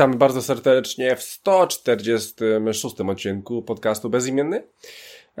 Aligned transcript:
witamy 0.00 0.16
bardzo 0.16 0.42
serdecznie 0.42 1.16
w 1.16 1.22
146 1.22 3.00
odcinku 3.00 3.62
podcastu 3.62 4.10
Bezimienny. 4.10 4.62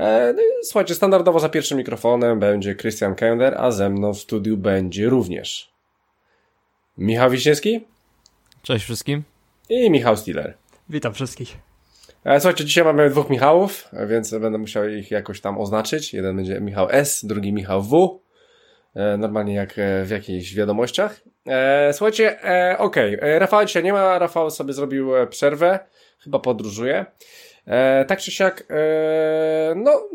E, 0.00 0.32
no 0.36 0.42
słuchajcie, 0.62 0.94
standardowo 0.94 1.40
za 1.40 1.48
pierwszym 1.48 1.78
mikrofonem 1.78 2.38
będzie 2.38 2.74
Christian 2.74 3.14
Kender, 3.14 3.54
a 3.58 3.70
ze 3.70 3.90
mną 3.90 4.14
w 4.14 4.18
studiu 4.18 4.56
będzie 4.56 5.08
również 5.08 5.72
Michał 6.98 7.30
Wiśniewski. 7.30 7.84
Cześć 8.62 8.84
wszystkim. 8.84 9.22
I 9.68 9.90
Michał 9.90 10.16
Stiller. 10.16 10.54
Witam 10.88 11.14
wszystkich. 11.14 11.56
E, 12.24 12.40
słuchajcie, 12.40 12.64
dzisiaj 12.64 12.84
mamy 12.84 13.10
dwóch 13.10 13.30
Michałów, 13.30 13.88
więc 14.06 14.30
będę 14.30 14.58
musiał 14.58 14.88
ich 14.88 15.10
jakoś 15.10 15.40
tam 15.40 15.58
oznaczyć. 15.58 16.14
Jeden 16.14 16.36
będzie 16.36 16.60
Michał 16.60 16.88
S, 16.90 17.24
drugi 17.24 17.52
Michał 17.52 17.82
W. 17.82 18.20
E, 18.94 19.16
normalnie 19.16 19.54
jak 19.54 19.74
w 20.04 20.10
jakichś 20.10 20.54
wiadomościach. 20.54 21.20
E, 21.46 21.92
słuchajcie, 21.92 22.44
e, 22.44 22.78
okej, 22.78 23.16
okay. 23.16 23.38
Rafał 23.38 23.64
dzisiaj 23.64 23.82
nie 23.82 23.92
ma, 23.92 24.18
Rafał 24.18 24.50
sobie 24.50 24.72
zrobił 24.72 25.16
e, 25.16 25.26
przerwę, 25.26 25.78
chyba 26.18 26.38
podróżuje. 26.38 27.06
E, 27.66 28.04
tak 28.04 28.20
czy 28.20 28.30
siak, 28.30 28.66
e, 28.70 29.74
no, 29.76 30.08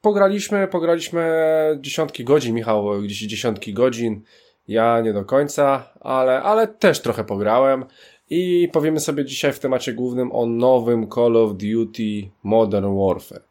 pograliśmy, 0.00 0.68
pograliśmy 0.68 1.22
dziesiątki 1.80 2.24
godzin, 2.24 2.54
Michał 2.54 3.02
gdzieś 3.02 3.18
dziesiątki 3.18 3.74
godzin, 3.74 4.22
ja 4.68 5.00
nie 5.00 5.12
do 5.12 5.24
końca, 5.24 5.92
ale, 6.00 6.42
ale 6.42 6.68
też 6.68 7.00
trochę 7.00 7.24
pograłem 7.24 7.84
i 8.30 8.68
powiemy 8.72 9.00
sobie 9.00 9.24
dzisiaj 9.24 9.52
w 9.52 9.58
temacie 9.58 9.92
głównym 9.92 10.32
o 10.32 10.46
nowym 10.46 11.08
Call 11.08 11.36
of 11.36 11.50
Duty 11.52 12.30
Modern 12.42 12.98
Warfare. 12.98 13.42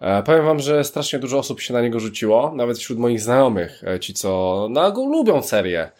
E, 0.00 0.22
powiem 0.22 0.44
wam, 0.44 0.60
że 0.60 0.84
strasznie 0.84 1.18
dużo 1.18 1.38
osób 1.38 1.60
się 1.60 1.74
na 1.74 1.82
niego 1.82 2.00
rzuciło, 2.00 2.52
nawet 2.54 2.78
wśród 2.78 2.98
moich 2.98 3.20
znajomych, 3.20 3.84
e, 3.84 4.00
ci 4.00 4.14
co 4.14 4.68
na 4.70 4.90
go 4.90 5.04
lubią 5.04 5.42
serię 5.42 5.90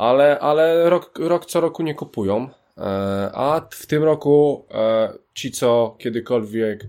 ale, 0.00 0.38
ale 0.38 0.90
rok, 0.90 1.18
rok 1.18 1.46
co 1.46 1.60
roku 1.60 1.82
nie 1.82 1.94
kupują. 1.94 2.48
E, 2.78 2.82
a 3.34 3.68
w 3.70 3.86
tym 3.86 4.04
roku 4.04 4.66
e, 4.70 5.12
ci, 5.34 5.50
co 5.50 5.96
kiedykolwiek 5.98 6.84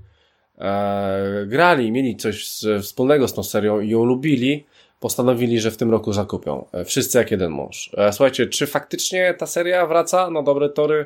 e, 0.58 1.46
grali, 1.48 1.92
mieli 1.92 2.16
coś 2.16 2.62
wspólnego 2.82 3.28
z 3.28 3.34
tą 3.34 3.44
serią 3.44 3.80
i 3.80 3.90
ją 3.90 4.04
lubili, 4.04 4.66
postanowili, 5.00 5.60
że 5.60 5.72
w 5.72 5.78
tym 5.78 5.92
roku 5.92 6.14
zakupią. 6.14 6.66
Wszyscy 6.86 7.18
jak 7.18 7.32
jeden 7.32 7.52
mąż. 7.52 7.92
Słuchajcie, 8.12 8.48
czy 8.48 8.68
faktycznie 8.68 9.34
ta 9.34 9.46
seria 9.46 9.86
wraca 9.88 10.30
na 10.30 10.44
dobre 10.44 10.70
tory? 10.70 11.06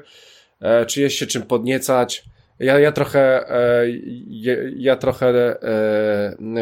Czy 0.87 1.01
jest 1.01 1.15
się 1.15 1.27
czym 1.27 1.41
podniecać? 1.41 2.23
Ja, 2.59 2.79
ja 2.79 2.91
trochę, 2.91 3.45
ja, 4.27 4.53
ja 4.77 4.95
trochę 4.95 5.55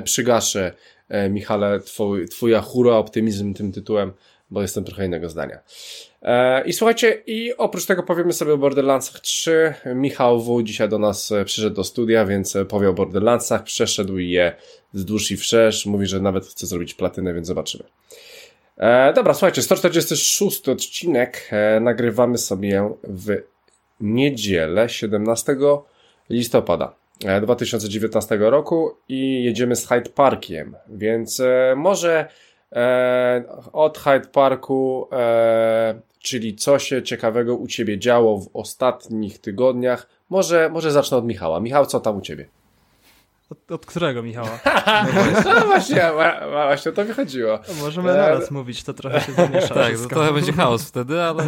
przygaszę, 0.03 0.73
Michale, 1.29 1.79
twój, 1.79 2.27
twój 2.27 2.53
hura 2.53 2.93
optymizm 2.93 3.53
tym 3.53 3.71
tytułem 3.71 4.13
bo 4.53 4.61
jestem 4.61 4.83
trochę 4.83 5.05
innego 5.05 5.29
zdania. 5.29 5.59
E, 6.23 6.63
I 6.65 6.73
słuchajcie, 6.73 7.23
i 7.27 7.53
oprócz 7.57 7.85
tego 7.85 8.03
powiemy 8.03 8.33
sobie 8.33 8.53
o 8.53 8.57
Borderlandsach 8.57 9.19
3. 9.19 9.73
Michał 9.95 10.41
W. 10.41 10.63
dzisiaj 10.63 10.89
do 10.89 10.99
nas 10.99 11.31
e, 11.31 11.45
przyszedł 11.45 11.75
do 11.75 11.83
studia, 11.83 12.25
więc 12.25 12.55
e, 12.55 12.65
powie 12.65 12.89
o 12.89 12.93
Borderlandsach, 12.93 13.63
przeszedł 13.63 14.17
je 14.17 14.55
wzdłuż 14.93 15.31
i 15.31 15.37
wszerz. 15.37 15.85
Mówi, 15.85 16.05
że 16.05 16.19
nawet 16.19 16.45
chce 16.45 16.67
zrobić 16.67 16.93
platynę, 16.93 17.33
więc 17.33 17.47
zobaczymy. 17.47 17.83
E, 18.77 19.13
dobra, 19.13 19.33
słuchajcie, 19.33 19.61
146 19.61 20.69
odcinek 20.69 21.49
e, 21.51 21.79
nagrywamy 21.79 22.37
sobie 22.37 22.89
w 23.03 23.37
niedzielę 24.01 24.89
17 24.89 25.55
listopada 26.29 26.95
2019 27.41 28.37
roku 28.37 28.95
i 29.09 29.43
jedziemy 29.43 29.75
z 29.75 29.87
Hyde 29.87 30.09
Parkiem, 30.09 30.75
więc 30.89 31.39
e, 31.39 31.73
może 31.77 32.27
od 33.73 33.97
Hyde 33.97 34.27
Parku, 34.27 35.07
e, 35.11 36.01
czyli 36.19 36.55
co 36.55 36.79
się 36.79 37.03
ciekawego 37.03 37.55
u 37.55 37.67
Ciebie 37.67 37.99
działo 37.99 38.37
w 38.37 38.49
ostatnich 38.53 39.39
tygodniach. 39.39 40.07
Może, 40.29 40.69
może 40.69 40.91
zacznę 40.91 41.17
od 41.17 41.25
Michała. 41.25 41.59
Michał, 41.59 41.85
co 41.85 41.99
tam 41.99 42.17
u 42.17 42.21
Ciebie? 42.21 42.47
Od, 43.49 43.71
od 43.71 43.85
którego 43.85 44.23
Michała? 44.23 44.59
No, 45.45 45.53
no 45.59 45.65
właśnie, 45.65 46.11
właśnie 46.51 46.91
to 46.91 47.05
wychodziło. 47.05 47.59
możemy 47.81 48.11
e, 48.11 48.17
naraz 48.17 48.51
mówić, 48.51 48.83
to 48.83 48.93
trochę 48.93 49.21
się 49.21 49.31
zamiesza. 49.31 49.73
tak, 49.73 49.97
to 49.97 50.09
trochę 50.09 50.33
będzie 50.33 50.53
chaos 50.53 50.83
wtedy, 50.83 51.21
ale, 51.21 51.47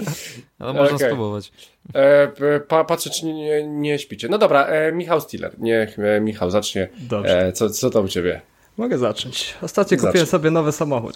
ale 0.60 0.74
można 0.74 0.96
okay. 0.96 1.08
spróbować. 1.08 1.52
E, 1.94 2.60
pa, 2.60 2.84
patrzę, 2.84 3.10
czy 3.10 3.26
nie, 3.26 3.68
nie 3.68 4.00
śpicie. 4.00 4.28
No 4.30 4.38
dobra, 4.38 4.66
e, 4.66 4.92
Michał 4.92 5.22
Stiller. 5.22 5.56
Niech 5.60 6.00
e, 6.00 6.22
Michał 6.22 6.52
zacznie. 6.52 6.90
Dobrze. 6.98 7.48
E, 7.48 7.52
co, 7.52 7.70
co 7.70 7.90
tam 7.90 8.06
u 8.06 8.08
Ciebie? 8.08 8.42
Mogę 8.78 8.98
zacząć. 8.98 9.56
Ostatnio 9.62 9.98
Zacznij. 9.98 10.10
kupiłem 10.10 10.28
sobie 10.28 10.52
nowy 10.52 10.72
samochód. 10.72 11.16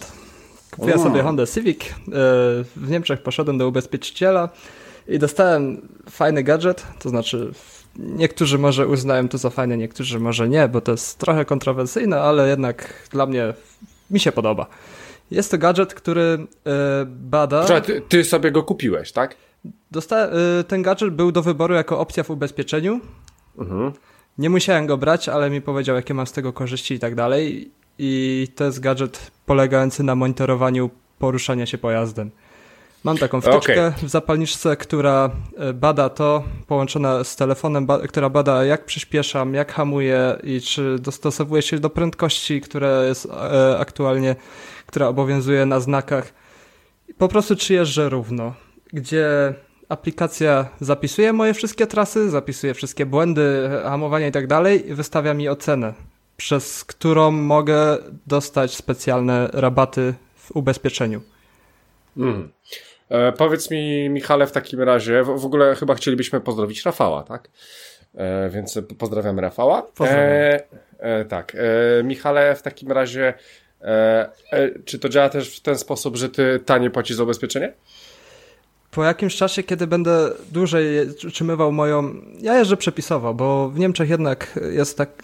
Kupiłem 0.72 1.00
sobie 1.00 1.24
Honda 1.24 1.48
Civic. 1.48 1.82
E, 1.82 1.92
w 2.76 2.90
Niemczech 2.90 3.22
poszedłem 3.22 3.58
do 3.58 3.68
ubezpieczyciela 3.68 4.50
i 5.08 5.20
dostałem 5.20 5.88
fajny 6.10 6.44
gadżet, 6.44 6.86
to 7.00 7.10
znaczy 7.10 7.52
niektórzy 7.96 8.58
może 8.58 8.88
uznają 8.88 9.30
to 9.30 9.38
za 9.38 9.50
fajne, 9.50 9.78
niektórzy 9.78 10.20
może 10.20 10.50
nie, 10.50 10.68
bo 10.68 10.82
to 10.82 10.92
jest 10.92 11.18
trochę 11.18 11.46
kontrowersyjne, 11.46 12.22
ale 12.22 12.50
jednak 12.50 13.08
dla 13.12 13.26
mnie 13.26 13.54
mi 14.12 14.20
się 14.20 14.32
podoba. 14.32 14.66
Jest 15.32 15.52
to 15.52 15.58
gadżet, 15.58 15.94
który 15.94 16.22
e, 16.22 17.06
bada... 17.06 17.82
Ty, 17.82 18.02
ty 18.10 18.24
sobie 18.24 18.52
go 18.52 18.64
kupiłeś, 18.64 19.12
tak? 19.12 19.36
Dosta... 19.92 20.18
E, 20.18 20.64
ten 20.68 20.82
gadżet 20.82 21.14
był 21.14 21.32
do 21.32 21.42
wyboru 21.42 21.74
jako 21.74 22.00
opcja 22.00 22.24
w 22.24 22.30
ubezpieczeniu. 22.30 23.00
Mhm. 23.58 23.92
Nie 24.40 24.50
musiałem 24.50 24.88
go 24.88 24.98
brać, 24.98 25.30
ale 25.30 25.50
mi 25.50 25.62
powiedział, 25.62 25.96
jakie 25.96 26.14
mam 26.14 26.28
z 26.28 26.32
tego 26.32 26.54
korzyści 26.54 26.94
i 26.94 27.00
tak 27.00 27.16
dalej. 27.16 27.72
I 27.98 28.48
to 28.56 28.64
jest 28.64 28.80
gadżet 28.80 29.32
polegający 29.46 30.04
na 30.04 30.16
monitorowaniu 30.16 30.90
poruszania 31.20 31.66
się 31.66 31.78
pojazdem. 31.78 32.32
Mam 33.04 33.18
taką 33.18 33.42
wtyczkę 33.42 33.88
okay. 33.88 34.08
w 34.08 34.10
zapalniczce, 34.10 34.78
która 34.78 35.30
e, 35.58 35.74
bada 35.74 36.10
to, 36.10 36.44
połączona 36.68 37.24
z 37.24 37.36
telefonem, 37.36 37.86
ba 37.86 38.08
która 38.08 38.30
bada 38.30 38.66
jak 38.66 38.86
przyspieszam, 38.86 39.54
jak 39.54 39.74
hamuję 39.74 40.38
i 40.44 40.62
czy 40.62 41.00
dostosowuje 41.00 41.62
się 41.62 41.80
do 41.80 41.90
prędkości, 41.90 42.62
która 42.62 43.04
jest 43.04 43.26
e, 43.26 43.78
aktualnie, 43.80 44.36
która 44.86 45.08
obowiązuje 45.08 45.66
na 45.66 45.80
znakach. 45.80 46.34
Po 47.18 47.28
prostu 47.28 47.56
czy 47.56 47.74
jeżdżę 47.74 48.10
równo. 48.10 48.54
Gdzie 48.94 49.54
aplikacja 49.90 50.70
zapisuje 50.82 51.34
moje 51.34 51.54
wszystkie 51.54 51.88
trasy, 51.88 52.30
zapisuje 52.30 52.74
wszystkie 52.74 53.06
błędy, 53.06 53.70
hamowania 53.84 54.28
i 54.28 54.32
tak 54.32 54.48
dalej 54.48 54.90
i 54.90 54.94
wystawia 54.94 55.34
mi 55.34 55.50
ocenę, 55.50 55.94
przez 56.38 56.84
którą 56.84 57.32
mogę 57.32 57.98
dostać 58.28 58.76
specjalne 58.76 59.50
rabaty 59.54 60.14
w 60.36 60.52
ubezpieczeniu. 60.52 61.22
Mm. 62.18 62.52
E, 63.10 63.32
powiedz 63.32 63.72
mi, 63.72 64.10
Michale, 64.10 64.48
w 64.48 64.52
takim 64.52 64.82
razie, 64.82 65.24
w, 65.24 65.28
w, 65.28 65.46
ogóle 65.46 65.76
chyba 65.76 65.96
chcielibyśmy 65.96 66.42
pozdrowić 66.42 66.86
Rafała, 66.86 67.24
tak? 67.24 67.50
E, 68.16 68.50
więc 68.50 68.80
pozdrawiamy 68.98 69.42
Rafała. 69.42 69.88
E, 70.02 70.64
e, 71.00 71.26
tak. 71.26 71.56
E, 71.56 72.04
Michale, 72.04 72.56
w 72.56 72.62
takim 72.62 72.92
razie, 72.92 73.34
e, 73.82 74.30
czy 74.86 75.00
to 75.00 75.10
działa 75.10 75.30
też 75.30 75.58
w 75.58 75.62
ten 75.62 75.78
sposób, 75.78 76.18
że 76.18 76.30
ty 76.30 76.60
tanie 76.66 76.90
płacisz 76.90 77.18
za 77.18 77.24
ubezpieczenie? 77.24 77.74
Po 78.92 79.04
jakimś 79.04 79.36
czasie, 79.36 79.64
kiedy 79.64 79.88
będę 79.88 80.32
dłużej 80.52 80.86
utrzymywał 81.28 81.72
moją. 81.72 82.14
Ja 82.42 82.58
jeżdżę 82.58 82.78
przepisowo, 82.78 83.34
bo 83.34 83.70
w 83.70 83.80
Niemczech 83.80 84.10
jednak 84.10 84.60
jest 84.72 84.98
tak, 84.98 85.24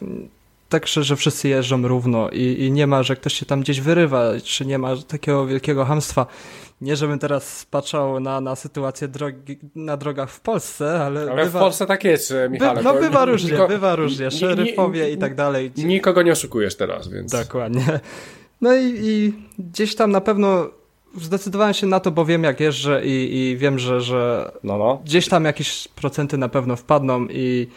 tak 0.70 0.88
że 0.88 1.16
wszyscy 1.16 1.50
jeżdżą 1.50 1.88
równo 1.88 2.30
i, 2.30 2.42
i 2.42 2.72
nie 2.72 2.88
ma, 2.88 3.04
że 3.04 3.16
ktoś 3.16 3.34
się 3.34 3.46
tam 3.46 3.62
gdzieś 3.62 3.82
wyrywa, 3.82 4.24
czy 4.44 4.66
nie 4.66 4.78
ma 4.78 4.96
takiego 5.08 5.46
wielkiego 5.46 5.86
hamstwa. 5.86 6.26
Nie, 6.82 6.96
żebym 6.96 7.20
teraz 7.20 7.66
patrzał 7.72 8.20
na, 8.20 8.42
na 8.42 8.56
sytuację 8.56 9.08
drogi, 9.08 9.58
na 9.76 9.98
drogach 9.98 10.32
w 10.32 10.40
Polsce, 10.40 11.00
ale. 11.00 11.32
Ale 11.32 11.46
bywa, 11.46 11.60
w 11.60 11.62
Polsce 11.62 11.86
tak 11.86 12.04
jest, 12.04 12.34
Michale. 12.50 12.76
By, 12.76 12.84
no 12.84 12.94
bywa 12.94 13.26
różnie, 13.26 13.52
niko, 13.52 13.68
bywa 13.68 13.96
różnie. 13.96 14.32
Szeryfowie 14.32 15.12
i 15.12 15.18
tak 15.18 15.36
dalej. 15.36 15.72
Nikogo 15.78 16.22
nie 16.22 16.32
oszukujesz 16.32 16.76
teraz, 16.76 17.08
więc. 17.08 17.32
Dokładnie. 17.32 18.00
No 18.62 18.76
i, 18.76 18.94
i 19.04 19.34
gdzieś 19.60 19.96
tam 19.96 20.12
na 20.12 20.22
pewno 20.22 20.70
zdecydowałem 21.22 21.74
się 21.74 21.88
na 21.88 22.00
to, 22.00 22.12
bo 22.12 22.26
wiem 22.26 22.44
jak 22.44 22.60
jeżdżę 22.60 23.06
i, 23.06 23.38
i 23.38 23.58
wiem, 23.58 23.80
że, 23.80 24.02
że 24.02 24.52
no, 24.64 24.78
no. 24.78 25.02
gdzieś 25.06 25.28
tam 25.28 25.46
jakieś 25.46 25.88
procenty 25.88 26.38
na 26.38 26.50
pewno 26.50 26.76
wpadną 26.76 27.28
i 27.30 27.68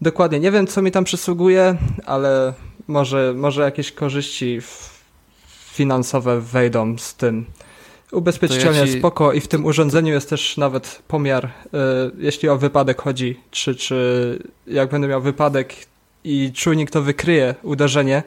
dokładnie 0.00 0.40
nie 0.40 0.50
wiem, 0.50 0.66
co 0.66 0.82
mi 0.82 0.90
tam 0.90 1.04
przysługuje, 1.04 1.76
ale 2.06 2.54
może, 2.88 3.34
może 3.36 3.62
jakieś 3.62 3.92
korzyści 3.92 4.58
finansowe 5.72 6.40
wejdą 6.40 6.98
z 6.98 7.14
tym. 7.14 7.46
Ubezpieczycielnie 8.12 8.78
ja 8.78 8.86
ci... 8.86 8.98
spoko 8.98 9.32
i 9.32 9.40
w 9.40 9.48
tym 9.48 9.64
urządzeniu 9.64 10.12
jest 10.12 10.30
też 10.30 10.56
nawet 10.56 11.02
pomiar, 11.08 11.44
y, 11.44 11.48
jeśli 12.18 12.48
o 12.48 12.58
wypadek 12.58 13.02
chodzi, 13.02 13.40
czy, 13.50 13.74
czy 13.74 14.38
jak 14.66 14.90
będę 14.90 15.08
miał 15.08 15.22
wypadek 15.22 15.74
i 16.24 16.52
czujnik 16.52 16.90
to 16.90 17.02
wykryje 17.02 17.54
uderzenie, 17.62 18.22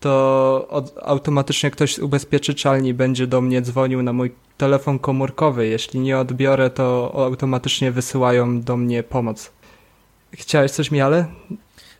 to 0.00 0.66
od, 0.70 0.94
automatycznie 1.02 1.70
ktoś 1.70 1.94
z 1.94 1.98
ubezpieczycielni 1.98 2.94
będzie 2.94 3.26
do 3.26 3.40
mnie 3.40 3.62
dzwonił 3.62 4.02
na 4.02 4.12
mój 4.12 4.34
telefon 4.56 4.98
komórkowy. 4.98 5.66
Jeśli 5.66 6.00
nie 6.00 6.18
odbiorę, 6.18 6.70
to 6.70 7.12
automatycznie 7.14 7.92
wysyłają 7.92 8.60
do 8.60 8.76
mnie 8.76 9.02
pomoc. 9.02 9.50
Chciałeś 10.32 10.70
coś, 10.70 10.90
Miale? 10.90 11.26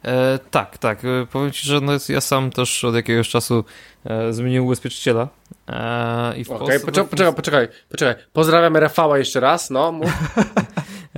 E, 0.05 0.39
tak, 0.50 0.79
tak. 0.79 1.05
E, 1.05 1.27
powiem 1.33 1.53
Ci, 1.53 1.69
że 1.69 1.81
no 1.81 1.93
ja 2.09 2.21
sam 2.21 2.50
też 2.50 2.85
od 2.85 2.95
jakiegoś 2.95 3.29
czasu 3.29 3.65
e, 4.05 4.33
zmieniłem 4.33 4.65
ubezpieczyciela. 4.67 5.29
E, 5.69 6.37
i 6.37 6.44
w 6.44 6.51
okay, 6.51 6.81
poczekaj, 6.81 7.06
poczekaj, 7.11 7.35
poczekaj, 7.35 7.69
poczekaj. 7.89 8.25
Pozdrawiamy 8.33 8.81
Rafała 8.81 9.19
jeszcze 9.19 9.41
raz, 9.41 9.71
no. 9.71 9.93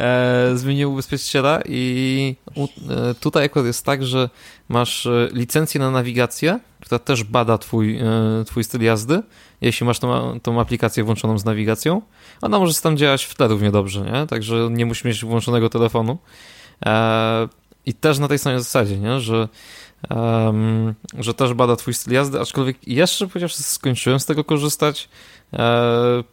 e, 0.01 0.51
zmieniłem 0.55 0.93
ubezpieczyciela 0.93 1.61
i 1.69 2.37
u, 2.55 2.65
e, 2.65 2.69
tutaj 3.15 3.45
akurat 3.45 3.67
jest 3.67 3.85
tak, 3.85 4.05
że 4.05 4.31
masz 4.69 5.07
e, 5.07 5.29
licencję 5.33 5.81
na 5.81 5.91
nawigację, 5.91 6.61
która 6.81 6.99
też 6.99 7.25
bada 7.25 7.59
twój, 7.59 7.99
e, 7.99 8.05
twój 8.47 8.65
styl 8.65 8.83
jazdy, 8.83 9.23
jeśli 9.61 9.87
masz 9.87 9.99
tą, 9.99 10.41
tą 10.41 10.61
aplikację 10.61 11.05
włączoną 11.05 11.39
z 11.39 11.45
nawigacją. 11.45 12.03
Ona 12.43 12.59
może 12.59 12.75
tam 12.75 12.97
działać 12.97 13.25
w 13.25 13.35
tle 13.35 13.49
równie 13.49 13.71
dobrze, 13.71 14.01
nie? 14.01 14.27
Także 14.27 14.69
nie 14.71 14.87
musisz 14.87 15.05
mieć 15.05 15.25
włączonego 15.25 15.69
telefonu. 15.69 16.19
E, 16.87 17.49
I 17.87 17.95
też 17.95 18.19
na 18.19 18.29
tej 18.29 18.39
samej 18.39 18.59
zasadzie, 18.59 18.99
nie? 18.99 19.21
Że, 19.21 19.49
um, 20.11 20.95
że 21.19 21.35
też 21.35 21.55
bada 21.55 21.77
twój 21.77 21.95
styl 21.95 22.15
jazdy, 22.15 22.41
aczkolwiek 22.41 22.89
jeszcze 22.89 23.29
chociaż 23.29 23.55
skończyłem 23.55 24.21
z 24.21 24.27
tego 24.27 24.45
korzystać, 24.45 25.09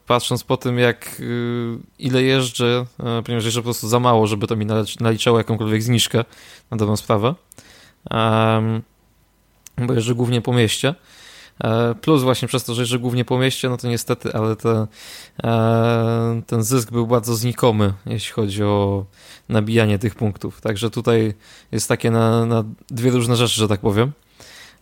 patrząc 0.07 0.43
po 0.43 0.57
tym, 0.57 0.79
jak 0.79 1.19
y, 1.19 1.77
ile 1.99 2.23
jeżdżę, 2.23 2.85
e, 2.99 3.21
ponieważ 3.23 3.45
jeszcze 3.45 3.59
po 3.59 3.63
prostu 3.63 3.87
za 3.87 3.99
mało, 3.99 4.27
żeby 4.27 4.47
to 4.47 4.55
mi 4.55 4.65
naliczało 4.99 5.37
jakąkolwiek 5.37 5.83
zniżkę 5.83 6.25
na 6.71 6.77
dobrą 6.77 6.97
sprawę. 6.97 7.35
Bo 9.77 9.93
jeżdżę 9.93 10.15
głównie 10.15 10.41
po 10.41 10.53
mieście. 10.53 10.95
E, 11.63 11.95
plus 11.95 12.23
właśnie 12.23 12.47
przez 12.47 12.63
to, 12.63 12.73
że 12.73 12.81
jeżdżę 12.81 12.99
głównie 12.99 13.25
po 13.25 13.37
mieście, 13.37 13.69
no 13.69 13.77
to 13.77 13.87
niestety, 13.87 14.33
ale 14.33 14.55
te, 14.55 14.87
e, 15.43 16.41
ten 16.47 16.63
zysk 16.63 16.91
był 16.91 17.07
bardzo 17.07 17.35
znikomy, 17.35 17.93
jeśli 18.05 18.33
chodzi 18.33 18.63
o 18.63 19.05
nabijanie 19.49 19.99
tych 19.99 20.15
punktów. 20.15 20.61
Także 20.61 20.89
tutaj 20.89 21.33
jest 21.71 21.87
takie 21.87 22.11
na, 22.11 22.45
na 22.45 22.63
dwie 22.89 23.11
różne 23.11 23.35
rzeczy, 23.35 23.55
że 23.55 23.67
tak 23.67 23.79
powiem. 23.79 24.11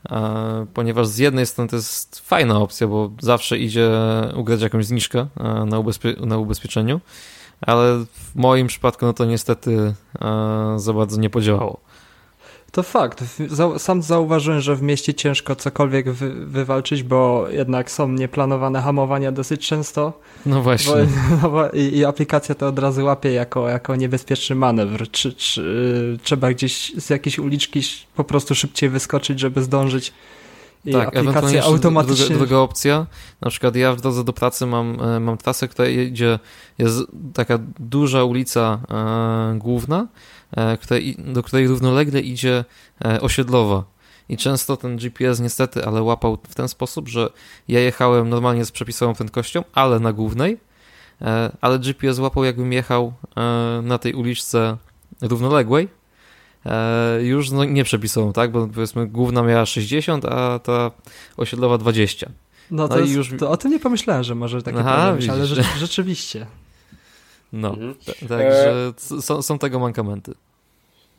E, 0.09 0.65
ponieważ 0.73 1.07
z 1.07 1.17
jednej 1.17 1.45
strony 1.45 1.69
to 1.69 1.75
jest 1.75 2.19
fajna 2.19 2.59
opcja, 2.59 2.87
bo 2.87 3.11
zawsze 3.21 3.57
idzie 3.57 3.91
ugrać 4.35 4.61
jakąś 4.61 4.85
zniżkę 4.85 5.27
na, 5.65 5.79
ubezpie 5.79 6.15
na 6.19 6.37
ubezpieczeniu, 6.37 7.01
ale 7.61 8.05
w 8.05 8.35
moim 8.35 8.67
przypadku 8.67 9.05
no 9.05 9.13
to 9.13 9.25
niestety 9.25 9.93
za 10.75 10.93
bardzo 10.93 11.19
nie 11.19 11.29
podziałało. 11.29 11.79
To 12.75 12.83
fakt. 12.83 13.23
Sam 13.77 14.01
zauważyłem, 14.01 14.61
że 14.61 14.75
w 14.75 14.81
mieście 14.81 15.13
ciężko 15.13 15.55
cokolwiek 15.55 16.11
wy 16.11 16.45
wywalczyć, 16.45 17.03
bo 17.03 17.45
jednak 17.49 17.91
są 17.91 18.07
nieplanowane 18.09 18.81
hamowania 18.81 19.31
dosyć 19.31 19.67
często. 19.67 20.13
No 20.45 20.61
właśnie. 20.61 20.93
Bo, 21.41 21.49
no, 21.49 21.69
i, 21.69 21.97
i, 21.97 22.05
aplikacja 22.05 22.55
to 22.55 22.67
od 22.67 22.79
razu 22.79 23.05
łapie 23.05 23.31
jako, 23.31 23.69
jako 23.69 23.95
niebezpieczny 23.95 24.55
manewr. 24.55 25.11
Czy, 25.11 25.33
czy 25.33 26.19
trzeba 26.23 26.51
gdzieś 26.51 26.91
z 26.97 27.09
jakiejś 27.09 27.39
uliczki 27.39 27.81
po 28.15 28.23
prostu 28.23 28.55
szybciej 28.55 28.89
wyskoczyć, 28.89 29.39
żeby 29.39 29.63
zdążyć. 29.63 30.13
I 30.85 30.91
tak, 30.91 31.07
aplikacja 31.07 31.63
automatycznie. 31.63 32.25
Druga, 32.25 32.39
druga, 32.39 32.57
opcja, 32.57 33.05
na 33.41 33.49
przykład 33.49 33.75
ja 33.75 33.93
w 33.93 34.01
drodze 34.01 34.23
do 34.23 34.33
pracy 34.33 34.65
mam, 34.65 34.97
e, 35.01 35.19
mam 35.19 35.37
trasę, 35.37 35.67
która 35.67 35.87
idzie, 35.87 36.39
jest 36.77 36.99
taka 37.33 37.59
duża 37.79 38.23
ulica 38.23 38.79
e, 38.89 39.59
główna, 39.59 40.07
do 41.17 41.43
której 41.43 41.67
równolegle 41.67 42.21
idzie 42.21 42.65
e, 43.05 43.21
osiedlowa. 43.21 43.83
I 44.29 44.37
często 44.37 44.77
ten 44.77 44.97
GPS 44.97 45.39
niestety, 45.39 45.85
ale 45.85 46.01
łapał 46.01 46.37
w 46.49 46.55
ten 46.55 46.67
sposób, 46.67 47.07
że 47.07 47.29
ja 47.67 47.79
jechałem 47.79 48.29
normalnie 48.29 48.65
z 48.65 48.71
przepisową 48.71 49.15
prędkością, 49.15 49.63
ale 49.73 49.99
na 49.99 50.13
głównej, 50.13 50.57
e, 51.21 51.57
ale 51.61 51.79
GPS 51.79 52.19
łapał 52.19 52.43
jakbym 52.43 52.73
jechał 52.73 53.13
na 53.83 53.97
tej 53.97 54.13
uliczce 54.13 54.77
równoległej, 55.21 55.87
już 57.21 57.51
no, 57.51 57.63
nie 57.63 57.83
przepisową, 57.83 58.33
tak? 58.33 58.51
Bo 58.51 58.67
powiedzmy 58.67 59.07
główna 59.07 59.43
miała 59.43 59.65
60, 59.65 60.25
a 60.25 60.59
ta 60.59 60.91
osiedlowa 61.37 61.77
20. 61.77 62.29
No, 62.71 62.83
no 62.83 62.87
to, 62.87 62.99
jest, 62.99 63.13
już... 63.13 63.33
to 63.39 63.49
o 63.49 63.57
tym 63.57 63.71
nie 63.71 63.79
pomyślałem, 63.79 64.23
że 64.23 64.35
może 64.35 64.61
takie 64.61 64.79
Aha, 64.79 65.13
być, 65.13 65.29
ale 65.29 65.45
rzeczywiście. 65.77 66.47
No, 67.53 67.69
mhm. 67.69 67.95
także 68.27 68.93
e... 69.17 69.21
są, 69.21 69.41
są 69.41 69.59
tego 69.59 69.79
mankamenty. 69.79 70.33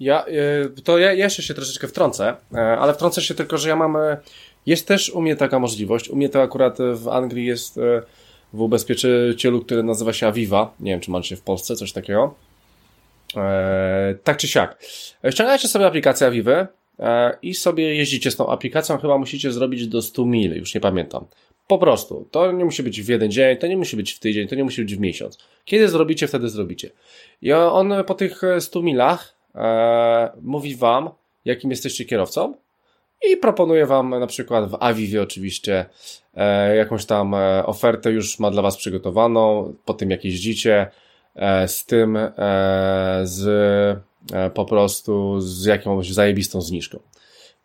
Ja, 0.00 0.24
e, 0.26 0.82
to 0.84 0.98
ja 0.98 1.12
jeszcze 1.12 1.42
się 1.42 1.54
troszeczkę 1.54 1.88
wtrącę, 1.88 2.34
e, 2.54 2.58
ale 2.58 2.94
wtrącę 2.94 3.22
się 3.22 3.34
tylko, 3.34 3.58
że 3.58 3.68
ja 3.68 3.76
mam, 3.76 3.96
e, 3.96 4.16
jest 4.66 4.88
też 4.88 5.10
u 5.10 5.22
mnie 5.22 5.36
taka 5.36 5.58
możliwość, 5.58 6.08
u 6.08 6.16
mnie 6.16 6.28
to 6.28 6.42
akurat 6.42 6.78
w 6.94 7.08
Anglii 7.08 7.46
jest 7.46 7.80
w 8.52 8.60
ubezpieczycielu, 8.60 9.60
który 9.60 9.82
nazywa 9.82 10.12
się 10.12 10.26
Aviva, 10.26 10.74
nie 10.80 10.90
wiem 10.90 11.00
czy 11.00 11.10
macie 11.10 11.36
w 11.36 11.42
Polsce 11.42 11.76
coś 11.76 11.92
takiego, 11.92 12.34
tak 14.24 14.36
czy 14.36 14.48
siak. 14.48 14.82
Ściągajcie 15.30 15.68
sobie 15.68 15.86
aplikację 15.86 16.26
Aviva 16.26 16.66
i 17.42 17.54
sobie 17.54 17.94
jeździcie 17.94 18.30
z 18.30 18.36
tą 18.36 18.48
aplikacją, 18.48 18.98
chyba 18.98 19.18
musicie 19.18 19.52
zrobić 19.52 19.88
do 19.88 20.02
100 20.02 20.24
mil, 20.24 20.56
już 20.56 20.74
nie 20.74 20.80
pamiętam. 20.80 21.26
Po 21.66 21.78
prostu. 21.78 22.28
To 22.30 22.52
nie 22.52 22.64
musi 22.64 22.82
być 22.82 23.02
w 23.02 23.08
jeden 23.08 23.30
dzień, 23.30 23.56
to 23.56 23.66
nie 23.66 23.76
musi 23.76 23.96
być 23.96 24.12
w 24.12 24.18
tydzień, 24.18 24.48
to 24.48 24.54
nie 24.54 24.64
musi 24.64 24.82
być 24.82 24.96
w 24.96 25.00
miesiąc. 25.00 25.38
Kiedy 25.64 25.88
zrobicie, 25.88 26.28
wtedy 26.28 26.48
zrobicie. 26.48 26.90
I 27.42 27.52
on 27.52 27.94
po 28.06 28.14
tych 28.14 28.42
100 28.60 28.82
milach 28.82 29.35
e, 29.56 30.30
mówi 30.42 30.76
Wam, 30.76 31.10
jakim 31.44 31.70
jesteście 31.70 32.04
kierowcą 32.04 32.54
i 33.32 33.36
proponuje 33.36 33.86
Wam 33.86 34.10
na 34.10 34.26
przykład 34.26 34.70
w 34.70 34.76
Avivie 34.80 35.22
oczywiście 35.22 35.86
e, 36.34 36.76
jakąś 36.76 37.04
tam 37.04 37.34
e, 37.34 37.66
ofertę 37.66 38.10
już 38.10 38.38
ma 38.38 38.50
dla 38.50 38.62
Was 38.62 38.76
przygotowaną, 38.76 39.74
po 39.84 39.94
tym 39.94 40.10
jak 40.10 40.24
jeździcie, 40.24 40.90
e, 41.34 41.68
z 41.68 41.84
tym, 41.84 42.16
e, 42.16 42.30
z 43.24 43.46
e, 44.32 44.50
po 44.50 44.64
prostu 44.64 45.40
z 45.40 45.64
jakąś 45.64 46.12
zajebistą 46.12 46.60
zniżką. 46.60 46.98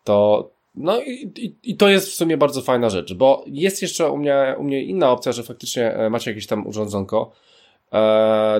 To, 0.04 0.50
no 0.74 1.00
i, 1.00 1.32
i, 1.36 1.54
i, 1.62 1.76
to 1.76 1.88
jest 1.88 2.08
w 2.08 2.14
sumie 2.14 2.36
bardzo 2.36 2.62
fajna 2.62 2.90
rzecz, 2.90 3.14
bo 3.14 3.44
jest 3.46 3.82
jeszcze 3.82 4.10
u 4.10 4.16
mnie, 4.16 4.54
u 4.58 4.62
mnie 4.62 4.82
inna 4.82 5.10
opcja, 5.10 5.32
że 5.32 5.42
faktycznie 5.42 5.96
macie 6.10 6.30
jakieś 6.30 6.46
tam 6.46 6.66
urządzonko 6.66 7.32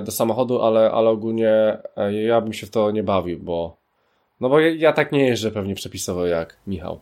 do 0.03 0.11
samochodu, 0.11 0.61
ale, 0.61 0.91
ale 0.91 1.09
ogólnie 1.09 1.77
e, 1.97 2.13
ja 2.13 2.41
bym 2.41 2.53
się 2.53 2.67
w 2.67 2.69
to 2.69 2.91
nie 2.91 3.03
bawił, 3.03 3.39
bo 3.39 3.77
no 4.39 4.49
bo 4.49 4.59
ja, 4.59 4.93
tak 4.93 5.11
nie 5.11 5.27
jeżdżę 5.27 5.51
pewnie 5.51 5.75
przepisowo 5.75 6.25
jak 6.25 6.57
Michał. 6.67 6.99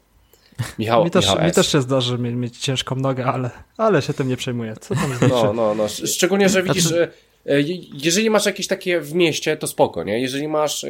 Michał, 0.79 1.03
mi, 1.05 1.11
też, 1.11 1.25
Michał 1.25 1.45
mi 1.45 1.51
też 1.51 1.71
się 1.71 1.81
zdarzy 1.81 2.17
mieć, 2.17 2.35
mieć 2.35 2.57
ciężką 2.57 2.95
nogę, 2.95 3.25
ale, 3.25 3.49
ale 3.77 4.01
się 4.01 4.13
tym 4.13 4.27
nie 4.27 4.37
przejmuję. 4.37 4.73
Co 4.79 4.95
tam 4.95 5.15
znaczy? 5.15 5.33
No, 5.33 5.53
no, 5.53 5.75
no. 5.75 5.87
Szczególnie, 5.87 6.49
że 6.49 6.63
widzisz, 6.63 6.83
znaczy... 6.83 7.11
jeżeli 7.93 8.29
masz 8.29 8.45
jakieś 8.45 8.67
takie 8.67 9.01
w 9.01 9.13
mieście, 9.13 9.57
to 9.57 9.67
spoko, 9.67 10.03
nie? 10.03 10.21
Jeżeli 10.21 10.47
masz 10.47 10.85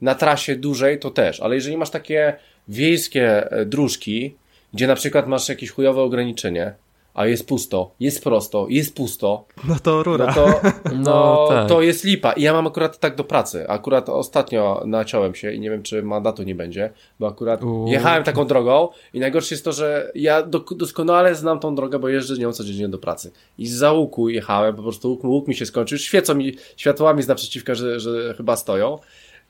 na 0.00 0.14
trasie 0.14 0.56
dłużej, 0.56 0.98
to 0.98 1.10
też, 1.10 1.40
ale 1.40 1.54
jeżeli 1.54 1.76
masz 1.76 1.90
takie 1.90 2.36
wiejskie 2.68 3.50
e, 3.50 3.66
dróżki, 3.66 4.34
gdzie 4.72 4.86
na 4.86 4.94
przykład 4.94 5.26
masz 5.26 5.48
jakieś 5.48 5.70
chujowe 5.70 6.02
ograniczenie, 6.02 6.74
a 7.14 7.26
jest 7.26 7.48
pusto, 7.48 7.94
jest 8.00 8.24
prosto, 8.24 8.66
jest 8.70 8.96
pusto. 8.96 9.44
No 9.68 9.76
to 9.82 10.02
rura. 10.02 10.26
No 10.26 10.32
to, 10.32 10.60
no, 10.92 11.00
no 11.02 11.46
tak. 11.48 11.68
to 11.68 11.82
jest 11.82 12.04
lipa. 12.04 12.32
I 12.32 12.42
ja 12.42 12.52
mam 12.52 12.66
akurat 12.66 12.98
tak 12.98 13.16
do 13.16 13.24
pracy. 13.24 13.68
Akurat 13.68 14.08
ostatnio 14.08 14.82
naciąłem 14.86 15.34
się 15.34 15.52
i 15.52 15.60
nie 15.60 15.70
wiem, 15.70 15.82
czy 15.82 16.02
mandatu 16.02 16.42
nie 16.42 16.54
będzie, 16.54 16.90
bo 17.20 17.28
akurat 17.28 17.62
Uuu. 17.62 17.88
jechałem 17.88 18.24
taką 18.24 18.46
drogą 18.46 18.88
i 19.14 19.20
najgorsze 19.20 19.54
jest 19.54 19.64
to, 19.64 19.72
że 19.72 20.12
ja 20.14 20.42
doskonale 20.76 21.34
znam 21.34 21.60
tą 21.60 21.74
drogę, 21.74 21.98
bo 21.98 22.08
jeżdżę 22.08 22.38
nią 22.38 22.52
codziennie 22.52 22.88
do 22.88 22.98
pracy. 22.98 23.32
I 23.58 23.66
za 23.66 23.92
łuku 23.92 24.28
jechałem, 24.28 24.76
po 24.76 24.82
prostu 24.82 25.10
łuk, 25.10 25.24
łuk 25.24 25.48
mi 25.48 25.54
się 25.54 25.66
skończył, 25.66 25.98
świecą 25.98 26.34
mi 26.34 26.54
światłami 26.76 27.22
z 27.22 27.28
naprzeciwka, 27.28 27.74
że, 27.74 28.00
że 28.00 28.34
chyba 28.34 28.56
stoją. 28.56 28.98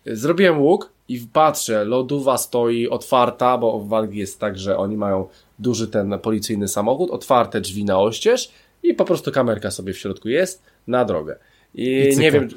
Zrobiłem 0.07 0.61
łuk 0.61 0.91
i 1.09 1.21
patrzę, 1.33 1.85
lodówa 1.85 2.39
stoi 2.39 2.89
otwarta, 2.89 3.59
bo 3.59 3.81
w 3.81 3.95
Anglii 3.95 4.21
jest 4.21 4.41
tak, 4.41 4.59
że 4.59 4.77
oni 4.77 4.97
mają 4.97 5.29
duży 5.59 5.89
ten 5.89 6.19
policyjny 6.19 6.69
samochód, 6.69 7.11
otwarte 7.11 7.61
drzwi 7.61 7.85
na 7.85 8.01
oścież 8.01 8.51
i 8.83 8.95
po 8.95 9.05
prostu 9.05 9.33
kamerka 9.33 9.71
sobie 9.71 9.93
w 9.93 9.99
środku 9.99 10.29
jest 10.29 10.63
na 10.87 11.05
drogę. 11.05 11.37
I, 11.75 12.09
I 12.15 12.19
nie 12.19 12.31
wiem, 12.31 12.49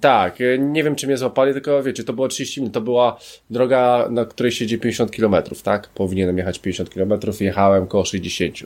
tak, 0.00 0.38
nie 0.58 0.84
wiem 0.84 0.94
czy 0.94 1.06
mnie 1.06 1.16
złapali, 1.16 1.52
tylko 1.52 1.82
wiecie, 1.82 2.04
to 2.04 2.12
było 2.12 2.28
30 2.28 2.60
minut, 2.60 2.74
to 2.74 2.80
była 2.80 3.18
droga, 3.50 4.08
na 4.10 4.24
której 4.24 4.52
siedzi 4.52 4.78
50 4.78 5.10
km, 5.10 5.34
tak? 5.62 5.88
Powinienem 5.88 6.38
jechać 6.38 6.58
50 6.58 6.90
km, 6.90 7.12
jechałem 7.40 7.86
koło 7.86 8.04
60. 8.04 8.56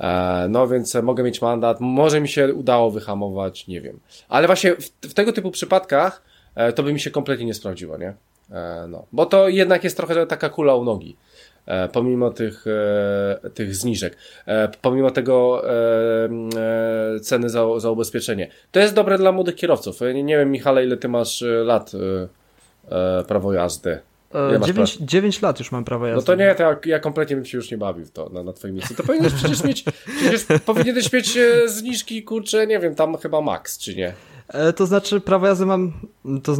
E, 0.00 0.46
no 0.50 0.68
więc 0.68 0.94
mogę 0.94 1.22
mieć 1.22 1.42
mandat, 1.42 1.80
może 1.80 2.20
mi 2.20 2.28
się 2.28 2.54
udało 2.54 2.90
wyhamować, 2.90 3.66
nie 3.66 3.80
wiem. 3.80 4.00
Ale 4.28 4.46
właśnie 4.46 4.74
w, 4.74 4.90
w 5.10 5.14
tego 5.14 5.32
typu 5.32 5.50
przypadkach 5.50 6.22
to 6.74 6.82
by 6.82 6.92
mi 6.92 7.00
się 7.00 7.10
kompletnie 7.10 7.46
nie 7.46 7.54
sprawdziło, 7.54 7.98
nie? 7.98 8.14
E, 8.50 8.86
no, 8.88 9.06
bo 9.12 9.26
to 9.26 9.48
jednak 9.48 9.84
jest 9.84 9.96
trochę 9.96 10.26
taka 10.26 10.48
kula 10.48 10.74
u 10.74 10.84
nogi. 10.84 11.16
E, 11.66 11.88
pomimo 11.88 12.30
tych, 12.30 12.64
e, 12.66 13.50
tych 13.50 13.74
zniżek, 13.74 14.16
pomimo 14.82 15.10
tego 15.10 15.62
ceny 17.22 17.50
za, 17.50 17.80
za 17.80 17.90
ubezpieczenie. 17.90 18.50
To 18.72 18.80
jest 18.80 18.94
dobre 18.94 19.18
dla 19.18 19.32
młodych 19.32 19.54
kierowców. 19.54 20.00
Nie, 20.24 20.36
wiem, 20.36 20.50
Michale, 20.50 20.84
ile 20.84 20.96
ty 20.96 21.08
masz 21.08 21.44
lat 21.64 21.92
prawo 23.28 23.52
jazdy? 23.52 23.98
9, 24.66 24.98
9 25.00 25.42
lat 25.42 25.58
już 25.58 25.72
mam 25.72 25.84
prawo 25.84 26.06
jazdy. 26.06 26.20
No 26.20 26.26
to 26.26 26.34
nie, 26.34 26.54
to 26.54 26.62
ja, 26.62 26.76
ja 26.84 26.98
kompletnie 26.98 27.36
bym 27.36 27.44
się 27.44 27.58
już 27.58 27.70
nie 27.70 27.78
bawił 27.78 28.04
w 28.04 28.10
to 28.10 28.28
na, 28.28 28.42
na 28.42 28.52
twoim 28.52 28.74
miejscu. 28.74 28.94
To 28.94 29.02
powinieneś 29.02 29.32
przecież 29.32 29.64
mieć, 29.64 29.84
przecież 30.20 30.60
powinieneś 30.66 31.12
mieć 31.12 31.36
e, 31.36 31.68
zniżki, 31.68 32.22
kurczę, 32.22 32.66
nie 32.66 32.78
wiem, 32.78 32.94
tam 32.94 33.16
chyba 33.16 33.40
max, 33.40 33.78
czy 33.78 33.96
nie? 33.96 34.12
E, 34.48 34.72
to 34.72 34.86
znaczy, 34.86 35.20
prawo 35.20 35.46
jazdy 35.46 35.66
mam. 35.66 35.92
To, 36.42 36.56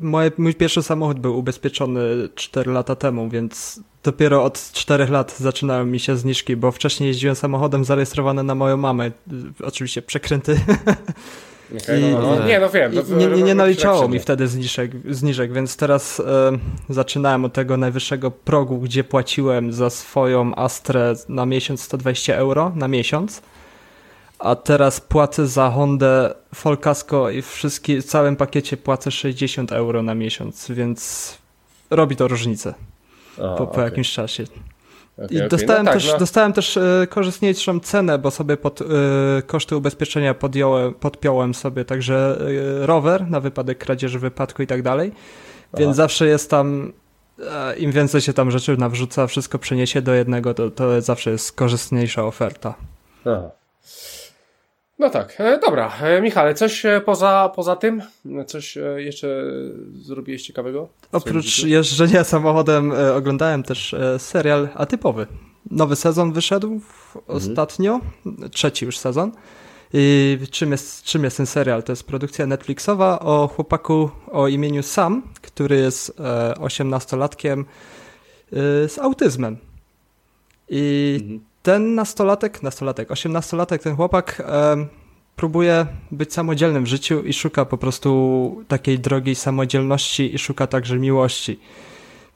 moje, 0.00 0.30
mój 0.38 0.54
pierwszy 0.54 0.82
samochód 0.82 1.20
był 1.20 1.38
ubezpieczony 1.38 2.28
4 2.34 2.72
lata 2.72 2.96
temu, 2.96 3.28
więc 3.28 3.80
dopiero 4.02 4.44
od 4.44 4.72
4 4.72 5.06
lat 5.06 5.38
zaczynały 5.38 5.84
mi 5.84 6.00
się 6.00 6.16
zniżki, 6.16 6.56
bo 6.56 6.72
wcześniej 6.72 7.08
jeździłem 7.08 7.36
samochodem 7.36 7.84
zarejestrowanym 7.84 8.46
na 8.46 8.54
moją 8.54 8.76
mamę. 8.76 9.10
Oczywiście 9.64 10.02
przekręty. 10.02 10.56
Okay, 11.82 12.00
no, 12.00 12.20
no, 12.20 12.36
no. 12.36 12.46
Nie, 12.46 12.60
no 12.60 12.70
wiem. 12.70 12.92
No, 12.94 13.16
nie, 13.16 13.26
nie, 13.26 13.42
nie 13.42 13.54
naliczało 13.54 14.08
mi 14.08 14.18
wtedy 14.18 14.48
zniżek, 14.48 14.90
zniżek 15.10 15.52
więc 15.52 15.76
teraz 15.76 16.20
e, 16.20 16.52
zaczynałem 16.88 17.44
od 17.44 17.52
tego 17.52 17.76
najwyższego 17.76 18.30
progu, 18.30 18.78
gdzie 18.78 19.04
płaciłem 19.04 19.72
za 19.72 19.90
swoją 19.90 20.54
Astrę 20.54 21.14
na 21.28 21.46
miesiąc 21.46 21.82
120 21.82 22.36
euro 22.36 22.72
na 22.76 22.88
miesiąc 22.88 23.42
a 24.44 24.54
teraz 24.54 25.00
płacę 25.00 25.46
za 25.46 25.70
Hondę 25.70 26.34
Folkasko 26.54 27.30
i 27.30 27.42
wszystkie, 27.42 28.00
w 28.00 28.04
całym 28.04 28.36
pakiecie 28.36 28.76
płacę 28.76 29.10
60 29.10 29.72
euro 29.72 30.02
na 30.02 30.14
miesiąc, 30.14 30.70
więc 30.70 31.38
robi 31.90 32.16
to 32.16 32.28
różnicę 32.28 32.74
a, 33.38 33.40
po, 33.40 33.56
po 33.56 33.72
okay. 33.72 33.84
jakimś 33.84 34.12
czasie. 34.12 34.44
Okay, 35.24 35.46
I 35.46 35.48
dostałem, 35.48 35.82
okay. 35.82 35.84
no 35.84 35.92
też, 35.92 36.04
tak, 36.04 36.12
no. 36.12 36.18
dostałem 36.18 36.52
też 36.52 36.76
e, 36.76 37.06
korzystniejszą 37.10 37.80
cenę, 37.80 38.18
bo 38.18 38.30
sobie 38.30 38.56
pod 38.56 38.80
e, 38.80 38.84
koszty 39.46 39.76
ubezpieczenia 39.76 40.34
podjąłem, 40.34 40.94
podpiąłem 40.94 41.54
sobie 41.54 41.84
także 41.84 42.38
e, 42.82 42.86
rower 42.86 43.30
na 43.30 43.40
wypadek 43.40 43.78
kradzieży, 43.78 44.18
wypadku 44.18 44.62
i 44.62 44.66
tak 44.66 44.82
dalej. 44.82 45.12
Więc 45.78 45.96
zawsze 45.96 46.26
jest 46.26 46.50
tam, 46.50 46.92
im 47.78 47.92
więcej 47.92 48.20
się 48.20 48.32
tam 48.32 48.50
rzeczy 48.50 48.76
nawrzuca, 48.76 49.26
wszystko 49.26 49.58
przeniesie 49.58 50.02
do 50.02 50.14
jednego, 50.14 50.54
to, 50.54 50.70
to 50.70 51.00
zawsze 51.00 51.30
jest 51.30 51.52
korzystniejsza 51.52 52.24
oferta. 52.24 52.74
Aha. 53.26 53.50
No 54.98 55.10
tak, 55.10 55.34
e, 55.40 55.58
dobra. 55.58 55.92
E, 56.00 56.20
Michale, 56.20 56.54
coś 56.54 56.86
e, 56.86 57.00
poza, 57.00 57.52
poza 57.54 57.76
tym? 57.76 58.02
Coś 58.46 58.78
jeszcze 58.96 59.44
zrobiłeś 59.94 60.42
ciekawego? 60.42 60.88
Oprócz 61.12 61.64
jeżdżenia 61.64 62.24
samochodem 62.24 62.92
oglądałem 63.16 63.62
też 63.62 63.94
serial 64.18 64.68
atypowy. 64.74 65.26
Nowy 65.70 65.96
sezon 65.96 66.32
wyszedł 66.32 66.72
mhm. 66.72 66.82
ostatnio, 67.26 68.00
trzeci 68.50 68.84
już 68.84 68.98
sezon. 68.98 69.32
I 69.92 70.38
czym 70.50 70.70
jest, 70.72 71.02
czym 71.02 71.24
jest 71.24 71.36
ten 71.36 71.46
serial? 71.46 71.82
To 71.82 71.92
jest 71.92 72.04
produkcja 72.04 72.46
Netflixowa 72.46 73.20
o 73.20 73.48
chłopaku 73.48 74.10
o 74.30 74.48
imieniu 74.48 74.82
Sam, 74.82 75.22
który 75.42 75.76
jest 75.76 76.20
osiemnastolatkiem 76.60 77.64
z 78.88 78.98
autyzmem. 78.98 79.56
I 80.68 81.18
mhm 81.22 81.53
ten 81.64 81.94
nastolatek, 81.94 82.62
nastolatek, 82.62 83.10
osiemnastolatek, 83.10 83.82
ten 83.82 83.96
chłopak 83.96 84.42
e, 84.46 84.86
próbuje 85.36 85.86
być 86.10 86.32
samodzielnym 86.32 86.84
w 86.84 86.86
życiu 86.86 87.22
i 87.22 87.32
szuka 87.32 87.64
po 87.64 87.78
prostu 87.78 88.64
takiej 88.68 88.98
drogiej 88.98 89.34
samodzielności 89.34 90.34
i 90.34 90.38
szuka 90.38 90.66
także 90.66 90.98
miłości. 90.98 91.60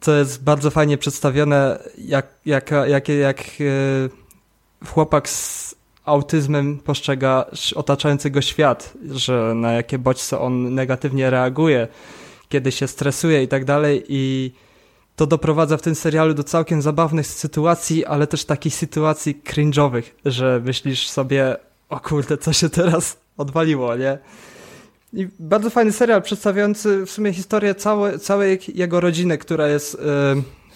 Co 0.01 0.15
jest 0.15 0.45
bardzo 0.45 0.71
fajnie 0.71 0.99
przedstawione, 0.99 1.79
jak, 1.99 2.27
jak, 2.47 2.71
jak, 2.87 3.09
jak 3.09 3.41
e, 3.41 4.87
chłopak 4.87 5.29
z 5.29 5.75
autyzmem 6.05 6.79
postrzega 6.79 7.45
otaczający 7.75 8.31
go 8.31 8.41
świat, 8.41 8.95
że 9.11 9.53
na 9.55 9.73
jakie 9.73 9.99
bodźce 9.99 10.41
on 10.41 10.75
negatywnie 10.75 11.31
reaguje, 11.31 11.89
kiedy 12.49 12.73
się 12.73 12.87
stresuje 12.87 13.43
i 13.43 13.49
tak 13.49 13.65
dalej 13.65 14.05
i 14.09 14.53
to 15.19 15.27
doprowadza 15.27 15.77
w 15.77 15.83
tym 15.83 15.95
serialu 15.95 16.35
do 16.35 16.45
całkiem 16.45 16.83
zabawnych 16.83 17.27
sytuacji, 17.27 18.07
ale 18.07 18.27
też 18.27 18.45
takich 18.45 18.75
sytuacji 18.75 19.43
cringe'owych, 19.45 20.03
że 20.25 20.61
myślisz 20.65 21.09
sobie, 21.09 21.57
o 21.89 22.01
kurde, 22.01 22.39
co 22.39 22.53
się 22.53 22.69
teraz 22.71 23.17
odwaliło, 23.37 23.97
nie? 23.97 24.19
I 25.13 25.29
bardzo 25.39 25.71
fajny 25.71 25.93
serial 25.93 26.23
przedstawiający 26.23 27.07
w 27.07 27.11
sumie 27.11 27.33
historię 27.33 27.75
całe, 27.75 28.19
całej 28.19 28.59
jego 28.75 29.01
rodziny, 29.01 29.39
która 29.39 29.69
jest 29.69 29.95
y, 29.95 29.99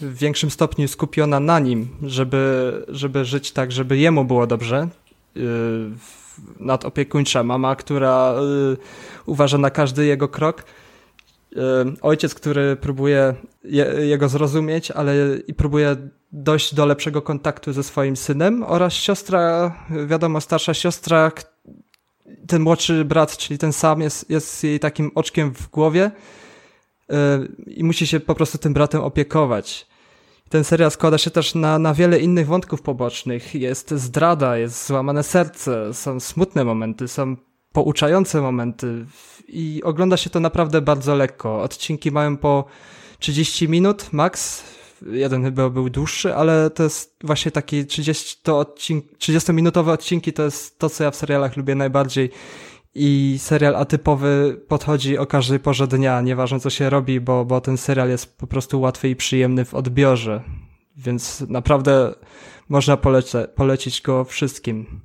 w 0.01 0.19
większym 0.19 0.51
stopniu 0.51 0.89
skupiona 0.89 1.41
na 1.41 1.59
nim, 1.59 1.89
żeby, 2.03 2.73
żeby 2.89 3.25
żyć 3.25 3.53
tak, 3.53 3.73
żeby 3.73 3.99
jemu 3.99 4.25
było 4.25 4.47
dobrze. 4.47 4.89
Y, 5.37 5.41
nadopiekuńcza 6.61 7.43
mama, 7.43 7.77
która 7.77 8.35
y, 8.73 8.77
uważa 9.27 9.59
na 9.59 9.71
każdy 9.71 10.07
jego 10.07 10.29
krok 10.29 10.65
ojciec, 12.03 12.35
który 12.35 12.77
próbuje 12.77 13.35
je, 13.65 13.85
jego 13.85 14.29
zrozumieć, 14.29 14.91
ale 14.91 15.15
i 15.47 15.55
próbuje 15.55 15.97
dojść 16.33 16.75
do 16.75 16.87
lepszego 16.87 17.23
kontaktu 17.23 17.73
ze 17.73 17.83
swoim 17.83 18.17
synem 18.17 18.63
oraz 18.63 18.93
siostra, 18.93 19.75
wiadomo, 20.07 20.41
starsza 20.41 20.75
siostra, 20.75 21.33
ten 22.47 22.63
młodszy 22.63 23.05
brat, 23.05 23.37
czyli 23.37 23.59
ten 23.59 23.73
sam 23.73 24.01
jest, 24.01 24.31
jest 24.31 24.65
jej 24.65 24.81
takim 24.81 25.11
oczkiem 25.15 25.55
w 25.55 25.69
głowie 25.69 26.11
i 27.67 27.85
musi 27.85 28.07
się 28.07 28.21
po 28.21 28.35
prostu 28.35 28.59
tym 28.59 28.75
bratem 28.75 29.01
opiekować. 29.01 29.87
Ten 30.49 30.65
serial 30.65 30.91
składa 30.91 31.19
się 31.19 31.31
też 31.31 31.55
na, 31.55 31.79
na 31.79 31.95
wiele 31.95 32.19
innych 32.19 32.47
wątków 32.47 32.83
pobocznych. 32.83 33.55
Jest 33.55 33.91
zdrada, 33.91 34.57
jest 34.57 34.87
złamane 34.87 35.23
serce, 35.23 35.95
są 35.95 36.21
smutne 36.21 36.65
momenty, 36.65 37.09
są 37.09 37.37
pouczające 37.73 38.41
momenty 38.41 39.07
i 39.49 39.83
ogląda 39.85 40.17
się 40.17 40.31
to 40.31 40.41
naprawdę 40.41 40.81
bardzo 40.81 41.15
lekko. 41.15 41.63
Odcinki 41.63 42.11
mają 42.11 42.37
po 42.37 42.65
30 43.19 43.69
minut 43.69 44.13
max. 44.13 44.65
Jeden 45.13 45.45
chyba 45.45 45.71
był 45.71 45.91
dłuższy, 45.91 46.35
ale 46.35 46.71
to 46.71 46.83
jest 46.83 47.17
właśnie 47.25 47.51
taki 47.51 47.87
30, 47.87 48.37
to 48.43 48.59
odcink, 48.59 49.05
30-minutowe 49.19 49.91
odcinki 49.91 50.33
to 50.33 50.43
jest 50.43 50.79
to, 50.79 50.91
co 50.91 51.05
ja 51.05 51.11
w 51.11 51.17
serialach 51.17 51.57
lubię 51.57 51.75
najbardziej. 51.75 52.31
I 52.95 53.37
serial 53.39 53.77
atypowy 53.77 54.61
podchodzi 54.69 55.19
o 55.19 55.27
każdej 55.27 55.61
porze 55.61 55.87
dnia, 55.87 56.21
nieważne 56.21 56.61
co 56.61 56.71
się 56.71 56.91
robi, 56.91 57.21
bo, 57.21 57.45
bo 57.45 57.61
ten 57.61 57.77
serial 57.77 58.09
jest 58.09 58.39
po 58.39 58.47
prostu 58.47 58.81
łatwy 58.81 59.09
i 59.09 59.17
przyjemny 59.17 59.65
w 59.65 59.75
odbiorze. 59.75 60.43
Więc 60.97 61.45
naprawdę 61.49 62.15
można 62.69 62.97
polecić 63.57 64.03
go 64.03 64.25
wszystkim. 64.25 65.01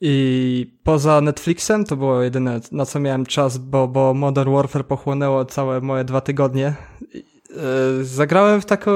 I 0.00 0.78
poza 0.84 1.20
Netflixem 1.20 1.84
to 1.84 1.96
było 1.96 2.22
jedyne, 2.22 2.60
na 2.72 2.86
co 2.86 3.00
miałem 3.00 3.26
czas, 3.26 3.58
bo, 3.58 3.88
bo 3.88 4.14
Modern 4.14 4.52
Warfare 4.52 4.86
pochłonęło 4.86 5.44
całe 5.44 5.80
moje 5.80 6.04
dwa 6.04 6.20
tygodnie. 6.20 6.66
E, 6.66 8.04
zagrałem 8.04 8.60
w 8.60 8.66
taką, 8.66 8.90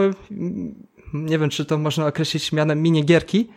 nie 1.14 1.38
wiem 1.38 1.50
czy 1.50 1.64
to 1.64 1.78
można 1.78 2.07
określić 2.07 2.52
mianem 2.52 2.83
minigierki. 2.83 3.49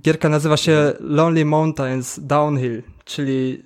Gierka 0.00 0.28
nazywa 0.28 0.56
się 0.56 0.92
Lonely 1.00 1.44
Mountains 1.44 2.20
Downhill, 2.22 2.82
czyli 3.04 3.62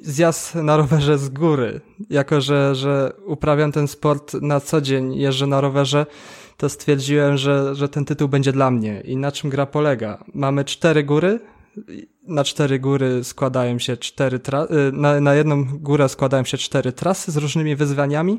zjazd 0.00 0.54
na 0.54 0.76
rowerze 0.76 1.18
z 1.18 1.28
góry. 1.28 1.80
Jako, 2.10 2.40
że, 2.40 2.74
że 2.74 3.12
uprawiam 3.26 3.72
ten 3.72 3.88
sport 3.88 4.34
na 4.34 4.60
co 4.60 4.80
dzień, 4.80 5.14
jeżdżę 5.14 5.46
na 5.46 5.60
rowerze, 5.60 6.06
to 6.56 6.68
stwierdziłem, 6.68 7.36
że, 7.36 7.74
że 7.74 7.88
ten 7.88 8.04
tytuł 8.04 8.28
będzie 8.28 8.52
dla 8.52 8.70
mnie. 8.70 9.00
I 9.00 9.16
na 9.16 9.32
czym 9.32 9.50
gra 9.50 9.66
polega? 9.66 10.24
Mamy 10.34 10.64
cztery 10.64 11.04
góry, 11.04 11.40
na 12.22 12.44
cztery 12.44 12.78
góry 12.78 13.24
składają 13.24 13.78
się 13.78 13.96
cztery 13.96 14.36
y, 14.36 14.92
na, 14.92 15.20
na 15.20 15.34
jedną 15.34 15.64
górę 15.64 16.08
składają 16.08 16.44
się 16.44 16.58
cztery 16.58 16.92
trasy 16.92 17.32
z 17.32 17.36
różnymi 17.36 17.76
wyzwaniami 17.76 18.38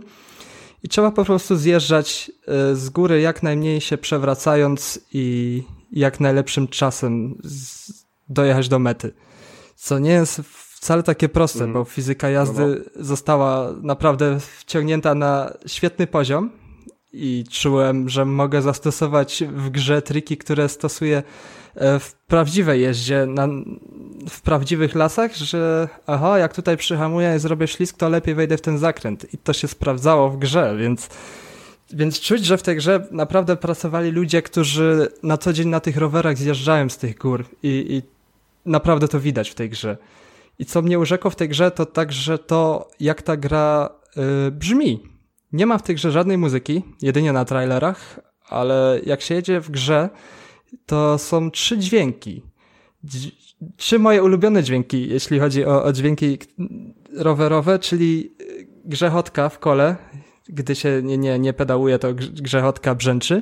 i 0.84 0.90
trzeba 0.90 1.12
po 1.12 1.26
prostu 1.26 1.56
zjeżdżać 1.56 2.32
y, 2.72 2.76
z 2.76 2.90
góry 2.90 3.22
jak 3.22 3.44
najmniej 3.44 3.82
się 3.82 3.98
przewracając 3.98 5.00
i 5.14 5.64
jak 5.92 6.20
najlepszym 6.20 6.68
czasem 6.68 7.42
dojechać 8.30 8.70
do 8.70 8.80
mety. 8.80 9.14
Co 9.76 10.00
nie 10.00 10.12
jest 10.12 10.42
wcale 10.80 11.04
takie 11.04 11.30
proste, 11.30 11.64
mm. 11.64 11.74
bo 11.74 11.84
fizyka 11.84 12.30
jazdy 12.30 12.62
no, 12.62 12.68
no. 12.68 13.06
została 13.06 13.74
naprawdę 13.82 14.40
wciągnięta 14.40 15.16
na 15.16 15.54
świetny 15.66 16.08
poziom 16.08 16.52
i 17.18 17.44
czułem, 17.50 18.10
że 18.10 18.26
mogę 18.26 18.62
zastosować 18.62 19.44
w 19.48 19.70
grze 19.70 20.02
triki, 20.02 20.38
które 20.38 20.70
stosuję 20.70 21.24
e, 21.76 22.00
w 22.00 22.14
prawdziwej 22.14 22.82
jeździe, 22.82 23.26
na, 23.26 23.48
w 24.30 24.42
prawdziwych 24.42 24.96
lasach, 24.96 25.36
że 25.36 25.88
aha, 26.08 26.40
jak 26.40 26.56
tutaj 26.56 26.78
przyhamuję 26.78 27.36
i 27.36 27.40
zrobię 27.40 27.68
ślisk, 27.68 27.98
to 27.98 28.10
lepiej 28.10 28.36
wejdę 28.36 28.58
w 28.58 28.62
ten 28.62 28.78
zakręt. 28.78 29.34
I 29.34 29.38
to 29.38 29.54
się 29.54 29.68
sprawdzało 29.68 30.30
w 30.30 30.38
grze, 30.38 30.78
więc, 30.80 31.10
więc 31.94 32.20
czuć, 32.20 32.46
że 32.46 32.58
w 32.58 32.64
tej 32.64 32.76
grze 32.76 33.08
naprawdę 33.12 33.56
pracowali 33.56 34.12
ludzie, 34.12 34.42
którzy 34.42 35.08
na 35.24 35.38
co 35.38 35.54
dzień 35.54 35.68
na 35.68 35.80
tych 35.80 35.98
rowerach 35.98 36.38
zjeżdżają 36.38 36.90
z 36.90 36.98
tych 36.98 37.18
gór 37.18 37.46
i, 37.64 37.86
i 37.90 38.02
naprawdę 38.70 39.08
to 39.08 39.20
widać 39.20 39.50
w 39.50 39.56
tej 39.56 39.70
grze. 39.70 39.98
I 40.60 40.66
co 40.66 40.82
mnie 40.82 41.00
urzekło 41.00 41.32
w 41.32 41.36
tej 41.36 41.50
grze, 41.50 41.72
to 41.72 41.86
także 41.86 42.38
to, 42.38 42.90
jak 43.00 43.22
ta 43.22 43.38
gra 43.38 43.90
y, 44.48 44.52
brzmi 44.52 45.17
nie 45.54 45.66
ma 45.66 45.78
w 45.78 45.84
tej 45.84 45.96
grze 45.96 46.12
żadnej 46.12 46.38
muzyki, 46.38 46.84
jedynie 47.02 47.34
na 47.34 47.46
trailerach, 47.46 48.20
ale 48.50 49.00
jak 49.06 49.22
się 49.22 49.36
jedzie 49.36 49.62
w 49.62 49.72
grze, 49.72 50.10
to 50.86 51.18
są 51.18 51.52
trzy 51.52 51.78
dźwięki. 51.78 52.44
Trzy 53.78 54.00
moje 54.00 54.24
ulubione 54.24 54.64
dźwięki, 54.64 55.10
jeśli 55.10 55.40
chodzi 55.40 55.66
o, 55.66 55.84
o 55.84 55.94
dźwięki 55.94 56.38
rowerowe, 57.14 57.80
czyli 57.80 58.36
grzechotka 58.86 59.50
w 59.50 59.60
kole, 59.60 59.96
gdy 60.50 60.76
się 60.76 61.02
nie, 61.04 61.18
nie, 61.18 61.40
nie 61.40 61.54
pedałuje, 61.54 62.00
to 62.00 62.14
grzechotka 62.14 62.96
brzęczy, 62.96 63.42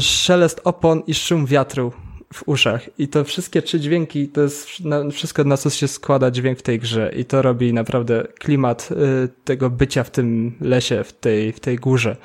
szelest 0.00 0.60
opon 0.64 1.02
i 1.06 1.14
szum 1.14 1.46
wiatru 1.46 1.92
w 2.34 2.42
uszach. 2.48 2.98
I 2.98 3.08
to 3.08 3.24
wszystkie 3.24 3.62
trzy 3.62 3.80
dźwięki, 3.80 4.28
to 4.28 4.40
jest 4.40 4.68
wszystko 5.12 5.44
na 5.44 5.56
co 5.56 5.70
się 5.70 5.88
składa 5.88 6.30
dźwięk 6.30 6.58
w 6.58 6.62
tej 6.62 6.78
grze. 6.78 7.12
I 7.16 7.24
to 7.24 7.42
robi 7.42 7.72
naprawdę 7.72 8.26
klimat 8.38 8.88
y, 8.92 9.28
tego 9.44 9.70
bycia 9.70 10.04
w 10.04 10.10
tym 10.10 10.52
lesie, 10.60 11.04
w 11.04 11.12
tej, 11.12 11.52
w 11.52 11.60
tej 11.60 11.76
górze. 11.76 12.16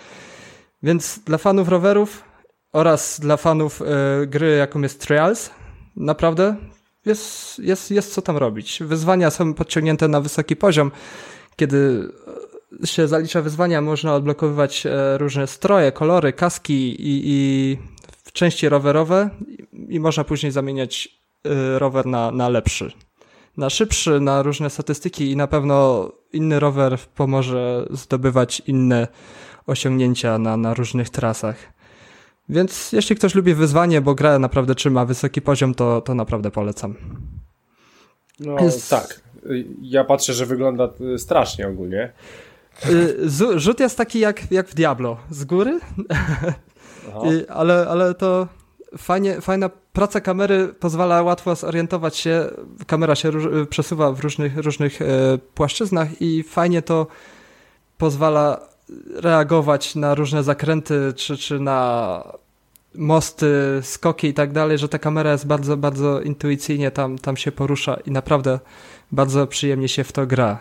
Więc 0.84 1.20
dla 1.26 1.38
fanów 1.38 1.68
rowerów 1.68 2.24
oraz 2.74 3.20
dla 3.20 3.38
fanów 3.38 3.82
y, 3.82 4.28
gry, 4.28 4.56
jaką 4.58 4.82
jest 4.82 5.02
Trials, 5.02 5.50
naprawdę 5.96 6.56
jest, 7.06 7.60
jest, 7.60 7.92
jest 7.92 8.14
co 8.14 8.22
tam 8.22 8.38
robić. 8.38 8.80
Wyzwania 8.84 9.30
są 9.30 9.54
podciągnięte 9.54 10.08
na 10.08 10.22
wysoki 10.22 10.56
poziom. 10.56 10.92
Kiedy 11.56 12.10
się 12.86 13.08
zalicza 13.08 13.42
wyzwania, 13.42 13.82
można 13.82 14.16
odblokowywać 14.16 14.88
różne 15.18 15.48
stroje, 15.48 15.92
kolory, 15.92 16.34
kaski 16.34 17.02
i, 17.02 17.22
i 17.26 17.78
części 18.34 18.70
rowerowe 18.70 19.30
i 19.90 20.00
można 20.00 20.24
później 20.24 20.52
zamieniać 20.52 21.10
e, 21.46 21.80
rower 21.80 22.06
na, 22.06 22.32
na 22.32 22.50
lepszy. 22.50 22.92
Na 23.58 23.70
szybszy, 23.70 24.20
na 24.20 24.42
różne 24.42 24.70
statystyki 24.70 25.32
i 25.32 25.36
na 25.36 25.48
pewno 25.48 26.10
inny 26.34 26.60
rower 26.60 27.00
pomoże 27.16 27.86
zdobywać 27.92 28.62
inne 28.68 29.08
osiągnięcia 29.68 30.38
na, 30.38 30.58
na 30.58 30.74
różnych 30.74 31.10
trasach. 31.10 31.74
Więc 32.50 32.92
jeśli 32.92 33.16
ktoś 33.16 33.36
lubi 33.36 33.54
wyzwanie, 33.54 34.02
bo 34.02 34.16
gra 34.16 34.40
naprawdę 34.40 34.76
trzyma 34.76 35.06
wysoki 35.06 35.42
poziom, 35.42 35.76
to, 35.76 36.02
to 36.02 36.16
naprawdę 36.16 36.52
polecam. 36.52 36.96
No 38.40 38.60
Jest... 38.60 38.90
tak. 38.90 39.22
Ja 39.82 40.04
patrzę, 40.04 40.34
że 40.34 40.46
wygląda 40.46 40.90
strasznie 41.18 41.68
ogólnie. 41.68 42.14
Y, 42.90 43.60
rzut 43.60 43.80
jest 43.80 43.98
taki 43.98 44.20
jak, 44.20 44.52
jak 44.52 44.68
w 44.68 44.74
Diablo, 44.74 45.18
z 45.30 45.46
góry, 45.46 45.80
ale, 47.50 47.88
ale 47.90 48.14
to 48.14 48.48
fajnie, 48.98 49.42
fajna 49.42 49.70
praca 49.94 50.22
kamery 50.22 50.68
pozwala 50.68 51.22
łatwo 51.24 51.56
zorientować 51.56 52.18
się. 52.18 52.50
Kamera 52.88 53.16
się 53.16 53.32
przesuwa 53.70 54.12
w 54.12 54.20
różnych, 54.20 54.58
różnych 54.58 55.02
e, 55.02 55.06
płaszczyznach 55.56 56.22
i 56.22 56.44
fajnie 56.44 56.82
to 56.82 57.08
pozwala 57.98 58.60
reagować 59.16 59.96
na 59.96 60.16
różne 60.16 60.44
zakręty, 60.44 61.14
czy, 61.16 61.38
czy 61.38 61.60
na 61.60 62.24
mosty, 62.96 63.80
skoki 63.82 64.28
i 64.28 64.34
tak 64.34 64.52
dalej, 64.52 64.78
że 64.78 64.90
ta 64.90 65.00
kamera 65.00 65.32
jest 65.32 65.48
bardzo, 65.48 65.78
bardzo 65.78 66.22
intuicyjnie 66.22 66.92
tam, 66.92 67.18
tam 67.18 67.38
się 67.38 67.52
porusza 67.52 67.98
i 68.06 68.12
naprawdę 68.12 68.60
bardzo 69.12 69.48
przyjemnie 69.48 69.90
się 69.90 70.04
w 70.04 70.12
to 70.12 70.28
gra. 70.28 70.60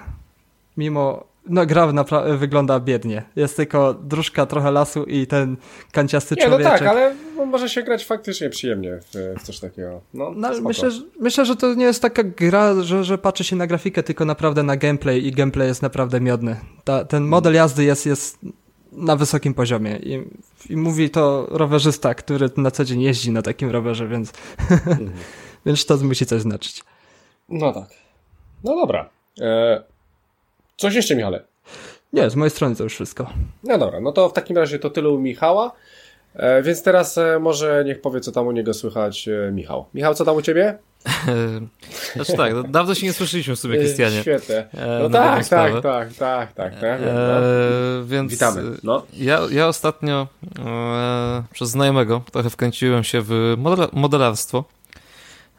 Mimo 0.76 1.31
no 1.46 1.66
gra 1.66 1.92
wygląda 2.38 2.80
biednie. 2.80 3.22
Jest 3.37 3.56
tylko 3.56 3.94
dróżka, 3.94 4.46
trochę 4.46 4.70
lasu 4.70 5.04
i 5.04 5.26
ten 5.26 5.56
kanciasty 5.92 6.34
nie, 6.34 6.46
człowieczek. 6.46 6.72
No 6.72 6.78
tak, 6.78 6.88
ale 6.88 7.14
może 7.46 7.68
się 7.68 7.82
grać 7.82 8.04
faktycznie 8.04 8.50
przyjemnie 8.50 9.00
w, 9.00 9.40
w 9.40 9.42
coś 9.42 9.61
takiego. 9.61 10.00
No, 10.14 10.32
no 10.37 10.50
myślę, 10.61 10.90
że, 10.90 11.02
myślę, 11.20 11.44
że 11.44 11.56
to 11.56 11.75
nie 11.75 11.84
jest 11.84 12.02
taka 12.02 12.22
gra, 12.22 12.82
że, 12.82 13.04
że 13.04 13.18
patrzy 13.18 13.44
się 13.44 13.56
na 13.56 13.66
grafikę, 13.66 14.02
tylko 14.02 14.25
naprawdę 14.25 14.62
na 14.62 14.76
gameplay 14.76 15.26
i 15.26 15.32
gameplay 15.32 15.68
jest 15.68 15.82
naprawdę 15.82 16.20
miodny. 16.20 16.56
Ta, 16.84 17.04
ten 17.04 17.25
model 17.25 17.54
jazdy 17.54 17.84
jest, 17.84 18.06
jest 18.06 18.38
na 18.92 19.16
wysokim 19.16 19.54
poziomie 19.54 19.96
I, 19.96 20.22
i 20.70 20.76
mówi 20.76 21.11
to 21.11 21.46
rowerzysta, 21.50 22.14
który 22.14 22.50
na 22.56 22.70
co 22.70 22.84
dzień 22.84 23.02
jeździ 23.02 23.30
na 23.30 23.42
takim 23.42 23.70
rowerze, 23.70 24.08
więc, 24.08 24.32
mhm. 24.70 25.11
więc 25.66 25.87
to 25.87 25.96
musi 25.96 26.26
coś 26.26 26.42
znaczyć. 26.42 26.84
No 27.49 27.72
tak. 27.72 27.88
No 28.64 28.76
dobra. 28.76 29.08
E 29.40 29.91
Coś 30.82 30.94
jeszcze, 30.94 31.16
Michale? 31.16 31.42
Nie, 32.12 32.30
z 32.30 32.36
mojej 32.36 32.50
strony 32.50 32.76
to 32.76 32.84
już 32.84 32.94
wszystko. 32.94 33.30
No 33.64 33.78
dobra, 33.78 34.00
no 34.00 34.12
to 34.12 34.28
w 34.28 34.32
takim 34.32 34.56
razie 34.56 34.78
to 34.78 34.90
tyle 34.90 35.08
u 35.08 35.18
Michała. 35.18 35.72
E, 36.34 36.62
więc 36.62 36.82
teraz 36.82 37.18
e, 37.18 37.38
może 37.38 37.82
niech 37.86 38.00
powie, 38.00 38.20
co 38.20 38.32
tam 38.32 38.46
u 38.46 38.52
niego 38.52 38.74
słychać 38.74 39.28
e, 39.28 39.52
Michał. 39.52 39.86
Michał, 39.94 40.14
co 40.14 40.24
tam 40.24 40.36
u 40.36 40.42
ciebie? 40.42 40.78
znaczy 42.14 42.33
tak, 42.37 42.54
no, 42.54 42.62
dawno 42.62 42.94
się 42.94 43.07
nie 43.07 43.12
słyszeliśmy 43.12 43.57
w 43.57 43.59
sumie, 43.59 43.78
Krystianie. 43.78 44.20
Świetnie. 44.20 44.68
No 45.02 45.11
tak, 45.11 45.48
tak, 45.48 45.72
tak, 45.83 46.12
tak, 46.14 46.52
tak, 46.52 46.80
tak. 46.80 47.00
No. 47.14 48.07
więc 48.07 48.33
Witamy. 48.33 48.62
No. 48.83 49.02
Ja, 49.12 49.40
ja 49.50 49.68
ostatnio 49.68 50.26
e, 50.59 51.42
przez 51.52 51.68
znajomego 51.68 52.22
trochę 52.33 52.50
wkręciłem 52.50 53.04
się 53.04 53.22
w 53.24 53.57
modelarstwo 53.92 54.64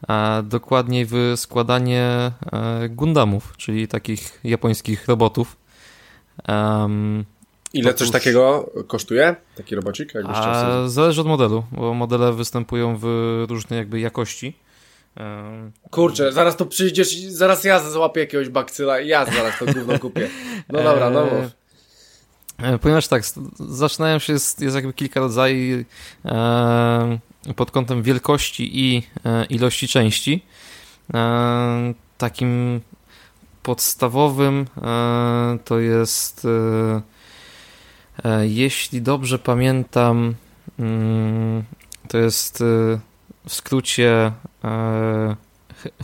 a 0.08 0.42
dokładniej 0.46 1.06
w 1.06 1.34
składanie 1.36 2.32
e, 2.52 2.90
Gundamów, 2.90 3.54
czyli 3.58 3.88
takich 3.88 4.40
japońskich 4.44 5.08
robotów. 5.08 5.58
Um, 6.48 7.26
Ile 7.74 7.90
otóż, 7.90 8.00
coś 8.00 8.12
takiego 8.12 8.72
kosztuje? 8.88 9.36
Taki 9.56 9.76
robocik? 9.76 10.14
A, 10.28 10.88
zależy 10.88 11.22
od 11.22 11.28
modelu, 11.28 11.64
bo 11.72 11.94
modele 11.94 12.34
występują 12.34 12.98
w 13.02 13.06
różnej 13.50 13.78
jakby 13.78 14.00
jakości. 14.00 14.56
Kurczę, 15.92 16.32
zaraz 16.32 16.58
to 16.58 16.66
przyjdziesz 16.66 17.16
zaraz 17.18 17.64
ja 17.64 17.90
złapię 17.92 18.22
jakiegoś 18.22 18.50
bakcyla 18.50 19.00
i 19.00 19.08
ja 19.08 19.26
zaraz 19.26 19.60
to 19.60 19.66
gówno 19.66 20.00
kupię. 20.00 20.30
No 20.70 20.84
dobra, 20.90 21.10
no 21.10 21.26
mów. 21.26 21.52
E, 22.58 22.78
ponieważ 22.78 23.08
tak, 23.08 23.24
zaczynają 23.70 24.20
się, 24.20 24.34
jest, 24.34 24.62
jest 24.62 24.76
jakby 24.76 24.94
kilka 24.94 25.20
rodzajów 25.20 25.86
e, 26.26 27.20
pod 27.56 27.72
kątem 27.72 28.04
wielkości 28.04 28.80
i 28.80 29.04
e, 29.26 29.46
ilości 29.46 29.88
części. 29.88 30.42
E, 31.14 31.94
takim 32.18 32.82
podstawowym 33.64 34.66
e, 34.82 35.58
to 35.66 35.80
jest, 35.80 36.48
jeśli 38.42 39.02
dobrze 39.02 39.40
pamiętam, 39.40 40.36
mm, 40.80 41.64
to 42.08 42.18
jest 42.18 42.60
w 43.48 43.54
skrócie 43.54 44.32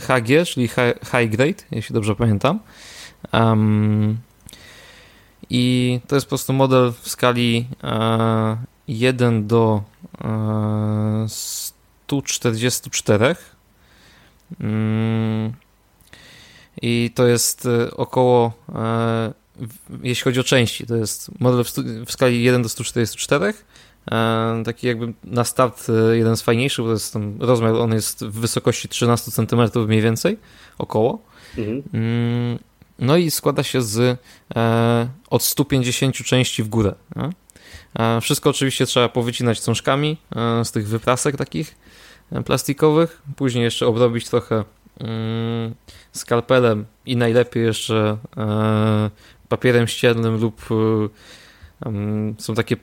HG, 0.00 0.46
czyli 0.46 0.68
High 1.04 1.30
Grade, 1.30 1.62
jeśli 1.70 1.94
dobrze 1.94 2.16
pamiętam. 2.16 2.60
I 5.50 6.00
to 6.06 6.14
jest 6.14 6.26
po 6.26 6.28
prostu 6.28 6.52
model 6.52 6.92
w 7.02 7.08
skali 7.08 7.68
1 8.88 9.46
do 9.46 9.82
144. 11.26 13.36
Mm. 14.60 15.52
I 16.82 17.10
to 17.14 17.26
jest 17.26 17.66
e, 17.66 17.90
około, 17.90 18.52
e, 18.74 19.32
jeśli 20.02 20.24
chodzi 20.24 20.40
o 20.40 20.44
części, 20.44 20.86
to 20.86 20.96
jest 20.96 21.40
model 21.40 21.64
w 22.06 22.12
skali 22.12 22.42
1 22.42 22.62
do 22.62 22.68
144. 22.68 23.54
E, 24.10 24.62
taki 24.64 24.86
jakby 24.86 25.12
na 25.24 25.44
start 25.44 25.86
jeden 26.12 26.36
z 26.36 26.42
fajniejszych, 26.42 26.84
bo 26.84 26.88
to 26.88 26.92
jest 26.92 27.12
ten 27.12 27.36
rozmiar, 27.40 27.74
on 27.74 27.92
jest 27.92 28.24
w 28.24 28.40
wysokości 28.40 28.88
13 28.88 29.30
cm 29.30 29.86
mniej 29.86 30.02
więcej, 30.02 30.38
około. 30.78 31.22
Mhm. 31.58 31.82
Mm. 31.92 32.58
No 32.98 33.16
i 33.16 33.30
składa 33.30 33.62
się 33.62 33.82
z 33.82 34.18
od 35.30 35.42
150 35.42 36.16
części 36.16 36.62
w 36.62 36.68
górę. 36.68 36.94
E, 37.16 37.30
wszystko 38.20 38.50
oczywiście 38.50 38.86
trzeba 38.86 39.08
powycinać 39.08 39.60
cążkami 39.60 40.16
e, 40.36 40.64
z 40.64 40.72
tych 40.72 40.88
wyprasek 40.88 41.36
takich 41.36 41.74
e, 42.32 42.42
plastikowych, 42.42 43.22
później 43.36 43.64
jeszcze 43.64 43.86
obrobić 43.86 44.28
trochę 44.28 44.64
mm, 45.00 45.74
skalpelem 46.12 46.86
i 47.06 47.16
najlepiej 47.16 47.64
jeszcze 47.64 48.16
papierem 49.48 49.86
ściernym 49.86 50.40
lub 50.40 50.68
są 52.38 52.54
takie 52.54 52.76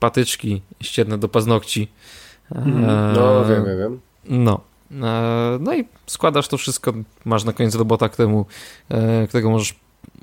patyczki 0.00 0.62
ścierne 0.80 1.18
do 1.18 1.28
paznokci. 1.28 1.88
Mhm. 2.54 3.14
No, 3.14 3.44
wiem, 3.44 3.64
wiem, 3.64 3.78
wiem. 3.78 4.00
No. 4.24 4.60
No 5.60 5.74
i 5.74 5.84
składasz 6.06 6.48
to 6.48 6.58
wszystko, 6.58 6.92
masz 7.24 7.44
na 7.44 7.52
koniec 7.52 7.74
robota, 7.74 8.08
któremu, 8.08 8.46
którego 9.28 9.50
możesz 9.50 9.74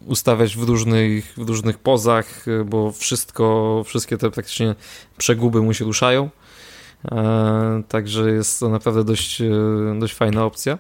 ustawiać 0.06 0.58
w 0.58 0.64
różnych, 0.64 1.34
w 1.38 1.50
różnych 1.50 1.78
pozach, 1.78 2.46
bo 2.66 2.92
wszystko, 2.92 3.84
wszystkie 3.86 4.18
te 4.18 4.32
praktycznie 4.32 4.76
przeguby 5.18 5.62
mu 5.62 5.74
się 5.74 5.86
ruszają. 5.86 6.30
E, 7.12 7.84
także 7.88 8.32
jest 8.32 8.60
to 8.60 8.70
naprawdę 8.70 9.04
dość, 9.04 9.42
e, 9.42 9.50
dość 10.00 10.14
fajna 10.14 10.46
opcja. 10.46 10.78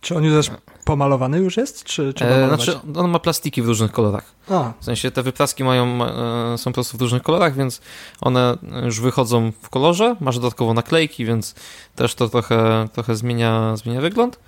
Czy 0.00 0.16
on 0.16 0.24
już 0.24 0.50
pomalowany 0.84 1.38
już 1.38 1.56
jest? 1.56 1.84
Czy, 1.84 2.14
czy 2.14 2.24
e, 2.24 2.48
znaczy, 2.48 2.78
on 2.96 3.10
ma 3.10 3.18
plastiki 3.18 3.62
w 3.62 3.66
różnych 3.66 3.92
kolorach. 3.92 4.24
A. 4.50 4.72
W 4.80 4.84
sensie 4.84 5.10
te 5.10 5.22
wypraski 5.22 5.64
mają, 5.64 6.04
e, 6.04 6.58
są 6.58 6.70
po 6.70 6.74
prostu 6.74 6.98
w 6.98 7.00
różnych 7.00 7.22
kolorach, 7.22 7.56
więc 7.56 7.80
one 8.20 8.56
już 8.84 9.00
wychodzą 9.00 9.52
w 9.62 9.68
kolorze. 9.68 10.16
Masz 10.20 10.38
dodatkowo 10.38 10.74
naklejki, 10.74 11.24
więc 11.24 11.54
też 11.96 12.14
to 12.14 12.28
trochę, 12.28 12.88
trochę 12.92 13.16
zmienia, 13.16 13.76
zmienia 13.76 14.00
wygląd. 14.00 14.38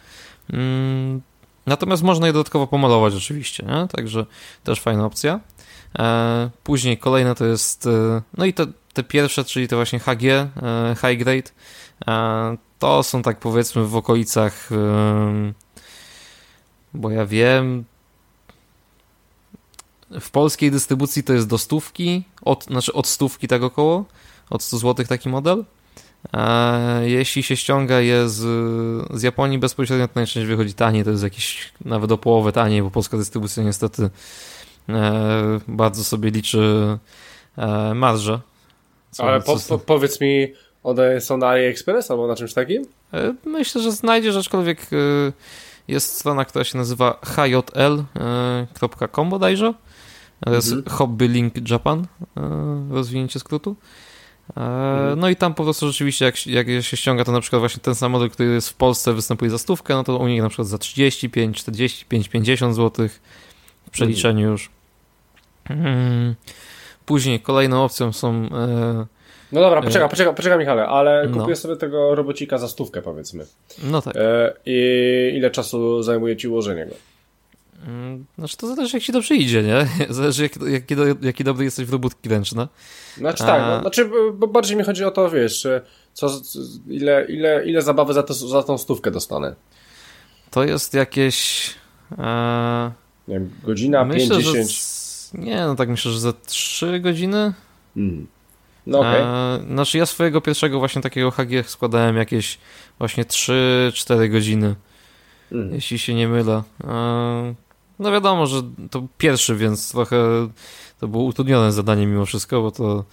Natomiast 1.66 2.03
można 2.03 2.27
je 2.27 2.33
dodatkowo 2.33 2.66
pomalować 2.66 3.14
oczywiście, 3.14 3.66
nie? 3.66 3.88
także 3.88 4.27
też 4.64 4.81
fajna 4.81 5.07
opcja. 5.07 5.40
E, 5.98 6.50
później 6.64 6.98
kolejne 6.98 7.35
to 7.35 7.44
jest, 7.44 7.87
e, 7.87 8.22
no 8.37 8.44
i 8.44 8.55
te, 8.55 8.66
te 8.92 9.03
pierwsze, 9.03 9.44
czyli 9.44 9.68
to 9.68 9.77
właśnie 9.77 9.98
HG, 9.98 10.24
e, 10.24 10.48
High 11.00 11.18
Grade, 11.18 11.50
to 12.79 13.03
są 13.03 13.22
tak 13.22 13.38
powiedzmy 13.38 13.85
w 13.85 13.96
okolicach, 13.96 14.68
bo 16.94 17.11
ja 17.11 17.27
wiem, 17.27 17.85
w 20.20 20.31
polskiej 20.31 20.70
dystrybucji 20.70 21.24
to 21.24 21.33
jest 21.33 21.48
do 21.48 21.59
stówki, 21.59 22.24
od, 22.42 22.64
znaczy 22.64 22.92
od 22.92 23.07
stówki 23.07 23.48
tak 23.48 23.62
około, 23.62 24.05
od 24.50 24.62
100 24.62 24.79
zł 24.79 25.07
taki 25.07 25.29
model. 25.29 25.64
Jeśli 27.02 27.42
się 27.42 27.56
ściąga 27.56 28.00
je 28.00 28.28
z, 28.28 28.40
z 29.18 29.22
Japonii 29.22 29.58
bezpośrednio, 29.58 30.08
to 30.08 30.12
najczęściej 30.14 30.46
wychodzi 30.46 30.74
taniej, 30.74 31.04
to 31.04 31.10
jest 31.10 31.22
jakieś 31.22 31.72
nawet 31.84 32.12
o 32.12 32.18
połowę 32.18 32.52
taniej, 32.52 32.82
bo 32.82 32.90
polska 32.90 33.16
dystrybucja 33.16 33.62
niestety 33.62 34.10
e, 34.88 35.60
bardzo 35.68 36.04
sobie 36.04 36.30
liczy 36.30 36.98
e, 37.58 37.94
marżę. 37.94 38.40
Co, 39.10 39.24
Ale 39.24 39.40
po, 39.40 39.56
po, 39.68 39.78
powiedz 39.78 40.20
mi, 40.20 40.52
one 40.82 41.20
są 41.20 41.37
na 41.37 41.48
AliExpress 41.48 42.10
albo 42.10 42.26
na 42.26 42.37
czymś 42.37 42.54
takim? 42.54 42.87
E, 43.12 43.34
myślę, 43.44 43.82
że 43.82 43.92
znajdziesz, 43.92 44.37
aczkolwiek 44.37 44.87
jest 45.88 46.16
strona, 46.16 46.44
która 46.44 46.64
się 46.64 46.78
nazywa 46.78 47.20
hjl.com 47.24 47.70
bodajże. 49.30 49.74
To 50.44 50.54
jest 50.54 50.72
mhm. 50.72 50.96
Hobby 50.96 51.28
Link 51.28 51.70
Japan, 51.70 52.06
rozwinięcie 52.90 53.40
skrótu. 53.40 53.76
Mhm. 54.48 55.20
No 55.20 55.28
i 55.28 55.37
tam 55.37 55.54
po 55.54 55.64
prostu 55.64 55.87
rzeczywiście, 55.87 56.24
jak, 56.24 56.46
jak 56.46 56.85
się 56.85 56.96
ściąga, 56.96 57.24
to 57.24 57.33
na 57.33 57.40
przykład 57.40 57.61
właśnie 57.61 57.83
ten 57.83 57.94
sam 57.94 58.12
model, 58.12 58.30
który 58.30 58.48
jest 58.48 58.68
w 58.68 58.74
Polsce, 58.74 59.12
występuje 59.12 59.50
za 59.50 59.59
stówkę, 59.59 59.94
no 59.94 60.04
to 60.04 60.16
u 60.16 60.28
nich 60.28 60.42
na 60.42 60.48
przykład 60.48 60.68
za 60.68 60.78
35, 60.78 61.57
45, 61.57 62.28
50 62.28 62.76
zł 62.76 63.09
w 63.87 63.90
przeliczeniu 63.90 64.38
mhm. 64.38 64.52
już. 64.52 64.70
Mm. 65.70 66.35
Później 67.07 67.40
kolejną 67.40 67.85
opcją 67.85 68.12
są 68.12 68.48
no 69.52 69.61
dobra, 69.61 69.83
poczekaj, 69.83 70.09
poczekaj, 70.09 70.35
poczekaj 70.35 70.59
Michale, 70.59 70.87
ale 70.87 71.28
no. 71.28 71.40
kupię 71.40 71.57
sobie 71.57 71.76
tego 71.76 72.14
robocika 72.14 72.59
za 72.59 72.68
stówkę 72.68 73.02
powiedzmy. 73.02 73.46
No 73.83 74.02
tak. 74.02 74.14
I 74.66 75.33
ile 75.35 75.50
czasu 75.50 76.02
zajmuje 76.02 76.37
ci 76.37 76.48
ułożenie 76.48 76.87
go? 76.87 76.94
Mm, 77.87 78.25
znaczy 78.38 78.57
to 78.57 78.66
zależy 78.66 78.97
jak 78.97 79.05
ci 79.05 79.12
dobrze 79.12 79.35
idzie, 79.35 79.62
nie? 79.62 79.87
Zależy 80.14 80.42
jaki, 80.42 80.61
jaki, 80.73 80.94
jaki 81.23 81.44
dobry 81.44 81.64
jesteś 81.64 81.87
w 81.87 81.92
robótki 81.92 82.29
ręczne. 82.29 82.68
Znaczy 83.16 83.44
A... 83.44 83.47
tak, 83.47 83.62
no, 83.62 83.81
znaczy 83.81 84.11
bo 84.35 84.47
bardziej 84.47 84.77
mi 84.77 84.85
chodzi 84.85 85.05
o 85.05 85.11
to, 85.11 85.31
wiesz, 85.31 85.66
co, 86.12 86.40
ile, 86.88 87.27
ile, 87.29 87.66
ile 87.66 87.83
zabawy 87.83 88.12
za, 88.12 88.23
to, 88.23 88.35
za 88.35 88.62
tą 88.62 88.79
stówkę 88.79 89.11
dostanę? 89.11 89.55
To 90.51 90.64
jest 90.64 90.94
jakieś... 90.94 91.70
E... 92.18 92.92
Nie 93.29 93.35
wiem, 93.35 93.51
godzina, 93.64 94.05
myślę, 94.05 94.37
5, 94.37 94.44
10? 94.44 94.94
Nie, 95.35 95.57
no 95.57 95.75
tak 95.75 95.88
myślę, 95.88 96.11
że 96.11 96.20
za 96.20 96.33
3 96.33 97.01
godziny. 97.01 97.53
Mm. 97.97 98.27
No 98.87 98.99
okay. 98.99 99.20
E, 99.20 99.61
znaczy 99.73 99.99
ja 99.99 100.07
swojego 100.07 100.40
pierwszego 100.40 100.79
właśnie 100.79 101.03
takiego 101.03 101.31
HG 101.31 101.66
składałem 101.66 102.16
jakieś 102.16 102.59
właśnie 102.99 103.25
3-4 103.25 104.31
godziny. 104.31 104.75
Mm. 105.53 105.75
Jeśli 105.75 105.99
się 105.99 106.14
nie 106.14 106.29
mylę. 106.29 106.62
E, 106.85 107.55
no 107.98 108.12
wiadomo, 108.12 108.46
że 108.46 108.62
to 108.90 109.07
pierwszy, 109.18 109.57
więc 109.57 109.92
trochę 109.92 110.48
to 111.00 111.09
było 111.09 111.24
utrudnione 111.24 111.72
zadanie 111.72 112.07
mimo 112.07 112.26
wszystko, 112.26 112.62
bo 112.62 112.70
to 112.70 113.04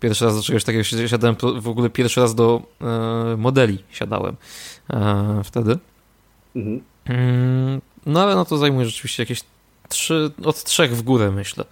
pierwszy 0.00 0.24
raz 0.24 0.36
do 0.36 0.42
czegoś 0.42 0.64
takiego 0.64 0.84
siadałem, 0.84 1.36
w 1.60 1.68
ogóle 1.68 1.90
pierwszy 1.90 2.20
raz 2.20 2.34
do 2.34 2.62
e, 2.80 3.36
modeli 3.36 3.84
siadałem 3.90 4.36
e, 4.90 5.40
wtedy. 5.44 5.78
Mhm. 6.56 6.80
Mm, 7.04 7.80
no 8.06 8.22
ale 8.22 8.34
no 8.34 8.44
to 8.44 8.58
zajmuje 8.58 8.86
rzeczywiście 8.86 9.22
jakieś 9.22 9.40
trzy, 9.88 10.30
od 10.44 10.64
trzech 10.64 10.96
w 10.96 11.02
górę 11.02 11.30
myślę. 11.30 11.64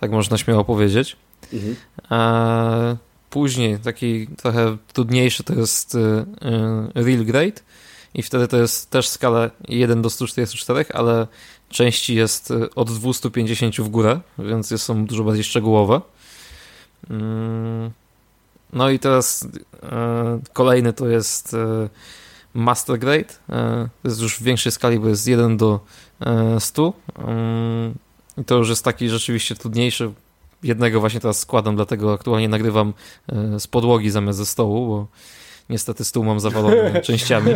Tak 0.00 0.10
można 0.10 0.38
śmiało 0.38 0.64
powiedzieć. 0.64 1.16
Mhm. 1.52 1.76
A 2.08 2.96
później 3.30 3.78
taki 3.78 4.26
trochę 4.36 4.76
trudniejszy 4.92 5.44
to 5.44 5.54
jest 5.54 5.94
y, 5.94 5.98
y, 5.98 7.04
Real 7.04 7.24
Grade 7.24 7.60
i 8.14 8.22
wtedy 8.22 8.48
to 8.48 8.56
jest 8.56 8.90
też 8.90 9.08
skala 9.08 9.50
1 9.68 10.02
do 10.02 10.10
144, 10.10 10.84
ale 10.94 11.26
części 11.68 12.14
jest 12.14 12.50
y, 12.50 12.74
od 12.74 12.92
250 12.92 13.76
w 13.76 13.88
górę, 13.88 14.20
więc 14.38 14.82
są 14.82 15.06
dużo 15.06 15.24
bardziej 15.24 15.44
szczegółowe. 15.44 16.00
Mm, 17.10 17.90
no 18.72 18.90
i 18.90 18.98
teraz 18.98 19.48
kolejny 20.52 20.92
to 20.92 21.08
jest 21.08 21.56
Master 22.54 22.98
Grade. 22.98 23.34
To 24.02 24.08
jest 24.08 24.20
już 24.20 24.38
w 24.38 24.42
większej 24.42 24.72
skali, 24.72 24.98
bo 24.98 25.08
jest 25.08 25.26
1 25.26 25.56
do 25.56 25.80
100. 26.58 26.92
Mm, 27.18 27.94
I 28.38 28.44
to 28.44 28.56
już 28.56 28.68
jest 28.68 28.84
taki 28.84 29.08
rzeczywiście 29.08 29.54
trudniejszy, 29.54 30.12
jednego 30.62 31.00
właśnie 31.00 31.20
teraz 31.20 31.38
składam, 31.38 31.76
dlatego 31.76 32.12
aktualnie 32.12 32.48
nagrywam 32.48 32.94
z 33.58 33.66
podłogi 33.66 34.10
zamiast 34.10 34.38
ze 34.38 34.46
stołu, 34.46 34.86
bo 34.86 35.06
niestety 35.68 36.04
stół 36.04 36.24
mam 36.24 36.40
zawalony 36.40 37.00
częściami. 37.06 37.50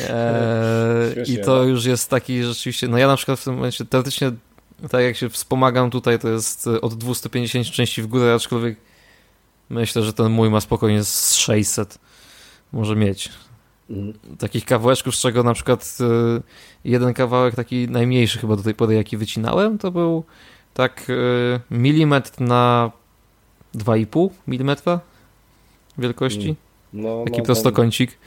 E, 0.00 1.14
I 1.26 1.38
to 1.38 1.56
no. 1.56 1.62
już 1.62 1.84
jest 1.84 2.10
taki 2.10 2.42
rzeczywiście, 2.42 2.88
no 2.88 2.98
ja 2.98 3.06
na 3.06 3.16
przykład 3.16 3.40
w 3.40 3.44
tym 3.44 3.54
momencie 3.54 3.84
teoretycznie 3.84 4.32
tak 4.90 5.02
jak 5.02 5.16
się 5.16 5.28
wspomagam 5.28 5.90
tutaj, 5.90 6.18
to 6.18 6.28
jest 6.28 6.66
od 6.66 6.94
250 6.94 7.66
części 7.66 8.02
w 8.02 8.06
górę, 8.06 8.34
aczkolwiek 8.34 8.76
myślę, 9.70 10.02
że 10.02 10.12
ten 10.12 10.32
mój 10.32 10.50
ma 10.50 10.60
spokojnie 10.60 11.04
z 11.04 11.34
600 11.34 11.98
może 12.72 12.96
mieć. 12.96 13.28
Mhm. 13.90 14.38
Takich 14.38 14.64
kawałeczków, 14.64 15.16
z 15.16 15.20
czego 15.20 15.42
na 15.42 15.54
przykład 15.54 15.98
e, 16.00 16.40
jeden 16.84 17.14
kawałek 17.14 17.54
taki 17.54 17.88
najmniejszy 17.88 18.38
chyba 18.38 18.56
do 18.56 18.62
tej 18.62 18.74
pory, 18.74 18.94
jaki 18.94 19.16
wycinałem, 19.16 19.78
to 19.78 19.90
był 19.90 20.24
tak 20.74 21.10
y, 21.10 21.60
milimetr 21.70 22.40
na 22.40 22.90
2,5 23.74 24.30
mm 24.48 24.76
wielkości. 25.98 26.56
No, 26.92 27.24
Taki 27.24 27.38
no, 27.38 27.44
prostokącik. 27.44 28.18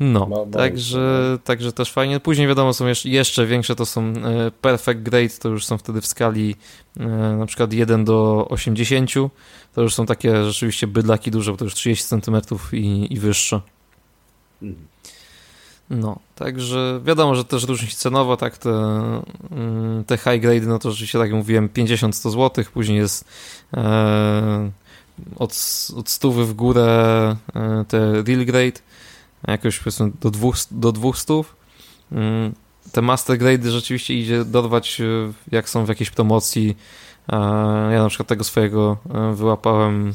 No, 0.00 0.26
no, 0.30 0.46
także, 0.46 1.28
no. 1.32 1.38
także 1.38 1.72
też 1.72 1.92
fajnie. 1.92 2.20
Później 2.20 2.48
wiadomo, 2.48 2.72
są 2.72 2.84
jeszcze 3.04 3.46
większe, 3.46 3.74
to 3.74 3.86
są 3.86 4.12
y, 4.12 4.50
Perfect 4.60 5.00
Grade, 5.00 5.28
to 5.28 5.48
już 5.48 5.66
są 5.66 5.78
wtedy 5.78 6.00
w 6.00 6.06
skali 6.06 6.56
y, 6.96 7.04
na 7.38 7.46
przykład 7.46 7.72
1 7.72 8.04
do 8.04 8.46
80. 8.48 9.10
To 9.74 9.82
już 9.82 9.94
są 9.94 10.06
takie 10.06 10.44
rzeczywiście 10.44 10.86
bydlaki 10.86 11.30
duże, 11.30 11.50
bo 11.50 11.56
to 11.56 11.64
już 11.64 11.74
30 11.74 12.06
cm 12.06 12.36
i, 12.72 13.06
i 13.10 13.18
wyższe. 13.18 13.60
Mm. 14.62 14.92
No, 15.90 16.18
także 16.34 17.00
wiadomo, 17.04 17.34
że 17.34 17.44
też 17.44 17.64
różni 17.64 17.88
się 17.88 17.96
cenowo, 17.96 18.36
tak, 18.36 18.58
te, 18.58 18.70
mm, 19.50 20.04
te 20.06 20.16
high 20.16 20.40
grade, 20.40 20.66
no 20.66 20.78
to 20.78 20.90
rzeczywiście, 20.90 21.18
tak 21.18 21.28
jak 21.28 21.36
mówiłem, 21.36 21.68
50-100 21.68 22.30
zł, 22.30 22.64
później 22.72 22.98
jest 22.98 23.24
e, 23.74 24.70
od, 25.36 25.52
od 25.96 26.10
100 26.10 26.30
w 26.30 26.54
górę 26.54 26.86
e, 27.54 27.84
te 27.88 28.22
real 28.22 28.44
grade, 28.44 28.80
jakoś 29.48 29.78
powiedzmy 29.78 30.10
do 30.20 30.30
200, 30.30 30.74
do 30.74 30.92
200. 30.92 31.34
Mm, 32.12 32.52
te 32.92 33.02
master 33.02 33.38
grade 33.38 33.70
rzeczywiście 33.70 34.14
idzie 34.14 34.44
dorwać, 34.44 35.00
e, 35.00 35.04
jak 35.52 35.68
są 35.68 35.84
w 35.84 35.88
jakiejś 35.88 36.10
promocji. 36.10 36.76
E, 37.32 37.36
ja 37.92 38.02
na 38.02 38.08
przykład 38.08 38.28
tego 38.28 38.44
swojego 38.44 38.96
wyłapałem 39.34 40.14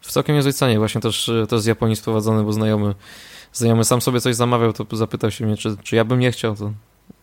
w 0.00 0.12
całkiem 0.12 0.36
niezłej 0.36 0.54
cenie, 0.54 0.78
właśnie 0.78 1.00
też, 1.00 1.30
też 1.48 1.60
z 1.60 1.66
Japonii 1.66 1.96
sprowadzony, 1.96 2.44
bo 2.44 2.52
znajomy 2.52 2.94
znajomy 3.52 3.84
sam 3.84 4.00
sobie 4.00 4.20
coś 4.20 4.34
zamawiał, 4.34 4.72
to 4.72 4.96
zapytał 4.96 5.30
się 5.30 5.46
mnie, 5.46 5.56
czy, 5.56 5.76
czy 5.82 5.96
ja 5.96 6.04
bym 6.04 6.18
nie 6.18 6.32
chciał, 6.32 6.56
to 6.56 6.72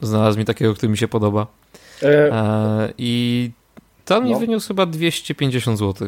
znalazł 0.02 0.40
mi 0.40 0.46
takiego, 0.46 0.74
który 0.74 0.90
mi 0.90 0.98
się 0.98 1.08
podoba. 1.08 1.48
I 2.98 3.52
tam 4.06 4.24
no. 4.24 4.30
mi 4.30 4.40
wyniósł 4.40 4.68
chyba 4.68 4.86
250 4.86 5.80
zł. 5.80 6.08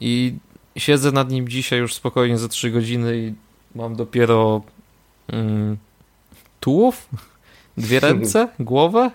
I 0.00 0.34
siedzę 0.76 1.12
nad 1.12 1.30
nim 1.30 1.48
dzisiaj 1.48 1.78
już 1.78 1.94
spokojnie 1.94 2.38
za 2.38 2.48
3 2.48 2.70
godziny 2.70 3.18
i 3.18 3.34
mam 3.74 3.96
dopiero 3.96 4.62
mm, 5.28 5.76
tułów, 6.60 7.08
dwie 7.76 8.00
ręce, 8.06 8.48
głowę 8.58 9.10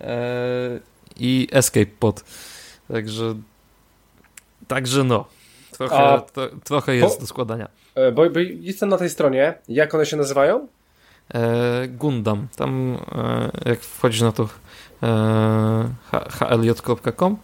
e, 0.00 0.80
i 1.16 1.48
escape 1.52 1.86
pod. 1.86 2.24
Także 2.88 3.34
także 4.68 5.04
no. 5.04 5.24
Trochę, 5.72 6.20
to, 6.32 6.48
trochę 6.64 6.96
jest 6.96 7.16
po, 7.16 7.20
do 7.20 7.26
składania. 7.26 7.68
E, 7.94 8.12
bo, 8.12 8.30
bo, 8.30 8.40
jestem 8.40 8.88
na 8.88 8.98
tej 8.98 9.10
stronie. 9.10 9.54
Jak 9.68 9.94
one 9.94 10.06
się 10.06 10.16
nazywają? 10.16 10.68
E, 11.34 11.88
Gundam. 11.88 12.48
Tam 12.56 12.98
e, 13.12 13.50
jak 13.70 13.80
wchodzisz 13.80 14.20
na 14.20 14.32
to 14.32 14.48
hlj.com 16.30 17.36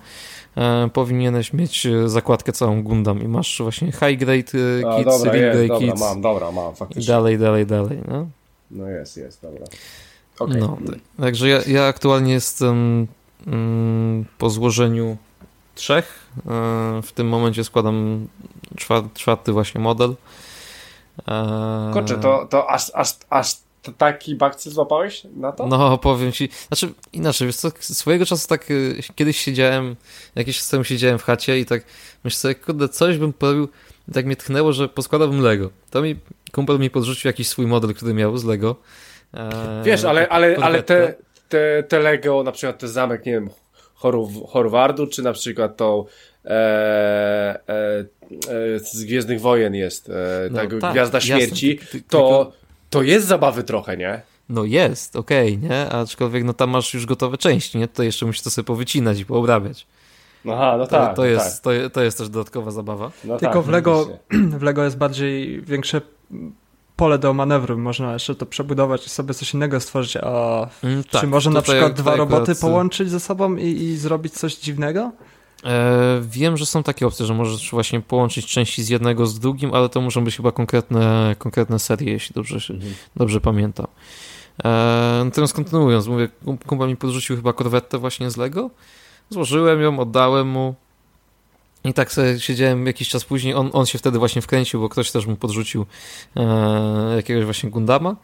e, 0.57 0.91
powinieneś 0.93 1.53
mieć 1.53 1.87
zakładkę 2.07 2.53
całą 2.53 2.83
Gundam 2.83 3.23
i 3.23 3.29
masz 3.29 3.63
właśnie 3.63 3.93
high 3.93 4.19
grade 4.19 4.53
e, 4.83 4.89
A, 4.89 4.97
kits, 4.97 5.05
dobra, 5.05 5.37
jest, 5.37 5.69
dobra, 5.69 5.79
kits. 5.79 6.01
mam, 6.01 6.21
dobra, 6.21 6.53
mam, 6.53 6.75
faktycznie. 6.75 7.15
Dalej, 7.15 7.39
dalej, 7.39 7.67
dalej. 7.67 7.99
No, 8.09 8.27
no 8.71 8.89
jest, 8.89 9.17
jest, 9.17 9.43
dobra. 9.43 9.67
Okay. 10.39 10.59
No, 10.59 10.79
także 11.21 11.49
ja, 11.49 11.59
ja 11.67 11.85
aktualnie 11.85 12.33
jestem 12.33 13.07
mm, 13.47 14.25
po 14.39 14.51
złożeniu 14.51 15.17
trzech. 15.75 16.27
E, 16.37 16.41
w 17.03 17.13
tym 17.15 17.29
momencie 17.29 17.65
składam 17.65 18.29
czwarty 19.15 19.53
właśnie 19.53 19.81
model. 19.81 20.15
E, 21.29 21.91
Kurczę, 21.93 22.19
to, 22.19 22.47
to 22.51 22.71
aż, 22.71 22.91
aż, 22.95 23.09
aż 23.31 23.64
taki 23.93 24.35
bakcy 24.35 24.71
złapałeś 24.71 25.23
na 25.37 25.53
to? 25.53 25.67
No, 25.67 25.99
powiem 25.99 26.33
ci. 26.33 26.49
Znaczy, 26.69 26.95
inaczej, 27.13 27.47
wiesz 27.47 27.57
co, 27.57 27.71
swojego 27.81 28.27
czasu 28.27 28.49
tak 28.49 28.71
e, 28.71 28.75
kiedyś 29.15 29.37
siedziałem, 29.37 29.97
jakiś 30.35 30.59
czas 30.59 30.69
temu 30.69 30.85
siedziałem 30.85 31.19
w 31.19 31.23
chacie 31.23 31.59
i 31.59 31.65
tak 31.65 31.85
myślę 32.25 32.39
sobie, 32.39 32.55
kurde, 32.55 32.89
coś 32.89 33.19
bym 33.19 33.33
porobił, 33.33 33.69
i 34.09 34.13
tak 34.13 34.27
mnie 34.27 34.37
tchnęło, 34.37 34.73
że 34.73 34.89
poskładałbym 34.89 35.41
Lego. 35.41 35.71
To 35.91 36.03
mi, 36.03 36.17
kumpel 36.53 36.79
mi 36.79 36.91
podrzucił 36.91 37.29
jakiś 37.29 37.49
swój 37.49 37.67
model, 37.67 37.95
który 37.95 38.15
miał 38.15 38.37
z 38.37 38.45
Lego. 38.45 38.77
Wiesz, 39.85 40.05
ale, 40.05 40.29
ale, 40.29 40.57
ale 40.57 40.83
te, 40.83 41.15
te, 41.49 41.83
te 41.83 41.99
Lego, 41.99 42.43
na 42.43 42.53
przykład 42.53 42.79
ten 42.79 42.89
zamek, 42.89 43.27
nie 43.27 43.33
wiem, 43.33 43.51
Horwardu, 44.49 45.07
czy 45.07 45.23
na 45.23 45.33
przykład 45.33 45.77
tą 45.77 46.05
e, 46.45 46.51
e, 46.51 48.05
e, 48.49 48.79
z 48.79 49.05
Gwiezdnych 49.05 49.41
Wojen 49.41 49.75
jest, 49.75 50.09
e, 50.09 50.13
no, 50.51 50.57
tak, 50.57 50.93
Gwiazda 50.93 51.21
Śmierci, 51.21 51.79
jasne, 51.83 52.01
to, 52.09 52.53
to 52.95 53.03
jest 53.03 53.27
zabawy 53.27 53.65
trochę, 53.65 53.97
nie? 53.97 54.23
No 54.49 54.65
jest, 54.65 55.17
okej, 55.17 55.57
okay, 55.57 55.69
nie? 55.69 55.89
Aczkolwiek 55.91 56.45
no 56.45 56.53
tam 56.53 56.71
masz 56.71 56.95
już 56.95 57.07
gotowe 57.07 57.39
części, 57.39 57.79
nie? 57.79 57.89
To 57.89 58.03
jeszcze 58.03 58.27
musisz 58.27 58.43
to 58.43 58.51
sobie 58.51 58.67
powycinać 58.67 59.21
i 59.21 59.27
poobrabiać. 59.27 59.87
Aha, 60.49 60.75
no 60.79 60.87
tak. 60.87 61.11
To, 61.11 61.17
to 61.17 61.23
no 61.23 61.29
jest, 61.29 61.63
tak. 61.63 61.75
To, 61.83 61.91
to 61.91 62.03
jest 62.03 62.19
też 62.19 62.29
dodatkowa 62.29 62.71
zabawa. 62.71 63.11
No 63.25 63.39
Tylko 63.39 63.55
tak, 63.55 63.65
w, 63.65 63.69
Lego, 63.69 64.09
w 64.61 64.63
Lego 64.63 64.85
jest 64.85 64.97
bardziej 64.97 65.63
większe 65.63 66.01
pole 66.97 67.19
do 67.19 67.35
manewru. 67.35 67.79
Można 67.79 68.13
jeszcze 68.13 68.35
to 68.35 68.47
przebudować 68.47 69.07
i 69.07 69.11
sobie 69.11 69.35
coś 69.35 69.55
innego 69.55 69.81
stworzyć. 69.81 70.17
A 70.17 70.67
mm, 70.83 71.05
tak, 71.05 71.21
czy 71.21 71.27
może 71.27 71.51
na 71.51 71.63
przykład 71.63 71.93
dwa 71.93 72.17
roboty 72.17 72.43
akurat... 72.43 72.59
połączyć 72.59 73.11
ze 73.11 73.21
sobą 73.21 73.57
i, 73.57 73.67
i 73.67 73.97
zrobić 73.97 74.33
coś 74.33 74.57
dziwnego? 74.57 75.13
E, 75.65 76.21
wiem, 76.23 76.57
że 76.57 76.67
są 76.67 76.83
takie 76.83 77.07
opcje, 77.07 77.27
że 77.27 77.35
możesz 77.35 77.71
właśnie 77.71 78.01
połączyć 78.01 78.47
części 78.47 78.83
z 78.83 78.89
jednego 78.89 79.27
z 79.27 79.39
drugim, 79.39 79.75
ale 79.75 79.89
to 79.89 80.01
muszą 80.01 80.25
być 80.25 80.37
chyba 80.37 80.53
konkretne, 80.53 81.37
konkretne 81.39 81.79
serie, 81.79 82.13
jeśli 82.13 82.35
dobrze, 82.35 82.75
mhm. 82.75 82.95
dobrze 83.17 83.41
pamiętam. 83.41 83.87
E, 84.65 85.23
natomiast 85.25 85.55
kontynuując, 85.55 86.07
mówię, 86.07 86.29
kumpel 86.67 86.89
mi 86.89 86.97
podrzucił 86.97 87.37
chyba 87.37 87.53
korwetę 87.53 87.99
właśnie 87.99 88.31
z 88.31 88.37
Lego. 88.37 88.71
Złożyłem 89.31 89.81
ją, 89.81 89.99
oddałem 89.99 90.49
mu. 90.49 90.75
I 91.85 91.95
tak 91.95 92.13
sobie 92.13 92.41
siedziałem 92.41 92.87
jakiś 92.87 93.09
czas 93.09 93.25
później. 93.25 93.55
On, 93.55 93.71
on 93.73 93.87
się 93.87 93.99
wtedy 93.99 94.19
właśnie 94.19 94.43
wkręcił, 94.43 94.81
bo 94.81 94.89
ktoś 94.89 95.11
też 95.11 95.27
mu 95.27 95.37
podrzucił 95.37 95.87
e, 96.37 97.13
jakiegoś 97.17 97.45
właśnie 97.45 97.71
Gundama. 97.71 98.17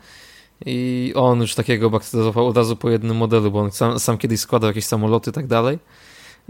I 0.67 1.13
on 1.17 1.41
już 1.41 1.55
takiego 1.55 1.91
bakteryzował 1.91 2.47
od 2.47 2.57
razu 2.57 2.77
po 2.77 2.91
jednym 2.91 3.17
modelu, 3.17 3.51
bo 3.51 3.61
on 3.61 3.71
sam, 3.71 3.99
sam 3.99 4.19
kiedyś 4.19 4.41
składał 4.41 4.71
jakieś 4.71 4.85
samoloty 4.85 5.31
i 5.31 5.33
tak 5.33 5.47
dalej. 5.47 5.79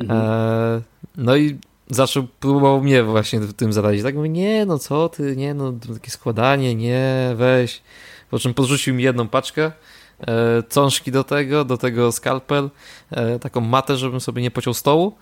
Mhm. 0.01 0.21
E, 0.21 0.81
no 1.17 1.37
i 1.37 1.59
zaczął, 1.91 2.27
próbował 2.41 2.83
mnie 2.83 3.03
właśnie 3.03 3.41
w 3.41 3.53
tym 3.53 3.73
zarazić. 3.73 4.03
Tak 4.03 4.15
mówię, 4.15 4.29
nie 4.29 4.67
no 4.67 4.79
co 4.79 5.09
ty, 5.09 5.37
nie 5.37 5.55
no, 5.55 5.73
takie 5.95 6.11
składanie, 6.11 6.75
nie, 6.75 7.33
weź. 7.37 7.83
Po 8.31 8.39
czym 8.39 8.55
podrzucił 8.55 8.95
mi 8.95 9.03
jedną 9.03 9.29
paczkę, 9.29 9.73
e, 10.21 10.63
cążki 10.69 11.13
do 11.13 11.25
tego, 11.25 11.65
do 11.65 11.77
tego 11.77 12.13
skalpel, 12.13 12.71
e, 13.11 13.39
taką 13.39 13.61
matę, 13.61 13.97
żebym 13.97 14.21
sobie 14.21 14.43
nie 14.43 14.51
pociął 14.51 14.75
stołu. 14.75 15.17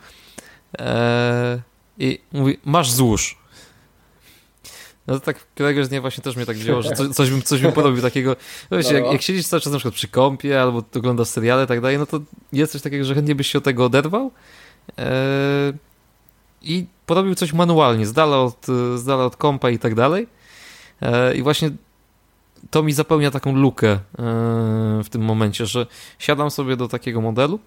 E, 0.79 1.61
I 1.99 2.21
mówi, 2.33 2.59
masz 2.65 2.91
złóż. 2.91 3.39
No 5.07 5.15
to 5.15 5.21
tak 5.21 5.39
któregoś 5.39 5.89
dnia 5.89 6.01
właśnie 6.01 6.23
też 6.23 6.37
mnie 6.37 6.47
tak 6.47 6.57
wzięło, 6.57 6.83
że 6.83 6.91
coś, 6.91 7.09
coś, 7.09 7.31
bym, 7.31 7.43
coś 7.43 7.61
bym 7.61 7.73
porobił 7.73 8.03
takiego. 8.03 8.37
Wiesz, 8.71 8.87
no. 8.87 8.93
jak, 8.93 9.13
jak 9.13 9.23
siedzisz 9.23 9.47
cały 9.47 9.61
czas 9.61 9.73
na 9.73 9.79
przykład 9.79 9.95
przy 9.95 10.09
kąpie 10.09 10.63
albo 10.63 10.83
oglądasz 10.97 11.29
seriale 11.29 11.65
i 11.65 11.67
tak 11.67 11.81
dalej, 11.81 11.99
no 11.99 12.07
to 12.07 12.21
jest 12.53 12.73
coś 12.73 12.83
takiego, 12.83 13.05
że 13.05 13.15
chętnie 13.15 13.35
byś 13.35 13.47
się 13.47 13.59
od 13.59 13.65
tego 13.65 13.85
oderwał 13.85 14.31
i 16.63 16.87
porobił 17.07 17.35
coś 17.35 17.53
manualnie, 17.53 18.07
z 18.07 18.13
dala 18.13 18.39
od, 18.39 18.67
z 18.97 19.05
dala 19.05 19.25
od 19.25 19.37
kompa 19.37 19.71
i 19.71 19.79
tak 19.79 19.95
dalej. 19.95 20.27
E, 21.03 21.35
I 21.35 21.43
właśnie 21.43 21.71
to 22.71 22.83
mi 22.83 22.93
zapełnia 22.93 23.31
taką 23.31 23.57
lukę 23.57 23.89
e, 23.89 23.99
w 25.05 25.09
tym 25.11 25.23
momencie, 25.23 25.67
że 25.67 25.87
siadam 26.19 26.51
sobie 26.51 26.77
do 26.77 26.89
takiego 26.89 27.21
modelu, 27.21 27.59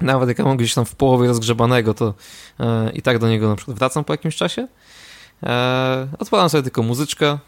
nawet 0.00 0.28
jak 0.28 0.38
mam 0.38 0.56
gdzieś 0.56 0.74
tam 0.74 0.84
w 0.84 0.94
połowie 0.94 1.28
rozgrzebanego, 1.28 1.94
to 1.94 2.14
i 2.94 3.02
tak 3.02 3.18
do 3.18 3.28
niego 3.28 3.48
na 3.48 3.56
przykład 3.56 3.78
wracam 3.78 4.04
po 4.04 4.12
jakimś 4.12 4.36
czasie. 4.36 4.68
Odpalam 6.18 6.48
sobie 6.48 6.62
tylko 6.62 6.82
muzyczkę, 6.82 7.38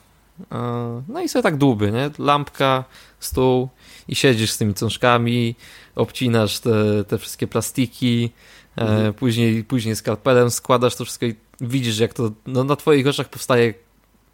no 1.08 1.20
i 1.22 1.28
sobie 1.28 1.42
tak 1.42 1.56
dłuby, 1.56 1.92
nie? 1.92 2.10
Lampka, 2.18 2.84
stół 3.20 3.68
i 4.08 4.14
siedzisz 4.14 4.52
z 4.52 4.58
tymi 4.58 4.74
cążkami, 4.74 5.54
obcinasz 5.94 6.60
te, 6.60 7.04
te 7.04 7.18
wszystkie 7.18 7.46
plastiki, 7.46 8.30
mhm. 8.76 9.14
później, 9.14 9.64
później 9.64 9.96
skalpelem 9.96 10.50
składasz 10.50 10.96
to 10.96 11.04
wszystko 11.04 11.26
i 11.26 11.34
widzisz, 11.60 11.98
jak 11.98 12.14
to 12.14 12.30
no, 12.46 12.64
na 12.64 12.76
twoich 12.76 13.06
oczach 13.06 13.28
powstaje 13.28 13.74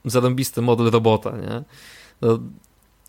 zarąbisty 0.04 0.62
model 0.62 0.90
robota, 0.90 1.30
nie? 1.30 1.62
no, 2.20 2.38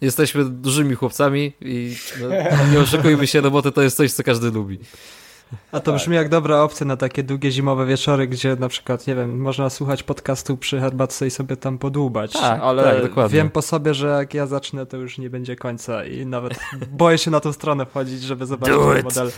jesteśmy 0.01 0.45
dużymi 0.45 0.95
chłopcami 0.95 1.53
i 1.61 1.95
no, 2.21 2.27
nie 2.73 2.79
oszukujmy 2.79 3.27
się, 3.27 3.41
roboty 3.41 3.71
to 3.71 3.81
jest 3.81 3.97
coś, 3.97 4.13
co 4.13 4.23
każdy 4.23 4.51
lubi. 4.51 4.79
A 5.71 5.79
to 5.79 5.93
brzmi 5.93 6.15
jak 6.15 6.29
dobra 6.29 6.61
opcja 6.61 6.85
na 6.85 6.97
takie 6.97 7.23
długie 7.23 7.51
zimowe 7.51 7.85
wieczory, 7.85 8.27
gdzie 8.27 8.55
na 8.55 8.69
przykład, 8.69 9.07
nie 9.07 9.15
wiem, 9.15 9.41
można 9.41 9.69
słuchać 9.69 10.03
podcastu 10.03 10.57
przy 10.57 10.79
herbatce 10.79 11.27
i 11.27 11.31
sobie 11.31 11.57
tam 11.57 11.77
podłubać. 11.77 12.33
Tak, 12.33 12.61
ale 12.61 12.83
tak, 12.83 13.01
dokładnie. 13.01 13.37
wiem 13.37 13.49
po 13.49 13.61
sobie, 13.61 13.93
że 13.93 14.07
jak 14.07 14.33
ja 14.33 14.47
zacznę, 14.47 14.85
to 14.85 14.97
już 14.97 15.17
nie 15.17 15.29
będzie 15.29 15.55
końca 15.55 16.05
i 16.05 16.25
nawet 16.25 16.59
boję 16.91 17.17
się 17.17 17.31
na 17.31 17.39
tą 17.39 17.53
stronę 17.53 17.85
wchodzić, 17.85 18.21
żeby 18.21 18.45
zobaczyć 18.45 18.75
ten 18.75 19.03
model. 19.03 19.31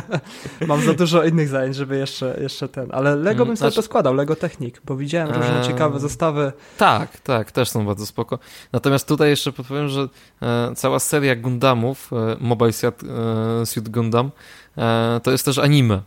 Mam 0.68 0.82
za 0.82 0.94
dużo 0.94 1.24
innych 1.24 1.48
zajęć, 1.48 1.76
żeby 1.76 1.98
jeszcze, 1.98 2.38
jeszcze 2.40 2.68
ten. 2.68 2.88
Ale 2.92 3.16
Lego 3.16 3.46
bym 3.46 3.56
sobie 3.56 3.70
znaczy... 3.70 3.86
składał, 3.86 4.14
Lego 4.14 4.36
Technik, 4.36 4.80
bo 4.84 4.96
widziałem 4.96 5.28
różne 5.28 5.60
eee... 5.60 5.66
ciekawe 5.66 6.00
zestawy. 6.00 6.52
Tak, 6.78 7.20
tak, 7.20 7.52
też 7.52 7.70
są 7.70 7.86
bardzo 7.86 8.06
spoko. 8.06 8.38
Natomiast 8.72 9.08
tutaj 9.08 9.30
jeszcze 9.30 9.52
powiem, 9.52 9.88
że 9.88 10.08
e, 10.42 10.72
cała 10.76 10.98
seria 10.98 11.36
Gundamów, 11.36 12.10
e, 12.12 12.36
Mobile 12.40 12.72
Suit, 12.72 12.94
e, 13.62 13.66
Suit 13.66 13.88
Gundam, 13.88 14.30
E, 14.30 14.30
to 15.22 15.30
jest 15.30 15.44
też 15.44 15.58
anime. 15.58 16.02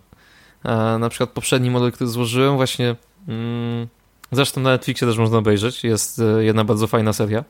E, 0.66 0.98
na 1.00 1.10
przykład 1.10 1.30
poprzedni 1.30 1.72
model, 1.72 1.92
który 1.92 2.10
złożyłem, 2.10 2.56
właśnie 2.56 2.96
mm, 3.28 3.88
zresztą 4.32 4.62
na 4.62 4.70
Netflixie 4.70 5.08
też 5.08 5.18
można 5.18 5.38
obejrzeć, 5.38 5.84
jest 5.84 6.20
e, 6.20 6.44
jedna 6.44 6.64
bardzo 6.64 6.88
fajna 6.88 7.14
seria. 7.14 7.44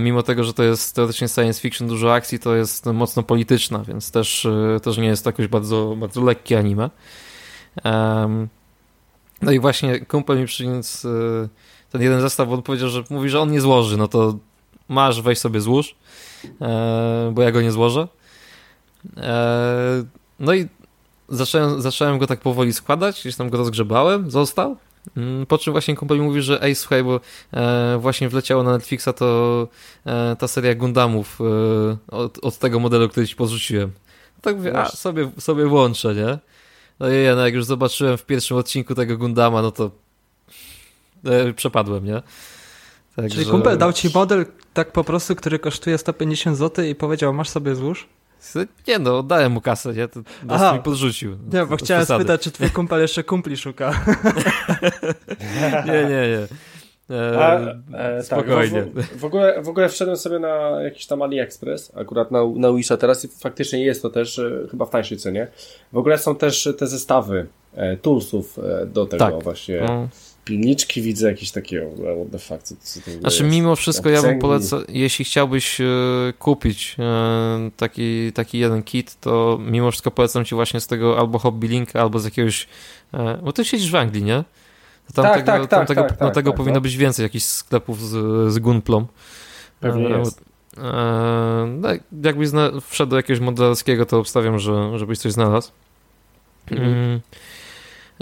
Mimo 0.00 0.22
tego, 0.22 0.44
że 0.44 0.54
to 0.54 0.62
jest 0.62 0.94
teoretycznie 0.94 1.28
science 1.28 1.60
fiction, 1.60 1.88
dużo 1.88 2.14
akcji, 2.14 2.38
to 2.38 2.54
jest 2.54 2.86
mocno 2.86 3.22
polityczna, 3.22 3.78
więc 3.78 4.10
też, 4.10 4.46
też 4.82 4.98
nie 4.98 5.06
jest 5.06 5.26
jakoś 5.26 5.46
bardzo, 5.46 5.96
bardzo 5.98 6.24
lekkie 6.24 6.58
anime. 6.58 6.90
No 9.42 9.52
i 9.52 9.60
właśnie 9.60 10.00
kumpel 10.00 10.40
mi 10.40 10.46
przyniósł 10.46 11.08
ten 11.90 12.02
jeden 12.02 12.20
zestaw, 12.20 12.48
bo 12.48 12.54
on 12.54 12.62
powiedział, 12.62 12.88
że 12.88 13.04
mówi, 13.10 13.28
że 13.28 13.40
on 13.40 13.50
nie 13.50 13.60
złoży, 13.60 13.96
no 13.96 14.08
to 14.08 14.38
masz, 14.88 15.22
weź 15.22 15.38
sobie 15.38 15.60
złóż, 15.60 15.94
bo 17.32 17.42
ja 17.42 17.52
go 17.52 17.62
nie 17.62 17.72
złożę. 17.72 18.08
No 20.42 20.54
i 20.54 20.68
zacząłem, 21.28 21.82
zacząłem 21.82 22.18
go 22.18 22.26
tak 22.26 22.40
powoli 22.40 22.72
składać, 22.72 23.20
gdzieś 23.20 23.36
tam 23.36 23.50
go 23.50 23.58
rozgrzebałem, 23.58 24.30
został. 24.30 24.76
Mm, 25.16 25.46
po 25.46 25.58
czym 25.58 25.72
właśnie 25.72 25.96
kumpel 25.96 26.18
mówi, 26.18 26.42
że 26.42 26.62
ej, 26.62 26.74
słuchaj, 26.74 27.04
bo 27.04 27.20
e, 27.52 27.98
właśnie 28.00 28.28
wleciało 28.28 28.62
na 28.62 28.72
Netflixa 28.72 29.08
to 29.16 29.68
e, 30.06 30.36
ta 30.38 30.48
seria 30.48 30.74
Gundamów 30.74 31.38
e, 31.40 32.14
od, 32.16 32.44
od, 32.44 32.58
tego 32.58 32.80
modelu, 32.80 33.08
który 33.08 33.28
ci 33.28 33.36
podrzuciłem. 33.36 33.90
Tak 34.40 34.56
mówię, 34.56 34.78
a 34.78 34.88
sobie, 34.88 35.30
sobie 35.38 35.66
włączę, 35.66 36.14
nie? 36.14 36.38
No 37.00 37.10
i 37.10 37.22
ja, 37.24 37.36
no 37.36 37.44
jak 37.44 37.54
już 37.54 37.64
zobaczyłem 37.64 38.18
w 38.18 38.26
pierwszym 38.26 38.56
odcinku 38.56 38.94
tego 38.94 39.18
Gundama, 39.18 39.62
no 39.62 39.70
to 39.70 39.90
e, 41.24 41.52
przepadłem, 41.52 42.04
nie? 42.04 42.22
Także... 43.16 43.36
Czyli 43.36 43.50
kumpel 43.50 43.78
dał 43.78 43.92
ci 43.92 44.10
model 44.14 44.46
tak 44.74 44.92
po 44.92 45.04
prostu, 45.04 45.36
który 45.36 45.58
kosztuje 45.58 45.98
150 45.98 46.58
zł 46.58 46.84
i 46.84 46.94
powiedział, 46.94 47.32
masz 47.32 47.48
sobie 47.48 47.74
złóż? 47.74 48.08
Nie 48.88 48.98
no, 48.98 49.18
oddałem 49.18 49.52
mu 49.52 49.60
kasę, 49.60 49.92
nie? 49.92 50.08
To 50.08 50.20
Aha. 50.48 50.72
mi 50.72 50.82
podrzucił. 50.82 51.36
Nie, 51.52 51.66
bo 51.66 51.76
chciałem 51.76 52.04
spytać, 52.06 52.40
czy 52.40 52.50
twój 52.50 52.70
kumpel 52.70 53.00
jeszcze 53.00 53.24
kumpli 53.24 53.56
szuka. 53.56 53.92
nie, 55.86 56.04
nie, 56.04 56.08
nie. 56.08 56.46
E, 57.10 57.38
A, 57.38 57.60
e, 57.98 58.22
spokojnie. 58.22 58.82
Tak, 58.82 59.04
w, 59.04 59.18
w, 59.18 59.24
ogóle, 59.24 59.62
w 59.62 59.68
ogóle 59.68 59.88
wszedłem 59.88 60.16
sobie 60.16 60.38
na 60.38 60.82
jakiś 60.82 61.06
tam 61.06 61.22
AliExpress, 61.22 61.92
akurat 61.96 62.30
na, 62.30 62.38
na 62.56 62.72
Wisha 62.72 62.96
teraz 62.96 63.24
i 63.24 63.28
faktycznie 63.28 63.84
jest 63.84 64.02
to 64.02 64.10
też 64.10 64.38
e, 64.38 64.50
chyba 64.70 64.86
w 64.86 64.90
tańszej 64.90 65.18
cenie. 65.18 65.48
W 65.92 65.96
ogóle 65.96 66.18
są 66.18 66.36
też 66.36 66.68
te 66.78 66.86
zestawy 66.86 67.46
e, 67.74 67.96
toolsów 67.96 68.58
e, 68.58 68.86
do 68.86 69.06
tego 69.06 69.24
tak. 69.24 69.42
właśnie. 69.42 69.80
No 69.80 70.08
pilniczki 70.44 71.02
widzę 71.02 71.28
jakieś 71.28 71.50
takie 71.50 71.86
what 71.96 72.30
the 72.32 72.38
fuck, 72.38 72.62
co, 72.62 72.74
co 72.80 73.00
to 73.00 73.10
Znaczy 73.10 73.42
jest? 73.44 73.56
mimo 73.56 73.76
wszystko 73.76 74.10
ja 74.10 74.22
bym 74.22 74.38
polecał, 74.38 74.80
jeśli 74.88 75.24
chciałbyś 75.24 75.80
e, 75.80 75.84
kupić 76.38 76.96
e, 76.98 77.70
taki, 77.76 78.32
taki 78.32 78.58
jeden 78.58 78.82
kit, 78.82 79.20
to 79.20 79.58
mimo 79.60 79.90
wszystko 79.90 80.10
polecam 80.10 80.44
ci 80.44 80.54
właśnie 80.54 80.80
z 80.80 80.86
tego 80.86 81.18
albo 81.18 81.38
Hobby 81.38 81.68
Link, 81.68 81.96
albo 81.96 82.18
z 82.18 82.24
jakiegoś, 82.24 82.68
e, 83.14 83.38
bo 83.42 83.52
ty 83.52 83.64
siedzisz 83.64 83.90
w 83.90 83.96
Anglii, 83.96 84.22
nie? 84.22 84.44
Tam 85.14 85.24
tak, 85.24 85.34
tego, 85.34 85.46
tak, 85.46 85.70
tam 85.70 85.78
tak, 85.80 85.88
tego, 85.88 86.02
tak, 86.02 86.18
tak, 86.18 86.34
tego 86.34 86.50
tak, 86.50 86.56
powinno 86.56 86.74
no. 86.74 86.80
być 86.80 86.96
więcej 86.96 87.22
jakichś 87.22 87.44
sklepów 87.44 88.00
z, 88.00 88.52
z 88.52 88.58
Gunplom. 88.58 89.06
Pewnie 89.80 90.08
jest. 90.08 90.40
No, 91.66 91.88
jakbyś 92.22 92.48
zna, 92.48 92.70
wszedł 92.88 93.10
do 93.10 93.16
jakiegoś 93.16 93.40
modelarskiego, 93.40 94.06
to 94.06 94.18
obstawiam, 94.18 94.58
że, 94.58 94.98
żebyś 94.98 95.18
coś 95.18 95.32
znalazł. 95.32 95.70
Mhm. 96.70 96.92
Mm. 96.92 97.20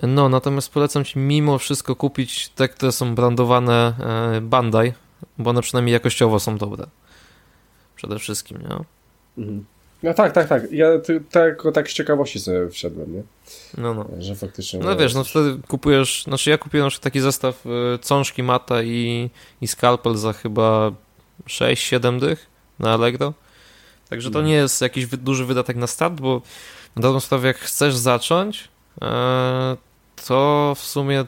No, 0.02 0.28
natomiast 0.28 0.72
polecam 0.72 1.04
Ci 1.04 1.18
mimo 1.18 1.58
wszystko 1.58 1.96
kupić 1.96 2.48
te, 2.48 2.68
które 2.68 2.92
są 2.92 3.14
brandowane 3.14 3.92
e, 4.36 4.40
Bandai, 4.40 4.92
bo 5.38 5.50
one 5.50 5.62
przynajmniej 5.62 5.92
jakościowo 5.92 6.40
są 6.40 6.58
dobre. 6.58 6.86
Przede 7.96 8.18
wszystkim, 8.18 8.58
nie? 8.58 8.76
Mhm. 9.42 9.64
No 10.02 10.14
tak, 10.14 10.32
tak, 10.32 10.48
tak. 10.48 10.72
Ja 10.72 10.86
tak, 11.30 11.62
tak 11.74 11.90
z 11.90 11.92
ciekawości 11.92 12.40
sobie 12.40 12.68
wszedłem, 12.68 13.14
nie? 13.14 13.22
No, 13.78 13.94
no. 13.94 14.06
Że 14.18 14.34
faktycznie... 14.34 14.80
No 14.80 14.96
wiesz, 14.96 15.14
no 15.14 15.24
wtedy 15.24 15.62
kupujesz... 15.68 16.22
Znaczy 16.24 16.50
ja 16.50 16.58
kupiłem 16.58 16.86
na 16.86 16.98
taki 17.00 17.20
zestaw 17.20 17.66
y, 17.66 17.98
cążki 17.98 18.42
mata 18.42 18.82
i, 18.82 19.30
i 19.60 19.68
skalpel 19.68 20.16
za 20.16 20.32
chyba 20.32 20.92
6-7 21.46 22.20
dych 22.20 22.46
na 22.78 22.92
Allegro. 22.92 23.34
Także 24.08 24.30
to 24.30 24.42
nie 24.42 24.54
jest 24.54 24.80
jakiś 24.80 25.06
duży 25.06 25.44
wydatek 25.44 25.76
na 25.76 25.86
start, 25.86 26.14
bo 26.14 26.42
na 26.96 27.02
dobrą 27.02 27.20
sprawę 27.20 27.48
jak 27.48 27.58
chcesz 27.58 27.96
zacząć, 27.96 28.68
e, 29.02 29.76
to 30.26 30.72
w 30.76 30.80
sumie 30.80 31.24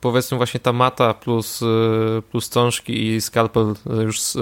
powiedzmy 0.00 0.36
właśnie 0.36 0.60
ta 0.60 0.72
mata 0.72 1.14
plus, 1.14 1.62
e, 1.62 1.66
plus 2.22 2.48
cążki 2.48 3.06
i 3.06 3.20
skalpel 3.20 3.74
już 4.04 4.20
z, 4.20 4.32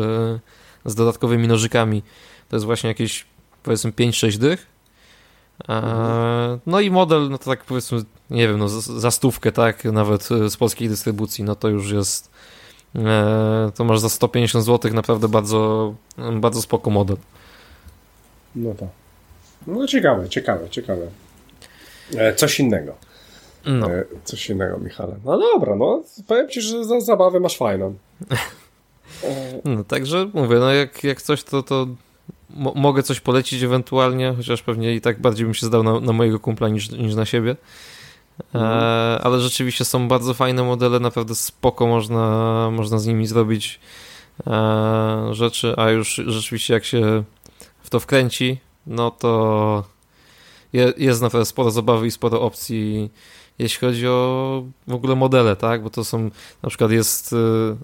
z 0.85 0.95
dodatkowymi 0.95 1.49
nożykami 1.49 2.03
to 2.49 2.57
jest 2.57 2.67
właśnie 2.67 2.89
jakieś 2.89 3.27
powiedzmy 3.63 3.93
5-6 3.93 4.39
dych. 4.39 4.67
Mhm. 5.69 6.61
No 6.67 6.81
i 6.81 6.91
model, 6.91 7.31
no 7.31 7.39
to 7.39 7.45
tak 7.45 7.65
powiedzmy, 7.65 7.99
nie 8.31 8.49
wiem, 8.49 8.59
no 8.59 8.69
za 8.69 9.11
stówkę, 9.11 9.53
tak, 9.53 9.85
nawet 9.85 10.29
z 10.49 10.57
polskiej 10.57 10.89
dystrybucji, 10.89 11.45
no 11.45 11.55
to 11.55 11.69
już 11.69 11.91
jest 11.91 12.31
to 13.75 13.85
masz 13.85 14.01
za 14.01 14.09
150 14.09 14.65
zł 14.65 14.93
naprawdę 14.95 15.29
bardzo, 15.29 15.95
bardzo 16.33 16.63
spoko 16.63 16.91
model. 16.91 17.17
No 18.57 18.75
to. 18.75 18.89
No 19.67 19.87
ciekawe, 19.87 20.29
ciekawe, 20.29 20.71
ciekawe. 20.71 21.07
E, 22.17 22.35
coś 22.35 22.61
innego. 22.61 22.95
No. 23.67 23.91
E, 23.91 24.05
coś 24.25 24.51
innego, 24.51 24.79
Michale. 24.79 25.17
No 25.25 25.39
dobra, 25.39 25.77
no 25.77 26.03
powiem 26.29 26.49
ci, 26.49 26.61
że 26.61 26.85
za 26.85 27.01
zabawę 27.01 27.41
masz 27.41 27.57
fajną. 27.57 27.95
No 29.65 29.85
także 29.85 30.31
mówię, 30.35 30.57
no 30.59 30.73
jak, 30.73 31.05
jak 31.05 31.23
coś, 31.23 31.43
to, 31.43 31.63
to 31.63 31.87
mogę 32.75 33.03
coś 33.03 33.21
polecić 33.21 33.63
ewentualnie, 33.63 34.35
chociaż 34.37 34.63
pewnie 34.63 34.95
i 34.95 35.01
tak 35.01 35.21
bardziej 35.21 35.45
bym 35.45 35.55
się 35.55 35.67
zdał 35.67 35.83
na, 35.83 36.01
na 36.01 36.13
mojego 36.13 36.41
kumpla 36.41 36.69
niż, 36.69 36.91
niż 36.91 37.15
na 37.15 37.25
siebie. 37.25 37.57
E, 38.55 38.59
mhm. 38.59 39.21
ale 39.23 39.41
rzeczywiście 39.41 39.85
są 39.85 40.09
bardzo 40.09 40.35
fajne 40.35 40.63
modele, 40.63 41.01
naprawdę 41.01 41.35
spoko 41.35 41.87
można, 41.87 42.71
można 42.71 42.99
z 42.99 43.07
nimi 43.07 43.27
zrobić 43.27 43.81
e, 44.47 45.29
rzeczy, 45.31 45.75
a 45.77 45.91
już 45.91 46.15
rzeczywiście 46.27 46.75
jak 46.75 46.85
się 46.85 47.25
w 47.83 47.91
to 47.91 48.01
wkręci, 48.01 48.59
no 48.87 49.11
to 49.11 49.85
jest 50.97 51.23
naprawdę 51.23 51.47
sporo 51.47 51.71
zabawy 51.71 52.07
i 52.07 52.11
sporo 52.11 52.41
opcji, 52.41 53.11
jeśli 53.59 53.81
chodzi 53.81 54.09
o 54.09 54.65
w 54.87 54.93
ogóle 54.93 55.17
modele, 55.17 55.57
tak? 55.57 55.83
Bo 55.83 55.91
to 55.91 56.05
są, 56.05 56.31
na 56.63 56.69
przykład 56.69 56.91
jest 56.91 57.33
e, 57.33 57.37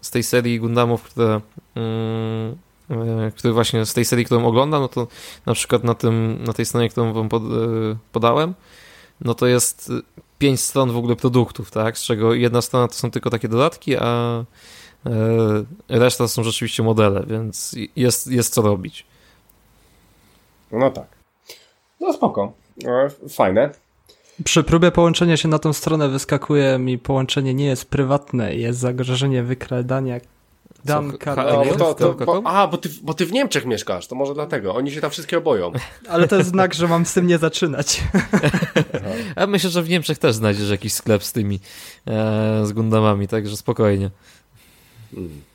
z 0.03 0.11
tej 0.11 0.23
serii 0.23 0.61
Gundamów, 0.61 1.03
które, 1.03 1.41
mm, 1.75 2.57
e, 2.91 3.31
które 3.31 3.53
właśnie 3.53 3.87
z 3.87 3.95
tej 3.95 4.05
serii, 4.05 4.25
którą 4.25 4.47
oglądam, 4.47 4.83
no 4.83 4.89
to 4.89 5.07
na 5.47 5.55
przykład 5.55 5.85
na, 5.85 5.95
tym, 5.95 6.45
na 6.45 6.53
tej 6.53 6.67
stronie, 6.67 6.89
którą 6.89 7.13
wam 7.13 7.29
pod, 7.29 7.43
podałem, 8.13 8.55
no 9.21 9.35
to 9.35 9.47
jest 9.47 9.93
pięć 10.39 10.61
stron 10.61 10.93
w 10.93 10.97
ogóle 10.97 11.17
produktów, 11.17 11.71
tak? 11.71 11.99
Z 11.99 12.03
czego 12.03 12.35
jedna 12.35 12.63
strona 12.63 12.89
to 12.89 12.95
są 12.95 13.11
tylko 13.11 13.31
takie 13.31 13.49
dodatki, 13.49 13.97
a 13.97 14.45
reszta 15.89 16.29
są 16.29 16.43
rzeczywiście 16.45 16.83
modele, 16.83 17.25
więc 17.27 17.77
jest, 17.97 18.27
jest 18.27 18.55
co 18.55 18.63
robić. 18.63 19.07
No 20.73 20.91
tak. 20.91 21.07
No 22.01 22.13
spoko. 22.13 22.53
E, 22.85 23.11
fajne. 23.29 23.71
Przy 24.45 24.63
próbie 24.63 24.91
połączenia 24.91 25.37
się 25.37 25.49
na 25.49 25.59
tą 25.59 25.73
stronę 25.73 26.09
wyskakuje 26.09 26.79
mi 26.79 26.99
połączenie 26.99 27.55
nie 27.55 27.67
jest 27.67 27.91
prywatne, 27.91 28.55
jest 28.55 28.79
zagrożenie 28.79 29.43
wykradania 29.43 30.21
Dan 30.85 31.13
to, 31.79 31.95
to, 31.95 32.15
bo, 32.15 32.43
A, 32.45 32.67
bo 32.67 32.79
ty, 32.79 32.89
bo 33.03 33.15
ty 33.15 33.27
w 33.27 33.33
Niemczech 33.33 33.67
mieszkasz, 33.67 34.07
to 34.07 34.15
może 34.15 34.35
dlatego. 34.35 34.75
Oni 34.75 34.91
się 34.91 35.01
tam 35.01 35.11
wszystkie 35.11 35.41
boją. 35.41 35.73
Ale 36.09 36.29
to 36.29 36.37
jest 36.37 36.51
znak, 36.51 36.75
że 36.75 36.89
mam 36.89 37.07
z 37.07 37.15
tym 37.15 37.27
nie 37.27 37.39
zaczynać. 37.39 38.03
A 39.37 39.47
myślę, 39.47 39.71
że 39.71 39.83
w 39.83 39.89
Niemczech 39.89 40.19
też 40.19 40.35
znajdziesz 40.35 40.71
jakiś 40.71 40.93
sklep 40.93 41.25
z 41.25 41.33
tymi, 41.33 41.61
e, 42.07 42.67
z 42.67 42.73
Gundamami, 42.73 43.29
także 43.29 43.57
spokojnie. 43.57 44.11
Hmm. 45.15 45.50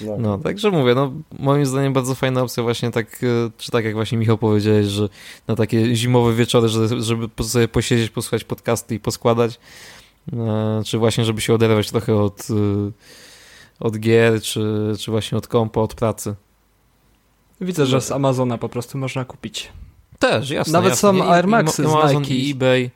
No. 0.00 0.16
no, 0.18 0.38
także 0.38 0.70
mówię, 0.70 0.94
no 0.94 1.12
moim 1.38 1.66
zdaniem 1.66 1.92
bardzo 1.92 2.14
fajna 2.14 2.42
opcja 2.42 2.62
właśnie 2.62 2.90
tak, 2.90 3.06
e, 3.22 3.50
czy 3.58 3.70
tak 3.70 3.84
jak 3.84 3.94
właśnie 3.94 4.18
Michał 4.18 4.38
powiedziałeś, 4.38 4.86
że 4.86 5.08
na 5.48 5.56
takie 5.56 5.94
zimowe 5.96 6.34
wieczory, 6.34 6.68
żeby 6.98 7.44
sobie 7.44 7.68
posiedzieć, 7.68 8.10
posłuchać 8.10 8.44
podcasty 8.44 8.94
i 8.94 9.00
poskładać, 9.00 9.60
e, 10.32 10.82
czy 10.84 10.98
właśnie 10.98 11.24
żeby 11.24 11.40
się 11.40 11.54
oderwać 11.54 11.90
trochę 11.90 12.16
od, 12.16 12.48
e, 12.50 12.54
od 13.80 13.98
gier, 13.98 14.42
czy, 14.42 14.92
czy 14.98 15.10
właśnie 15.10 15.38
od 15.38 15.48
kompa, 15.48 15.80
od 15.80 15.94
pracy. 15.94 16.34
Widzę, 17.60 17.86
że 17.86 18.00
z 18.00 18.12
Amazona 18.12 18.58
po 18.58 18.68
prostu 18.68 18.98
można 18.98 19.24
kupić. 19.24 19.72
Też, 20.18 20.50
jasne. 20.50 20.72
Nawet 20.72 20.90
jasne. 20.90 21.08
są 21.18 21.30
Air 21.30 21.46
Maxy 21.46 21.84
z 21.84 22.14
Nike. 22.14 22.34
i 22.34 22.50
eBay. 22.50 22.90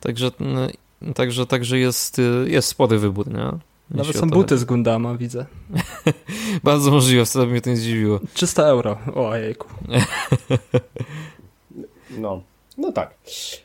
Także, 0.00 0.30
także, 1.14 1.46
także 1.46 1.78
jest, 1.78 2.20
jest 2.46 2.68
spory 2.68 2.98
wybór, 2.98 3.32
nie? 3.32 3.71
Nawet 3.94 4.16
są 4.16 4.30
buty 4.30 4.58
z 4.58 4.64
Gundama, 4.64 5.14
widzę. 5.14 5.46
Bardzo 6.64 6.90
możliwe, 6.90 7.24
wcale 7.24 7.46
mnie 7.46 7.60
to 7.60 7.70
nie 7.70 7.76
zdziwiło. 7.76 8.20
300 8.34 8.62
euro, 8.62 8.98
ojejku. 9.14 9.68
no. 12.10 12.42
No 12.78 12.92
tak. 12.92 13.14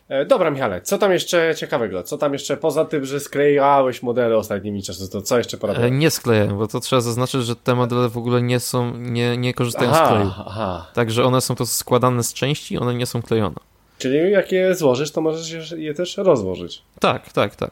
E, 0.10 0.26
dobra, 0.26 0.52
Michale, 0.52 0.82
co 0.82 0.98
tam 0.98 1.12
jeszcze 1.12 1.56
ciekawego? 1.58 2.04
Co 2.04 2.18
tam 2.18 2.34
jeszcze, 2.34 2.58
poza 2.58 2.86
tym, 2.86 3.06
że 3.06 3.20
sklejałeś 3.20 4.04
modele 4.04 4.38
ostatnimi 4.38 4.84
czasy, 4.84 5.10
to 5.10 5.22
co 5.22 5.38
jeszcze 5.38 5.58
porabiałeś? 5.58 5.92
E, 5.92 5.96
nie 5.96 6.12
sklejałem, 6.12 6.58
bo 6.58 6.68
to 6.68 6.80
trzeba 6.80 7.02
zaznaczyć, 7.02 7.46
że 7.46 7.56
te 7.56 7.76
modele 7.76 8.10
w 8.10 8.18
ogóle 8.18 8.42
nie 8.42 8.60
są, 8.60 8.98
nie, 8.98 9.38
nie 9.38 9.54
korzystają 9.54 9.90
aha, 9.92 10.06
z 10.06 10.10
kleju. 10.10 10.32
Aha. 10.38 10.88
Także 10.94 11.26
one 11.26 11.42
są 11.42 11.56
to 11.56 11.66
składane 11.66 12.24
z 12.24 12.34
części, 12.34 12.78
one 12.78 12.96
nie 12.96 13.06
są 13.06 13.22
klejone. 13.22 13.56
Czyli 13.98 14.32
jak 14.32 14.52
je 14.52 14.76
złożysz, 14.76 15.12
to 15.12 15.22
możesz 15.22 15.72
je 15.72 15.94
też 15.94 16.18
rozłożyć. 16.18 16.82
Tak, 17.00 17.32
tak, 17.34 17.56
tak. 17.56 17.72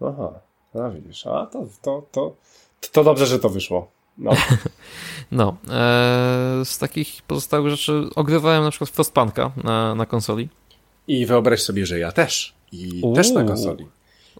Aha. 0.00 0.32
No 0.74 0.90
widzisz, 0.90 1.26
a 1.26 1.46
to, 1.46 1.66
to, 1.82 2.06
to, 2.12 2.36
to 2.92 3.04
dobrze, 3.04 3.26
że 3.26 3.38
to 3.38 3.48
wyszło. 3.48 3.90
No. 4.18 4.30
no. 5.32 5.56
E, 5.70 6.64
z 6.64 6.78
takich 6.78 7.22
pozostałych 7.22 7.70
rzeczy 7.70 8.02
ogrywałem 8.14 8.64
na 8.64 8.70
przykład 8.70 8.90
Frostpunka 8.90 9.50
na, 9.64 9.94
na 9.94 10.06
konsoli. 10.06 10.48
I 11.08 11.26
wyobraź 11.26 11.62
sobie, 11.62 11.86
że 11.86 11.98
ja 11.98 12.12
też. 12.12 12.54
I 12.72 13.00
Uuu. 13.02 13.14
też 13.14 13.30
na 13.30 13.44
konsoli. 13.44 13.86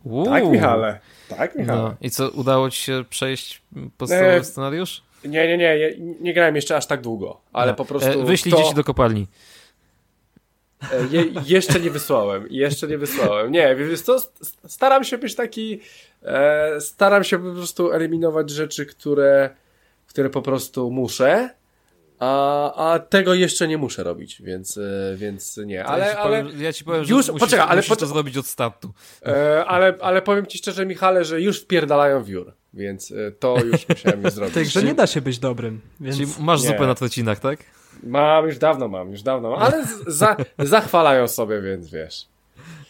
Uuu. 0.05 0.25
Tak, 0.25 0.47
Michale. 0.47 1.01
Tak, 1.29 1.57
Michale. 1.57 1.83
No. 1.83 1.95
I 2.01 2.11
co, 2.11 2.31
udało 2.31 2.71
ci 2.71 2.83
się 2.83 3.05
przejść 3.11 3.63
podstawowy 3.99 4.31
e, 4.31 4.45
scenariusz? 4.45 5.03
Nie, 5.25 5.49
nie, 5.49 5.59
nie, 5.59 5.79
nie, 5.79 6.15
nie 6.21 6.35
grałem 6.35 6.57
jeszcze 6.57 6.77
aż 6.77 6.87
tak 6.87 7.01
długo, 7.01 7.41
ale 7.53 7.73
no. 7.73 7.77
po 7.77 7.85
prostu... 7.85 8.21
E, 8.21 8.25
wyślij 8.25 8.53
to... 8.53 8.59
dzieci 8.63 8.75
do 8.75 8.85
kopalni. 8.85 9.27
E, 10.83 11.07
je, 11.11 11.25
jeszcze 11.47 11.81
nie 11.81 11.91
wysłałem, 11.91 12.47
jeszcze 12.51 12.89
nie 12.89 12.99
wysłałem. 12.99 13.53
Nie, 13.53 13.77
wiesz 13.77 14.01
co, 14.01 14.17
staram 14.67 15.05
się 15.05 15.19
być 15.19 15.35
taki, 15.35 15.81
e, 16.23 16.81
staram 16.81 17.25
się 17.25 17.39
po 17.39 17.53
prostu 17.53 17.93
eliminować 17.93 18.51
rzeczy, 18.51 18.87
które, 18.87 19.51
które 20.07 20.31
po 20.31 20.43
prostu 20.43 20.91
muszę, 20.91 21.51
a, 22.19 22.93
a 22.93 22.99
tego 22.99 23.35
jeszcze 23.35 23.69
nie 23.69 23.79
muszę 23.79 24.03
robić, 24.05 24.43
więc, 24.43 24.77
e, 24.77 25.15
więc 25.17 25.57
nie. 25.57 25.85
Ale, 25.85 26.07
ja, 26.07 26.13
ci 26.13 26.19
ale 26.19 26.45
powiem, 26.45 26.63
ja 26.63 26.73
ci 26.73 26.85
powiem, 26.85 27.01
już, 27.01 27.27
że 27.27 27.33
musisz, 27.33 27.47
poczekaj, 27.47 27.67
ale 27.69 27.77
musisz 27.77 27.97
to 27.97 28.07
zrobić 28.07 28.37
od 28.37 28.47
startu. 28.47 28.93
E, 29.27 29.65
ale, 29.65 29.95
ale 30.01 30.23
powiem 30.23 30.47
ci 30.47 30.59
szczerze, 30.59 30.87
Michale, 30.87 31.25
że 31.25 31.41
już 31.41 31.61
wpierdalają 31.61 32.25
wiór, 32.25 32.53
więc 32.75 33.13
e, 33.13 33.31
to 33.31 33.57
już 33.65 33.89
musiałem 33.89 34.31
zrobić. 34.31 34.55
Także 34.55 34.83
nie 34.83 34.95
da 34.95 35.07
się 35.07 35.21
być 35.21 35.39
dobrym. 35.39 35.81
Więc... 36.01 36.17
Czyli 36.17 36.29
masz 36.41 36.63
nie. 36.63 36.69
zupę 36.69 36.87
na 36.87 36.95
trocinach, 36.95 37.41
tak? 37.41 37.80
Mam, 38.03 38.47
już 38.47 38.59
dawno 38.59 38.89
mam, 38.89 39.11
już 39.11 39.23
dawno 39.23 39.51
mam, 39.51 39.59
ale 39.59 39.85
za, 40.07 40.37
zachwalają 40.59 41.29
sobie, 41.29 41.61
więc 41.61 41.91
wiesz. 41.91 42.27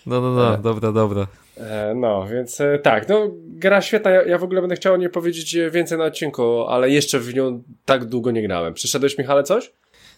No, 0.07 0.21
no, 0.21 0.31
no, 0.31 0.55
e, 0.55 0.59
dobra, 0.59 0.93
dobra. 0.93 1.27
E, 1.57 1.95
no, 1.95 2.27
więc 2.27 2.61
e, 2.61 2.79
tak, 2.79 3.09
no, 3.09 3.31
gra 3.47 3.83
świetna, 3.83 4.11
ja, 4.11 4.23
ja, 4.23 4.39
w 4.39 4.45
ogóle 4.45 4.61
będę 4.61 4.77
chciał 4.77 4.95
o 4.95 4.97
niej 4.97 5.11
powiedzieć 5.11 5.57
więcej 5.71 5.99
na 5.99 6.05
odcinku, 6.05 6.67
ale 6.67 6.91
jeszcze 6.91 7.19
w 7.19 7.35
nią 7.35 7.63
tak 7.85 8.05
długo 8.05 8.31
nie 8.31 8.43
grałem. 8.43 8.75
Przyszedłeś, 8.75 9.19
Michale, 9.19 9.43
coś? 9.43 9.73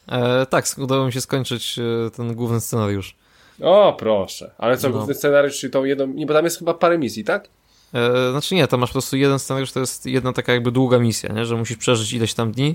E, 0.09 0.47
tak, 0.47 0.65
udało 0.79 1.07
mi 1.07 1.13
się 1.13 1.21
skończyć 1.21 1.81
ten 2.17 2.35
główny 2.35 2.61
scenariusz. 2.61 3.17
O, 3.63 3.97
proszę. 3.99 4.51
Ale 4.59 4.77
co, 4.77 4.89
no. 4.89 4.97
główny 4.97 5.15
scenariusz, 5.15 5.59
czyli 5.59 5.71
tą 5.71 5.85
jedną, 5.85 6.07
nie, 6.07 6.27
bo 6.27 6.35
tam 6.35 6.45
jest 6.45 6.59
chyba 6.59 6.75
parę 6.75 6.99
misji, 6.99 7.25
tak? 7.25 7.49
E, 7.95 8.31
znaczy 8.31 8.55
nie, 8.55 8.69
tam 8.69 8.81
masz 8.81 8.91
po 8.91 8.93
prostu 8.93 9.17
jeden 9.17 9.39
scenariusz, 9.39 9.73
to 9.73 9.81
jest 9.81 10.07
jedna 10.07 10.33
taka 10.33 10.53
jakby 10.53 10.73
długa 10.73 10.99
misja, 10.99 11.33
nie? 11.33 11.47
że 11.47 11.57
musisz 11.57 11.77
przeżyć 11.77 12.13
ileś 12.13 12.35
tam 12.35 12.53
dni. 12.53 12.75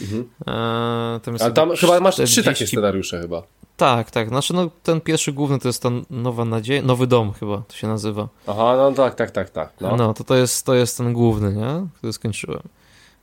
Mhm. 0.00 0.28
E, 0.40 1.20
tam 1.20 1.36
Ale 1.40 1.52
tam 1.52 1.76
chyba 1.76 2.00
masz 2.00 2.14
40... 2.14 2.34
trzy 2.34 2.44
takie 2.44 2.66
scenariusze 2.66 3.20
chyba. 3.20 3.42
Tak, 3.76 4.10
tak. 4.10 4.28
Znaczy 4.28 4.54
no, 4.54 4.70
ten 4.82 5.00
pierwszy 5.00 5.32
główny 5.32 5.58
to 5.58 5.68
jest 5.68 5.82
ta 5.82 5.90
nowa 6.10 6.44
nadzieja, 6.44 6.82
nowy 6.82 7.06
dom 7.06 7.32
chyba 7.32 7.62
to 7.68 7.74
się 7.74 7.88
nazywa. 7.88 8.28
Aha, 8.46 8.74
no 8.76 8.92
tak, 8.92 9.14
tak, 9.14 9.30
tak, 9.30 9.50
tak. 9.50 9.72
No, 9.80 9.96
no 9.96 10.14
to, 10.14 10.24
to, 10.24 10.34
jest, 10.34 10.66
to 10.66 10.74
jest 10.74 10.96
ten 10.96 11.12
główny, 11.12 11.52
nie? 11.52 11.86
który 11.96 12.12
skończyłem. 12.12 12.62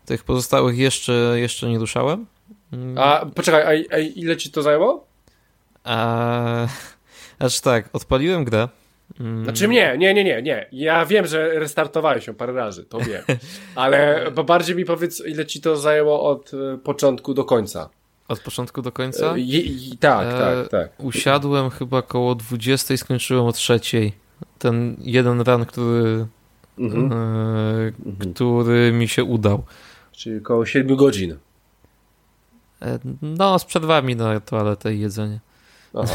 Tych 0.06 0.24
pozostałych 0.24 0.78
jeszcze, 0.78 1.34
jeszcze 1.36 1.70
nie 1.70 1.80
ruszałem. 1.80 2.26
Mm. 2.74 2.98
A 2.98 3.26
poczekaj, 3.26 3.88
a, 3.92 3.96
a 3.96 3.98
ile 4.00 4.38
ci 4.38 4.52
to 4.52 4.62
zajęło? 4.62 5.06
A, 5.84 6.68
znaczy 7.38 7.62
tak, 7.62 7.90
odpaliłem 7.94 8.44
grę. 8.44 8.70
Mm. 9.20 9.44
Znaczy 9.44 9.68
nie, 9.68 9.98
nie, 9.98 10.14
nie, 10.14 10.24
nie, 10.24 10.42
nie. 10.42 10.68
Ja 10.72 11.06
wiem, 11.06 11.28
że 11.28 11.60
restartowałeś 11.60 12.26
się 12.26 12.34
parę 12.34 12.54
razy, 12.54 12.86
to 12.86 13.00
wiem. 13.00 13.24
Ale 13.76 14.32
bardziej 14.46 14.76
mi 14.76 14.86
powiedz, 14.86 15.24
ile 15.26 15.46
ci 15.46 15.62
to 15.62 15.78
zajęło 15.78 16.30
od 16.30 16.52
e, 16.54 16.78
początku 16.78 17.34
do 17.34 17.46
końca. 17.46 17.90
Od 18.28 18.40
początku 18.40 18.82
do 18.82 18.92
końca? 18.92 19.36
E, 19.36 19.98
tak, 20.00 20.28
e, 20.28 20.40
tak, 20.40 20.70
tak. 20.70 21.04
Usiadłem 21.04 21.70
chyba 21.70 22.02
koło 22.02 22.36
20 22.36 22.94
i 22.94 22.98
skończyłem 22.98 23.46
o 23.46 23.52
trzeciej. 23.52 24.14
Ten 24.60 24.96
jeden 25.00 25.42
run, 25.42 25.66
który, 25.66 26.26
mhm. 26.80 27.12
e, 27.12 28.26
który 28.34 28.92
mi 28.92 29.08
się 29.08 29.24
udał. 29.24 29.64
Czyli 30.12 30.42
koło 30.42 30.66
7 30.66 30.96
godzin. 30.96 31.38
E, 32.82 33.00
no, 33.22 33.60
z 33.60 33.66
przerwami 33.66 34.16
na 34.16 34.40
toaletę 34.40 34.96
i 34.96 35.00
jedzenie. 35.00 35.40
Aha. 35.94 36.14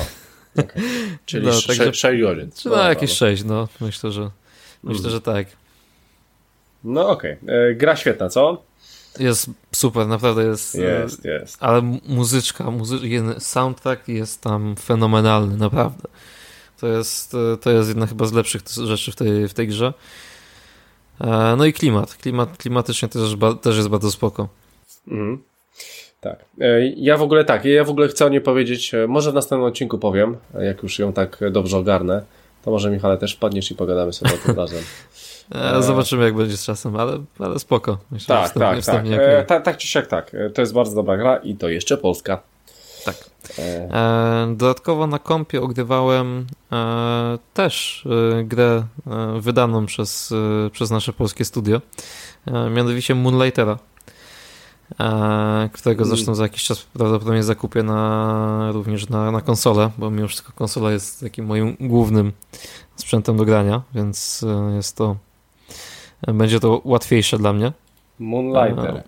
Okay. 0.59 0.82
Czyli 1.26 1.46
no, 1.46 1.53
6 1.92 2.20
godzin. 2.20 2.51
No, 2.64 2.70
no, 2.70 2.88
jakieś 2.88 3.11
6, 3.11 3.44
no. 3.44 3.68
Myślę, 3.80 4.11
że 4.11 4.30
myślę, 4.82 5.01
mm. 5.01 5.12
że 5.12 5.20
tak. 5.20 5.46
No 6.84 7.09
okej. 7.09 7.36
Okay. 7.42 7.74
Gra 7.74 7.96
świetna, 7.96 8.28
co? 8.28 8.62
Jest 9.18 9.51
super, 9.72 10.07
naprawdę 10.07 10.44
jest. 10.44 10.74
Jest, 10.74 11.24
jest. 11.24 11.57
Ale 11.61 11.82
muzyczka, 12.09 12.70
muzy 12.70 12.98
soundtrack 13.38 14.09
jest 14.09 14.40
tam 14.40 14.76
fenomenalny, 14.76 15.57
naprawdę. 15.57 16.09
To 16.80 16.86
jest, 16.86 17.36
to 17.61 17.70
jest 17.70 17.88
jedna 17.88 18.07
chyba 18.07 18.26
z 18.26 18.32
lepszych 18.32 18.62
rzeczy 18.84 19.12
w 19.12 19.16
tej, 19.16 19.48
w 19.48 19.55
tej 19.55 19.68
grze. 19.68 19.92
E, 21.20 21.55
no 21.59 21.64
i 21.64 21.72
klimat. 21.72 22.14
klimat 22.14 22.57
klimatycznie 22.57 23.09
też, 23.09 23.36
też 23.62 23.76
jest 23.76 23.88
bardzo 23.88 24.11
spoko. 24.11 24.48
Mhm. 25.09 25.42
Tak. 26.21 26.45
E, 26.61 26.87
ja 26.87 27.16
w 27.16 27.23
ogóle 27.23 27.45
tak, 27.45 27.64
ja 27.64 27.85
w 27.85 27.91
ogóle 27.91 28.09
chcę 28.09 28.27
o 28.27 28.29
niej 28.29 28.41
powiedzieć, 28.41 28.95
e, 28.95 29.07
może 29.07 29.31
w 29.31 29.35
następnym 29.35 29.68
odcinku 29.68 29.99
powiem, 29.99 30.37
jak 30.61 30.83
już 30.83 30.99
ją 30.99 31.12
tak 31.12 31.41
dobrze 31.51 31.79
ogarnę, 31.79 32.23
to 32.64 32.71
może 32.71 32.91
Michale 32.91 33.18
też 33.18 33.35
wpadniesz 33.35 33.71
i 33.71 33.75
pogadamy 33.75 34.12
sobie 34.12 34.35
o 34.35 34.47
tym 34.47 34.57
razem. 34.62 34.83
Zobaczymy 35.81 36.25
jak 36.25 36.35
będzie 36.35 36.57
z 36.57 36.64
czasem, 36.64 36.97
ale, 36.97 37.18
ale 37.39 37.59
spoko. 37.59 37.99
Myślę, 38.11 38.37
tak, 38.37 38.53
tak, 38.53 38.85
tak. 38.85 39.05
E, 39.11 39.45
tak. 39.45 39.64
Tak 39.64 39.77
czy 39.77 39.87
siak 39.87 40.07
tak. 40.07 40.37
To 40.55 40.62
jest 40.62 40.73
bardzo 40.73 40.95
dobra 40.95 41.16
gra 41.16 41.37
i 41.37 41.55
to 41.55 41.68
jeszcze 41.68 41.97
Polska. 41.97 42.43
Tak. 43.05 43.16
E... 43.59 44.55
Dodatkowo 44.57 45.07
na 45.07 45.18
kompie 45.18 45.62
ogrywałem 45.62 46.47
e, 46.73 47.39
też 47.55 48.07
e, 48.41 48.45
grę 48.45 48.83
e, 49.07 49.41
wydaną 49.41 49.87
przez, 49.87 50.35
przez 50.73 50.91
nasze 50.91 51.12
polskie 51.12 51.45
studio, 51.45 51.81
mianowicie 52.71 53.14
Moonlightera, 53.14 53.79
którego 55.72 56.05
mm. 56.05 56.16
zresztą 56.16 56.34
za 56.34 56.43
jakiś 56.43 56.64
czas 56.64 56.82
prawdopodobnie 56.82 57.43
zakupię 57.43 57.82
na, 57.82 58.72
również 58.72 59.09
na, 59.09 59.30
na 59.30 59.41
konsolę, 59.41 59.91
bo 59.99 60.11
mimo 60.11 60.28
wszystko 60.28 60.53
konsola 60.53 60.93
jest 60.93 61.20
takim 61.20 61.47
moim 61.47 61.76
głównym 61.80 62.32
sprzętem 62.97 63.36
do 63.36 63.45
grania, 63.45 63.82
więc 63.95 64.45
jest 64.76 64.97
to 64.97 65.16
będzie 66.26 66.61
to 66.61 66.80
łatwiejsze 66.84 67.38
dla 67.38 67.53
mnie. 67.53 67.72
Moonlighter. 68.18 69.03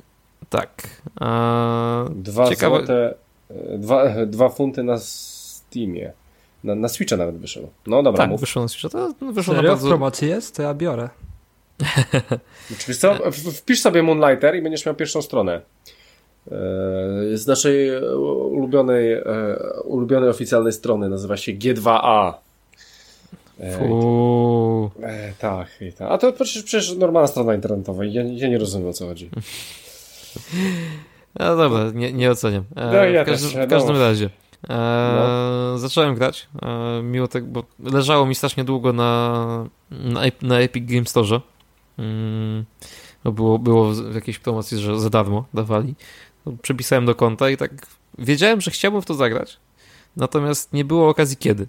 tak. 0.48 1.02
dwa 2.10 2.48
ciekawe... 2.48 2.76
złote 2.76 3.14
Dwa, 3.78 4.04
dwa 4.26 4.48
funty 4.48 4.82
na 4.82 4.98
Steamie. 4.98 6.12
Na, 6.64 6.74
na 6.74 6.88
Switcha 6.88 7.16
nawet 7.16 7.38
wyszło. 7.38 7.62
No 7.86 8.02
dobra, 8.02 8.18
tak, 8.18 8.30
mów. 8.30 8.40
wyszło 8.40 8.62
na 8.62 8.68
Switcha. 8.68 8.88
To 8.88 9.12
wyszło 9.32 9.54
Serio? 9.54 9.62
na 9.62 9.68
bardzo... 9.68 9.86
w 9.86 9.90
promocji 9.90 10.28
jest? 10.28 10.56
To 10.56 10.62
ja 10.62 10.74
biorę. 10.74 11.08
Oczywiście 12.72 12.94
co? 12.94 13.30
Wpisz 13.32 13.80
sobie 13.80 14.02
Moonlighter 14.02 14.56
i 14.56 14.62
będziesz 14.62 14.86
miał 14.86 14.94
pierwszą 14.94 15.22
stronę. 15.22 15.60
E, 16.46 16.56
z 17.36 17.46
naszej 17.46 18.06
ulubionej, 18.50 19.12
e, 19.12 19.24
ulubionej 19.84 20.30
oficjalnej 20.30 20.72
strony 20.72 21.08
nazywa 21.08 21.36
się 21.36 21.52
G2A. 21.52 22.34
E, 23.60 23.78
Fuu. 23.78 24.90
E, 25.02 25.32
tak, 25.38 25.68
tak. 25.98 26.10
A 26.10 26.18
to 26.18 26.32
przecież, 26.32 26.62
przecież 26.62 26.96
normalna 26.96 27.26
strona 27.26 27.54
internetowa. 27.54 28.04
Ja, 28.04 28.22
ja 28.22 28.48
nie 28.48 28.58
rozumiem 28.58 28.88
o 28.88 28.92
co 28.92 29.06
chodzi. 29.06 29.30
No 31.40 31.56
dobra, 31.56 31.90
nie, 31.94 32.12
nie 32.12 32.30
oceniam. 32.30 32.64
E, 32.76 32.86
no, 32.86 33.04
ja 33.04 33.24
w, 33.24 33.26
każdym, 33.26 33.50
też, 33.50 33.66
w 33.66 33.70
każdym 33.70 33.94
no. 33.94 34.00
razie. 34.00 34.30
E, 34.68 35.12
no. 35.16 35.78
Zacząłem 35.78 36.14
grać, 36.14 36.48
e, 36.62 37.02
mimo 37.02 37.28
tego, 37.28 37.46
bo 37.46 37.64
leżało 37.90 38.26
mi 38.26 38.34
strasznie 38.34 38.64
długo 38.64 38.92
na, 38.92 39.66
na, 39.90 40.20
na 40.42 40.60
Epic 40.60 40.84
Game 40.92 41.04
Store. 41.06 41.40
Mm, 42.02 42.64
bo 43.24 43.32
było, 43.32 43.58
było 43.58 43.92
w 43.92 44.14
jakiejś 44.14 44.38
promocji, 44.38 44.78
że 44.78 45.00
za 45.00 45.10
darmo 45.10 45.44
dawali. 45.54 45.94
No, 46.46 46.52
przypisałem 46.62 47.06
do 47.06 47.14
konta 47.14 47.50
i 47.50 47.56
tak 47.56 47.70
wiedziałem, 48.18 48.60
że 48.60 48.70
chciałbym 48.70 49.02
w 49.02 49.06
to 49.06 49.14
zagrać, 49.14 49.56
natomiast 50.16 50.72
nie 50.72 50.84
było 50.84 51.08
okazji 51.08 51.36
kiedy. 51.36 51.66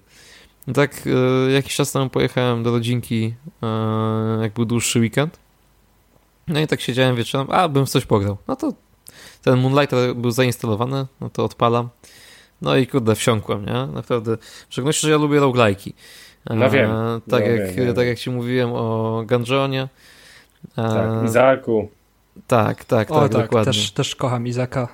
I 0.67 0.73
tak 0.73 1.03
e, 1.47 1.51
jakiś 1.51 1.75
czas 1.75 1.91
temu 1.91 2.09
pojechałem 2.09 2.63
do 2.63 2.71
rodzinki, 2.71 3.33
e, 3.63 4.41
jak 4.41 4.53
był 4.53 4.65
dłuższy 4.65 4.99
weekend. 4.99 5.39
No 6.47 6.59
i 6.59 6.67
tak 6.67 6.81
siedziałem 6.81 7.15
wieczorem, 7.15 7.47
a 7.49 7.69
bym 7.69 7.85
w 7.85 7.89
coś 7.89 8.05
pograł. 8.05 8.37
No 8.47 8.55
to 8.55 8.73
ten 9.41 9.59
Moonlight 9.59 9.95
był 10.15 10.31
zainstalowany, 10.31 11.05
no 11.21 11.29
to 11.29 11.43
odpalam. 11.43 11.89
No 12.61 12.77
i 12.77 12.87
kurde, 12.87 13.15
wsiąkłem, 13.15 13.65
nie? 13.65 13.87
Naprawdę. 13.93 14.37
W 14.37 14.73
szczególności, 14.73 15.01
że 15.01 15.11
ja 15.11 15.17
lubię 15.17 15.39
roguelike'i. 15.39 15.93
No 16.49 16.69
wiem. 16.69 16.91
E, 16.91 17.21
tak, 17.29 17.41
no 17.41 17.47
jak, 17.47 17.75
wiem, 17.75 17.95
tak 17.95 18.07
jak 18.07 18.19
ci 18.19 18.29
mówiłem 18.29 18.69
o 18.73 19.23
Gungeonie. 19.27 19.87
Tak, 20.75 21.25
Izaku. 21.25 21.89
Tak, 22.47 22.85
tak, 22.85 23.11
o, 23.11 23.19
tak, 23.21 23.31
tak, 23.31 23.41
dokładnie. 23.41 23.73
Też, 23.73 23.91
też 23.91 24.15
kocham 24.15 24.47
Izaka. 24.47 24.87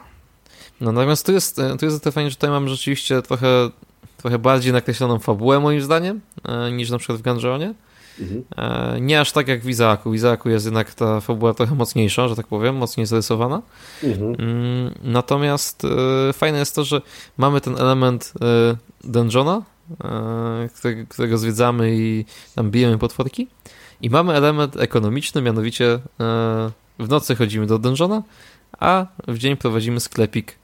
No 0.82 0.92
natomiast 0.92 1.26
tu 1.26 1.32
jest, 1.32 1.62
tu 1.80 1.86
jest 1.86 2.04
to 2.04 2.12
fajnie, 2.12 2.30
że 2.30 2.36
tutaj 2.36 2.50
mamy 2.50 2.70
rzeczywiście 2.70 3.22
trochę, 3.22 3.70
trochę 4.18 4.40
bardziej 4.40 4.74
nakreśloną 4.74 5.20
fabułę 5.20 5.60
moim 5.60 5.82
zdaniem, 5.82 6.22
e, 6.46 6.72
niż 6.72 6.90
na 6.90 6.98
przykład 6.98 7.20
w 7.20 7.22
Gungeonie. 7.22 7.74
Mhm. 8.20 8.44
E, 8.58 9.02
nie 9.02 9.22
aż 9.22 9.32
tak 9.32 9.48
jak 9.48 9.62
w 9.62 9.70
Izaaku. 9.70 10.12
W 10.12 10.16
Izaaku 10.16 10.50
jest 10.50 10.66
jednak 10.66 10.94
ta 10.94 11.22
fabuła 11.22 11.54
trochę 11.54 11.76
mocniejsza, 11.76 12.28
że 12.28 12.36
tak 12.36 12.48
powiem, 12.48 12.76
mocniej 12.76 13.06
zarysowana. 13.06 13.62
Mhm. 14.04 14.36
Mm, 14.40 14.94
natomiast 15.04 15.86
e, 16.30 16.34
fajne 16.34 16.60
jest 16.60 16.76
to, 16.76 16.84
że 16.84 17.02
mamy 17.38 17.62
ten 17.62 17.78
element 17.78 18.34
dungeona, 19.04 19.62
którego, 20.76 21.08
którego 21.10 21.38
zwiedzamy 21.38 21.96
i 21.96 22.26
tam 22.56 22.72
bijemy 22.72 22.98
potworki. 22.98 23.48
I 24.02 24.10
mamy 24.10 24.34
element 24.34 24.78
ekonomiczny, 24.78 25.42
mianowicie 25.42 26.00
w 27.00 27.10
nocy 27.10 27.36
chodzimy 27.36 27.68
do 27.68 27.80
dungeona, 27.80 28.24
a 28.80 29.06
w 29.28 29.38
dzień 29.38 29.58
prowadzimy 29.58 30.00
sklepik, 30.00 30.56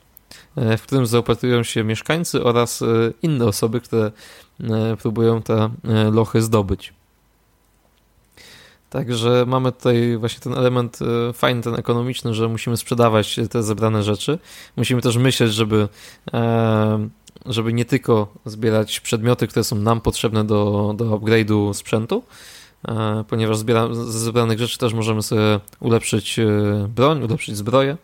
w 0.56 0.82
którym 0.82 1.06
zaopatrują 1.06 1.64
się 1.64 1.84
mieszkańcy 1.84 2.44
oraz 2.44 2.84
inne 3.22 3.46
osoby, 3.46 3.82
które 3.82 4.12
próbują 4.98 5.42
te 5.42 5.70
lochy 6.12 6.42
zdobyć. 6.42 6.94
Także 8.96 9.46
mamy 9.48 9.72
tutaj 9.72 10.18
właśnie 10.18 10.40
ten 10.40 10.54
element 10.54 11.00
e, 11.02 11.34
fajny, 11.34 11.62
ten 11.62 11.76
ekonomiczny, 11.76 12.34
że 12.34 12.48
musimy 12.48 12.78
sprzedawać 12.78 13.40
te 13.50 13.64
zebrane 13.64 14.04
rzeczy. 14.04 14.40
Musimy 14.78 15.02
też 15.02 15.18
myśleć, 15.18 15.54
żeby, 15.54 15.88
e, 16.34 17.10
żeby 17.46 17.74
nie 17.74 17.86
tylko 17.86 18.28
zbierać 18.46 19.00
przedmioty, 19.00 19.48
które 19.48 19.64
są 19.64 19.76
nam 19.76 20.02
potrzebne 20.02 20.44
do, 20.44 20.94
do 20.98 21.06
upgrade'u 21.06 21.74
sprzętu, 21.74 22.24
e, 22.24 22.55
ponieważ 23.28 23.58
zbiera, 23.58 23.94
ze 23.94 24.20
zebranych 24.20 24.60
rzeczy 24.60 24.78
też 24.78 24.94
możemy 24.94 25.24
sobie 25.24 25.60
ulepszyć 25.80 26.40
broń, 26.90 27.24
ulepszyć 27.24 27.58
zbroję, 27.58 27.98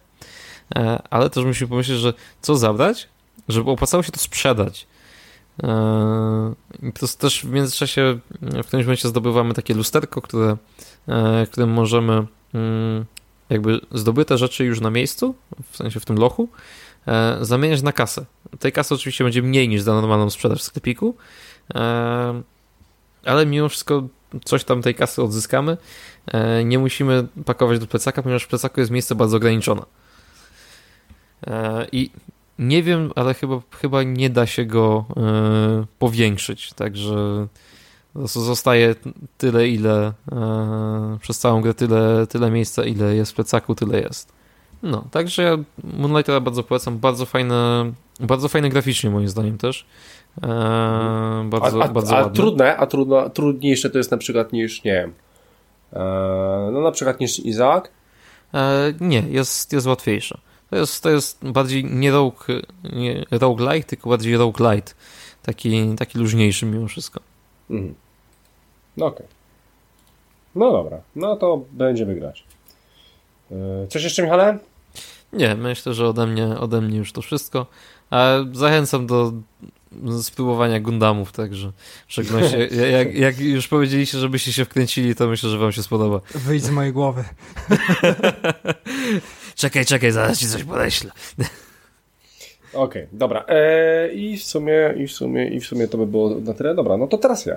ale 1.10 1.30
też 1.30 1.46
musimy 1.46 1.70
pomyśleć, 1.70 1.98
że 1.98 2.14
co 2.42 2.56
zabrać, 2.56 3.10
żeby 3.50 3.72
opłacało 3.72 4.04
się 4.04 4.12
to 4.12 4.20
sprzedać. 4.20 4.88
To 7.00 7.08
też 7.20 7.42
w 7.42 7.50
międzyczasie 7.50 8.20
w 8.42 8.68
którymś 8.68 8.86
momencie 8.86 9.08
zdobywamy 9.08 9.54
takie 9.54 9.74
lusterko, 9.74 10.22
które, 10.22 10.58
e, 11.08 11.48
którym 11.52 11.70
możemy 11.70 12.26
mm, 12.54 13.06
jakby 13.50 13.80
zdobyte 13.92 14.38
rzeczy 14.38 14.66
już 14.66 14.82
na 14.82 14.90
miejscu, 14.90 15.36
w 15.72 15.78
sensie 15.78 16.00
w 16.00 16.06
tym 16.06 16.18
lochu, 16.18 16.50
e, 17.08 17.38
zamieniać 17.42 17.82
na 17.82 17.92
kasę. 17.92 18.26
Tej 18.60 18.72
kasy 18.72 18.96
oczywiście 18.96 19.24
będzie 19.24 19.42
mniej 19.42 19.70
niż 19.70 19.82
za 19.82 19.94
normalną 19.94 20.30
sprzedaż 20.30 20.60
w 20.60 20.64
sklepiku, 20.64 21.16
e, 21.76 22.42
ale 23.26 23.46
mimo 23.46 23.70
wszystko 23.70 24.08
coś 24.46 24.64
tam 24.64 24.82
tej 24.82 24.96
kasy 24.96 25.24
odzyskamy. 25.24 25.78
Nie 26.66 26.80
musimy 26.80 27.28
pakować 27.46 27.80
do 27.80 27.88
plecaka, 27.88 28.22
ponieważ 28.22 28.44
w 28.44 28.48
plecaku 28.48 28.80
jest 28.80 28.92
miejsce 28.92 29.16
bardzo 29.16 29.38
ograniczone. 29.38 29.82
I 31.92 32.12
nie 32.62 32.84
wiem, 32.84 33.12
ale 33.16 33.34
chyba, 33.34 33.62
chyba 33.82 34.04
nie 34.04 34.30
da 34.30 34.46
się 34.46 34.66
go 34.66 35.06
e, 35.18 35.86
powiększyć, 36.00 36.74
także 36.74 37.48
zostaje 38.26 38.96
tyle, 39.38 39.68
ile 39.68 40.14
e, 40.32 41.18
przez 41.22 41.40
całą 41.40 41.62
grę 41.62 41.74
tyle, 41.74 42.28
tyle 42.28 42.52
miejsca, 42.52 42.84
ile 42.84 43.16
jest 43.16 43.32
w 43.32 43.36
plecaku, 43.36 43.76
tyle 43.76 44.02
jest. 44.02 44.34
No, 44.84 45.06
także 45.12 45.44
ja 45.44 45.58
Moonlightera 45.84 46.40
bardzo 46.40 46.64
polecam, 46.64 47.00
bardzo 47.00 47.26
fajne, 47.26 47.92
bardzo 48.20 48.50
fajne 48.50 48.70
graficznie 48.70 49.10
moim 49.10 49.30
zdaniem 49.30 49.58
też. 49.58 49.86
E, 50.44 50.48
bardzo, 51.50 51.84
a, 51.84 51.86
a, 51.86 51.88
bardzo 51.88 52.18
a 52.18 52.30
trudne, 52.30 52.78
a 52.78 52.88
trudno, 52.88 53.30
trudniejsze 53.30 53.90
to 53.90 53.98
jest 53.98 54.12
na 54.12 54.18
przykład 54.18 54.54
niż, 54.54 54.84
nie 54.84 54.94
wiem, 54.94 55.14
no 56.74 56.82
na 56.82 56.92
przykład 56.92 57.20
niż 57.20 57.40
Izak? 57.40 57.92
nie, 59.02 59.24
jest, 59.30 59.74
jest 59.74 59.88
łatwiejsze. 59.88 60.38
To 60.70 60.76
jest, 60.76 61.04
to 61.04 61.10
jest 61.10 61.50
bardziej 61.50 61.86
nie 61.86 62.12
rogue, 62.12 62.44
nie 62.94 63.26
roguelike, 63.32 63.88
tylko 63.88 64.10
bardziej 64.10 64.38
roguelite. 64.38 64.94
Taki, 65.44 65.96
taki 65.98 66.20
luźniejszy 66.20 66.66
mimo 66.66 66.88
wszystko. 66.88 67.20
Mhm. 67.70 67.96
No 68.98 69.06
okej. 69.06 69.26
Okay. 69.26 69.36
No 70.56 70.72
dobra, 70.72 71.02
no 71.16 71.36
to 71.36 71.62
będziemy 71.72 72.16
grać. 72.16 72.44
E, 73.52 73.88
coś 73.88 74.04
jeszcze, 74.04 74.24
Michale? 74.24 74.58
Nie, 75.34 75.56
myślę, 75.56 75.94
że 75.94 76.08
ode 76.08 76.28
mnie, 76.28 76.60
ode 76.60 76.82
mnie 76.82 76.98
już 76.98 77.14
to 77.14 77.22
wszystko. 77.22 77.66
Zachęcam 78.52 79.08
do 79.08 79.32
spróbowania 80.22 80.80
Gundamów, 80.80 81.32
także 81.32 81.72
w 82.08 82.12
szczególności 82.12 82.56
jak, 82.92 83.16
jak 83.16 83.40
już 83.40 83.68
powiedzieliście, 83.68 84.18
żebyście 84.18 84.54
się 84.54 84.66
wkręcili, 84.66 85.16
to 85.16 85.28
myślę, 85.28 85.50
że 85.50 85.58
wam 85.58 85.72
się 85.72 85.84
spodoba. 85.84 86.22
Wyjdź 86.36 86.64
z 86.64 86.70
mojej 86.70 86.94
głowy. 86.94 87.24
czekaj, 89.56 89.86
czekaj, 89.86 90.12
zaraz 90.12 90.40
ci 90.40 90.48
coś 90.48 90.64
podeślę. 90.64 91.12
Okej, 92.74 93.04
okay, 93.04 93.08
dobra. 93.12 93.46
E, 93.48 94.14
I 94.14 94.38
w 94.38 94.44
sumie, 94.44 94.94
i 94.98 95.08
w 95.08 95.12
sumie, 95.12 95.48
i 95.48 95.60
w 95.60 95.66
sumie 95.66 95.88
to 95.88 95.98
by 95.98 96.08
było 96.08 96.30
na 96.30 96.54
tyle. 96.54 96.76
Dobra, 96.76 96.98
no 96.98 97.08
to 97.08 97.18
teraz 97.18 97.46
ja. 97.46 97.56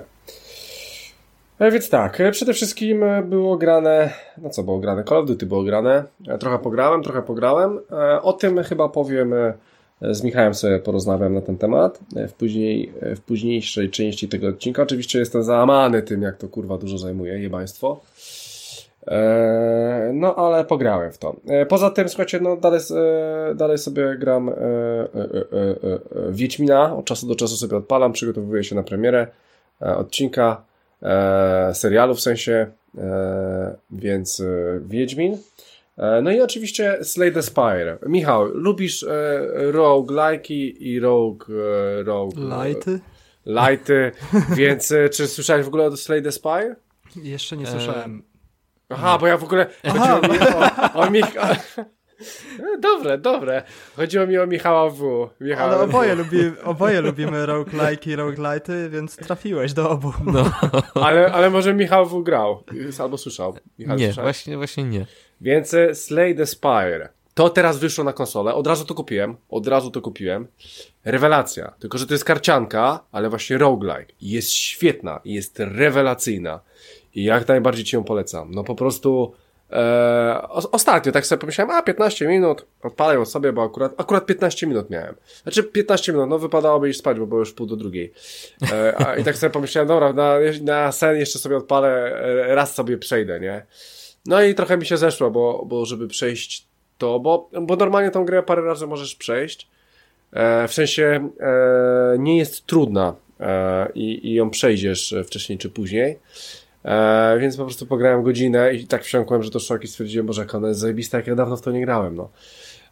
E, 1.59 1.71
więc 1.71 1.89
tak, 1.89 2.21
e, 2.21 2.31
przede 2.31 2.53
wszystkim 2.53 3.03
e, 3.03 3.23
było 3.23 3.57
grane, 3.57 4.13
no 4.37 4.49
co 4.49 4.63
było 4.63 4.79
grane? 4.79 5.03
Call 5.03 5.17
of 5.17 5.27
Duty 5.27 5.45
było 5.45 5.63
grane. 5.63 6.03
Trochę 6.39 6.59
pograłem, 6.59 7.03
trochę 7.03 7.21
pograłem. 7.21 7.79
O 8.21 8.33
tym 8.33 8.63
chyba 8.63 8.89
powiem, 8.89 9.33
z 10.11 10.23
Michałem 10.23 10.53
sobie 10.53 10.79
porozmawiam 10.79 11.33
na 11.33 11.41
ten 11.41 11.57
temat 11.57 11.99
w, 12.27 12.33
później, 12.33 12.91
w 13.15 13.19
późniejszej 13.19 13.89
części 13.89 14.27
tego 14.27 14.47
odcinka. 14.47 14.83
Oczywiście 14.83 15.19
jestem 15.19 15.43
załamany 15.43 16.01
tym, 16.01 16.21
jak 16.21 16.37
to 16.37 16.47
kurwa 16.47 16.77
dużo 16.77 16.97
zajmuje, 16.97 17.39
jebaństwo. 17.39 18.01
No, 20.13 20.35
ale 20.35 20.65
pograłem 20.65 21.11
w 21.11 21.17
to. 21.17 21.35
Poza 21.69 21.89
tym, 21.89 22.09
słuchajcie, 22.09 22.39
no 22.39 22.57
dalej, 22.57 22.79
dalej 23.55 23.77
sobie 23.77 24.15
gram 24.19 24.51
Wiedźmina. 26.29 26.95
Od 26.95 27.05
czasu 27.05 27.27
do 27.27 27.35
czasu 27.35 27.57
sobie 27.57 27.77
odpalam, 27.77 28.13
przygotowuję 28.13 28.63
się 28.63 28.75
na 28.75 28.83
premierę 28.83 29.27
odcinka 29.79 30.61
e, 31.01 31.73
serialu 31.73 32.15
w 32.15 32.21
sensie, 32.21 32.67
e, 32.97 33.75
więc 33.91 34.39
e, 34.39 34.79
Wiedźmin. 34.87 35.37
E, 35.97 36.21
no 36.21 36.31
i 36.31 36.41
oczywiście 36.41 37.03
Slay 37.03 37.31
the 37.31 37.43
Spire. 37.43 37.97
Michał, 38.05 38.45
lubisz 38.45 39.03
e, 39.03 39.41
roguelike'i 39.71 40.73
i 40.79 40.99
rogue... 40.99 41.45
E, 41.99 42.03
rogue 42.03 42.35
Lighty? 42.37 42.99
Lighty, 43.45 44.11
więc 44.57 44.91
e, 44.91 45.09
czy 45.09 45.27
słyszałeś 45.27 45.65
w 45.65 45.67
ogóle 45.67 45.85
o 45.85 45.97
Slay 45.97 46.23
the 46.23 46.31
Spire? 46.31 46.75
Jeszcze 47.15 47.57
nie 47.57 47.67
słyszałem. 47.67 48.23
Aha, 48.89 49.17
bo 49.17 49.27
ja 49.27 49.37
w 49.37 49.43
ogóle 49.43 49.67
chodziło 49.87 50.33
mi 50.33 50.39
o, 50.39 50.99
o, 50.99 51.09
Mich 51.09 51.25
E, 52.59 52.77
dobre, 52.79 53.17
dobre. 53.17 53.63
Chodziło 53.95 54.27
mi 54.27 54.37
o 54.37 54.47
Michała 54.47 54.89
W. 54.89 55.29
Michała 55.39 55.73
Ale 55.73 55.83
oboje, 55.83 56.15
lubi, 56.15 56.37
oboje 56.63 57.01
lubimy 57.01 57.45
roguelike 57.45 58.11
i 58.11 58.15
roguelite, 58.15 58.89
więc 58.89 59.15
trafiłeś 59.15 59.73
do 59.73 59.89
obu. 59.89 60.13
No. 60.25 60.51
ale, 60.93 61.31
ale 61.31 61.49
może 61.49 61.73
Michał 61.73 62.05
W 62.05 62.23
grał 62.23 62.63
albo 62.99 63.17
słyszał. 63.17 63.55
Michał, 63.79 63.97
nie, 63.97 64.13
właśnie, 64.13 64.57
właśnie 64.57 64.83
nie. 64.83 65.05
Więc 65.41 65.73
e, 65.73 65.95
Slay 65.95 66.35
the 66.35 66.45
Spire. 66.45 67.09
To 67.33 67.49
teraz 67.49 67.77
wyszło 67.77 68.03
na 68.03 68.13
konsolę. 68.13 68.53
Od 68.53 68.67
razu 68.67 68.85
to 68.85 68.93
kupiłem. 68.95 69.35
Od 69.49 69.67
razu 69.67 69.91
to 69.91 70.01
kupiłem. 70.01 70.47
Rewelacja. 71.05 71.73
Tylko, 71.79 71.97
że 71.97 72.07
to 72.07 72.13
jest 72.13 72.25
karcianka, 72.25 72.99
ale 73.11 73.29
właśnie 73.29 73.57
roguelike. 73.57 74.13
Jest 74.21 74.49
świetna. 74.49 75.21
Jest 75.25 75.59
rewelacyjna. 75.59 76.59
I 77.15 77.23
jak 77.23 77.47
najbardziej 77.47 77.85
ci 77.85 77.95
ją 77.95 78.03
polecam. 78.03 78.51
No 78.51 78.63
po 78.63 78.75
prostu 78.75 79.33
Eee, 79.71 80.41
ostatnio 80.71 81.11
tak 81.11 81.25
sobie 81.25 81.39
pomyślałem, 81.39 81.75
a 81.75 81.81
15 81.81 82.27
minut, 82.27 82.65
odpalę 82.83 83.25
sobie, 83.25 83.53
bo 83.53 83.63
akurat, 83.63 83.93
akurat 83.97 84.25
15 84.25 84.67
minut 84.67 84.89
miałem. 84.89 85.15
Znaczy 85.43 85.63
15 85.63 86.11
minut, 86.11 86.29
no 86.29 86.39
wypadałoby 86.39 86.89
iść 86.89 86.99
spać, 86.99 87.19
bo 87.19 87.27
było 87.27 87.39
już 87.39 87.53
pół 87.53 87.67
do 87.67 87.75
drugiej. 87.75 88.13
Eee, 88.73 89.21
I 89.21 89.23
tak 89.23 89.37
sobie 89.37 89.49
pomyślałem, 89.49 89.87
dobra, 89.87 90.13
na, 90.13 90.35
na 90.61 90.91
sen 90.91 91.17
jeszcze 91.17 91.39
sobie 91.39 91.57
odpalę, 91.57 92.19
e, 92.49 92.55
raz 92.55 92.73
sobie 92.73 92.97
przejdę, 92.97 93.39
nie? 93.39 93.65
No 94.25 94.43
i 94.43 94.55
trochę 94.55 94.77
mi 94.77 94.85
się 94.85 94.97
zeszło, 94.97 95.31
bo, 95.31 95.65
bo 95.65 95.85
żeby 95.85 96.07
przejść 96.07 96.65
to, 96.97 97.19
bo, 97.19 97.49
bo 97.61 97.75
normalnie 97.75 98.11
tą 98.11 98.25
grę 98.25 98.43
parę 98.43 98.61
razy 98.61 98.87
możesz 98.87 99.15
przejść, 99.15 99.67
eee, 100.33 100.67
w 100.67 100.73
sensie 100.73 101.29
e, 101.39 102.15
nie 102.19 102.37
jest 102.37 102.65
trudna 102.65 103.15
e, 103.39 103.91
i, 103.95 104.27
i 104.27 104.33
ją 104.33 104.49
przejdziesz 104.49 105.15
wcześniej 105.25 105.57
czy 105.57 105.69
później. 105.69 106.19
E, 106.85 107.37
więc 107.39 107.57
po 107.57 107.63
prostu 107.63 107.85
pograłem 107.85 108.23
godzinę 108.23 108.73
i 108.73 108.87
tak 108.87 109.03
wsiąkłem, 109.03 109.43
że 109.43 109.51
to 109.51 109.59
szok 109.59 109.83
i 109.83 109.87
stwierdziłem, 109.87 110.27
boże, 110.27 110.41
jak 110.41 110.55
ona 110.55 110.67
jest 110.67 110.79
zajebista, 110.79 111.17
jak 111.17 111.27
ja 111.27 111.35
dawno 111.35 111.57
w 111.57 111.61
to 111.61 111.71
nie 111.71 111.81
grałem, 111.81 112.15
no. 112.15 112.29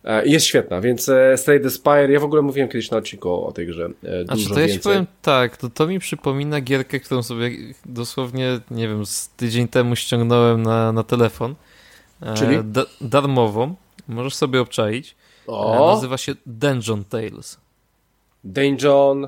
E, 0.04 0.26
jest 0.26 0.46
świetna, 0.46 0.82
więc 0.82 1.10
e, 1.10 1.38
Slay 1.38 1.62
the 1.62 1.70
Spire, 1.70 2.12
ja 2.12 2.20
w 2.20 2.24
ogóle 2.24 2.42
mówiłem 2.42 2.70
kiedyś 2.70 2.92
na 2.92 2.98
odcinku 2.98 3.30
o, 3.30 3.46
o 3.46 3.52
tej 3.52 3.68
grze 3.68 3.86
e, 3.86 4.26
A 4.28 4.54
to 4.54 4.60
ja 4.60 4.68
ci 4.68 4.80
powiem 4.80 5.08
tak, 5.22 5.58
to, 5.58 5.70
to 5.70 5.88
mi 5.88 6.00
przypomina 6.00 6.62
gierkę, 6.62 7.00
którą 7.00 7.24
sobie 7.24 7.52
dosłownie, 7.86 8.60
nie 8.72 8.88
wiem, 8.88 9.06
z 9.06 9.30
tydzień 9.30 9.68
temu 9.68 9.96
ściągnąłem 9.96 10.64
na, 10.64 10.92
na 10.92 11.04
telefon. 11.04 11.56
Czyli? 12.36 12.58
Da, 12.64 12.86
darmową, 13.02 13.76
możesz 14.08 14.36
sobie 14.36 14.62
obczaić. 14.62 15.16
O. 15.48 15.94
Nazywa 15.96 16.18
się 16.18 16.36
Dungeon 16.46 17.04
Tales. 17.04 17.58
Dungeon... 18.44 19.28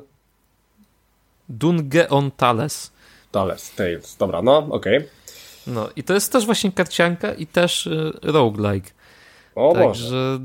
Dungeon 1.50 2.32
Tales. 2.38 2.92
Tales, 3.32 3.76
Tales. 3.76 4.18
Dobra, 4.18 4.42
no, 4.42 4.58
okej. 4.58 4.98
Okay. 4.98 5.10
No 5.68 5.90
i 5.96 6.04
to 6.04 6.14
jest 6.14 6.32
też 6.32 6.46
właśnie 6.46 6.72
karcianka 6.72 7.34
i 7.34 7.48
też 7.48 7.88
y, 7.88 8.12
roguelike. 8.24 8.90
O 9.56 9.74
Także... 9.74 9.88
Boże. 9.88 10.40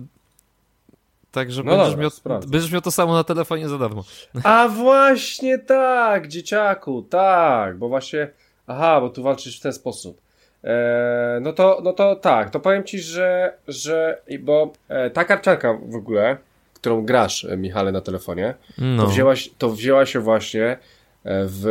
Także 1.32 1.62
no 1.62 1.76
będziesz, 1.76 1.90
dobra, 1.90 2.34
miał, 2.34 2.40
będziesz 2.48 2.72
miał 2.72 2.80
to 2.80 2.90
samo 2.90 3.14
na 3.14 3.24
telefonie 3.24 3.68
za 3.68 3.78
darmo. 3.78 4.04
A 4.44 4.68
właśnie 4.68 5.58
tak, 5.58 6.28
dzieciaku, 6.28 7.02
tak, 7.02 7.78
bo 7.78 7.88
właśnie, 7.88 8.30
aha, 8.66 9.00
bo 9.00 9.10
tu 9.10 9.22
walczysz 9.22 9.58
w 9.58 9.62
ten 9.62 9.72
sposób. 9.72 10.20
E, 10.64 11.38
no 11.42 11.52
to, 11.52 11.80
no 11.84 11.92
to 11.92 12.16
tak, 12.16 12.50
to 12.50 12.60
powiem 12.60 12.84
ci, 12.84 13.00
że, 13.00 13.52
że 13.68 14.22
bo 14.40 14.72
e, 14.88 15.10
ta 15.10 15.24
karcianka 15.24 15.78
w 15.88 15.94
ogóle, 15.94 16.36
którą 16.74 17.04
grasz, 17.04 17.44
e, 17.44 17.56
Michale, 17.56 17.92
na 17.92 18.00
telefonie, 18.00 18.54
no. 18.78 19.02
to, 19.02 19.08
wzięłaś, 19.08 19.50
to 19.58 19.70
wzięła 19.70 20.06
się 20.06 20.20
właśnie 20.20 20.78
w, 21.24 21.66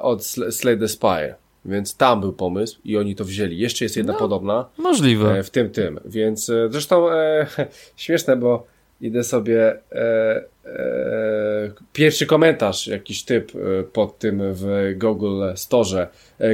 od 0.00 0.24
Slay 0.26 0.78
the 0.78 0.88
Spire. 0.88 1.34
Więc 1.64 1.96
tam 1.96 2.20
był 2.20 2.32
pomysł 2.32 2.80
i 2.84 2.96
oni 2.96 3.14
to 3.14 3.24
wzięli. 3.24 3.58
Jeszcze 3.58 3.84
jest 3.84 3.96
jedna 3.96 4.12
no, 4.12 4.18
podobna. 4.18 4.68
Możliwe. 4.78 5.38
E, 5.38 5.42
w 5.42 5.50
tym, 5.50 5.70
tym. 5.70 6.00
Więc 6.04 6.50
e, 6.50 6.68
zresztą 6.70 7.10
e, 7.10 7.46
śmieszne, 7.96 8.36
bo 8.36 8.66
idę 9.02 9.24
sobie 9.24 9.78
e, 9.92 10.44
e, 10.66 11.72
pierwszy 11.92 12.26
komentarz, 12.26 12.86
jakiś 12.86 13.24
typ 13.24 13.52
e, 13.54 13.82
pod 13.82 14.18
tym 14.18 14.42
w 14.44 14.94
Google 14.96 15.42
Store, 15.54 16.08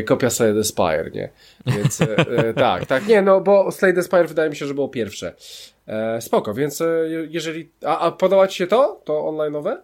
kopia 0.06 0.30
Slay 0.30 0.54
the 0.54 0.64
Spire, 0.64 1.10
nie? 1.14 1.28
Więc 1.66 1.98
tak, 2.56 2.86
tak, 2.86 3.06
nie, 3.06 3.22
no 3.22 3.40
bo 3.40 3.72
Slay 3.72 3.94
the 3.94 4.02
Spire 4.02 4.24
wydaje 4.24 4.50
mi 4.50 4.56
się, 4.56 4.66
że 4.66 4.74
było 4.74 4.88
pierwsze. 4.88 5.34
spoko, 6.20 6.54
więc 6.54 6.82
jeżeli, 7.28 7.68
a, 7.84 7.98
a 7.98 8.12
podoba 8.12 8.48
ci 8.48 8.56
się 8.56 8.66
to? 8.66 9.00
To 9.04 9.12
online'owe? 9.12 9.76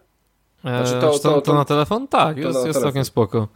Znaczy 0.61 0.91
to, 0.91 1.19
to, 1.19 1.19
to, 1.19 1.41
to, 1.41 1.53
na 1.53 1.65
telefon? 1.65 2.07
Tak, 2.07 2.37
jest, 2.37 2.65
jest 2.65 2.81
całkiem 2.81 3.05
spoko. 3.05 3.47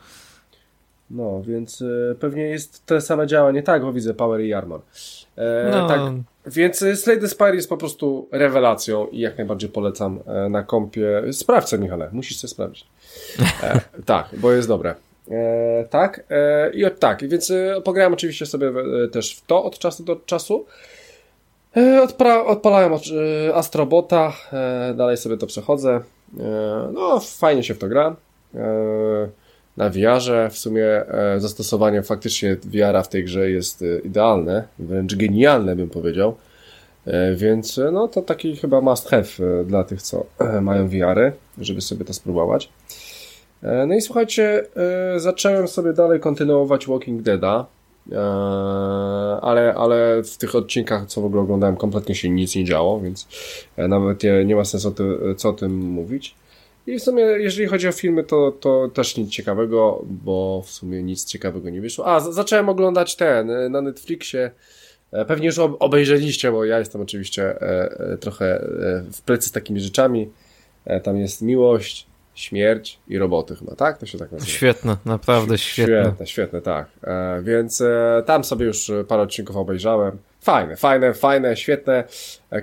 No, 1.09 1.41
więc 1.41 1.81
e, 1.81 2.15
pewnie 2.15 2.43
jest 2.43 2.85
te 2.85 3.01
same 3.01 3.27
działanie, 3.27 3.63
tak, 3.63 3.81
bo 3.81 3.93
widzę 3.93 4.13
Power 4.13 4.41
i 4.41 4.53
Armor. 4.53 4.81
E, 5.37 5.71
no. 5.71 5.87
Tak, 5.87 6.01
więc 6.45 6.81
e, 6.81 6.95
Slay 6.95 7.19
the 7.19 7.27
Spire 7.27 7.55
jest 7.55 7.69
po 7.69 7.77
prostu 7.77 8.27
rewelacją 8.31 9.07
i 9.07 9.19
jak 9.19 9.37
najbardziej 9.37 9.69
polecam 9.69 10.19
e, 10.27 10.49
na 10.49 10.63
kompie. 10.63 11.23
Sprawdź 11.31 11.71
Michale, 11.71 12.09
musisz 12.11 12.37
sobie 12.37 12.51
sprawdzić. 12.51 12.87
E, 13.63 13.81
tak, 14.05 14.29
bo 14.37 14.51
jest 14.51 14.67
dobre. 14.67 14.95
E, 15.31 15.85
tak, 15.89 16.23
i 16.73 16.85
od, 16.85 16.99
tak, 16.99 17.29
więc 17.29 17.53
pograłem 17.83 18.13
oczywiście 18.13 18.45
sobie 18.45 18.71
też 19.11 19.35
w 19.35 19.45
to 19.45 19.63
od 19.63 19.79
czasu 19.79 20.03
do 20.03 20.15
czasu. 20.15 20.65
Odpra 22.03 22.45
odpalałem 22.45 22.93
Astrobota, 23.53 24.33
dalej 24.95 25.17
sobie 25.17 25.37
to 25.37 25.47
przechodzę. 25.47 26.01
E, 26.39 26.89
no, 26.93 27.19
fajnie 27.19 27.63
się 27.63 27.73
w 27.73 27.77
to 27.79 27.87
gra. 27.87 28.15
E, 29.79 29.83
na 29.83 29.89
VR-ze 29.89 30.49
w 30.49 30.57
sumie 30.57 30.85
e, 30.85 31.39
zastosowanie 31.39 32.03
faktycznie 32.03 32.55
VR-a 32.55 33.03
w 33.03 33.09
tej 33.09 33.23
grze 33.23 33.51
jest 33.51 33.83
idealne, 34.03 34.67
wręcz 34.79 35.15
genialne 35.15 35.75
bym 35.75 35.89
powiedział. 35.89 36.35
Więc 37.35 37.79
no 37.91 38.07
to 38.07 38.21
taki 38.21 38.55
chyba 38.55 38.81
must 38.81 39.09
have 39.09 39.25
dla 39.65 39.83
tych, 39.83 40.01
co 40.01 40.25
mają 40.61 40.87
VR-y, 40.87 41.31
żeby 41.57 41.81
sobie 41.81 42.05
to 42.05 42.13
spróbować. 42.13 42.69
No 43.61 43.95
i 43.95 44.01
słuchajcie, 44.01 44.63
zacząłem 45.17 45.67
sobie 45.67 45.93
dalej 45.93 46.19
kontynuować 46.19 46.87
Walking 46.87 47.21
Deada, 47.21 47.65
ale, 49.41 49.73
ale 49.77 50.23
w 50.23 50.37
tych 50.37 50.55
odcinkach, 50.55 51.05
co 51.05 51.21
w 51.21 51.25
ogóle 51.25 51.41
oglądałem, 51.41 51.77
kompletnie 51.77 52.15
się 52.15 52.29
nic 52.29 52.55
nie 52.55 52.65
działo, 52.65 52.99
więc 52.99 53.27
nawet 53.77 54.23
nie 54.45 54.55
ma 54.55 54.65
sensu 54.65 54.95
co 55.37 55.49
o 55.49 55.53
tym 55.53 55.77
mówić. 55.77 56.35
I 56.89 56.99
w 56.99 57.03
sumie, 57.03 57.23
jeżeli 57.23 57.67
chodzi 57.67 57.87
o 57.87 57.91
filmy, 57.91 58.23
to, 58.23 58.51
to 58.51 58.89
też 58.93 59.17
nic 59.17 59.29
ciekawego, 59.29 60.01
bo 60.05 60.61
w 60.65 60.69
sumie 60.69 61.03
nic 61.03 61.25
ciekawego 61.25 61.69
nie 61.69 61.81
wyszło. 61.81 62.07
A, 62.07 62.19
zacząłem 62.19 62.69
oglądać 62.69 63.15
ten 63.15 63.49
y, 63.49 63.69
na 63.69 63.81
Netflixie. 63.81 64.51
E, 65.11 65.25
pewnie 65.25 65.45
już 65.45 65.59
obejrzeliście, 65.59 66.51
bo 66.51 66.65
ja 66.65 66.79
jestem 66.79 67.01
oczywiście 67.01 67.43
e, 67.43 67.91
e, 67.99 68.17
trochę 68.17 68.61
w 69.13 69.21
plecy 69.21 69.49
z 69.49 69.51
takimi 69.51 69.79
rzeczami. 69.79 70.29
Tam 71.03 71.17
jest 71.17 71.41
miłość, 71.41 72.07
śmierć 72.35 72.99
i 73.07 73.17
roboty 73.17 73.55
chyba, 73.55 73.75
tak? 73.75 73.97
To 73.97 74.05
się 74.05 74.17
tak 74.17 74.31
nazywa. 74.31 74.51
Świetne, 74.51 74.97
naprawdę 75.05 75.57
świetne. 75.57 76.03
Świetne, 76.03 76.27
świetne, 76.27 76.61
tak. 76.61 76.87
Więc 77.43 77.83
tam 78.25 78.43
sobie 78.43 78.65
już 78.65 78.91
parę 79.07 79.21
odcinków 79.21 79.57
obejrzałem. 79.57 80.17
Fajne, 80.41 80.77
fajne, 80.77 81.13
fajne, 81.13 81.57
świetne. 81.57 82.03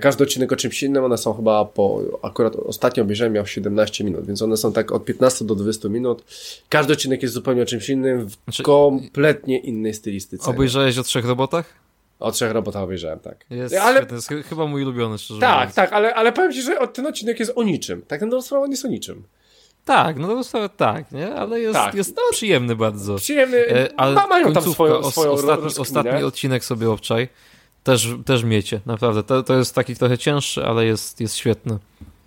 Każdy 0.01 0.23
odcinek 0.23 0.51
o 0.51 0.55
czymś 0.55 0.83
innym, 0.83 1.03
one 1.03 1.17
są 1.17 1.33
chyba 1.33 1.65
po, 1.65 2.01
akurat 2.21 2.55
ostatnio 2.55 3.03
obejrzałem 3.03 3.33
miał 3.33 3.45
17 3.45 4.03
minut, 4.03 4.25
więc 4.25 4.41
one 4.41 4.57
są 4.57 4.73
tak 4.73 4.91
od 4.91 5.05
15 5.05 5.45
do 5.45 5.55
20 5.55 5.89
minut. 5.89 6.23
Każdy 6.69 6.93
odcinek 6.93 7.21
jest 7.21 7.33
zupełnie 7.33 7.61
o 7.61 7.65
czymś 7.65 7.89
innym, 7.89 8.25
w 8.25 8.37
znaczy, 8.43 8.63
kompletnie 8.63 9.59
innej 9.59 9.93
stylistyce. 9.93 10.49
Obejrzałeś 10.51 10.97
o 10.97 11.03
trzech 11.03 11.25
robotach? 11.25 11.73
O 12.19 12.31
trzech 12.31 12.51
robotach 12.51 12.83
obejrzałem, 12.83 13.19
tak. 13.19 13.45
Jest 13.49 13.75
ale... 13.75 13.97
świetny, 13.97 14.15
jest 14.15 14.49
chyba 14.49 14.65
mój 14.65 14.83
ulubiony, 14.83 15.17
szczerze 15.17 15.39
Tak, 15.39 15.55
mówiąc. 15.55 15.75
tak, 15.75 15.93
ale, 15.93 16.15
ale 16.15 16.31
powiem 16.31 16.53
ci, 16.53 16.61
że 16.61 16.87
ten 16.93 17.07
odcinek 17.07 17.39
jest 17.39 17.51
o 17.55 17.63
niczym. 17.63 18.01
Tak, 18.07 18.19
ten 18.19 18.41
sprawę 18.41 18.65
nie 18.67 18.71
jest 18.71 18.85
o 18.85 18.87
niczym. 18.87 19.23
Tak, 19.85 20.17
no 20.17 20.43
to 20.43 20.69
tak, 20.69 21.11
nie? 21.11 21.35
Ale 21.35 21.59
jest, 21.59 21.73
tak. 21.73 21.93
jest 21.93 22.15
no, 22.15 22.21
przyjemny 22.31 22.75
bardzo. 22.75 23.15
Przyjemny, 23.15 23.57
e, 23.57 23.89
ale 23.97 24.15
ma, 24.15 24.27
mają 24.27 24.53
tam 24.53 24.63
swoją, 24.63 25.11
swoją 25.11 25.31
ostatni, 25.31 25.71
ostatni 25.77 26.23
odcinek 26.23 26.65
sobie 26.65 26.89
obczaj. 26.89 27.29
Też, 27.87 28.07
też 28.25 28.43
miecie, 28.43 28.79
naprawdę. 28.85 29.23
To, 29.23 29.43
to 29.43 29.57
jest 29.57 29.75
taki 29.75 29.95
trochę 29.95 30.17
cięższy, 30.17 30.63
ale 30.63 30.85
jest, 30.85 31.21
jest 31.21 31.35
świetny. 31.35 31.77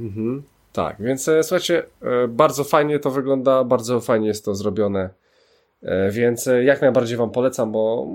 Mhm. 0.01 0.43
Tak, 0.73 0.97
więc 1.01 1.29
e, 1.29 1.43
słuchajcie, 1.43 1.83
e, 2.03 2.29
bardzo 2.29 2.65
fajnie 2.65 2.99
to 2.99 3.11
wygląda, 3.11 3.65
bardzo 3.65 4.01
fajnie 4.01 4.27
jest 4.27 4.45
to 4.45 4.55
zrobione, 4.55 5.11
e, 5.83 6.11
więc 6.11 6.49
jak 6.63 6.81
najbardziej 6.81 7.17
wam 7.17 7.31
polecam, 7.31 7.73
bo, 7.73 8.07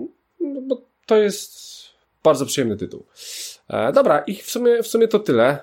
bo 0.68 0.82
to 1.06 1.18
jest 1.18 1.60
bardzo 2.24 2.46
przyjemny 2.46 2.78
tytuł. 2.78 3.06
Dobra, 3.94 4.20
i 4.20 4.36
w 4.36 4.50
sumie, 4.52 4.84
w 4.84 4.88
sumie 4.88 5.08
to 5.08 5.20
tyle. 5.20 5.60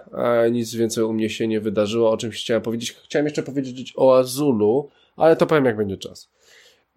Nic 0.51 0.75
więcej 0.75 1.05
u 1.05 1.13
mnie 1.13 1.31
się 1.31 1.49
nie 1.49 1.61
wydarzyło, 1.61 2.11
o 2.11 2.17
czymś 2.17 2.43
chciałem 2.43 2.63
powiedzieć. 2.63 2.93
Chciałem 2.93 3.27
jeszcze 3.27 3.43
powiedzieć 3.43 3.93
o 3.97 4.19
Azulu, 4.19 4.89
ale 5.17 5.37
to 5.37 5.47
powiem 5.47 5.65
jak 5.65 5.77
będzie 5.77 5.97
czas. 5.97 6.31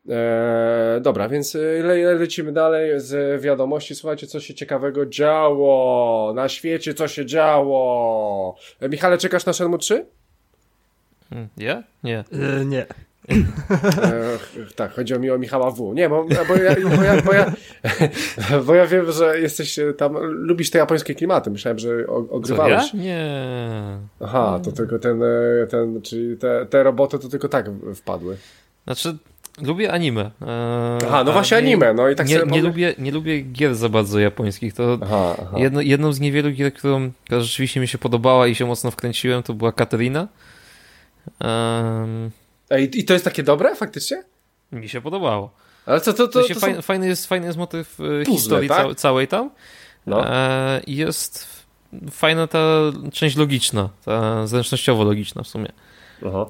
E, 0.09 0.99
dobra, 1.01 1.29
więc 1.29 1.53
le 1.83 2.13
lecimy 2.13 2.51
dalej 2.51 2.99
z 2.99 3.41
wiadomości. 3.41 3.95
Słuchajcie, 3.95 4.27
co 4.27 4.39
się 4.39 4.53
ciekawego 4.53 5.05
działo 5.05 6.33
na 6.35 6.49
świecie, 6.49 6.93
co 6.93 7.07
się 7.07 7.25
działo. 7.25 8.55
E, 8.79 8.89
Michale, 8.89 9.17
czekasz 9.17 9.45
na 9.45 9.53
Shenmue 9.53 9.77
3? 9.77 10.05
Hmm, 11.29 11.49
ja? 11.57 11.83
Nie. 12.03 12.23
E, 12.59 12.65
nie. 12.65 12.85
E, 13.29 14.37
tak, 14.75 14.93
chodziło 14.93 15.19
mi 15.19 15.31
o 15.31 15.37
Michała 15.37 15.71
W. 15.71 15.93
Nie, 15.93 16.09
bo, 16.09 16.25
bo, 16.47 16.55
ja, 16.55 16.75
bo, 16.97 17.03
ja, 17.03 17.21
bo, 17.21 17.33
ja, 17.33 17.53
bo 18.65 18.75
ja 18.75 18.87
wiem, 18.87 19.11
że 19.11 19.39
jesteś 19.39 19.79
tam, 19.97 20.17
lubisz 20.23 20.69
te 20.69 20.77
japońskie 20.77 21.15
klimaty. 21.15 21.49
Myślałem, 21.49 21.79
że 21.79 21.89
ogrywałeś. 22.07 22.91
Co, 22.91 22.97
ja? 22.97 23.03
Nie. 23.03 23.97
Aha, 24.19 24.59
to 24.63 24.71
tylko 24.71 24.99
ten, 24.99 25.23
e, 25.23 25.67
ten 25.69 26.01
czyli 26.01 26.37
te, 26.37 26.65
te 26.65 26.83
roboty 26.83 27.19
to 27.19 27.29
tylko 27.29 27.49
tak 27.49 27.69
wpadły. 27.95 28.37
Znaczy, 28.85 29.17
lubię 29.61 29.91
anime. 29.91 30.31
E, 30.41 30.97
aha, 31.07 31.23
no 31.23 31.31
właśnie 31.31 31.57
anime, 31.57 31.93
no 31.93 32.09
i 32.09 32.15
tak 32.15 32.27
nie, 32.27 32.41
nie, 32.47 32.61
lubię, 32.61 32.95
nie 32.97 33.11
lubię 33.11 33.41
gier 33.41 33.75
za 33.75 33.89
bardzo 33.89 34.19
japońskich. 34.19 34.73
To 34.73 34.97
aha, 35.01 35.35
aha. 35.41 35.57
Jedno, 35.59 35.81
jedną 35.81 36.13
z 36.13 36.19
niewielu 36.19 36.51
gier, 36.51 36.73
którą, 36.73 37.11
rzeczywiście 37.29 37.79
mi 37.79 37.87
się 37.87 37.97
podobała 37.97 38.47
i 38.47 38.55
się 38.55 38.65
mocno 38.65 38.91
wkręciłem, 38.91 39.43
to 39.43 39.53
była 39.53 39.71
Katerina. 39.71 40.27
Um, 41.41 42.31
i 42.93 43.05
to 43.05 43.13
jest 43.13 43.25
takie 43.25 43.43
dobre 43.43 43.75
faktycznie? 43.75 44.23
Mi 44.71 44.89
się 44.89 45.01
podobało. 45.01 45.51
Ale 45.85 46.01
co 46.01 46.13
to, 46.13 46.27
to, 46.27 46.41
to, 46.41 46.53
to 46.53 46.59
fajny, 46.59 46.75
są... 46.75 46.81
fajny, 46.81 47.07
jest, 47.07 47.25
fajny 47.27 47.47
jest 47.47 47.57
motyw 47.57 47.99
e, 47.99 48.03
Puzzle, 48.03 48.25
historii 48.25 48.69
tak? 48.69 48.87
ca 48.87 48.95
całej 48.95 49.27
tam. 49.27 49.49
No. 50.05 50.35
E, 50.35 50.81
jest 50.87 51.47
fajna 52.11 52.47
ta 52.47 52.59
część 53.13 53.35
logiczna, 53.35 53.89
ta 54.05 54.47
zręcznościowo 54.47 55.03
logiczna 55.03 55.43
w 55.43 55.47
sumie. 55.47 55.71
Aha. 56.25 56.45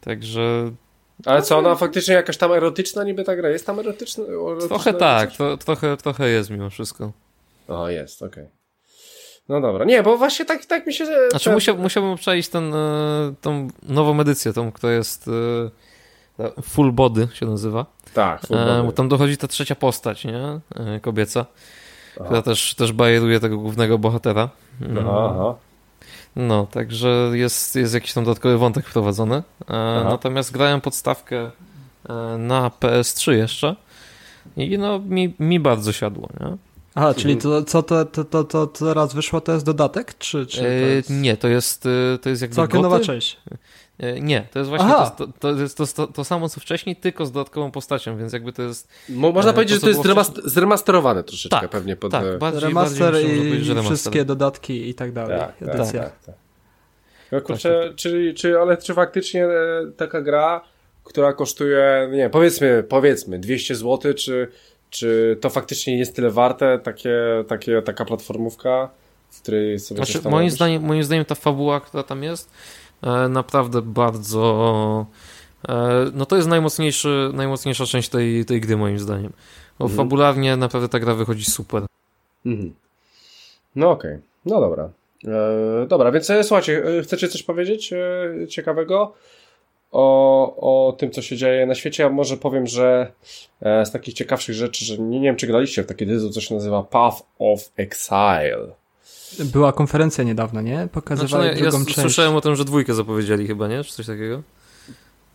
Także 0.00 0.70
ale 1.26 1.42
co, 1.42 1.58
ona 1.58 1.74
faktycznie 1.74 2.14
jakaś 2.14 2.36
tam 2.36 2.52
erotyczna 2.52 3.04
niby 3.04 3.24
ta 3.24 3.36
gra? 3.36 3.48
Jest 3.48 3.66
tam 3.66 3.80
erotyczna? 3.80 4.24
erotyczna 4.24 4.68
trochę 4.68 4.94
tak, 4.94 5.36
to, 5.36 5.56
trochę, 5.56 5.96
trochę 5.96 6.28
jest 6.28 6.50
mimo 6.50 6.70
wszystko. 6.70 7.12
O, 7.68 7.88
jest, 7.88 8.22
okej. 8.22 8.44
Okay. 8.44 8.58
No 9.48 9.60
dobra, 9.60 9.84
nie, 9.84 10.02
bo 10.02 10.16
właśnie 10.16 10.44
tak, 10.44 10.64
tak 10.64 10.86
mi 10.86 10.94
się... 10.94 11.06
Znaczy 11.30 11.44
ten... 11.44 11.54
musiał, 11.54 11.78
musiałbym 11.78 12.16
przejść 12.16 12.48
ten, 12.48 12.74
e, 12.74 13.34
tą 13.40 13.68
nową 13.82 14.20
edycję, 14.20 14.52
tą, 14.52 14.72
która 14.72 14.92
jest 14.92 15.28
e, 16.38 16.62
Full 16.62 16.92
Body 16.92 17.28
się 17.32 17.46
nazywa. 17.46 17.86
Tak, 18.14 18.46
Full 18.46 18.58
e, 18.58 18.66
Body. 18.66 18.82
Bo 18.82 18.92
tam 18.92 19.08
dochodzi 19.08 19.36
ta 19.36 19.48
trzecia 19.48 19.74
postać, 19.74 20.24
nie? 20.24 20.60
Kobieca, 21.02 21.46
aha. 22.16 22.24
która 22.24 22.42
też, 22.42 22.74
też 22.74 22.92
bajeruje 22.92 23.40
tego 23.40 23.58
głównego 23.58 23.98
bohatera. 23.98 24.48
Aha, 25.00 25.30
aha. 25.30 25.54
No, 26.36 26.66
także 26.66 27.30
jest, 27.32 27.76
jest 27.76 27.94
jakiś 27.94 28.12
tam 28.12 28.24
dodatkowy 28.24 28.58
wątek 28.58 28.86
wprowadzony. 28.86 29.42
Natomiast 30.04 30.52
grałem 30.52 30.80
podstawkę 30.80 31.50
na 32.38 32.70
PS3 32.80 33.32
jeszcze 33.32 33.76
i 34.56 34.78
no 34.78 34.98
mi, 34.98 35.34
mi 35.38 35.60
bardzo 35.60 35.92
siadło, 35.92 36.28
nie? 36.40 36.56
Aha, 36.94 37.14
czyli 37.14 37.36
to, 37.36 37.62
co 37.62 37.82
to, 37.82 38.04
to, 38.04 38.24
to, 38.24 38.44
to 38.44 38.66
teraz 38.66 39.14
wyszło, 39.14 39.40
to 39.40 39.52
jest 39.52 39.64
dodatek? 39.64 40.18
Czy, 40.18 40.46
czy 40.46 40.60
to 40.60 40.66
jest... 40.66 41.10
Nie, 41.10 41.36
to 41.36 41.48
jest, 41.48 41.88
to 42.22 42.28
jest 42.28 42.42
jakby 42.42 42.56
Całkiem 42.56 42.82
nowa 42.82 43.00
część. 43.00 43.36
Y, 44.02 44.20
nie, 44.20 44.46
to 44.52 44.58
jest 44.58 44.68
właśnie 44.68 44.88
to, 45.16 45.26
to, 45.40 45.50
jest 45.50 45.76
to, 45.76 45.86
to, 45.86 46.06
to, 46.06 46.24
samo 46.24 46.48
co 46.48 46.60
wcześniej, 46.60 46.96
tylko 46.96 47.26
z 47.26 47.32
dodatkową 47.32 47.70
postacią, 47.70 48.16
więc 48.16 48.32
jakby 48.32 48.52
to 48.52 48.62
jest... 48.62 48.88
Mo, 49.08 49.32
można 49.32 49.50
e, 49.50 49.54
powiedzieć, 49.54 49.74
że 49.74 49.80
to 49.80 49.88
jest 49.88 50.00
wcześniej... 50.00 50.50
zremasterowane 50.50 51.24
troszeczkę 51.24 51.60
tak, 51.60 51.70
pewnie. 51.70 51.96
Pod... 51.96 52.12
Tak, 52.12 52.24
e, 52.24 52.38
bardziej, 52.38 52.62
remaster 52.62 53.12
bardziej 53.12 53.36
i 53.36 53.68
remaster. 53.68 53.84
wszystkie 53.84 54.24
dodatki 54.24 54.88
i 54.88 54.94
tak 54.94 55.12
dalej. 55.12 55.38
Tak, 55.38 55.54
tak, 55.58 55.92
tak, 55.92 56.24
tak. 56.26 56.34
No 57.32 57.40
kurczę, 57.40 57.84
tak, 57.88 57.96
czy, 57.96 58.34
czy, 58.34 58.58
ale 58.58 58.76
czy 58.76 58.94
faktycznie 58.94 59.46
e, 59.46 59.50
taka 59.96 60.22
gra, 60.22 60.60
która 61.04 61.32
kosztuje, 61.32 62.08
nie 62.12 62.30
powiedzmy, 62.30 62.84
powiedzmy 62.88 63.38
200 63.38 63.74
zł, 63.74 64.14
czy 64.14 64.48
czy 64.90 65.38
to 65.40 65.50
faktycznie 65.50 65.98
jest 65.98 66.16
tyle 66.16 66.30
warte, 66.30 66.78
takie, 66.78 67.18
takie, 67.48 67.82
taka 67.82 68.04
platformówka, 68.04 68.90
w 69.30 69.42
której 69.42 69.78
sobie 69.78 70.04
znaczy, 70.04 70.28
moim 70.28 70.50
zdaniem, 70.50 70.82
moim 70.82 71.04
zdaniem 71.04 71.24
ta 71.24 71.34
fabuła, 71.34 71.80
która 71.80 72.02
tam 72.02 72.22
jest, 72.22 72.50
e, 72.50 72.87
naprawdę 73.28 73.82
bardzo... 73.82 75.06
E, 75.68 76.06
no 76.14 76.26
to 76.26 76.36
jest 76.36 76.48
najmocniejszy, 76.48 77.30
najmocniejsza 77.34 77.86
część 77.86 78.08
tej, 78.08 78.44
tej 78.44 78.60
gry, 78.60 78.76
moim 78.76 78.98
zdaniem. 78.98 79.32
Bo 79.78 79.84
mhm. 79.84 79.96
fabularnie 79.96 80.56
naprawdę 80.56 80.88
ta 80.88 81.00
gra 81.00 81.14
wychodzi 81.14 81.44
super. 81.44 81.82
Mhm. 82.46 82.74
No 83.76 83.90
okej, 83.90 84.10
okay. 84.10 84.22
no 84.44 84.60
dobra. 84.60 84.90
E, 85.26 85.86
dobra, 85.86 86.12
więc 86.12 86.30
e, 86.30 86.44
słuchajcie, 86.44 86.84
e, 86.98 87.02
chcecie 87.02 87.28
coś 87.28 87.42
powiedzieć 87.42 87.92
e, 87.92 88.46
ciekawego? 88.48 89.14
o, 89.92 90.88
o 90.88 90.92
tym, 90.92 91.10
co 91.10 91.22
się 91.22 91.36
dzieje 91.36 91.66
na 91.66 91.74
świecie. 91.74 92.02
Ja 92.02 92.08
może 92.08 92.36
powiem, 92.36 92.66
że 92.66 93.12
e, 93.62 93.86
z 93.86 93.90
takich 93.90 94.14
ciekawszych 94.14 94.54
rzeczy, 94.54 94.84
że 94.84 94.98
nie, 94.98 95.20
nie 95.20 95.28
wiem, 95.28 95.36
czy 95.36 95.46
graliście 95.46 95.82
w 95.82 95.86
taki 95.86 96.06
tytuł, 96.06 96.30
co 96.30 96.40
się 96.40 96.54
nazywa 96.54 96.82
Path 96.82 97.22
of 97.38 97.70
Exile. 97.76 98.68
Była 99.44 99.72
konferencja 99.72 100.24
niedawno, 100.24 100.60
nie? 100.60 100.88
Pokazywali 100.92 101.48
znaczy, 101.48 101.62
drugą 101.62 101.78
ja 101.78 101.84
część. 101.84 102.00
Słyszałem 102.00 102.36
o 102.36 102.40
tym, 102.40 102.56
że 102.56 102.64
dwójkę 102.64 102.94
zapowiedzieli 102.94 103.46
chyba, 103.46 103.68
nie? 103.68 103.84
Czy 103.84 103.92
coś 103.92 104.06
takiego? 104.06 104.42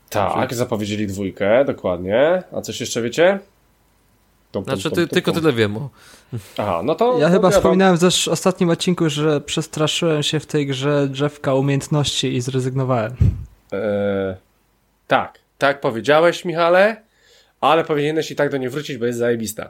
Tak, 0.10 0.54
zapowiedzieli 0.54 1.08
dwójkę, 1.08 1.66
dokładnie. 1.66 2.44
A 2.52 2.62
coś 2.62 2.80
jeszcze 2.80 3.02
wiecie? 3.02 3.40
Tom, 4.52 4.64
znaczy, 4.64 4.92
ty, 4.92 5.08
tylko 5.08 5.32
tyle 5.32 5.54
wiem. 5.54 5.80
Aha, 6.58 6.82
no 6.84 6.96
to... 6.96 7.20
Ja 7.20 7.30
chyba 7.30 7.48
ja 7.48 7.58
wspominałem 7.58 7.98
wam... 7.98 8.12
w 8.12 8.28
ostatnim 8.28 8.70
odcinku, 8.70 9.10
że 9.10 9.42
przestraszyłem 9.42 10.24
się 10.24 10.40
w 10.40 10.46
tej 10.46 10.68
grze 10.68 11.08
drzewka 11.08 11.54
umiejętności 11.54 12.36
i 12.36 12.42
zrezygnowałem. 12.42 13.16
Eee, 13.72 14.36
tak, 15.08 15.40
tak 15.58 15.82
powiedziałeś, 15.82 16.46
Michale, 16.46 17.02
ale 17.62 17.84
powinieneś 17.84 18.32
i 18.32 18.36
tak 18.36 18.52
do 18.52 18.58
niej 18.58 18.70
wrócić, 18.70 18.98
bo 18.98 19.06
jest 19.06 19.20
zajebista. 19.20 19.70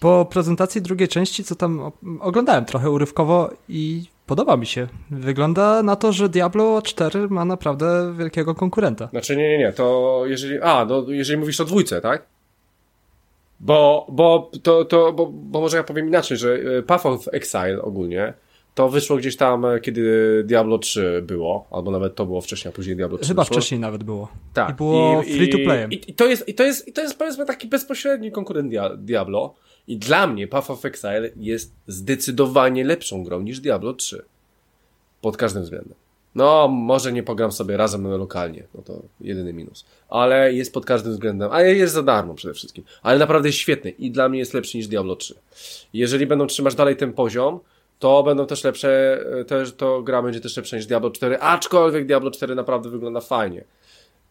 Po 0.00 0.24
prezentacji 0.30 0.82
drugiej 0.82 1.08
części, 1.08 1.44
co 1.44 1.54
tam 1.54 1.92
oglądałem 2.20 2.64
trochę 2.64 2.90
urywkowo 2.90 3.50
i 3.68 4.04
podoba 4.26 4.56
mi 4.56 4.66
się. 4.66 4.86
Wygląda 5.10 5.82
na 5.82 5.96
to, 5.96 6.12
że 6.12 6.28
Diablo 6.28 6.82
4 6.82 7.28
ma 7.28 7.44
naprawdę 7.44 8.14
wielkiego 8.18 8.54
konkurenta. 8.54 9.08
Znaczy 9.08 9.36
nie, 9.36 9.48
nie, 9.48 9.58
nie, 9.58 9.72
to 9.72 10.22
jeżeli, 10.26 10.60
a, 10.60 10.84
no 10.84 11.04
jeżeli 11.08 11.38
mówisz 11.38 11.60
o 11.60 11.64
dwójce, 11.64 12.00
tak? 12.00 12.26
Bo, 13.60 14.06
bo, 14.08 14.50
to, 14.62 14.84
to, 14.84 15.12
bo, 15.12 15.26
bo 15.26 15.60
może 15.60 15.76
ja 15.76 15.84
powiem 15.84 16.08
inaczej, 16.08 16.36
że 16.36 16.54
e, 16.54 16.82
Path 16.82 17.06
of 17.06 17.28
Exile 17.32 17.82
ogólnie 17.82 18.34
to 18.74 18.88
wyszło 18.88 19.16
gdzieś 19.16 19.36
tam, 19.36 19.64
e, 19.64 19.80
kiedy 19.80 20.44
Diablo 20.46 20.78
3 20.78 21.22
było, 21.26 21.66
albo 21.70 21.90
nawet 21.90 22.14
to 22.14 22.26
było 22.26 22.40
wcześniej, 22.40 22.72
a 22.72 22.76
później 22.76 22.96
Diablo 22.96 23.18
3 23.18 23.28
Chyba 23.28 23.42
wyszło. 23.42 23.56
wcześniej 23.56 23.80
nawet 23.80 24.04
było. 24.04 24.28
Tak. 24.54 24.70
I 24.70 24.74
było 24.74 25.22
I, 25.22 25.32
free 25.32 25.48
to 25.48 25.58
play. 25.58 25.86
I, 25.90 26.10
I, 26.10 26.14
to 26.14 26.26
jest, 26.26 26.48
i, 26.48 26.54
to 26.54 26.64
jest, 26.64 26.88
I 26.88 26.92
to 26.92 27.02
jest 27.02 27.18
powiedzmy 27.18 27.46
taki 27.46 27.68
bezpośredni 27.68 28.32
konkurent 28.32 28.72
Diablo. 28.98 29.54
I 29.88 29.96
dla 29.96 30.26
mnie 30.26 30.48
Path 30.48 30.70
of 30.70 30.84
Exile 30.84 31.30
jest 31.36 31.72
zdecydowanie 31.86 32.84
lepszą 32.84 33.24
grą 33.24 33.40
niż 33.40 33.60
Diablo 33.60 33.94
3. 33.94 34.24
Pod 35.20 35.36
każdym 35.36 35.62
względem. 35.62 35.94
No, 36.34 36.68
może 36.68 37.12
nie 37.12 37.22
pogram 37.22 37.52
sobie 37.52 37.76
razem 37.76 38.08
lokalnie, 38.08 38.62
no 38.74 38.82
to 38.82 39.02
jedyny 39.20 39.52
minus. 39.52 39.84
Ale 40.08 40.52
jest 40.52 40.74
pod 40.74 40.86
każdym 40.86 41.12
względem, 41.12 41.52
a 41.52 41.62
jest 41.62 41.94
za 41.94 42.02
darmo 42.02 42.34
przede 42.34 42.54
wszystkim. 42.54 42.84
Ale 43.02 43.18
naprawdę 43.18 43.48
jest 43.48 43.58
świetny 43.58 43.90
i 43.90 44.10
dla 44.10 44.28
mnie 44.28 44.38
jest 44.38 44.54
lepszy 44.54 44.76
niż 44.76 44.88
Diablo 44.88 45.16
3. 45.16 45.34
Jeżeli 45.92 46.26
będą 46.26 46.46
trzymać 46.46 46.74
dalej 46.74 46.96
ten 46.96 47.12
poziom, 47.12 47.60
to 47.98 48.22
będą 48.22 48.46
też 48.46 48.64
lepsze, 48.64 49.20
e, 49.40 49.44
też 49.44 49.72
to 49.72 50.02
gra 50.02 50.22
będzie 50.22 50.40
też 50.40 50.56
lepsza 50.56 50.76
niż 50.76 50.86
Diablo 50.86 51.10
4, 51.10 51.38
aczkolwiek 51.38 52.06
Diablo 52.06 52.30
4 52.30 52.54
naprawdę 52.54 52.90
wygląda 52.90 53.20
fajnie. 53.20 53.64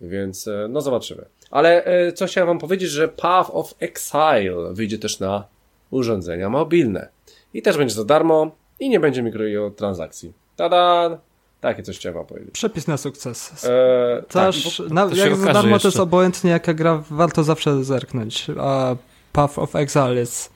Więc 0.02 0.48
e, 0.48 0.68
no 0.70 0.82
zobaczymy. 0.82 1.26
Ale 1.52 1.86
e, 1.86 2.14
co 2.14 2.26
chciałem 2.26 2.48
wam 2.48 2.60
powiedzieć, 2.60 2.90
że 2.90 3.08
Path 3.08 3.50
of 3.54 3.74
Exile 3.80 4.74
wyjdzie 4.74 5.00
też 5.00 5.20
na 5.20 5.44
urządzenia 5.92 6.50
mobilne. 6.50 7.10
I 7.54 7.62
też 7.62 7.78
będzie 7.78 7.96
za 7.96 8.06
darmo 8.06 8.52
i 8.80 8.90
nie 8.90 9.00
będzie 9.00 9.22
mikrotransakcji. 9.24 10.34
Tada! 10.56 11.18
Takie 11.62 11.84
coś 11.84 11.98
chciałem 11.98 12.16
wam 12.16 12.26
powiedzieć. 12.26 12.52
Przepis 12.52 12.88
na 12.88 12.98
sukces. 12.98 13.66
Eee, 13.66 14.24
Też, 14.24 14.78
tak, 14.78 14.90
na, 14.90 15.10
jak 15.16 15.36
za 15.36 15.54
darmo 15.54 15.70
jeszcze. 15.70 15.82
to 15.82 15.88
jest 15.88 16.00
obojętnie 16.00 16.52
jaka 16.52 16.74
gra, 16.74 17.04
warto 17.10 17.44
zawsze 17.44 17.84
zerknąć. 17.84 18.48
A 18.60 18.96
Path 19.34 19.60
of 19.60 19.76
Exile 19.76 20.16
jest 20.16 20.52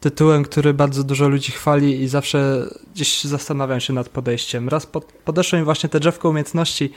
tytułem, 0.00 0.44
który 0.44 0.74
bardzo 0.74 1.04
dużo 1.04 1.28
ludzi 1.28 1.52
chwali 1.52 2.00
i 2.00 2.08
zawsze 2.08 2.66
gdzieś 2.94 3.24
zastanawiam 3.24 3.80
się 3.80 3.92
nad 3.92 4.08
podejściem. 4.08 4.68
Raz 4.68 4.86
pod, 4.86 5.04
podeszło 5.04 5.58
mi 5.58 5.64
właśnie 5.64 5.88
te 5.88 6.00
drzewko 6.00 6.28
umiejętności, 6.28 6.92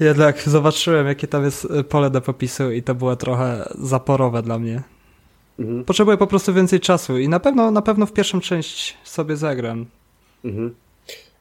jednak 0.00 0.42
zobaczyłem, 0.48 1.06
jakie 1.06 1.26
tam 1.26 1.44
jest 1.44 1.64
y, 1.64 1.84
pole 1.84 2.10
do 2.10 2.20
popisu 2.20 2.70
i 2.72 2.82
to 2.82 2.94
było 2.94 3.16
trochę 3.16 3.68
zaporowe 3.78 4.42
dla 4.42 4.58
mnie. 4.58 4.82
Mhm. 5.58 5.84
Potrzebuję 5.84 6.16
po 6.16 6.26
prostu 6.26 6.54
więcej 6.54 6.80
czasu 6.80 7.18
i 7.18 7.28
na 7.28 7.40
pewno, 7.40 7.70
na 7.70 7.82
pewno 7.82 8.06
w 8.06 8.12
pierwszą 8.12 8.40
część 8.40 8.96
sobie 9.04 9.36
zagram. 9.36 9.86
Mhm. 10.44 10.74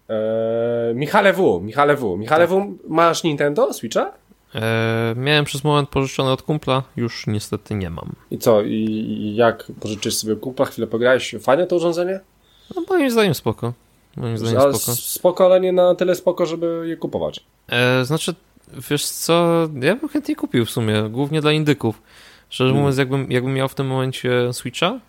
Eee, 0.10 0.96
Michale 0.96 1.34
W. 1.34 1.62
Michale 1.64 1.96
W. 1.96 2.18
Michale 2.18 2.48
tak. 2.48 2.58
W. 2.58 2.78
Masz 2.88 3.24
Nintendo 3.24 3.74
Switcha? 3.74 4.12
Eee, 4.56 4.62
miałem 5.16 5.46
przez 5.46 5.64
moment 5.64 5.90
pożyczone 5.90 6.32
od 6.32 6.42
kumpla, 6.42 6.84
już 6.98 7.28
niestety 7.28 7.76
nie 7.76 7.90
mam. 7.90 8.12
I 8.32 8.38
co? 8.38 8.62
I 8.62 9.34
jak 9.36 9.68
pożyczysz 9.80 10.16
sobie 10.16 10.36
kumpla? 10.36 10.66
Chwilę 10.66 10.88
pograłeś? 10.88 11.36
Fajne 11.42 11.68
to 11.68 11.76
urządzenie? 11.76 12.20
No 12.76 12.82
moim 12.90 13.12
zdaniem 13.12 13.34
spoko. 13.34 13.74
Moim 14.18 14.38
zdaniem 14.38 14.62
ale 14.62 14.74
spoko. 14.74 14.98
Spoko, 14.98 15.46
ale 15.46 15.60
nie 15.60 15.72
na 15.72 15.96
tyle 15.96 16.16
spoko, 16.16 16.46
żeby 16.46 16.86
je 16.88 16.98
kupować. 16.98 17.44
Eee, 17.70 18.06
znaczy, 18.06 18.36
wiesz 18.90 19.06
co, 19.06 19.68
ja 19.82 19.96
bym 19.96 20.10
chętnie 20.10 20.36
kupił 20.36 20.66
w 20.66 20.70
sumie, 20.72 21.10
głównie 21.10 21.42
dla 21.42 21.52
indyków. 21.52 22.02
Szczerze 22.50 22.68
hmm. 22.68 22.82
mówiąc, 22.82 22.98
jakbym, 22.98 23.32
jakbym 23.32 23.54
miał 23.54 23.68
w 23.68 23.76
tym 23.76 23.88
momencie 23.88 24.54
Switcha, 24.54 25.00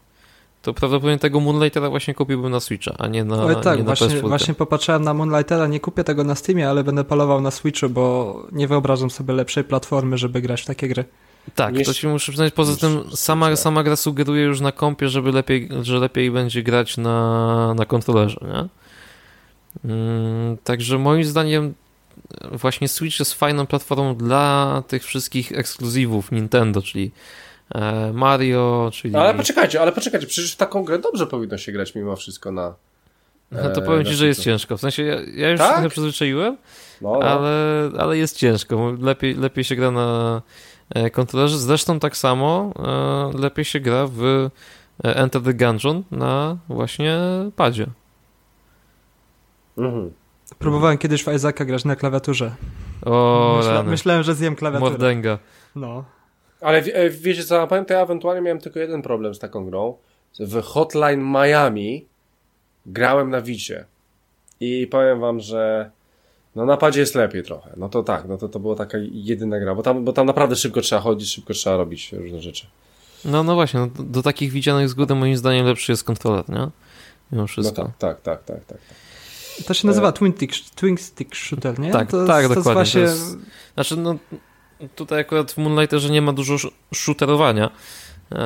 to 0.62 0.74
prawdopodobnie 0.74 1.18
tego 1.18 1.40
Moonlightera 1.40 1.90
właśnie 1.90 2.14
kupiłbym 2.14 2.52
na 2.52 2.60
Switcha, 2.60 2.94
a 2.98 3.06
nie 3.06 3.24
na 3.24 3.42
Ale 3.42 3.56
tak, 3.56 3.78
nie 3.78 3.84
właśnie, 3.84 4.08
właśnie 4.08 4.54
popatrzyłem 4.54 5.02
na 5.02 5.14
Moonlightera, 5.14 5.66
nie 5.66 5.80
kupię 5.80 6.04
tego 6.04 6.24
na 6.24 6.34
Steamie, 6.34 6.70
ale 6.70 6.84
będę 6.84 7.04
polował 7.04 7.40
na 7.40 7.50
Switchu, 7.50 7.88
bo 7.88 8.36
nie 8.52 8.68
wyobrażam 8.68 9.10
sobie 9.10 9.34
lepszej 9.34 9.64
platformy, 9.64 10.18
żeby 10.18 10.40
grać 10.40 10.62
w 10.62 10.66
takie 10.66 10.88
gry. 10.88 11.04
Tak, 11.54 11.74
to 11.84 11.94
ci 11.94 12.08
muszę 12.08 12.32
przyznać. 12.32 12.52
Poza 12.52 12.76
tym 12.76 13.04
sama, 13.14 13.56
sama 13.56 13.82
gra 13.82 13.96
sugeruje 13.96 14.42
już 14.42 14.60
na 14.60 14.72
kompie, 14.72 15.08
żeby 15.08 15.32
lepiej, 15.32 15.68
że 15.82 15.98
lepiej 15.98 16.30
będzie 16.30 16.62
grać 16.62 16.96
na, 16.96 17.74
na 17.74 17.84
kontrolerze, 17.84 18.40
nie? 18.42 18.68
Mm, 19.84 20.56
także 20.64 20.98
moim 20.98 21.24
zdaniem 21.24 21.74
właśnie 22.52 22.88
Switch 22.88 23.18
jest 23.18 23.34
fajną 23.34 23.66
platformą 23.66 24.16
dla 24.16 24.82
tych 24.88 25.04
wszystkich 25.04 25.52
ekskluzywów 25.52 26.32
Nintendo, 26.32 26.82
czyli 26.82 27.10
e, 27.74 28.12
Mario, 28.12 28.90
czyli... 28.92 29.16
Ale 29.16 29.34
poczekajcie, 29.34 29.80
ale 29.80 29.92
poczekajcie, 29.92 30.26
przecież 30.26 30.52
w 30.52 30.56
taką 30.56 30.84
grę 30.84 30.98
dobrze 30.98 31.26
powinno 31.26 31.58
się 31.58 31.72
grać 31.72 31.94
mimo 31.94 32.16
wszystko 32.16 32.52
na... 32.52 32.74
No 33.50 33.70
to 33.70 33.82
powiem 33.82 34.04
ci, 34.04 34.14
że 34.14 34.26
jest 34.26 34.42
ciężko. 34.42 34.76
W 34.76 34.80
sensie 34.80 35.02
ja, 35.02 35.16
ja 35.34 35.50
już 35.50 35.58
tak? 35.58 35.68
się 35.68 35.74
trochę 35.74 35.88
przyzwyczaiłem, 35.88 36.56
no, 37.00 37.12
no. 37.12 37.26
Ale, 37.26 37.90
ale 37.98 38.18
jest 38.18 38.36
ciężko. 38.36 38.92
Lepiej, 39.00 39.34
lepiej 39.34 39.64
się 39.64 39.76
gra 39.76 39.90
na 39.90 40.42
e, 40.94 41.10
kontrolerze. 41.10 41.58
Zresztą 41.58 42.00
tak 42.00 42.16
samo 42.16 42.72
e, 43.34 43.38
lepiej 43.38 43.64
się 43.64 43.80
gra 43.80 44.06
w 44.12 44.50
Enter 45.02 45.42
the 45.42 45.54
Gungeon 45.54 46.02
na 46.10 46.56
właśnie 46.68 47.18
padzie. 47.56 47.86
Mhm. 49.78 50.12
Próbowałem 50.58 50.98
kiedyś 50.98 51.24
w 51.24 51.32
Isaaca 51.32 51.64
grać 51.64 51.84
na 51.84 51.96
klawiaturze. 51.96 52.54
O, 53.04 53.54
Myśla, 53.58 53.82
myślałem, 53.82 54.22
że 54.22 54.34
zjem 54.34 54.56
klawiaturę. 54.56 54.90
Mordęga. 54.90 55.38
No. 55.76 56.04
Ale 56.60 56.78
e, 56.78 57.10
wiecie 57.10 57.44
co, 57.44 57.66
pamiętam, 57.66 57.96
ja 57.96 58.02
ewentualnie 58.02 58.42
miałem 58.42 58.58
tylko 58.60 58.78
jeden 58.78 59.02
problem 59.02 59.34
z 59.34 59.38
taką 59.38 59.64
grą. 59.64 59.96
W 60.40 60.62
Hotline 60.62 61.22
Miami 61.32 62.06
grałem 62.86 63.30
na 63.30 63.40
Wicie. 63.40 63.84
I 64.60 64.86
powiem 64.86 65.20
wam, 65.20 65.40
że 65.40 65.90
no 66.56 66.66
na 66.66 66.76
padzie 66.76 67.00
jest 67.00 67.14
lepiej 67.14 67.42
trochę. 67.42 67.70
No 67.76 67.88
to 67.88 68.02
tak, 68.02 68.28
no 68.28 68.38
to, 68.38 68.48
to 68.48 68.60
była 68.60 68.76
taka 68.76 68.98
jedyna 69.12 69.60
gra, 69.60 69.74
bo 69.74 69.82
tam, 69.82 70.04
bo 70.04 70.12
tam 70.12 70.26
naprawdę 70.26 70.56
szybko 70.56 70.80
trzeba 70.80 71.02
chodzić, 71.02 71.32
szybko 71.32 71.54
trzeba 71.54 71.76
robić 71.76 72.12
różne 72.12 72.40
rzeczy. 72.40 72.66
No, 73.24 73.42
no 73.42 73.54
właśnie, 73.54 73.80
no, 73.80 73.86
do, 73.86 74.02
do 74.02 74.22
takich 74.22 74.52
widzianych 74.52 74.88
zgód 74.88 75.10
moim 75.10 75.36
zdaniem 75.36 75.66
lepszy 75.66 75.92
jest 75.92 76.04
kontroler, 76.04 76.48
nie? 76.48 76.68
Mimo 77.32 77.46
wszystko. 77.46 77.82
No 77.82 77.92
tak, 77.98 78.20
tak, 78.20 78.42
tak, 78.42 78.44
tak, 78.44 78.64
tak. 78.64 78.78
To 79.66 79.74
się 79.74 79.86
nazywa 79.86 80.08
e... 80.08 80.12
Twin, 80.12 80.32
Stick, 80.32 80.54
Twin 80.74 80.98
Stick 80.98 81.34
Shooter, 81.34 81.78
nie? 81.78 81.90
Tak, 81.90 82.10
to, 82.10 82.26
tak, 82.26 82.48
to 82.48 82.54
dokładnie. 82.54 82.74
Właśnie... 82.74 83.00
To 83.00 83.06
jest... 83.06 83.36
Znaczy, 83.74 83.96
no 83.96 84.16
tutaj 84.96 85.20
akurat 85.20 85.52
w 85.52 85.58
Moonlighterze 85.58 86.10
nie 86.10 86.22
ma 86.22 86.32
dużo 86.32 86.56
shooterowania, 86.94 87.70
e, 88.32 88.36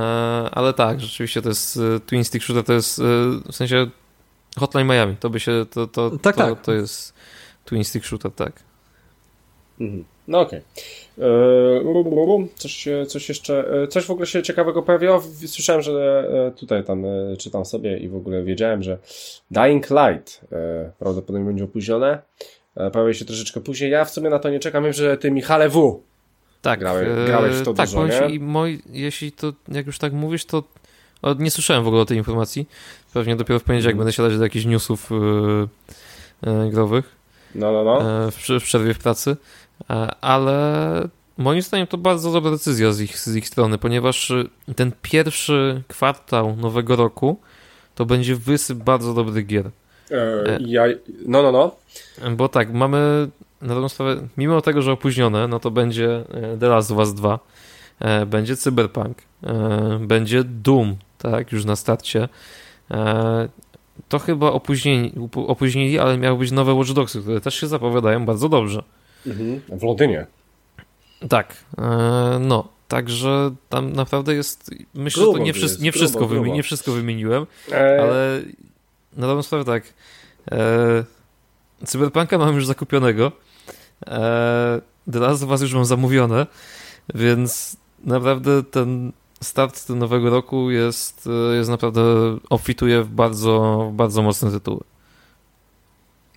ale 0.52 0.72
tak, 0.72 1.00
rzeczywiście 1.00 1.42
to 1.42 1.48
jest 1.48 1.76
e, 1.76 2.00
Twin 2.00 2.24
Stick 2.24 2.44
Shooter, 2.44 2.64
to 2.64 2.72
jest 2.72 3.00
w 3.48 3.52
sensie 3.52 3.90
Hotline 4.58 4.86
Miami, 4.86 5.16
to 5.16 5.30
by 5.30 5.40
się, 5.40 5.66
to, 5.70 5.86
to, 5.86 6.10
tak, 6.10 6.36
to, 6.36 6.42
tak. 6.42 6.62
to 6.62 6.72
jest 6.72 7.14
Twin 7.64 7.84
Stick 7.84 8.06
Shooter, 8.06 8.32
tak. 8.32 8.52
Mhm. 9.80 10.04
No 10.28 10.40
okej. 10.40 10.58
Okay. 10.58 11.07
E, 11.20 12.48
coś, 12.56 12.88
coś 13.08 13.28
jeszcze, 13.28 13.64
coś 13.90 14.04
w 14.04 14.10
ogóle 14.10 14.26
się 14.26 14.42
ciekawego 14.42 14.82
pojawiło. 14.82 15.22
Słyszałem, 15.46 15.82
że 15.82 16.24
tutaj 16.56 16.84
tam 16.84 17.04
czytam 17.38 17.64
sobie 17.64 17.98
i 17.98 18.08
w 18.08 18.16
ogóle 18.16 18.42
wiedziałem, 18.42 18.82
że 18.82 18.98
Dying 19.50 19.86
Light 19.90 20.40
prawdopodobnie 20.98 21.46
będzie 21.46 21.64
opóźnione. 21.64 22.18
Pojawi 22.92 23.14
się 23.14 23.24
troszeczkę 23.24 23.60
później. 23.60 23.90
Ja 23.90 24.04
w 24.04 24.10
sumie 24.10 24.30
na 24.30 24.38
to 24.38 24.50
nie 24.50 24.60
czekam. 24.60 24.84
Wiem, 24.84 24.92
że 24.92 25.16
ty 25.16 25.30
Michale 25.30 25.68
W 25.68 26.02
tak, 26.62 26.80
grałeś, 26.80 27.08
grałeś 27.26 27.56
w 27.56 27.64
to 27.64 27.74
tak, 27.74 27.88
dużo? 27.88 28.28
I 28.28 28.40
moi, 28.40 28.82
jeśli 28.92 29.32
to, 29.32 29.52
jak 29.68 29.86
już 29.86 29.98
tak 29.98 30.12
mówisz, 30.12 30.44
to 30.44 30.62
nie 31.38 31.50
słyszałem 31.50 31.84
w 31.84 31.86
ogóle 31.86 32.02
o 32.02 32.04
tej 32.04 32.16
informacji. 32.18 32.68
Pewnie 33.12 33.36
dopiero 33.36 33.60
w 33.60 33.64
poniedziałek 33.64 33.94
mm. 33.94 33.98
będę 33.98 34.12
siadać 34.12 34.36
do 34.36 34.42
jakichś 34.42 34.64
newsów 34.64 35.10
yy, 35.10 36.52
yy, 36.52 36.70
growych. 36.70 37.16
No, 37.54 37.72
no, 37.72 37.84
no. 37.84 38.00
W, 38.30 38.34
w 38.60 38.62
przerwie 38.62 38.94
w 38.94 38.98
pracy. 38.98 39.36
Ale 40.20 41.08
moim 41.38 41.62
zdaniem 41.62 41.86
to 41.86 41.98
bardzo 41.98 42.32
dobra 42.32 42.50
decyzja 42.50 42.92
z 42.92 43.00
ich, 43.00 43.18
z 43.18 43.36
ich 43.36 43.48
strony, 43.48 43.78
ponieważ 43.78 44.32
ten 44.76 44.92
pierwszy 45.02 45.82
kwartał 45.88 46.56
nowego 46.56 46.96
roku 46.96 47.40
to 47.94 48.06
będzie 48.06 48.36
wysyp 48.36 48.78
bardzo 48.78 49.14
dobrych 49.14 49.46
gier. 49.46 49.70
ja, 50.60 50.84
no, 51.26 51.42
no, 51.42 51.52
no. 51.52 51.76
Bo 52.36 52.48
tak, 52.48 52.72
mamy 52.72 53.28
na 53.62 53.74
dobrą 53.74 53.88
sprawę, 53.88 54.28
mimo 54.36 54.60
tego, 54.60 54.82
że 54.82 54.92
opóźnione, 54.92 55.48
no 55.48 55.60
to 55.60 55.70
będzie 55.70 56.24
e, 56.30 56.56
The 56.56 56.68
Last 56.68 56.90
of 56.90 56.98
Us 56.98 57.14
2, 57.14 57.38
e, 58.00 58.26
będzie 58.26 58.56
Cyberpunk, 58.56 59.18
e, 59.44 59.98
będzie 60.00 60.44
Doom, 60.44 60.96
tak, 61.18 61.52
już 61.52 61.64
na 61.64 61.76
starcie. 61.76 62.28
To 64.08 64.18
chyba 64.18 64.52
opóźnili, 64.52 65.12
opóźnili 65.34 65.98
ale 65.98 66.18
miały 66.18 66.38
być 66.38 66.50
nowe 66.50 66.74
Watch 66.74 66.92
Dogsy, 66.92 67.20
które 67.20 67.40
też 67.40 67.54
się 67.54 67.66
zapowiadają 67.66 68.26
bardzo 68.26 68.48
dobrze. 68.48 68.82
Mhm. 69.26 69.60
W 69.68 69.82
Londynie. 69.82 70.26
Tak, 71.28 71.64
no. 72.40 72.68
Także 72.88 73.54
tam 73.68 73.92
naprawdę 73.92 74.34
jest. 74.34 74.70
Myślę, 74.94 75.22
grubo 75.22 75.32
że 75.32 75.38
to 75.38 75.44
nie, 75.44 75.52
wszy 75.52 75.76
nie, 75.80 75.92
wszystko, 75.92 76.18
grubo, 76.18 76.34
grubo. 76.34 76.54
nie 76.56 76.62
wszystko 76.62 76.92
wymieniłem, 76.92 77.46
e... 77.72 78.02
ale 78.02 78.42
na 79.16 79.26
dobrą 79.26 79.42
sprawę 79.42 79.64
tak. 79.64 79.82
E... 80.50 81.04
Cyberpunka 81.86 82.38
mam 82.38 82.54
już 82.54 82.66
zakupionego. 82.66 83.32
Eee, 84.06 84.80
The 85.12 85.18
Last 85.18 85.42
of 85.42 85.50
Us 85.50 85.60
już 85.60 85.74
mam 85.74 85.84
zamówione, 85.84 86.46
więc 87.14 87.76
naprawdę 88.04 88.62
ten 88.62 89.12
start 89.42 89.88
nowego 89.88 90.30
roku 90.30 90.70
jest, 90.70 91.28
e, 91.52 91.56
jest 91.56 91.70
naprawdę 91.70 92.02
obfituje 92.50 93.02
w 93.02 93.08
bardzo, 93.08 93.90
bardzo 93.94 94.22
mocne 94.22 94.50
tytuły. 94.50 94.80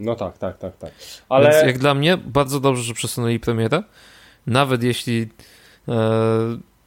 No 0.01 0.15
tak, 0.15 0.37
tak, 0.37 0.57
tak, 0.57 0.77
tak. 0.77 0.91
Ale... 1.29 1.49
Więc 1.49 1.63
jak 1.63 1.77
dla 1.77 1.93
mnie 1.93 2.17
bardzo 2.17 2.59
dobrze, 2.59 2.83
że 2.83 2.93
przesunęli 2.93 3.39
premierę. 3.39 3.83
Nawet 4.47 4.83
jeśli 4.83 5.27
e, 5.87 5.97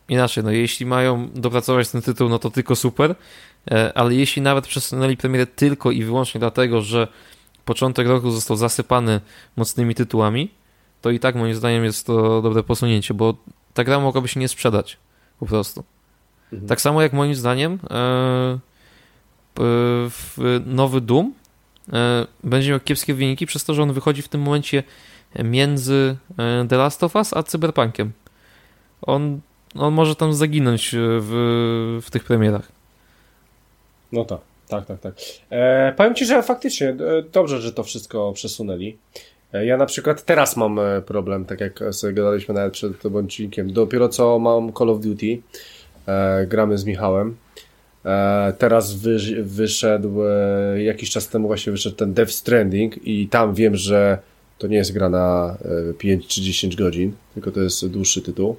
inaczej, 0.08 0.44
no 0.44 0.50
jeśli 0.50 0.86
mają 0.86 1.28
dopracować 1.34 1.88
ten 1.88 2.02
tytuł, 2.02 2.28
no 2.28 2.38
to 2.38 2.50
tylko 2.50 2.76
super, 2.76 3.14
e, 3.70 3.98
ale 3.98 4.14
jeśli 4.14 4.42
nawet 4.42 4.66
przesunęli 4.66 5.16
premierę 5.16 5.46
tylko 5.46 5.90
i 5.90 6.04
wyłącznie 6.04 6.38
dlatego, 6.38 6.82
że 6.82 7.08
początek 7.64 8.06
roku 8.06 8.30
został 8.30 8.56
zasypany 8.56 9.20
mocnymi 9.56 9.94
tytułami, 9.94 10.50
to 11.00 11.10
i 11.10 11.20
tak 11.20 11.34
moim 11.34 11.54
zdaniem 11.54 11.84
jest 11.84 12.06
to 12.06 12.42
dobre 12.42 12.62
posunięcie, 12.62 13.14
bo 13.14 13.34
ta 13.74 13.84
gra 13.84 14.00
mogłaby 14.00 14.28
się 14.28 14.40
nie 14.40 14.48
sprzedać 14.48 14.98
po 15.38 15.46
prostu. 15.46 15.84
Mhm. 16.52 16.68
Tak 16.68 16.80
samo 16.80 17.02
jak 17.02 17.12
moim 17.12 17.34
zdaniem 17.34 17.78
e, 17.90 18.58
nowy 20.66 21.00
Doom 21.00 21.26
e, 21.26 21.43
będzie 22.44 22.70
miał 22.70 22.80
kiepskie 22.80 23.14
wyniki 23.14 23.46
przez 23.46 23.64
to, 23.64 23.74
że 23.74 23.82
on 23.82 23.92
wychodzi 23.92 24.22
w 24.22 24.28
tym 24.28 24.40
momencie 24.40 24.82
między 25.44 26.16
e, 26.38 26.66
The 26.68 26.76
Last 26.76 27.04
of 27.04 27.16
Us 27.16 27.36
a 27.36 27.42
Cyberpunkiem. 27.42 28.12
On, 29.02 29.40
on 29.78 29.94
może 29.94 30.16
tam 30.16 30.34
zaginąć 30.34 30.90
w, 30.96 32.00
w 32.04 32.10
tych 32.10 32.24
premierach. 32.24 32.72
No 34.12 34.24
tak, 34.24 34.40
tak, 34.68 34.86
tak, 34.86 35.00
tak. 35.00 35.14
E, 35.50 35.92
powiem 35.96 36.14
Ci, 36.14 36.26
że 36.26 36.42
faktycznie 36.42 36.96
dobrze, 37.32 37.60
że 37.60 37.72
to 37.72 37.82
wszystko 37.82 38.32
przesunęli. 38.32 38.98
E, 39.54 39.66
ja 39.66 39.76
na 39.76 39.86
przykład 39.86 40.24
teraz 40.24 40.56
mam 40.56 40.78
e, 40.78 41.02
problem, 41.02 41.44
tak 41.44 41.60
jak 41.60 41.80
sobie 41.90 42.12
gadaliśmy 42.12 42.54
nawet 42.54 42.72
przed 42.72 43.00
tym 43.00 43.16
odcinkiem. 43.16 43.72
Dopiero 43.72 44.08
co 44.08 44.38
mam 44.38 44.72
Call 44.72 44.90
of 44.90 45.00
Duty, 45.00 45.38
e, 46.06 46.46
gramy 46.46 46.78
z 46.78 46.84
Michałem. 46.84 47.36
E, 48.04 48.52
teraz 48.58 48.94
wy, 48.94 49.18
wyszedł, 49.42 50.22
e, 50.24 50.82
jakiś 50.82 51.10
czas 51.10 51.28
temu 51.28 51.48
właśnie 51.48 51.72
wyszedł 51.72 51.96
ten 51.96 52.14
Death 52.14 52.32
Stranding 52.32 53.06
i 53.06 53.28
tam 53.28 53.54
wiem, 53.54 53.76
że 53.76 54.18
to 54.58 54.66
nie 54.66 54.76
jest 54.76 54.92
gra 54.92 55.08
na 55.08 55.56
5 55.98 56.26
czy 56.26 56.42
10 56.42 56.76
godzin, 56.76 57.12
tylko 57.34 57.50
to 57.50 57.60
jest 57.60 57.88
dłuższy 57.88 58.22
tytuł. 58.22 58.56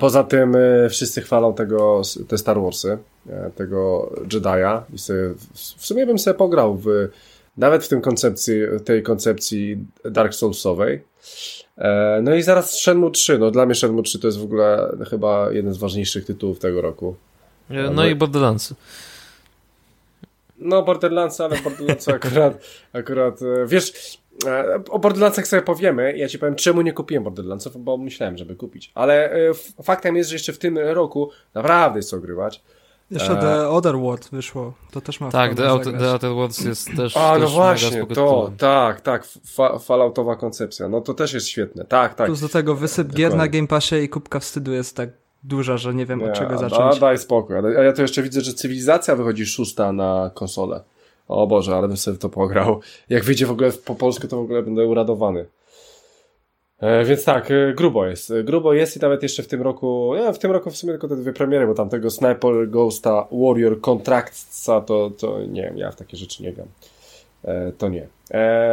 poza 0.00 0.24
tym 0.24 0.56
wszyscy 0.90 1.20
chwalą 1.20 1.54
tego, 1.54 2.02
te 2.28 2.38
Star 2.38 2.60
Warsy. 2.60 2.98
e, 3.30 3.50
tego 3.50 4.12
Jedi'a 4.28 4.82
i 4.94 4.98
sobie, 4.98 5.20
w 5.54 5.86
sumie 5.86 6.06
bym 6.06 6.18
sobie 6.18 6.38
pograł 6.38 6.76
w, 6.76 6.86
nawet 7.56 7.84
w 7.84 7.88
tym 7.88 8.00
koncepcji, 8.00 8.54
tej 8.84 9.02
koncepcji 9.02 9.78
Dark 10.04 10.34
Soulsowej. 10.34 11.00
E, 11.78 12.20
no 12.22 12.34
i 12.34 12.42
zaraz 12.42 12.72
Shenmue 12.72 13.10
3. 13.10 13.38
No 13.38 13.50
dla 13.50 13.66
mnie 13.66 13.74
Shenmue 13.74 14.02
3 14.02 14.18
to 14.18 14.28
jest 14.28 14.38
w 14.38 14.44
ogóle 14.44 14.96
chyba 15.10 15.52
jeden 15.52 15.72
z 15.74 15.78
ważniejszych 15.78 16.24
tytułów 16.24 16.58
tego 16.58 16.80
roku. 16.80 17.16
No, 17.70 17.90
no 17.90 18.06
i 18.06 18.14
Borderlands. 18.14 18.74
No 20.58 20.82
Borderlands, 20.82 21.40
ale 21.40 21.56
Borderlands 21.62 22.08
akurat, 22.08 22.64
akurat, 22.92 23.42
e, 23.42 23.66
wiesz, 23.66 24.18
e, 24.46 24.82
o 24.90 24.98
Borderlandsach 24.98 25.46
sobie 25.46 25.62
powiemy. 25.62 26.16
Ja 26.16 26.28
ci 26.28 26.38
powiem, 26.38 26.54
czemu 26.54 26.82
nie 26.82 26.92
kupiłem 26.92 27.24
Borderlandsów, 27.24 27.84
bo 27.84 27.96
myślałem, 27.96 28.38
żeby 28.38 28.56
kupić. 28.56 28.92
Ale 28.94 29.30
faktem 29.82 30.16
jest, 30.16 30.30
że 30.30 30.36
jeszcze 30.36 30.52
w 30.52 30.58
tym 30.58 30.78
roku 30.78 31.30
naprawdę 31.54 31.98
jest 31.98 32.10
co 32.10 32.16
ogrywać. 32.16 32.62
Jeszcze 33.10 33.32
e... 33.32 33.40
The 33.40 33.68
Other 33.68 33.98
World 33.98 34.28
wyszło, 34.32 34.74
to 34.90 35.00
też 35.00 35.20
ma 35.20 35.30
Tak, 35.30 35.54
The, 35.54 35.68
Outer, 35.68 35.98
The 35.98 36.10
Other 36.10 36.30
Worlds 36.30 36.64
jest 36.64 36.88
też 36.96 37.16
A, 37.16 37.38
no 37.38 37.44
też 37.44 37.54
właśnie, 37.54 38.06
to, 38.06 38.50
tak, 38.58 39.00
tak, 39.00 39.24
fa 39.54 39.78
falloutowa 39.78 40.36
koncepcja, 40.36 40.88
no 40.88 41.00
to 41.00 41.14
też 41.14 41.32
jest 41.32 41.48
świetne, 41.48 41.84
tak, 41.84 42.14
tak. 42.14 42.26
Plus 42.26 42.40
do 42.40 42.48
tego 42.48 42.74
wysyp 42.74 43.06
Dokładnie. 43.06 43.24
gier 43.24 43.36
na 43.36 43.48
Game 43.48 43.66
Passie 43.66 43.96
i 43.96 44.08
kubka 44.08 44.40
wstydu 44.40 44.72
jest 44.72 44.96
tak 44.96 45.08
duża, 45.44 45.76
że 45.76 45.94
nie 45.94 46.06
wiem 46.06 46.18
nie, 46.18 46.26
od 46.26 46.32
czego 46.32 46.58
zacząć. 46.58 46.96
A, 46.96 47.00
daj 47.00 47.18
spokój, 47.18 47.56
a 47.56 47.82
ja 47.82 47.92
to 47.92 48.02
jeszcze 48.02 48.22
widzę, 48.22 48.40
że 48.40 48.54
Cywilizacja 48.54 49.16
wychodzi 49.16 49.46
szósta 49.46 49.92
na 49.92 50.30
konsolę. 50.34 50.80
O 51.28 51.46
Boże, 51.46 51.76
ale 51.76 51.88
bym 51.88 51.96
sobie 51.96 52.18
to 52.18 52.28
pograł. 52.28 52.80
Jak 53.08 53.24
wyjdzie 53.24 53.46
w 53.46 53.50
ogóle 53.50 53.72
po 53.84 53.94
polsku, 53.94 54.28
to 54.28 54.36
w 54.36 54.40
ogóle 54.40 54.62
będę 54.62 54.86
uradowany. 54.86 55.46
E, 56.80 57.04
więc 57.04 57.24
tak, 57.24 57.50
e, 57.50 57.72
grubo 57.74 58.06
jest. 58.06 58.30
E, 58.30 58.44
grubo 58.44 58.72
jest 58.72 58.96
i 58.96 59.00
nawet 59.00 59.22
jeszcze 59.22 59.42
w 59.42 59.46
tym 59.46 59.62
roku, 59.62 60.14
ja 60.14 60.32
w 60.32 60.38
tym 60.38 60.50
roku 60.50 60.70
w 60.70 60.76
sumie 60.76 60.92
tylko 60.92 61.08
te 61.08 61.16
dwie 61.16 61.32
premiery, 61.32 61.66
bo 61.66 61.74
tamtego 61.74 62.10
Sniper 62.10 62.68
Ghosta 62.68 63.26
Warrior 63.32 63.80
Contractsa 63.80 64.80
to, 64.80 65.10
to 65.18 65.40
nie 65.46 65.62
wiem, 65.62 65.78
ja 65.78 65.90
w 65.90 65.96
takie 65.96 66.16
rzeczy 66.16 66.42
nie 66.42 66.52
gram. 66.52 66.68
To 67.78 67.88
nie. 67.88 68.06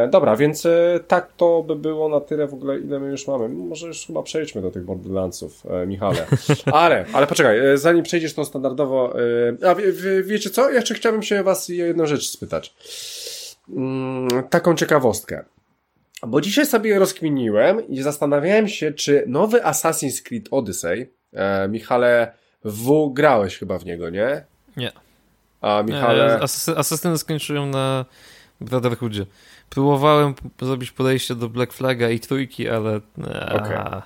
dobra, 0.10 0.36
więc 0.36 0.68
tak 1.08 1.34
to 1.38 1.64
by 1.64 1.76
było 1.76 2.10
na 2.10 2.20
tyle 2.20 2.48
w 2.48 2.54
ogóle, 2.54 2.80
ile 2.80 3.00
my 3.00 3.10
już 3.10 3.28
mamy. 3.28 3.50
Może 3.50 3.88
już 3.88 4.06
chyba 4.08 4.24
przejdźmy 4.24 4.62
do 4.62 4.72
tych 4.72 4.84
Borderlandsów, 4.84 5.64
Michale. 5.88 6.26
Ale, 6.74 7.06
ale 7.14 7.28
poczekaj, 7.28 7.60
zanim 7.76 8.04
przejdziesz 8.04 8.34
to 8.34 8.46
standardowo, 8.46 9.14
a 9.68 9.76
wie, 9.76 9.92
wie, 9.92 10.24
wiecie 10.24 10.50
co? 10.50 10.70
Jeszcze 10.70 10.94
chciałbym 10.94 11.24
się 11.24 11.44
was 11.44 11.70
jedną 11.70 12.06
rzecz 12.06 12.30
spytać. 12.30 12.76
Mm, 13.70 14.28
taką 14.50 14.76
ciekawostkę. 14.76 15.46
Bo 16.28 16.42
dzisiaj 16.42 16.66
sobie 16.66 17.00
rozkminiłem 17.00 17.88
i 17.88 18.02
zastanawiałem 18.02 18.68
się, 18.68 18.92
czy 18.92 19.24
nowy 19.28 19.60
Assassin's 19.60 20.24
Creed 20.24 20.48
Odyssey, 20.52 21.12
e, 21.34 21.68
Michale, 21.68 22.34
W 22.66 23.10
grałeś 23.14 23.58
chyba 23.58 23.80
w 23.80 23.86
niego, 23.86 24.10
nie? 24.10 24.46
Nie. 24.78 24.92
A 25.62 25.84
Michale... 25.84 26.40
Asasyny 26.76 27.18
skończyłem 27.18 27.72
na 27.72 28.06
Brotherhoodzie. 28.62 29.26
Próbowałem 29.70 30.34
zrobić 30.62 30.92
podejście 30.92 31.36
do 31.36 31.50
Black 31.50 31.74
Flaga 31.74 32.10
i 32.10 32.20
trójki, 32.20 32.70
ale... 32.70 33.02
Okay. 33.52 34.02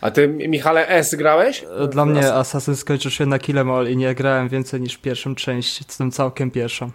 A 0.00 0.10
ty, 0.10 0.28
Michale, 0.28 0.88
S 0.88 1.14
grałeś? 1.14 1.64
Dla 1.90 2.06
mnie 2.06 2.34
Assassin 2.34 2.76
skończył 2.76 3.10
się 3.10 3.26
na 3.26 3.38
Kill 3.38 3.56
i 3.90 3.96
nie 3.96 4.14
grałem 4.14 4.48
więcej 4.48 4.80
niż 4.80 4.96
pierwszą 4.96 5.34
część, 5.34 5.84
tym 5.84 6.10
całkiem 6.10 6.50
pierwszą. 6.50 6.90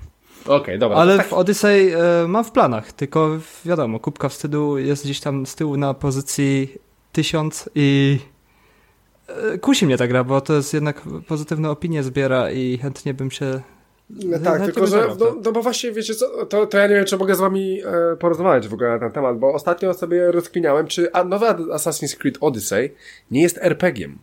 Okej, 0.45 0.55
okay, 0.55 0.77
dobra. 0.77 0.97
Ale 0.97 1.17
tak... 1.17 1.27
w 1.27 1.33
Odyssey 1.33 1.93
e, 1.93 2.27
mam 2.27 2.43
w 2.43 2.51
planach, 2.51 2.91
tylko 2.91 3.29
wiadomo, 3.65 3.99
kubka 3.99 4.29
wstydu 4.29 4.77
jest 4.77 5.03
gdzieś 5.03 5.19
tam 5.19 5.45
z 5.45 5.55
tyłu 5.55 5.77
na 5.77 5.93
pozycji 5.93 6.77
1000 7.11 7.69
i 7.75 8.19
e, 9.27 9.57
kusi 9.57 9.85
mnie 9.85 9.97
ta 9.97 10.07
gra, 10.07 10.23
bo 10.23 10.41
to 10.41 10.53
jest 10.53 10.73
jednak 10.73 11.01
pozytywne 11.27 11.69
opinie 11.69 12.03
zbiera 12.03 12.51
i 12.51 12.77
chętnie 12.77 13.13
bym 13.13 13.31
się 13.31 13.61
no 14.25 14.39
tak, 14.39 14.65
tylko 14.65 14.87
że, 14.87 15.07
no, 15.19 15.35
no, 15.43 15.51
bo 15.51 15.61
właśnie 15.61 15.91
wiecie 15.91 16.15
co, 16.15 16.45
to, 16.45 16.65
to 16.65 16.77
ja 16.77 16.87
nie 16.87 16.95
wiem, 16.95 17.05
czy 17.05 17.17
mogę 17.17 17.35
z 17.35 17.39
wami 17.39 17.81
e, 17.81 18.15
porozmawiać 18.15 18.67
w 18.67 18.73
ogóle 18.73 18.89
na 18.89 18.99
ten 18.99 19.11
temat, 19.11 19.39
bo 19.39 19.53
ostatnio 19.53 19.93
sobie 19.93 20.31
rozkminiałem, 20.31 20.87
czy 20.87 21.13
a, 21.13 21.23
nowy 21.23 21.45
Assassin's 21.45 22.17
Creed 22.17 22.37
Odyssey 22.41 22.93
nie 23.31 23.41
jest 23.41 23.57
RPG-iem. 23.57 24.17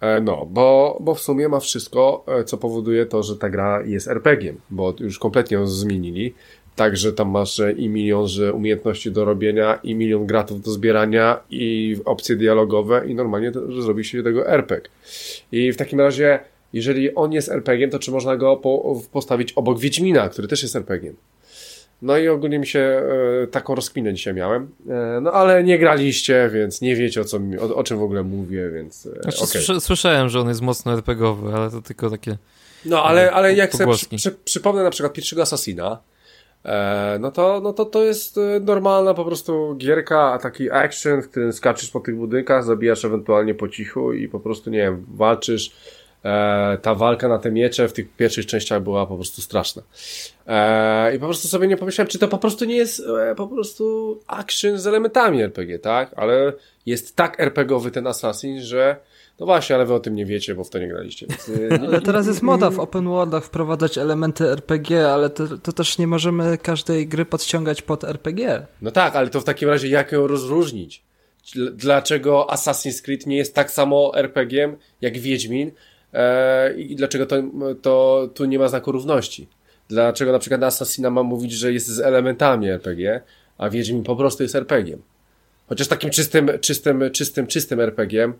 E, 0.00 0.20
no, 0.20 0.46
bo, 0.50 0.98
bo 1.00 1.14
w 1.14 1.20
sumie 1.20 1.48
ma 1.48 1.60
wszystko, 1.60 2.24
e, 2.28 2.44
co 2.44 2.58
powoduje 2.58 3.06
to, 3.06 3.22
że 3.22 3.36
ta 3.36 3.50
gra 3.50 3.82
jest 3.82 4.08
RPG-iem, 4.08 4.56
bo 4.70 4.94
już 5.00 5.18
kompletnie 5.18 5.56
ją 5.56 5.66
zmienili. 5.66 6.34
Także 6.76 7.12
tam 7.12 7.30
masz 7.30 7.60
i 7.76 7.88
milion 7.88 8.28
że 8.28 8.52
umiejętności 8.52 9.10
do 9.10 9.24
robienia, 9.24 9.78
i 9.82 9.94
milion 9.94 10.26
gratów 10.26 10.62
do 10.62 10.70
zbierania, 10.70 11.40
i 11.50 11.96
opcje 12.04 12.36
dialogowe, 12.36 13.02
i 13.06 13.14
normalnie 13.14 13.52
to, 13.52 13.72
że 13.72 13.82
zrobi 13.82 14.04
się 14.04 14.22
tego 14.22 14.48
RPG. 14.48 14.90
I 15.52 15.72
w 15.72 15.76
takim 15.76 16.00
razie, 16.00 16.38
jeżeli 16.72 17.14
on 17.14 17.32
jest 17.32 17.48
RPG-iem, 17.48 17.90
to 17.90 17.98
czy 17.98 18.10
można 18.10 18.36
go 18.36 18.56
po, 18.56 19.00
postawić 19.12 19.52
obok 19.52 19.80
Wiedźmina, 19.80 20.28
który 20.28 20.48
też 20.48 20.62
jest 20.62 20.76
RPG-iem? 20.76 21.16
No 22.02 22.18
i 22.18 22.28
ogólnie 22.28 22.58
mi 22.58 22.66
się 22.66 23.02
e, 23.42 23.46
taką 23.46 23.74
rozkminę 23.74 24.14
dzisiaj 24.14 24.34
miałem. 24.34 24.68
E, 24.88 25.20
no 25.22 25.32
ale 25.32 25.64
nie 25.64 25.78
graliście, 25.78 26.50
więc 26.52 26.80
nie 26.80 26.96
wiecie 26.96 27.20
o, 27.20 27.24
co, 27.24 27.38
o, 27.60 27.74
o 27.76 27.84
czym 27.84 27.98
w 27.98 28.02
ogóle 28.02 28.22
mówię, 28.22 28.70
więc 28.70 29.06
e, 29.06 29.22
znaczy, 29.22 29.44
okay. 29.44 29.80
Słyszałem, 29.80 30.28
że 30.28 30.40
on 30.40 30.48
jest 30.48 30.60
mocno 30.60 30.92
RPGowy, 30.92 31.52
ale 31.52 31.70
to 31.70 31.82
tylko 31.82 32.10
takie 32.10 32.38
No 32.84 33.04
ale, 33.04 33.32
ale 33.32 33.54
jak 33.54 33.72
sobie 33.72 33.92
przy, 33.92 34.08
przy, 34.16 34.30
przypomnę 34.30 34.82
na 34.82 34.90
przykład 34.90 35.12
pierwszego 35.12 35.42
Assassina, 35.42 35.98
e, 36.64 37.16
no, 37.20 37.30
to, 37.30 37.60
no 37.60 37.72
to 37.72 37.84
to 37.84 38.04
jest 38.04 38.38
e, 38.38 38.60
normalna 38.60 39.14
po 39.14 39.24
prostu 39.24 39.74
gierka, 39.78 40.38
taki 40.42 40.70
action, 40.70 41.22
w 41.22 41.28
którym 41.28 41.52
skaczesz 41.52 41.90
po 41.90 42.00
tych 42.00 42.16
budynkach, 42.16 42.64
zabijasz 42.64 43.04
ewentualnie 43.04 43.54
po 43.54 43.68
cichu 43.68 44.12
i 44.12 44.28
po 44.28 44.40
prostu, 44.40 44.70
nie 44.70 44.78
wiem, 44.78 45.06
walczysz 45.08 45.72
ta 46.82 46.94
walka 46.94 47.28
na 47.28 47.38
te 47.38 47.50
miecze 47.50 47.88
w 47.88 47.92
tych 47.92 48.16
pierwszych 48.16 48.46
częściach 48.46 48.82
była 48.82 49.06
po 49.06 49.14
prostu 49.14 49.42
straszna. 49.42 49.82
E, 50.46 51.16
I 51.16 51.18
po 51.18 51.24
prostu 51.24 51.48
sobie 51.48 51.68
nie 51.68 51.76
pomyślałem, 51.76 52.08
czy 52.08 52.18
to 52.18 52.28
po 52.28 52.38
prostu 52.38 52.64
nie 52.64 52.76
jest 52.76 53.00
e, 53.00 53.34
po 53.34 53.46
prostu 53.46 54.18
action 54.26 54.78
z 54.78 54.86
elementami 54.86 55.42
RPG, 55.42 55.78
tak? 55.78 56.14
Ale 56.16 56.52
jest 56.86 57.16
tak 57.16 57.40
RPGowy 57.40 57.90
ten 57.90 58.06
Assassin, 58.06 58.60
że 58.60 58.96
no 59.40 59.46
właśnie, 59.46 59.76
ale 59.76 59.86
wy 59.86 59.94
o 59.94 60.00
tym 60.00 60.14
nie 60.14 60.26
wiecie, 60.26 60.54
bo 60.54 60.64
w 60.64 60.70
to 60.70 60.78
nie 60.78 60.88
graliście. 60.88 61.26
Więc, 61.26 61.82
ale 61.86 62.00
teraz 62.00 62.26
jest 62.26 62.42
moda 62.42 62.70
w 62.70 62.80
open 62.80 63.08
worldach 63.08 63.44
wprowadzać 63.44 63.98
elementy 63.98 64.44
RPG, 64.50 65.08
ale 65.08 65.30
to, 65.30 65.58
to, 65.58 65.72
też 65.72 65.98
nie 65.98 66.06
możemy 66.06 66.58
każdej 66.58 67.06
gry 67.06 67.24
podciągać 67.24 67.82
pod 67.82 68.04
RPG. 68.04 68.66
No 68.82 68.90
tak, 68.90 69.16
ale 69.16 69.30
to 69.30 69.40
w 69.40 69.44
takim 69.44 69.68
razie 69.68 69.88
jak 69.88 70.12
ją 70.12 70.26
rozróżnić? 70.26 71.02
Dlaczego 71.72 72.46
Assassin's 72.50 73.02
Creed 73.02 73.26
nie 73.26 73.36
jest 73.36 73.54
tak 73.54 73.70
samo 73.70 74.12
RPG 74.14 74.76
jak 75.00 75.18
Wiedźmin, 75.18 75.70
E, 75.70 75.72
i 76.76 76.96
dlaczego 76.96 77.26
to, 77.26 77.36
to 77.82 78.28
tu 78.34 78.44
nie 78.44 78.58
ma 78.58 78.68
znaku 78.68 78.92
równości. 78.92 79.48
Dlaczego 79.88 80.32
na 80.32 80.38
przykład 80.38 80.62
Assassina 80.62 81.10
ma 81.10 81.22
mówić, 81.22 81.52
że 81.52 81.72
jest 81.72 81.86
z 81.86 82.00
elementami 82.00 82.68
RPG, 82.68 83.20
a 83.58 83.70
Wiedźmin 83.70 84.02
po 84.02 84.16
prostu 84.16 84.42
jest 84.42 84.54
RPG. 84.54 84.98
Chociaż 85.68 85.88
takim 85.88 86.10
czystym, 86.10 86.50
czystym, 86.60 87.10
czystym, 87.12 87.46
czystym 87.46 87.80
RPG. 87.80 88.32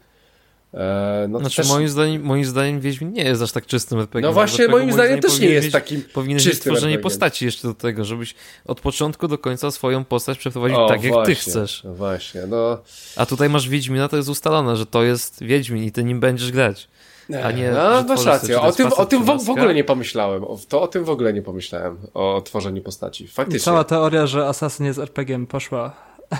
E, 0.75 1.27
no 1.29 1.39
znaczy, 1.39 1.57
też... 1.57 1.69
moim, 1.69 1.89
zdaniem, 1.89 2.23
moim 2.23 2.45
zdaniem 2.45 2.81
Wiedźmin 2.81 3.13
nie 3.13 3.25
jest 3.25 3.43
aż 3.43 3.53
tak 3.53 3.67
czystym 3.67 4.01
RPG. 4.01 4.29
No 4.29 4.33
właśnie, 4.33 4.69
moim, 4.69 4.79
moim 4.79 4.93
zdaniem 4.93 5.21
też 5.21 5.41
nie 5.41 5.49
jest 5.49 5.73
takim 5.73 6.03
Powinien 6.13 6.39
mieć 6.39 6.57
stworzenie 6.57 6.95
RPG. 6.95 7.03
postaci 7.03 7.45
jeszcze 7.45 7.69
do 7.69 7.75
tego, 7.75 8.05
żebyś 8.05 8.35
od 8.65 8.81
początku 8.81 9.29
do 9.29 9.39
końca 9.39 9.71
swoją 9.71 10.05
postać 10.05 10.39
przeprowadził 10.39 10.79
o, 10.79 10.89
tak, 10.89 11.03
jak 11.03 11.13
właśnie, 11.13 11.35
ty 11.35 11.41
chcesz. 11.41 11.85
No 11.85 11.95
właśnie, 11.95 12.41
no. 12.47 12.79
A 13.17 13.27
tutaj 13.27 13.49
masz 13.49 13.69
Wiedźmina, 13.69 14.09
to 14.09 14.17
jest 14.17 14.29
ustalone, 14.29 14.77
że 14.77 14.87
to 14.87 15.03
jest 15.03 15.43
Wiedźmin 15.43 15.85
i 15.85 15.93
ty 15.93 16.05
nim 16.05 16.21
będziesz 16.21 16.53
grać. 16.53 16.89
A 17.45 17.53
nie, 17.53 17.71
no, 17.71 18.03
masz 18.03 18.25
rację. 18.25 18.61
O 18.61 18.73
tym, 18.73 18.93
o 18.97 19.07
tym 19.07 19.25
w, 19.25 19.45
w, 19.45 19.51
ogóle 19.51 19.75
nie 19.75 19.85
pomyślałem. 19.85 20.45
O, 20.45 20.59
to 20.69 20.83
o 20.83 20.89
tym 20.89 21.05
w 21.05 21.11
ogóle 21.11 21.33
nie 21.33 21.43
pomyślałem. 21.43 21.99
O 22.15 22.43
tworzeniu 22.45 22.83
postaci. 22.83 23.29
Faktycznie. 23.29 23.61
Cała 23.61 23.85
teoria, 23.85 24.27
że 24.27 24.47
Assassin 24.47 24.87
jest 24.87 24.99
RPG-iem 24.99 25.47
poszła. 25.47 25.93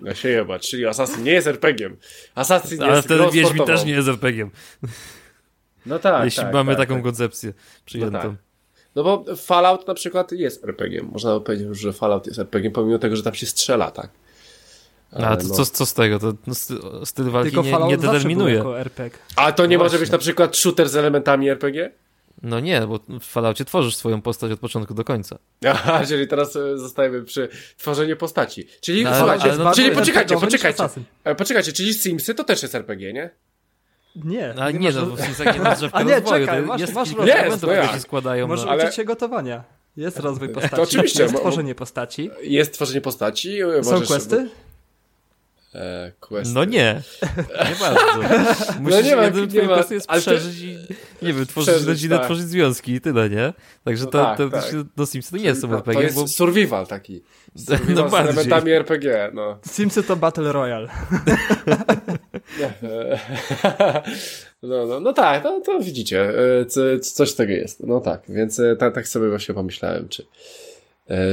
No 0.00 0.14
się 0.14 0.28
jeba, 0.28 0.58
czyli 0.58 0.86
Assassin 0.86 1.24
nie 1.24 1.32
jest 1.32 1.46
RPG-iem. 1.46 1.96
Assassin 2.34 2.82
Ale 2.82 2.96
jest 2.96 3.08
wtedy 3.08 3.30
Wiedźmin 3.32 3.64
też 3.64 3.84
nie 3.84 3.92
jest 3.92 4.08
RPG-iem. 4.08 4.50
No 5.86 5.98
tak, 5.98 6.24
Jeśli 6.24 6.42
tak, 6.42 6.52
mamy 6.52 6.72
tak, 6.72 6.78
taką 6.78 6.94
tak. 6.94 7.04
koncepcję 7.04 7.52
przyjętą. 7.84 8.18
No, 8.18 8.22
tak. 8.22 8.32
no 8.94 9.04
bo 9.04 9.24
Fallout 9.36 9.88
na 9.88 9.94
przykład 9.94 10.32
jest 10.32 10.64
RPG-iem. 10.64 11.08
Można 11.12 11.40
powiedzieć, 11.40 11.78
że 11.78 11.92
Fallout 11.92 12.26
jest 12.26 12.38
RPG-iem, 12.38 12.72
pomimo 12.72 12.98
tego, 12.98 13.16
że 13.16 13.22
tam 13.22 13.34
się 13.34 13.46
strzela, 13.46 13.90
tak? 13.90 14.10
A 15.12 15.36
to 15.36 15.48
no. 15.48 15.54
co, 15.54 15.66
co 15.66 15.86
z 15.86 15.94
tego? 15.94 16.18
To 16.18 16.32
no, 16.46 16.54
styl 17.06 17.30
walki 17.30 17.50
Tylko 17.50 17.80
nie, 17.80 17.86
nie 17.86 17.96
determinuje. 17.96 18.64
A 19.36 19.52
to 19.52 19.66
nie 19.66 19.78
no 19.78 19.84
może 19.84 19.98
być 19.98 20.10
na 20.10 20.18
przykład 20.18 20.56
shooter 20.56 20.88
z 20.88 20.96
elementami 20.96 21.48
RPG? 21.48 21.90
No 22.42 22.60
nie, 22.60 22.80
bo 22.80 23.00
w 23.20 23.24
Falloutie 23.24 23.64
tworzysz 23.64 23.96
swoją 23.96 24.22
postać 24.22 24.52
od 24.52 24.60
początku 24.60 24.94
do 24.94 25.04
końca. 25.04 25.38
Aha, 25.72 26.02
czyli 26.08 26.28
teraz 26.28 26.56
e, 26.56 26.78
zostajemy 26.78 27.22
przy 27.22 27.48
tworzeniu 27.76 28.16
postaci. 28.16 28.68
Czyli, 28.80 29.04
no, 29.04 29.16
słuchajcie, 29.18 29.52
no, 29.58 29.72
czyli 29.74 29.90
poczekajcie, 29.90 30.34
poczekajcie. 30.40 30.84
E, 31.24 31.34
poczekajcie, 31.34 31.72
czyli 31.72 31.94
Simsy 31.94 32.34
to 32.34 32.44
też 32.44 32.62
jest 32.62 32.74
RPG, 32.74 33.12
nie? 33.12 33.30
Nie. 34.24 34.54
A 34.58 34.70
nie, 34.70 34.78
nie 34.78 34.92
no, 34.92 35.06
bo 35.06 35.16
w 35.16 35.20
Simsach 35.20 35.54
nie 35.54 35.62
ma 35.62 35.74
drzewka 35.74 35.98
A 35.98 36.02
nie, 36.02 36.20
rozwoju. 36.20 36.46
czekaj, 36.46 36.62
masz, 36.62 36.80
jest 36.80 36.94
masz 36.94 37.08
kilka 37.08 37.22
elementów, 37.24 37.70
które 37.70 37.88
się 37.88 38.00
składają. 38.00 38.46
Może 38.46 38.64
no. 38.64 38.72
ale... 38.72 38.84
uczyć 38.84 38.96
się 38.96 39.04
gotowania. 39.04 39.64
Jest 39.96 40.18
rozwój 40.18 40.48
postaci. 40.48 40.76
To 40.76 40.82
oczywiście. 40.82 41.22
Jest 41.22 41.36
tworzenie 41.36 41.74
postaci. 41.74 42.30
Jest 42.42 42.72
tworzenie 42.72 43.00
postaci. 43.00 43.58
Są 43.82 44.02
questy? 44.02 44.48
E, 45.76 46.12
questy. 46.20 46.54
No 46.54 46.64
nie, 46.64 47.02
nie 47.48 47.76
bardzo. 47.80 48.00
Musisz, 48.80 48.96
no 48.96 49.00
nie 49.00 49.16
ma, 49.16 49.28
nie 49.28 49.62
ma, 49.62 49.84
jest 49.90 50.08
przeżyć 50.08 50.60
i, 50.60 50.76
nie 51.22 51.32
wiem, 51.32 51.46
tworzyć 51.46 51.84
rodzinę, 51.86 52.16
tak. 52.16 52.24
tworzyć 52.24 52.48
związki 52.48 52.92
i 52.92 53.00
tyle, 53.00 53.30
nie? 53.30 53.52
Także 53.84 54.04
No 54.04 54.10
to, 54.10 54.24
tak, 54.24 54.38
to, 54.38 54.50
tak. 54.50 54.64
no 54.96 55.06
Sims 55.06 55.30
to 55.30 55.36
nie 55.36 55.44
jest 55.44 55.60
super 55.60 55.76
to 55.76 55.78
RPG, 55.78 56.02
jest 56.02 56.16
bo 56.16 56.28
survival 56.28 56.86
taki. 56.86 57.22
Survival 57.66 57.94
No 57.94 58.08
z 58.08 58.12
bardziej. 58.12 58.32
elementami 58.32 58.72
RPG, 58.72 59.30
no. 59.34 59.58
Simsy 59.66 60.02
to 60.02 60.16
Battle 60.16 60.52
Royale. 60.52 60.88
No, 64.62 64.86
no, 64.86 65.00
no 65.00 65.12
tak, 65.12 65.44
no 65.44 65.60
to 65.60 65.80
widzicie, 65.80 66.32
e, 66.60 66.66
co, 66.66 66.80
coś 67.00 67.30
z 67.30 67.34
tego 67.34 67.52
jest. 67.52 67.86
No 67.86 68.00
tak, 68.00 68.22
więc 68.28 68.60
e, 68.60 68.76
tak, 68.76 68.94
tak 68.94 69.08
sobie 69.08 69.28
właśnie 69.28 69.54
pomyślałem, 69.54 70.08
czy, 70.08 70.26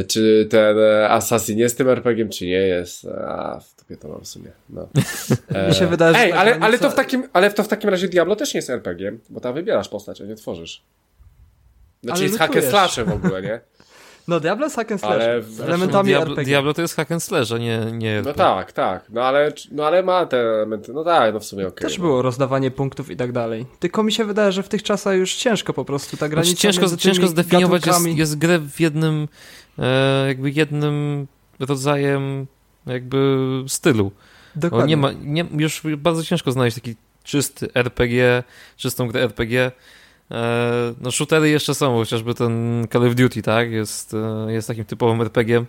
czy 0.07 0.47
ten 0.49 0.77
e, 0.79 1.09
Assassin 1.09 1.57
jest 1.59 1.77
tym 1.77 1.89
RPG-iem, 1.89 2.29
czy 2.29 2.45
nie 2.45 2.51
jest. 2.51 3.05
A, 3.27 3.59
w 3.59 3.75
tobie 3.75 3.97
to 3.97 4.07
mam 4.07 4.21
w 4.21 4.27
sumie. 4.27 4.51
No. 4.69 4.87
E, 5.55 5.67
Mi 5.69 5.75
się 5.75 5.87
wydaje, 5.87 6.17
Ej, 6.17 6.31
ta 6.31 6.37
ale, 6.37 6.51
granica- 6.51 6.65
ale, 6.65 6.77
to 6.79 6.89
w 6.89 6.95
takim, 6.95 7.27
ale 7.33 7.51
to 7.53 7.63
w 7.63 7.67
takim 7.67 7.89
razie 7.89 8.07
Diablo 8.07 8.35
też 8.35 8.53
nie 8.53 8.57
jest 8.57 8.69
RPG-iem, 8.69 9.19
bo 9.29 9.39
tam 9.39 9.53
wybierasz 9.53 9.89
postać, 9.89 10.21
a 10.21 10.25
nie 10.25 10.35
tworzysz. 10.35 10.83
Znaczy 12.03 12.15
Ale 12.17 12.23
jest 12.23 12.37
hack 12.37 12.49
and 12.49 12.55
lutujesz. 12.55 12.71
slashem 12.71 13.05
w 13.05 13.13
ogóle, 13.25 13.41
nie? 13.41 13.59
No 14.27 14.39
Diablo 14.39 14.65
jest 14.65 14.75
hack 14.75 14.91
and 14.91 15.01
slash. 15.01 15.13
Ale 15.13 15.41
z 15.41 15.57
w- 15.57 15.61
elementami 15.61 16.07
Diablo, 16.09 16.29
RPG. 16.29 16.45
Diablo 16.45 16.73
to 16.73 16.81
jest 16.81 16.95
hack 16.95 17.11
and 17.11 17.23
slash, 17.23 17.51
a 17.51 17.57
nie, 17.57 17.79
nie 17.93 18.11
No 18.11 18.17
RPG. 18.29 18.33
tak, 18.33 18.71
tak. 18.71 19.05
No 19.09 19.21
ale, 19.23 19.51
no 19.71 19.85
ale 19.87 20.03
ma 20.03 20.25
te 20.25 20.37
elementy. 20.37 20.93
No 20.93 21.03
tak, 21.03 21.33
no 21.33 21.39
w 21.39 21.45
sumie 21.45 21.67
okej. 21.67 21.87
Też 21.87 21.97
no. 21.97 22.03
było 22.03 22.21
rozdawanie 22.21 22.71
punktów 22.71 23.11
i 23.11 23.15
tak 23.17 23.31
dalej. 23.31 23.65
Tylko 23.79 24.03
mi 24.03 24.11
się 24.11 24.25
wydaje, 24.25 24.51
że 24.51 24.63
w 24.63 24.69
tych 24.69 24.83
czasach 24.83 25.15
już 25.17 25.35
ciężko 25.35 25.73
po 25.73 25.85
prostu 25.85 26.17
ta 26.17 26.29
granica 26.29 26.49
Znaczy, 26.61 26.61
ciężko, 26.61 26.97
ciężko 26.97 27.27
zdefiniować 27.27 27.85
jest, 27.85 27.99
gatunkami- 27.99 28.17
jest 28.17 28.37
grę 28.37 28.59
w 28.59 28.79
jednym 28.79 29.23
e, 29.23 29.27
jakby 30.27 30.51
jednym 30.51 31.27
rodzajem 31.59 32.47
jakby 32.85 33.37
stylu. 33.67 34.11
Dokładnie. 34.55 34.89
nie 34.89 34.97
ma, 34.97 35.11
nie, 35.11 35.45
już 35.57 35.81
bardzo 35.97 36.23
ciężko 36.23 36.51
znaleźć 36.51 36.75
taki 36.75 36.95
czysty 37.23 37.69
RPG, 37.75 38.43
czystą 38.77 39.07
grę 39.07 39.21
RPG. 39.21 39.71
E, 40.31 40.93
no 41.01 41.11
shootery 41.11 41.49
jeszcze 41.49 41.75
są, 41.75 41.95
chociażby 41.95 42.33
ten 42.33 42.85
Call 42.93 43.07
of 43.07 43.15
Duty, 43.15 43.41
tak? 43.41 43.71
Jest, 43.71 44.13
e, 44.47 44.51
jest 44.51 44.67
takim 44.67 44.85
typowym 44.85 45.21
RPG. 45.21 45.65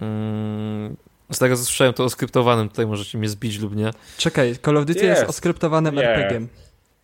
Mm, 0.00 0.96
z 1.32 1.38
tego 1.38 1.56
co 1.56 1.64
słyszałem 1.64 1.94
to 1.94 2.04
oskryptowanym, 2.04 2.68
tutaj 2.68 2.86
możecie 2.86 3.18
mnie 3.18 3.28
zbić 3.28 3.58
lub 3.58 3.76
nie. 3.76 3.90
Czekaj, 4.16 4.56
Call 4.64 4.76
of 4.78 4.84
Duty 4.86 5.04
jest, 5.04 5.18
Jest. 5.20 5.30
oskryptowanym 5.30 5.94
Nie. 5.94 6.02
RPG-iem. 6.02 6.48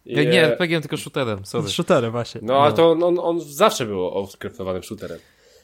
Nie, 0.06 0.26
nie 0.26 0.42
RPG, 0.44 0.80
tylko 0.80 0.96
shooterem, 0.96 1.46
sorry. 1.46 1.68
Z 1.68 1.70
shootery 1.70 2.10
właśnie. 2.10 2.40
No, 2.44 2.58
ale 2.60 2.70
No. 2.70 2.76
to 2.76 2.90
on, 2.90 3.02
on, 3.02 3.18
on 3.18 3.40
zawsze 3.40 3.86
był 3.86 4.08
oskryptowanym 4.08 4.82
shooterem. 4.82 5.18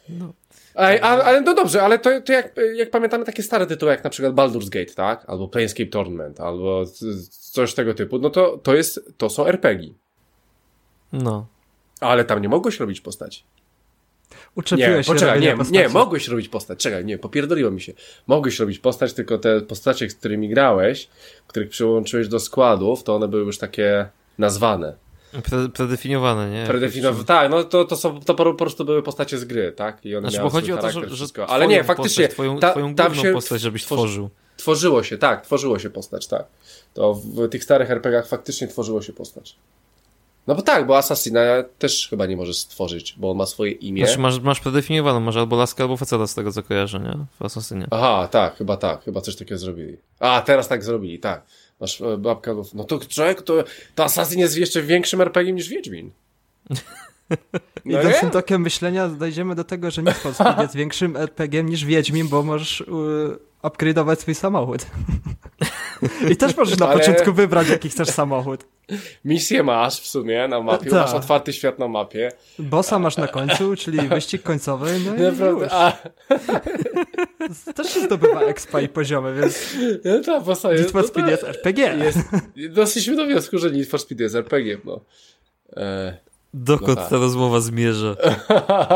No. 0.09 0.33
Ej, 0.77 1.01
ale 1.01 1.41
no 1.41 1.55
dobrze, 1.55 1.83
ale 1.83 1.99
to, 1.99 2.21
to 2.21 2.33
jak, 2.33 2.55
jak 2.75 2.91
pamiętamy 2.91 3.25
takie 3.25 3.43
stare 3.43 3.67
tytuły, 3.67 3.93
jak 3.93 4.05
na 4.05 4.11
przykład 4.11 4.35
Baldur's 4.35 4.69
Gate, 4.69 4.95
tak? 4.95 5.25
Albo 5.27 5.49
Planescape 5.49 5.91
Tournament, 5.91 6.41
albo 6.41 6.85
coś 7.31 7.75
tego 7.75 7.95
typu, 7.95 8.19
no 8.19 8.31
to, 8.31 8.59
to 8.63 8.75
jest, 8.75 9.13
to 9.17 9.31
są 9.31 9.47
RPG. 9.47 9.95
no. 11.13 11.47
Ale 12.01 12.25
tam 12.25 12.43
nie 12.43 12.49
mogłeś 12.49 12.81
robić 12.81 13.01
postaci. 13.01 13.45
Uczepiłeś 14.55 14.97
Nie, 14.97 15.05
się 15.05 15.13
poczekaj, 15.13 15.41
nie, 15.41 15.57
postaci. 15.57 15.79
nie, 15.79 15.89
mogłeś 15.89 16.29
robić 16.29 16.49
postać, 16.49 16.79
czekaj, 16.79 17.05
nie, 17.05 17.19
popierdoliło 17.19 17.71
mi 17.71 17.81
się. 17.81 17.93
Mogłeś 18.27 18.59
robić 18.59 18.79
postać, 18.79 19.13
tylko 19.13 19.39
te 19.39 19.61
postacie, 19.61 20.11
z 20.11 20.15
którymi 20.15 20.49
grałeś, 20.49 21.09
których 21.47 21.69
przyłączyłeś 21.69 22.29
do 22.29 22.41
składów, 22.41 23.03
to 23.03 23.17
one 23.17 23.29
były 23.29 23.45
już 23.45 23.59
takie 23.59 24.09
nazwane. 24.39 24.97
Pre, 25.43 25.69
predefiniowane, 25.69 26.51
nie? 26.51 26.67
Predefiniowane. 26.67 27.25
Tak, 27.25 27.51
no 27.51 27.65
to, 27.65 27.85
to 27.85 27.97
są, 27.97 28.21
to 28.21 28.35
po 28.35 28.55
prostu 28.55 28.85
były 28.85 29.03
postacie 29.03 29.39
z 29.39 29.45
gry, 29.45 29.73
tak? 29.73 30.07
I 30.07 30.17
one 30.17 30.21
Znaczy, 30.21 30.37
miały 30.37 30.51
bo 30.51 30.53
chodzi 30.57 30.73
o 30.73 30.77
to, 30.79 30.91
że, 30.91 31.09
że 31.09 31.17
wszystko. 31.17 31.43
twoją 31.45 31.55
Ale 31.57 31.67
nie, 31.67 31.85
faktycznie, 31.85 32.23
postać, 32.25 32.35
twoją, 32.35 32.59
ta, 32.59 32.71
twoją 32.71 32.95
tam 32.95 33.15
się 33.15 33.33
postać, 33.33 33.61
żebyś 33.61 33.83
tworzy- 33.85 33.87
tworzył. 33.87 34.31
Tworzyło 34.57 35.03
się, 35.03 35.19
tak, 35.19 35.45
tworzyło 35.45 35.79
się 35.79 35.91
postać, 35.91 36.27
tak. 36.27 36.45
To 36.95 37.15
w 37.15 37.49
tych 37.49 37.65
starych 37.65 37.91
RPGach 37.91 38.29
faktycznie 38.29 38.69
tworzyło 38.69 39.03
się 39.03 39.13
postać. 39.13 39.57
No 40.47 40.55
bo 40.55 40.63
tak, 40.63 40.87
bo 40.87 40.97
Assassina 40.99 41.41
też 41.79 42.07
chyba 42.11 42.27
nie 42.27 42.37
możesz 42.37 42.57
stworzyć, 42.57 43.15
bo 43.17 43.31
on 43.31 43.37
ma 43.37 43.47
swoje 43.47 43.73
imię. 43.73 44.07
Znaczy 44.07 44.21
masz, 44.21 44.41
masz 44.41 44.61
predefiniowaną, 44.61 45.21
masz 45.21 45.37
albo 45.37 45.57
laskę, 45.57 45.83
albo 45.83 45.97
faceta 45.97 46.27
z 46.27 46.35
tego 46.35 46.53
co 46.53 46.63
kojarzę, 46.63 47.01
nie? 47.01 47.27
W 47.41 47.45
Assassinie. 47.45 47.87
Aha, 47.91 48.29
tak, 48.31 48.57
chyba 48.57 48.77
tak, 48.77 49.05
chyba 49.05 49.21
coś 49.21 49.37
takiego 49.37 49.59
zrobili. 49.59 49.97
A, 50.21 50.43
teraz 50.47 50.69
tak 50.69 50.85
zrobili, 50.85 51.19
tak. 51.19 51.43
Masz 51.85 52.01
e, 52.01 52.19
babka, 52.19 52.53
no 52.75 52.85
to 52.85 52.99
człowiek, 52.99 53.43
to, 53.43 53.65
to 53.95 54.05
Assassin 54.05 54.39
jest 54.39 54.57
jeszcze 54.57 54.83
większym 54.83 55.21
RPG 55.21 55.53
niż 55.53 55.69
Wiedźmin. 55.69 56.11
No 57.85 58.03
nie? 58.03 58.13
tym 58.13 58.31
tokiem 58.31 58.63
myślenia 58.63 59.09
dojdziemy 59.09 59.55
do 59.55 59.65
tego, 59.65 59.91
że 59.91 60.03
Speed 60.03 60.57
jest 60.63 60.75
większym 60.75 61.17
RPG 61.17 61.65
niż 61.65 61.85
Wiedźmin, 61.85 62.29
bo 62.29 62.43
możesz 62.43 62.81
y, 62.81 62.85
upgrade'ować 63.63 64.17
swój 64.17 64.35
samochód. 64.35 64.87
I 66.31 66.37
też 66.37 66.57
możesz 66.57 66.79
na 66.79 66.89
Ale- 66.89 66.99
początku 66.99 67.33
wybrać, 67.33 67.69
jaki 67.69 67.89
chcesz 67.89 68.09
samochód. 68.09 68.65
Misję 69.25 69.63
masz 69.63 70.01
w 70.01 70.07
sumie 70.07 70.49
na 70.49 70.61
mapie, 70.61 70.91
Tak. 70.91 71.01
masz 71.01 71.15
otwarty 71.15 71.53
świat 71.53 71.79
na 71.79 71.89
mapie. 71.89 72.33
Bossa 72.59 72.99
masz 72.99 73.17
na 73.17 73.29
końcu, 73.29 73.77
czyli 73.77 74.09
wyścig 74.09 74.43
końcowy, 74.43 74.87
no 75.07 75.15
i 75.15 75.21
Naprawdę, 75.21 75.45
już. 75.65 75.73
a, 75.73 75.93
Też 77.75 77.95
się 77.95 78.01
zdobywa 78.01 78.41
expa 78.41 78.81
i 78.81 78.89
poziomy, 78.89 79.35
więc 79.41 79.75
no 80.05 80.21
ta 80.21 80.41
bossa 80.41 80.69
Need 80.69 80.79
jest, 80.81 80.93
for 80.93 81.03
no 81.03 81.09
Speed 81.09 81.31
jest 81.31 81.45
RPG. 81.45 81.97
jest, 81.97 82.19
doszliśmy 82.75 83.17
do 83.17 83.25
wniosku, 83.27 83.59
że 83.59 83.71
Need 83.71 83.89
for 83.89 84.01
Speed 84.01 84.23
jest 84.23 84.35
RPG, 84.35 84.79
no. 84.85 85.01
E, 85.77 86.17
Dokąd 86.55 86.89
No 86.89 86.97
tak. 86.97 87.09
ta 87.11 87.17
rozmowa 87.17 87.61
zmierza? 87.61 88.17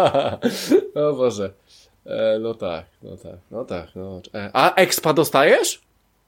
o 1.08 1.12
Boże. 1.12 1.52
E, 2.06 2.38
no 2.40 2.54
tak, 2.54 2.84
no 3.02 3.16
tak, 3.16 3.36
no 3.50 3.64
tak. 3.64 3.88
No. 3.94 4.20
E, 4.34 4.50
a 4.52 4.74
expa 4.74 5.12
dostajesz? 5.12 5.80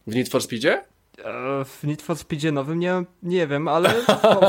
W 0.07 0.15
Need 0.15 0.29
for 0.29 0.43
Speedzie? 0.43 0.85
E, 1.25 1.65
W 1.65 1.85
Need 1.85 2.03
for 2.03 2.17
Speedzie 2.17 2.53
nowym 2.53 2.79
nie, 2.79 3.05
nie 3.23 3.47
wiem, 3.47 3.69
ale 3.69 3.89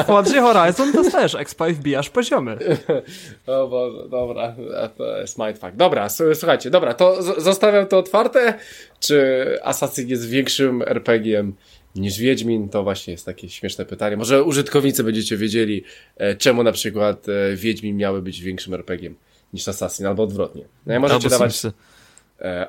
w 0.03 0.05
Forza 0.05 0.41
Horizon 0.41 0.91
dostajesz 0.91 1.35
expa 1.35 1.69
i 1.69 1.73
wbijasz 1.73 2.09
poziomy. 2.09 2.57
O 3.47 3.67
Boże, 3.67 4.09
dobra, 4.09 4.55
e, 4.73 4.89
to 4.89 5.17
jest 5.17 5.37
mindfuck. 5.37 5.75
Dobra, 5.75 6.09
słuchajcie, 6.09 6.69
dobra, 6.69 6.93
to 6.93 7.23
zostawiam 7.41 7.87
to 7.87 7.97
otwarte. 7.97 8.53
Czy 8.99 9.57
Assassin 9.63 10.07
jest 10.07 10.29
większym 10.29 10.81
RPG-iem 10.81 11.53
niż 11.95 12.19
Wiedźmin? 12.19 12.69
To 12.69 12.83
właśnie 12.83 13.11
jest 13.13 13.25
takie 13.25 13.49
śmieszne 13.49 13.85
pytanie. 13.85 14.17
Może 14.17 14.43
użytkownicy 14.43 15.03
będziecie 15.03 15.37
wiedzieli, 15.37 15.83
e, 16.17 16.35
czemu 16.35 16.63
na 16.63 16.71
przykład 16.71 17.25
Wiedźmin 17.55 17.97
miały 17.97 18.21
być 18.21 18.41
większym 18.41 18.73
RPG-iem 18.73 19.15
niż 19.53 19.67
Assassin, 19.67 20.05
albo 20.05 20.23
odwrotnie. 20.23 20.65
No, 20.85 20.99
możecie 20.99 21.15
Albo 21.15 21.29
dawać... 21.29 21.55
Simsy. 21.55 21.71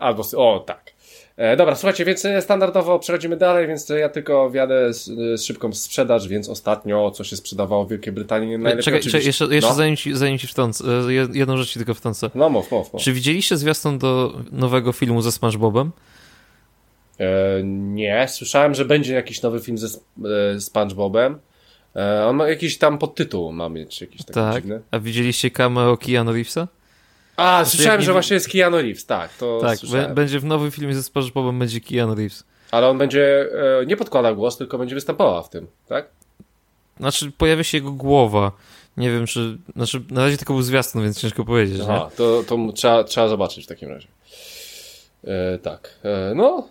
Albo, 0.01 0.25
o 0.37 0.65
tak. 0.67 0.92
E, 1.43 1.57
dobra, 1.57 1.75
słuchajcie, 1.75 2.05
więc 2.05 2.25
e, 2.25 2.43
standardowo 2.43 2.99
przechodzimy 2.99 3.37
dalej, 3.37 3.67
więc 3.67 3.89
ja 3.89 4.09
tylko 4.09 4.51
wjadę 4.51 4.95
z, 4.95 5.05
z 5.41 5.45
szybką 5.45 5.73
sprzedaż, 5.73 6.29
więc 6.29 6.49
ostatnio 6.49 7.11
co 7.11 7.25
się 7.25 7.37
sprzedawało 7.37 7.85
w 7.85 7.89
Wielkiej 7.89 8.13
Brytanii 8.13 8.59
najlepiej 8.59 8.85
Czekaj, 8.85 9.01
oczywiście... 9.01 9.27
jeszcze, 9.27 9.55
jeszcze 9.55 9.71
no. 9.71 9.77
zanim 9.77 9.97
ci, 9.97 10.17
zanim 10.17 10.39
ci 10.39 10.47
wtrącę, 10.47 10.85
e, 10.85 11.13
jedną 11.13 11.57
rzecz 11.57 11.69
ci 11.69 11.79
tylko 11.79 11.95
wtrącę. 11.95 12.31
no 12.35 12.49
mów, 12.49 12.71
mów, 12.71 12.93
mów. 12.93 13.03
Czy 13.03 13.13
widzieliście 13.13 13.57
zwiastun 13.57 13.99
do 13.99 14.41
nowego 14.53 14.93
filmu 14.93 15.23
ze 15.23 15.33
SpongeBobem? 15.33 15.93
E, 17.19 17.63
nie, 17.65 18.27
słyszałem, 18.29 18.75
że 18.75 18.85
będzie 18.85 19.15
jakiś 19.15 19.43
nowy 19.43 19.61
film 19.61 19.79
ze 19.79 19.99
e, 20.57 20.61
SpongeBobem. 20.61 21.39
E, 21.97 22.27
on 22.27 22.37
ma 22.37 22.49
jakiś 22.49 22.79
tam 22.79 22.99
podtytuł, 22.99 23.53
ma 23.53 23.69
mieć 23.69 24.01
jakiś 24.01 24.21
taki 24.21 24.33
Tak. 24.33 24.55
dziwny. 24.55 24.81
A 24.91 24.99
widzieliście 24.99 25.51
cameo 25.51 25.97
Keanu 25.97 26.33
Reevesa? 26.33 26.69
A, 27.37 27.65
Znaczy, 27.65 27.77
słyszałem, 27.77 28.01
nie 28.01 28.07
że 28.07 28.13
właśnie 28.13 28.35
jest 28.35 28.49
Keanu 28.53 28.77
Reeves, 28.77 29.07
tak, 29.07 29.33
to 29.37 29.59
Tak, 29.63 29.79
słyszałem. 29.79 30.15
będzie 30.15 30.41
w 30.41 30.45
nowym 30.45 30.71
filmie 30.71 30.95
ze 30.95 31.03
SpongeBobem 31.03 31.59
będzie 31.59 31.81
Keanu 31.81 32.15
Reeves. 32.15 32.45
Ale 32.71 32.89
on 32.89 32.99
będzie, 32.99 33.49
e, 33.81 33.87
nie 33.87 33.97
podkładał 33.97 34.37
głos, 34.37 34.57
tylko 34.57 34.79
będzie 34.79 34.95
występował 34.95 35.45
w 35.45 35.49
tym, 35.49 35.67
tak? 35.89 36.09
Znaczy, 37.01 37.33
pojawia 37.39 37.65
się 37.65 37.79
jego 37.79 37.93
głowa. 37.93 38.53
Nie 38.97 39.11
wiem, 39.11 39.27
czy... 39.27 39.59
Znaczy, 39.77 40.03
na 40.11 40.21
razie 40.25 40.37
tylko 40.37 40.53
był 40.53 40.63
zwiastun, 40.63 41.03
więc 41.03 41.21
ciężko 41.21 41.45
powiedzieć, 41.45 41.79
nie? 41.79 41.85
Aha, 41.85 42.11
to, 42.17 42.43
to 42.47 42.57
mu 42.57 42.73
trzeba, 42.73 43.05
trzeba 43.05 43.29
zobaczyć 43.29 43.65
w 43.65 43.69
takim 43.69 43.89
razie. 43.89 44.09
E, 45.25 45.59
tak, 45.59 45.91
e, 46.05 46.33
no, 46.35 46.69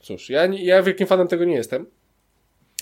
cóż, 0.00 0.30
ja, 0.30 0.46
nie- 0.46 0.64
ja 0.64 0.82
wielkim 0.82 1.06
fanem 1.06 1.28
tego 1.28 1.44
nie 1.44 1.54
jestem. 1.54 1.86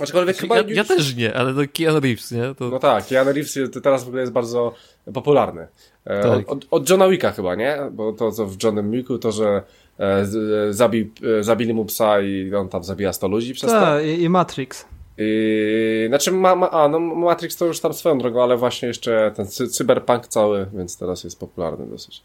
Aczkolwiek 0.02 0.36
chyba 0.36 0.54
Znaczy, 0.54 0.74
Ja, 0.74 0.80
już... 0.80 0.90
ja 0.90 0.96
też 0.96 1.16
nie, 1.16 1.34
ale 1.34 1.54
to 1.54 1.60
Keanu 1.78 2.00
Reeves, 2.00 2.30
nie? 2.30 2.54
To... 2.58 2.68
No 2.68 2.78
tak, 2.78 3.06
Keanu 3.06 3.32
Reeves 3.32 3.58
to 3.72 3.80
teraz 3.80 4.04
w 4.04 4.08
ogóle 4.08 4.20
jest 4.20 4.32
bardzo 4.32 4.74
popularny. 5.14 5.66
E, 6.04 6.22
Tak. 6.22 6.52
Od, 6.52 6.66
od 6.70 6.90
Johna 6.90 7.08
Wicka 7.08 7.32
chyba, 7.32 7.54
nie? 7.54 7.78
Bo 7.92 8.12
to 8.12 8.32
co 8.32 8.46
w 8.46 8.62
Johnem 8.62 8.90
Wicku, 8.90 9.18
to 9.18 9.32
że 9.32 9.62
e, 9.98 10.26
z, 10.26 10.36
e, 10.36 10.72
zabi, 10.72 11.10
e, 11.38 11.44
zabili 11.44 11.74
mu 11.74 11.84
psa 11.84 12.20
i 12.20 12.54
on 12.54 12.68
tam 12.68 12.84
zabija 12.84 13.12
100 13.12 13.28
ludzi 13.28 13.54
przez 13.54 13.70
to. 13.70 13.80
Tak, 13.80 14.04
i, 14.04 14.22
i 14.22 14.28
Matrix. 14.28 14.84
I, 15.18 16.04
znaczy, 16.08 16.32
ma, 16.32 16.56
ma, 16.56 16.70
a, 16.70 16.88
no 16.88 17.00
Matrix 17.00 17.56
to 17.56 17.66
już 17.66 17.80
tam 17.80 17.92
swoją 17.94 18.18
drogą, 18.18 18.42
ale 18.42 18.56
właśnie 18.56 18.88
jeszcze 18.88 19.32
ten 19.36 19.46
cy, 19.46 19.68
cyberpunk 19.68 20.26
cały, 20.26 20.66
więc 20.74 20.98
teraz 20.98 21.24
jest 21.24 21.40
popularny 21.40 21.86
dosyć. 21.86 22.22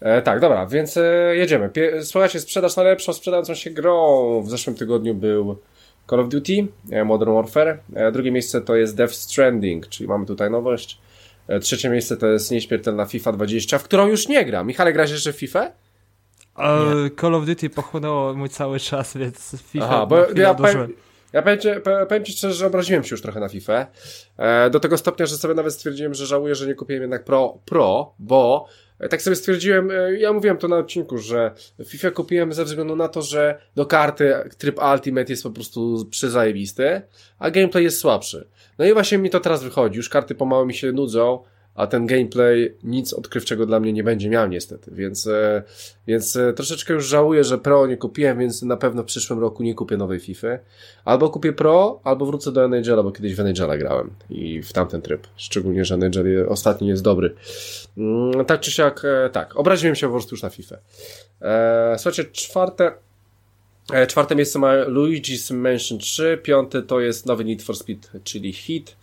E, 0.00 0.22
tak, 0.22 0.40
dobra, 0.40 0.66
więc 0.66 0.96
e, 0.96 1.36
jedziemy. 1.36 1.68
Pie, 1.68 2.04
słuchajcie, 2.04 2.40
sprzedaż 2.40 2.76
najlepszą 2.76 3.12
sprzedającą 3.12 3.54
się 3.54 3.70
grą 3.70 4.42
w 4.42 4.50
zeszłym 4.50 4.76
tygodniu 4.76 5.14
był 5.14 5.56
Call 6.10 6.20
of 6.20 6.28
Duty, 6.28 6.66
e, 6.90 7.04
Modern 7.04 7.34
Warfare. 7.34 7.78
E, 7.94 8.12
drugie 8.12 8.30
miejsce 8.32 8.60
to 8.60 8.76
jest 8.76 8.96
Death 8.96 9.14
Stranding, 9.14 9.88
czyli 9.88 10.08
mamy 10.08 10.26
tutaj 10.26 10.50
nowość. 10.50 10.98
E, 11.48 11.60
trzecie 11.60 11.88
miejsce 11.88 12.16
to 12.16 12.26
jest 12.26 12.50
nieśmiertelna 12.50 13.06
FIFA 13.06 13.32
20, 13.32 13.78
w 13.78 13.82
którą 13.82 14.06
już 14.06 14.28
nie 14.28 14.44
gra. 14.44 14.64
Michale, 14.64 14.92
grasz 14.92 15.10
jeszcze 15.10 15.32
w 15.32 15.36
FIFA? 15.36 15.70
Call 17.20 17.34
of 17.34 17.46
Duty 17.46 17.70
pochłonęło 17.70 18.34
mój 18.34 18.48
cały 18.48 18.80
czas, 18.80 19.16
więc 19.16 19.62
FIFA 19.62 19.86
Aha, 19.86 20.06
bo 20.06 20.26
ja 20.34 20.54
powiem, 20.54 20.92
ja 21.32 21.42
powiem 21.42 21.58
ci, 21.58 21.68
powiem 22.08 22.24
ci 22.24 22.32
szczerze, 22.32 22.54
że 22.54 22.66
obraziłem 22.66 23.04
się 23.04 23.14
już 23.14 23.22
trochę 23.22 23.40
na 23.40 23.48
FIFA. 23.48 23.86
E, 24.36 24.70
do 24.70 24.80
tego 24.80 24.98
stopnia, 24.98 25.26
że 25.26 25.36
sobie 25.36 25.54
nawet 25.54 25.72
stwierdziłem, 25.72 26.14
że 26.14 26.26
żałuję, 26.26 26.54
że 26.54 26.66
nie 26.66 26.74
kupiłem 26.74 27.02
jednak 27.02 27.24
Pro, 27.24 27.58
Pro 27.64 28.14
bo 28.18 28.66
e, 28.98 29.08
tak 29.08 29.22
sobie 29.22 29.36
stwierdziłem, 29.36 29.90
e, 29.90 30.16
ja 30.18 30.32
mówiłem 30.32 30.56
to 30.56 30.68
na 30.68 30.76
odcinku, 30.76 31.18
że 31.18 31.50
FIFA 31.86 32.10
kupiłem 32.10 32.52
ze 32.52 32.64
względu 32.64 32.96
na 32.96 33.08
to, 33.08 33.22
że 33.22 33.60
do 33.76 33.86
karty 33.86 34.34
tryb 34.58 34.80
Ultimate 34.92 35.32
jest 35.32 35.42
po 35.42 35.50
prostu 35.50 36.06
przyzajebisty, 36.10 37.02
a 37.38 37.50
gameplay 37.50 37.84
jest 37.84 37.98
słabszy. 37.98 38.48
No 38.78 38.84
i 38.84 38.92
właśnie 38.92 39.18
mi 39.18 39.30
to 39.30 39.40
teraz 39.40 39.62
wychodzi, 39.62 39.96
już 39.96 40.08
karty 40.08 40.34
pomału 40.34 40.66
mi 40.66 40.74
się 40.74 40.92
nudzą, 40.92 41.42
a 41.76 41.86
ten 41.86 42.06
gameplay 42.06 42.74
nic 42.84 43.12
odkrywczego 43.12 43.66
dla 43.66 43.80
mnie 43.80 43.92
nie 43.92 44.04
będzie 44.04 44.28
miał 44.28 44.48
niestety, 44.48 44.90
więc, 44.94 45.26
e, 45.26 45.62
więc 46.06 46.36
e, 46.36 46.52
troszeczkę 46.52 46.94
już 46.94 47.06
żałuję, 47.06 47.44
że 47.44 47.58
Pro 47.58 47.86
nie 47.86 47.96
kupiłem, 47.96 48.38
więc 48.38 48.62
na 48.62 48.76
pewno 48.76 49.02
w 49.02 49.06
przyszłym 49.06 49.38
roku 49.38 49.62
nie 49.62 49.74
kupię 49.74 49.96
nowej 49.96 50.20
FIFA. 50.20 50.48
Albo 51.04 51.30
kupię 51.30 51.52
Pro, 51.52 52.00
albo 52.04 52.26
wrócę 52.26 52.52
do 52.52 52.64
NHL, 52.64 53.02
bo 53.02 53.12
kiedyś 53.12 53.34
w 53.34 53.40
NHL 53.40 53.78
grałem 53.78 54.10
i 54.30 54.62
w 54.62 54.72
tamten 54.72 55.02
tryb. 55.02 55.26
Szczególnie, 55.36 55.84
że 55.84 55.94
NHL 55.94 56.46
ostatni 56.48 56.88
jest 56.88 57.02
dobry. 57.02 57.34
Mm, 57.96 58.44
tak 58.44 58.60
czy 58.60 58.70
siak, 58.70 59.02
e, 59.04 59.30
tak, 59.30 59.56
obraziłem 59.56 59.94
się 59.94 60.06
po 60.06 60.12
prostu 60.12 60.34
już 60.34 60.42
na 60.42 60.50
FIFA. 60.50 60.76
Słuchajcie, 61.96 62.24
czwarte 62.24 62.92
Czwarte 64.08 64.36
miejsce 64.36 64.58
ma 64.58 64.72
Luigi's 64.72 65.54
Mansion 65.54 65.98
3, 65.98 66.38
piąte 66.42 66.82
to 66.82 67.00
jest 67.00 67.26
nowy 67.26 67.44
Need 67.44 67.62
for 67.62 67.76
Speed, 67.76 68.08
czyli 68.24 68.52
Hit, 68.52 68.96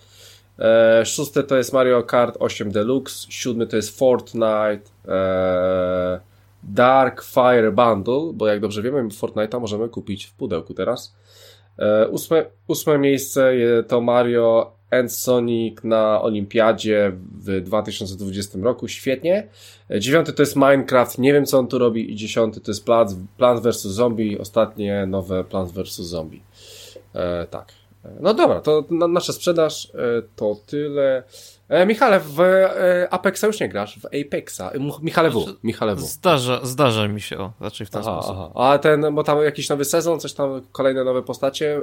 E, 0.60 1.44
to 1.48 1.58
jest 1.58 1.74
Mario 1.74 2.04
Kart 2.04 2.38
8 2.40 2.72
Deluxe. 2.72 3.26
Siódmy 3.30 3.68
to 3.68 3.76
jest 3.76 4.00
Fortnite. 4.00 4.82
E, 5.08 6.20
Dark 6.64 7.24
Fire 7.24 7.72
Bundle, 7.72 8.34
bo 8.34 8.48
jak 8.48 8.60
dobrze 8.60 8.82
wiemy, 8.82 9.04
Fortnite'a 9.04 9.60
możemy 9.60 9.90
kupić 9.90 10.26
w 10.26 10.34
pudełku 10.34 10.74
teraz. 10.74 11.16
E, 11.80 12.08
ósme, 12.08 12.46
ósme 12.68 12.98
miejsce 12.98 13.54
to 13.88 14.02
Mario 14.02 14.74
and 14.92 15.14
Sonic 15.14 15.84
na 15.84 16.22
Olimpiadzie 16.22 17.12
w 17.32 17.62
2020 17.62 18.60
roku. 18.62 18.88
Świetnie. 18.88 19.48
E, 19.90 20.00
dziewiąty 20.00 20.34
to 20.34 20.42
jest 20.42 20.56
Minecraft, 20.56 21.18
nie 21.18 21.34
wiem 21.34 21.46
co 21.46 21.60
on 21.60 21.68
tu 21.68 21.80
robi. 21.80 22.12
I 22.12 22.16
dziesiąty 22.16 22.62
to 22.62 22.72
jest 22.72 22.86
Plants, 22.86 23.16
Plants 23.38 23.64
vs. 23.64 23.82
Zombie, 23.82 24.40
ostatnie 24.40 25.06
nowe 25.06 25.44
Plants 25.44 25.74
vs. 25.74 25.96
Zombie. 25.96 26.42
E, 27.14 27.48
tak. 27.48 27.83
No 28.20 28.34
dobra, 28.34 28.62
to 28.62 28.86
nasza 28.90 29.34
sprzedaż 29.34 29.86
e, 29.86 30.22
to 30.36 30.56
tyle. 30.66 31.24
E, 31.70 31.86
Michale, 31.86 32.20
w 32.20 32.40
e, 32.40 33.08
Apexa 33.12 33.44
już 33.48 33.60
nie 33.60 33.70
grasz, 33.70 34.00
w 34.00 34.06
Apexa. 34.06 34.62
Michale 35.02 35.30
W. 35.30 35.44
Znaczy, 35.44 35.58
Michale 35.64 35.96
w. 35.96 36.00
Zdarza, 36.00 36.60
zdarza 36.64 37.08
mi 37.08 37.22
się, 37.22 37.38
o, 37.38 37.54
raczej 37.60 37.88
w 37.88 37.90
ten 37.90 38.02
aha, 38.02 38.22
sposób. 38.22 38.38
Aha. 38.40 38.52
A 38.56 38.78
ten, 38.78 39.16
bo 39.16 39.24
tam 39.24 39.44
jakiś 39.44 39.70
nowy 39.70 39.86
sezon, 39.86 40.20
coś 40.20 40.34
tam, 40.34 40.62
kolejne 40.72 41.04
nowe 41.04 41.22
postacie, 41.22 41.82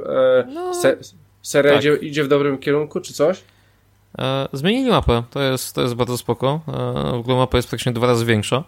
no, 0.53 0.73
se, 0.73 0.97
seria 1.41 1.71
tak. 1.71 1.81
idzie, 1.81 1.95
idzie 1.95 2.23
w 2.23 2.27
dobrym 2.27 2.57
kierunku, 2.57 2.99
czy 2.99 3.13
coś? 3.13 3.43
zmienili 4.53 4.89
mapę, 4.89 5.23
to 5.29 5.41
jest, 5.41 5.75
to 5.75 5.81
jest 5.81 5.93
bardzo 5.93 6.17
spoko. 6.17 6.59
w 7.11 7.19
ogóle 7.19 7.37
mapa 7.37 7.57
jest 7.57 7.69
praktycznie 7.69 7.91
dwa 7.91 8.07
razy 8.07 8.25
większa, 8.25 8.63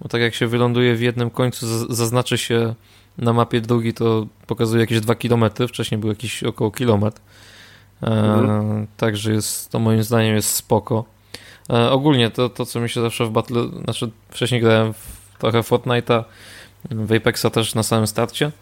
bo 0.00 0.08
tak 0.08 0.20
jak 0.20 0.34
się 0.34 0.46
wyląduje 0.46 0.94
w 0.94 1.00
jednym 1.00 1.30
końcu, 1.30 1.66
zaznaczy 1.94 2.38
się 2.38 2.74
na 3.18 3.32
mapie 3.32 3.60
drugi 3.60 3.94
to 3.94 4.26
pokazuje 4.46 4.80
jakieś 4.80 5.00
2 5.00 5.14
km, 5.14 5.44
wcześniej 5.68 5.98
był 5.98 6.08
jakiś 6.10 6.42
około 6.42 6.70
kilometr. 6.70 7.20
E, 8.02 8.06
mhm. 8.06 8.86
Także 8.96 9.32
jest, 9.32 9.70
to 9.70 9.78
moim 9.78 10.02
zdaniem 10.02 10.34
jest 10.34 10.48
spoko. 10.48 11.04
E, 11.70 11.90
ogólnie 11.90 12.30
to, 12.30 12.48
to, 12.48 12.66
co 12.66 12.80
mi 12.80 12.88
się 12.88 13.00
zawsze 13.00 13.26
w 13.26 13.30
Battle, 13.30 13.68
znaczy 13.84 14.10
wcześniej 14.30 14.60
grałem 14.60 14.92
w, 14.94 15.32
trochę 15.38 15.60
Fortnite'a, 15.60 16.24
w 16.90 17.12
Apexa 17.12 17.46
też 17.52 17.74
na 17.74 17.82
samym 17.82 18.06
starcie, 18.06 18.52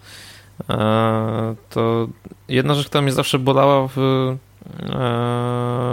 e, 0.71 1.55
to 1.71 2.09
jedna 2.49 2.75
rzecz, 2.75 2.87
która 2.87 3.03
mnie 3.03 3.13
zawsze 3.13 3.39
bolała 3.39 3.89
w, 3.89 3.97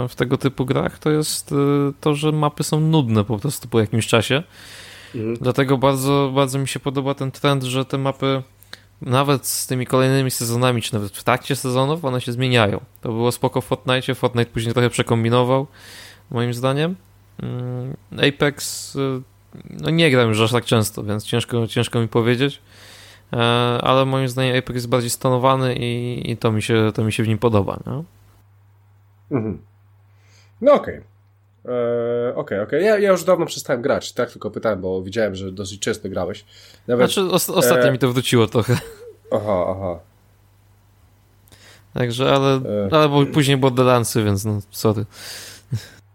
w 0.08 0.14
tego 0.16 0.38
typu 0.38 0.64
grach, 0.66 0.98
to 0.98 1.10
jest 1.10 1.54
to, 2.00 2.14
że 2.14 2.32
mapy 2.32 2.64
są 2.64 2.80
nudne 2.80 3.24
po 3.24 3.38
prostu 3.38 3.68
po 3.68 3.80
jakimś 3.80 4.06
czasie. 4.06 4.42
Mhm. 5.14 5.36
Dlatego 5.40 5.78
bardzo, 5.78 6.32
bardzo 6.34 6.58
mi 6.58 6.68
się 6.68 6.80
podoba 6.80 7.14
ten 7.14 7.30
trend, 7.30 7.62
że 7.62 7.84
te 7.84 7.98
mapy 7.98 8.42
nawet 9.02 9.46
z 9.46 9.66
tymi 9.66 9.86
kolejnymi 9.86 10.30
sezonami, 10.30 10.82
czy 10.82 10.94
nawet 10.94 11.12
w 11.12 11.24
trakcie 11.24 11.56
sezonów, 11.56 12.04
one 12.04 12.20
się 12.20 12.32
zmieniają. 12.32 12.80
To 13.00 13.08
było 13.08 13.32
spoko 13.32 13.60
w 13.60 13.64
Fortnite, 13.64 14.14
Fortnite 14.14 14.50
później 14.50 14.72
trochę 14.72 14.90
przekombinował, 14.90 15.66
moim 16.30 16.54
zdaniem. 16.54 16.96
Mm, 17.42 17.96
Apex, 18.28 18.96
y, 18.96 19.22
no 19.70 19.90
nie 19.90 20.10
gram 20.10 20.28
już 20.28 20.40
aż 20.40 20.52
tak 20.52 20.64
często, 20.64 21.02
więc 21.02 21.24
ciężko, 21.24 21.66
ciężko 21.66 22.00
mi 22.00 22.08
powiedzieć, 22.08 22.62
e, 23.32 23.36
ale 23.82 24.04
moim 24.04 24.28
zdaniem 24.28 24.58
Apex 24.58 24.74
jest 24.74 24.88
bardziej 24.88 25.10
stonowany 25.10 25.74
i, 25.74 26.22
i 26.30 26.36
to, 26.36 26.52
mi 26.52 26.62
się, 26.62 26.92
to 26.94 27.04
mi 27.04 27.12
się 27.12 27.22
w 27.22 27.28
nim 27.28 27.38
podoba. 27.38 27.78
No, 27.86 28.04
mhm. 29.30 29.58
no 30.60 30.72
okej. 30.72 30.94
Okay. 30.94 31.09
Okej, 31.64 32.32
okay, 32.34 32.62
okej. 32.62 32.62
Okay. 32.62 32.82
Ja, 32.82 32.98
ja 32.98 33.10
już 33.10 33.24
dawno 33.24 33.46
przestałem 33.46 33.82
grać, 33.82 34.12
tak 34.12 34.30
tylko 34.30 34.50
pytałem, 34.50 34.80
bo 34.80 35.02
widziałem, 35.02 35.34
że 35.34 35.52
dosyć 35.52 35.80
często 35.80 36.08
grałeś. 36.08 36.44
Nawet, 36.88 37.10
znaczy, 37.10 37.30
os 37.30 37.50
ostatnio 37.50 37.88
e... 37.88 37.92
mi 37.92 37.98
to 37.98 38.12
wróciło 38.12 38.46
trochę. 38.46 38.78
Aha, 39.32 39.66
aha. 39.68 39.98
Także, 41.94 42.34
ale, 42.34 42.54
e... 42.54 42.88
ale 42.90 43.26
później 43.26 43.56
Borderlandsy, 43.56 44.24
więc 44.24 44.44
no, 44.44 44.60
sorry. 44.70 45.04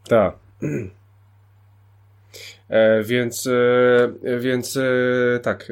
Tak. 0.08 0.34
E, 2.70 3.04
więc, 3.04 3.48
e, 3.48 4.39
więc 4.39 4.78
e, 4.78 5.39
tak, 5.39 5.72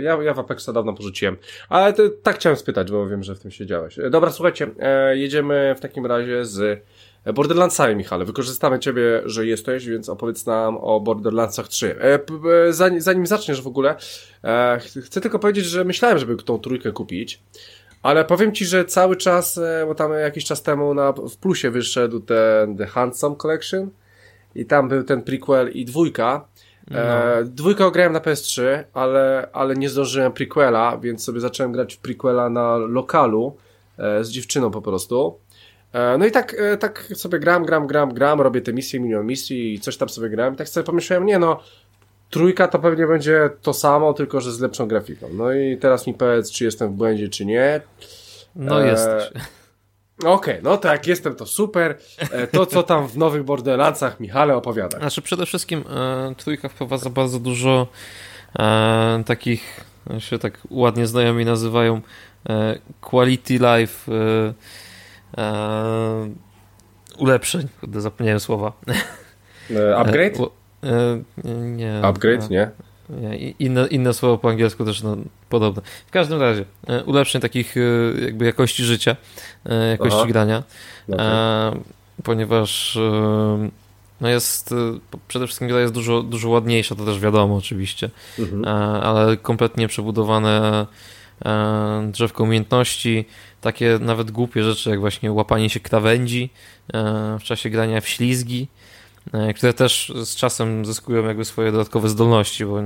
ja, 0.00 0.22
ja 0.22 0.34
w 0.34 0.38
Apexa 0.38 0.68
dawno 0.74 0.92
porzuciłem. 0.92 1.36
Ale 1.68 1.92
to, 1.92 2.02
tak 2.22 2.36
chciałem 2.36 2.56
spytać, 2.56 2.90
bo 2.90 3.08
wiem, 3.08 3.22
że 3.22 3.34
w 3.34 3.40
tym 3.40 3.50
siedziałeś. 3.50 3.98
Dobra, 4.10 4.30
słuchajcie, 4.30 4.70
jedziemy 5.12 5.74
w 5.78 5.80
takim 5.80 6.06
razie 6.06 6.44
z 6.44 6.84
Borderlandsami, 7.32 7.96
Michale. 7.96 8.24
Wykorzystamy 8.24 8.78
Ciebie, 8.78 9.22
że 9.24 9.46
jesteś, 9.46 9.86
więc 9.86 10.08
opowiedz 10.08 10.46
nam 10.46 10.76
o 10.76 11.00
Borderlandsach 11.00 11.68
3. 11.68 11.96
E, 12.00 12.72
zanim, 12.72 13.00
zanim 13.00 13.26
zaczniesz 13.26 13.62
w 13.62 13.66
ogóle, 13.66 13.96
e, 14.44 14.78
chcę 15.04 15.20
tylko 15.20 15.38
powiedzieć, 15.38 15.64
że 15.64 15.84
myślałem, 15.84 16.18
żeby 16.18 16.36
tą 16.36 16.58
trójkę 16.58 16.92
kupić, 16.92 17.42
ale 18.02 18.24
powiem 18.24 18.52
Ci, 18.52 18.66
że 18.66 18.84
cały 18.84 19.16
czas, 19.16 19.58
e, 19.58 19.84
bo 19.86 19.94
tam 19.94 20.12
jakiś 20.12 20.44
czas 20.44 20.62
temu 20.62 20.94
na, 20.94 21.12
w 21.12 21.36
plusie 21.36 21.70
wyszedł 21.70 22.20
ten 22.20 22.76
The 22.76 22.86
Handsome 22.86 23.36
Collection 23.36 23.90
i 24.54 24.66
tam 24.66 24.88
był 24.88 25.02
ten 25.02 25.22
prequel 25.22 25.70
i 25.72 25.84
dwójka. 25.84 26.44
No. 26.90 26.98
E, 26.98 27.44
dwójkę 27.44 27.90
grałem 27.90 28.12
na 28.12 28.20
PS3, 28.20 28.62
ale, 28.94 29.48
ale 29.52 29.74
nie 29.74 29.88
zdążyłem 29.88 30.32
prequela, 30.32 30.98
więc 30.98 31.24
sobie 31.24 31.40
zacząłem 31.40 31.72
grać 31.72 31.94
w 31.94 31.98
prequela 31.98 32.50
na 32.50 32.76
lokalu 32.76 33.56
e, 33.98 34.24
z 34.24 34.30
dziewczyną 34.30 34.70
po 34.70 34.82
prostu. 34.82 35.38
E, 35.94 36.18
no 36.18 36.26
i 36.26 36.30
tak, 36.30 36.56
e, 36.58 36.76
tak 36.76 37.06
sobie 37.14 37.38
gram, 37.38 37.64
gram, 37.64 37.86
gram, 37.86 38.14
gram, 38.14 38.40
robię 38.40 38.60
te 38.60 38.72
misje, 38.72 39.00
milion 39.00 39.26
misji 39.26 39.74
i 39.74 39.80
coś 39.80 39.96
tam 39.96 40.08
sobie 40.08 40.28
grałem. 40.28 40.54
I 40.54 40.56
tak 40.56 40.68
sobie 40.68 40.84
pomyślałem, 40.84 41.26
nie 41.26 41.38
no, 41.38 41.60
trójka 42.30 42.68
to 42.68 42.78
pewnie 42.78 43.06
będzie 43.06 43.50
to 43.62 43.72
samo, 43.72 44.12
tylko 44.12 44.40
że 44.40 44.52
z 44.52 44.60
lepszą 44.60 44.88
grafiką. 44.88 45.28
No 45.32 45.52
i 45.52 45.76
teraz 45.76 46.06
mi 46.06 46.14
powiedz, 46.14 46.50
czy 46.50 46.64
jestem 46.64 46.88
w 46.88 46.92
błędzie, 46.92 47.28
czy 47.28 47.46
nie. 47.46 47.80
No 48.56 48.84
e... 48.84 48.86
jesteś. 48.86 49.42
Okej, 50.18 50.32
okay, 50.32 50.60
no 50.62 50.76
tak, 50.76 51.06
jestem, 51.06 51.34
to 51.34 51.46
super. 51.46 51.98
E, 52.30 52.46
to, 52.46 52.66
co 52.66 52.82
tam 52.82 53.08
w 53.08 53.18
nowych 53.18 53.44
Borderlandsach, 53.44 54.20
Michale, 54.20 54.56
opowiada. 54.56 54.98
Znaczy, 54.98 55.22
przede 55.22 55.46
wszystkim 55.46 55.84
e, 55.90 56.34
trójka 56.34 56.68
wprowadza 56.68 57.10
bardzo 57.10 57.38
dużo 57.38 57.86
e, 58.58 59.22
takich, 59.26 59.80
się 60.18 60.38
tak 60.38 60.58
ładnie 60.70 61.06
znajomi 61.06 61.44
nazywają, 61.44 62.00
e, 62.48 62.78
quality 63.00 63.54
life 63.54 64.12
e, 64.12 64.54
ulepszeń. 67.18 67.68
Kurde, 67.80 68.00
zapomniałem 68.00 68.40
słowa. 68.40 68.72
E, 69.70 69.96
upgrade? 69.96 70.38
E, 70.84 71.22
nie. 71.54 72.00
Upgrade, 72.02 72.50
nie? 72.50 72.70
Inne, 73.58 73.86
inne 73.86 74.14
słowo 74.14 74.38
po 74.38 74.48
angielsku 74.48 74.84
też 74.84 75.02
no, 75.02 75.16
podobne. 75.48 75.82
W 76.06 76.10
każdym 76.10 76.40
razie, 76.40 76.64
e, 76.86 77.04
ulepszeń 77.04 77.40
takich 77.40 77.74
jakby 78.22 78.44
jakości 78.44 78.84
życia, 78.84 79.16
jakości 79.90 80.18
Aha. 80.18 80.28
grania, 80.28 80.62
okay. 81.08 81.80
ponieważ 82.22 82.98
no 84.20 84.28
jest, 84.28 84.74
przede 85.28 85.46
wszystkim 85.46 85.68
gra 85.68 85.80
jest 85.80 85.92
dużo, 85.92 86.22
dużo 86.22 86.48
ładniejsza, 86.48 86.94
to 86.94 87.04
też 87.04 87.20
wiadomo 87.20 87.56
oczywiście, 87.56 88.10
mhm. 88.38 88.64
ale 89.04 89.36
kompletnie 89.36 89.88
przebudowane 89.88 90.86
drzewko 92.12 92.44
umiejętności, 92.44 93.24
takie 93.60 93.98
nawet 94.00 94.30
głupie 94.30 94.64
rzeczy, 94.64 94.90
jak 94.90 95.00
właśnie 95.00 95.32
łapanie 95.32 95.70
się 95.70 95.80
krawędzi 95.80 96.50
e, 96.94 97.38
w 97.40 97.42
czasie 97.42 97.70
grania 97.70 98.00
w 98.00 98.08
ślizgi, 98.08 98.68
e, 99.32 99.54
które 99.54 99.72
też 99.72 100.12
z 100.24 100.36
czasem 100.36 100.84
zyskują 100.86 101.24
jakby 101.24 101.44
swoje 101.44 101.72
dodatkowe 101.72 102.08
zdolności, 102.08 102.66
bo 102.66 102.78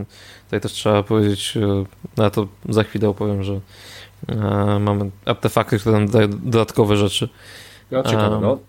tutaj 0.44 0.60
też 0.60 0.72
trzeba 0.72 1.02
powiedzieć, 1.02 1.56
e, 1.56 1.84
na 2.16 2.30
to 2.30 2.48
za 2.68 2.84
chwilę 2.84 3.08
opowiem, 3.08 3.42
że 3.42 3.60
mamy 4.80 5.10
artefakty, 5.24 5.78
które 5.78 5.98
nam 5.98 6.08
dają 6.08 6.28
dodatkowe 6.28 6.96
rzeczy. 6.96 7.28
No. 8.40 8.58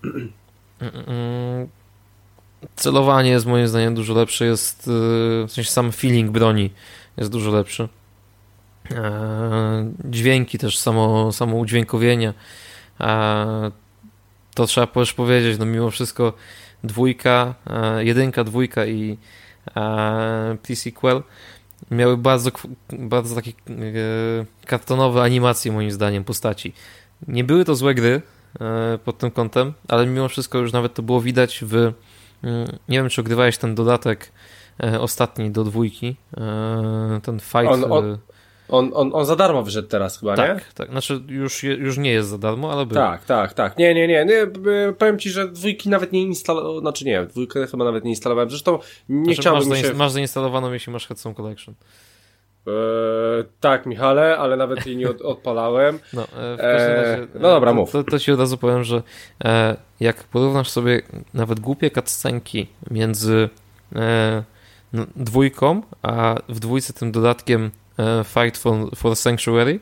Celowanie 2.76 3.30
jest 3.30 3.46
moim 3.46 3.68
zdaniem 3.68 3.94
dużo 3.94 4.14
lepsze, 4.14 4.44
jest 4.44 4.82
w 5.46 5.48
sensie 5.48 5.70
sam 5.70 5.92
feeling 5.92 6.30
broni 6.30 6.70
jest 7.16 7.30
dużo 7.30 7.50
lepszy. 7.50 7.88
Dźwięki 10.04 10.58
też, 10.58 10.78
samo, 10.78 11.32
samo 11.32 11.56
udźwiękowienie. 11.56 12.34
To 14.54 14.66
trzeba 14.66 14.86
też 14.86 15.12
powiedzieć, 15.12 15.58
no 15.58 15.66
mimo 15.66 15.90
wszystko 15.90 16.32
dwójka, 16.84 17.54
jedynka, 17.98 18.44
dwójka 18.44 18.86
i 18.86 19.18
T-Sequel 20.62 21.22
miały 21.90 22.16
bardzo, 22.16 22.50
bardzo 22.92 23.34
takie 23.34 23.50
e, 23.50 23.54
kartonowe 24.66 25.22
animacje 25.22 25.72
moim 25.72 25.90
zdaniem 25.90 26.24
postaci. 26.24 26.72
Nie 27.28 27.44
były 27.44 27.64
to 27.64 27.74
złe 27.74 27.94
gry 27.94 28.22
e, 28.60 28.98
pod 29.04 29.18
tym 29.18 29.30
kątem, 29.30 29.72
ale 29.88 30.06
mimo 30.06 30.28
wszystko 30.28 30.58
już 30.58 30.72
nawet 30.72 30.94
to 30.94 31.02
było 31.02 31.20
widać 31.20 31.60
w 31.62 31.74
mm, 31.74 31.92
nie 32.88 32.98
wiem 32.98 33.08
czy 33.08 33.20
ogrywałeś 33.20 33.58
ten 33.58 33.74
dodatek 33.74 34.32
e, 34.82 35.00
ostatni 35.00 35.50
do 35.50 35.64
dwójki, 35.64 36.16
ten 37.22 37.40
fight 37.40 37.68
on, 37.68 37.92
on, 37.92 38.18
on, 38.70 38.90
on, 38.94 39.10
on 39.14 39.24
za 39.24 39.36
darmo 39.36 39.62
wyszedł 39.62 39.88
teraz 39.88 40.18
chyba, 40.18 40.36
tak, 40.36 40.56
nie? 40.56 40.64
Tak, 40.74 40.90
znaczy 40.90 41.20
już, 41.28 41.62
już 41.62 41.98
nie 41.98 42.12
jest 42.12 42.28
za 42.28 42.38
darmo, 42.38 42.72
ale 42.72 42.86
był. 42.86 42.94
Tak, 42.94 43.24
tak, 43.24 43.54
tak. 43.54 43.78
Nie, 43.78 43.94
nie, 43.94 44.08
nie. 44.08 44.24
nie 44.24 44.46
powiem 44.98 45.18
ci, 45.18 45.30
że 45.30 45.48
dwójki 45.48 45.88
nawet 45.88 46.12
nie 46.12 46.22
instalowałem, 46.22 46.80
znaczy 46.80 47.04
nie, 47.04 47.26
dwójkę 47.26 47.66
chyba 47.66 47.84
nawet 47.84 48.04
nie 48.04 48.10
instalowałem. 48.10 48.50
Zresztą 48.50 48.78
nie 49.08 49.24
znaczy, 49.24 49.40
chciałbym 49.40 49.68
masz, 49.68 49.82
się... 49.82 49.94
masz 49.94 50.12
zainstalowaną, 50.12 50.72
jeśli 50.72 50.92
masz 50.92 51.06
Headstone 51.06 51.34
Collection. 51.34 51.74
Eee, 52.66 52.72
tak, 53.60 53.86
Michale, 53.86 54.38
ale 54.38 54.56
nawet 54.56 54.86
jej 54.86 54.96
nie 54.96 55.10
od, 55.10 55.22
odpalałem. 55.22 55.98
No, 56.12 56.22
e, 56.22 56.56
w 56.56 56.60
każdym 56.60 56.90
eee, 56.90 57.02
razie, 57.02 57.26
no 57.34 57.48
dobra, 57.48 57.72
mów. 57.72 57.90
To, 57.90 58.04
to, 58.04 58.18
ci 58.18 58.32
od 58.32 58.40
razu 58.40 58.58
powiem, 58.58 58.84
że 58.84 59.02
e, 59.44 59.76
jak 60.00 60.24
porównasz 60.24 60.70
sobie 60.70 61.02
nawet 61.34 61.60
głupie 61.60 61.90
cutscenki 61.90 62.66
między 62.90 63.48
e, 63.96 64.42
dwójką, 65.16 65.82
a 66.02 66.34
w 66.48 66.60
dwójce 66.60 66.92
tym 66.92 67.12
dodatkiem 67.12 67.70
E, 67.70 67.79
Fight 68.24 68.58
for, 68.58 68.96
for 68.96 69.16
Sanctuary, 69.16 69.80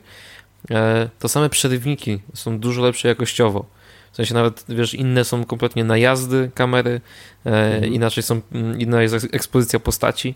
e, 0.71 1.09
to 1.19 1.29
same 1.29 1.49
przerywniki 1.49 2.19
są 2.33 2.59
dużo 2.59 2.81
lepsze 2.81 3.07
jakościowo. 3.07 3.65
W 4.11 4.15
sensie 4.15 4.33
nawet, 4.33 4.65
wiesz, 4.69 4.93
inne 4.93 5.25
są 5.25 5.45
kompletnie 5.45 5.83
najazdy 5.83 6.51
kamery, 6.53 7.01
e, 7.45 7.49
mhm. 7.49 7.93
inaczej 7.93 8.23
są, 8.23 8.41
mm, 8.51 8.79
inna 8.79 9.01
jest 9.01 9.27
ekspozycja 9.31 9.79
postaci, 9.79 10.35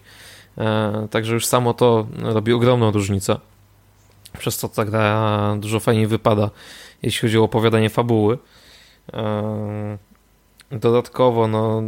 także 1.12 1.34
już 1.34 1.46
samo 1.46 1.74
to 1.74 2.08
robi 2.22 2.54
ogromną 2.54 2.92
różnicę. 2.92 3.40
Przez 4.38 4.58
co 4.58 4.70
ta 4.70 4.86
gra 4.86 5.56
dużo 5.60 5.80
fajniej 5.80 6.08
wypada, 6.08 6.50
jeśli 7.04 7.22
chodzi 7.22 7.38
o 7.38 7.44
opowiadanie 7.44 7.90
fabuły. 7.90 8.38
Dodatkowo, 10.72 11.48
no, 11.48 11.82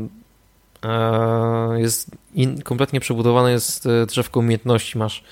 jest 1.77 2.11
in, 2.33 2.61
kompletnie 2.61 2.99
przebudowane 2.99 3.51
jest 3.51 3.87
drzewko 4.07 4.39
umiejętności. 4.39 4.97
Masz 4.97 5.23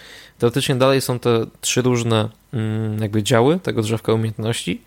Teoretycznie 0.43 0.75
dalej 0.75 1.01
są 1.01 1.19
te 1.19 1.45
trzy 1.61 1.81
różne 1.81 2.29
mm, 2.53 2.99
jakby 3.01 3.23
działy 3.23 3.59
tego 3.59 3.81
drzewka 3.81 4.13
umiejętności, 4.13 4.81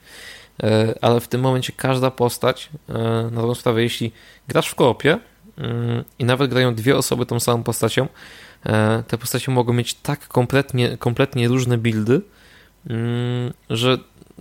e, 0.62 0.94
ale 1.00 1.20
w 1.20 1.28
tym 1.28 1.40
momencie 1.40 1.72
każda 1.76 2.10
postać, 2.10 2.70
e, 2.88 2.92
na 3.32 3.40
dobrą 3.40 3.54
sprawę, 3.54 3.82
jeśli 3.82 4.12
grasz 4.48 4.68
w 4.68 4.74
koopie 4.74 5.18
mm, 5.56 6.04
i 6.18 6.24
nawet 6.24 6.50
grają 6.50 6.74
dwie 6.74 6.96
osoby 6.96 7.26
tą 7.26 7.40
samą 7.40 7.62
postacią, 7.62 8.08
e, 8.66 9.02
te 9.08 9.18
postacie 9.18 9.52
mogą 9.52 9.72
mieć 9.72 9.94
tak 9.94 10.28
kompletnie, 10.28 10.96
kompletnie 10.98 11.48
różne 11.48 11.78
buildy, 11.78 12.20
mm, 12.90 13.52
że 13.70 13.98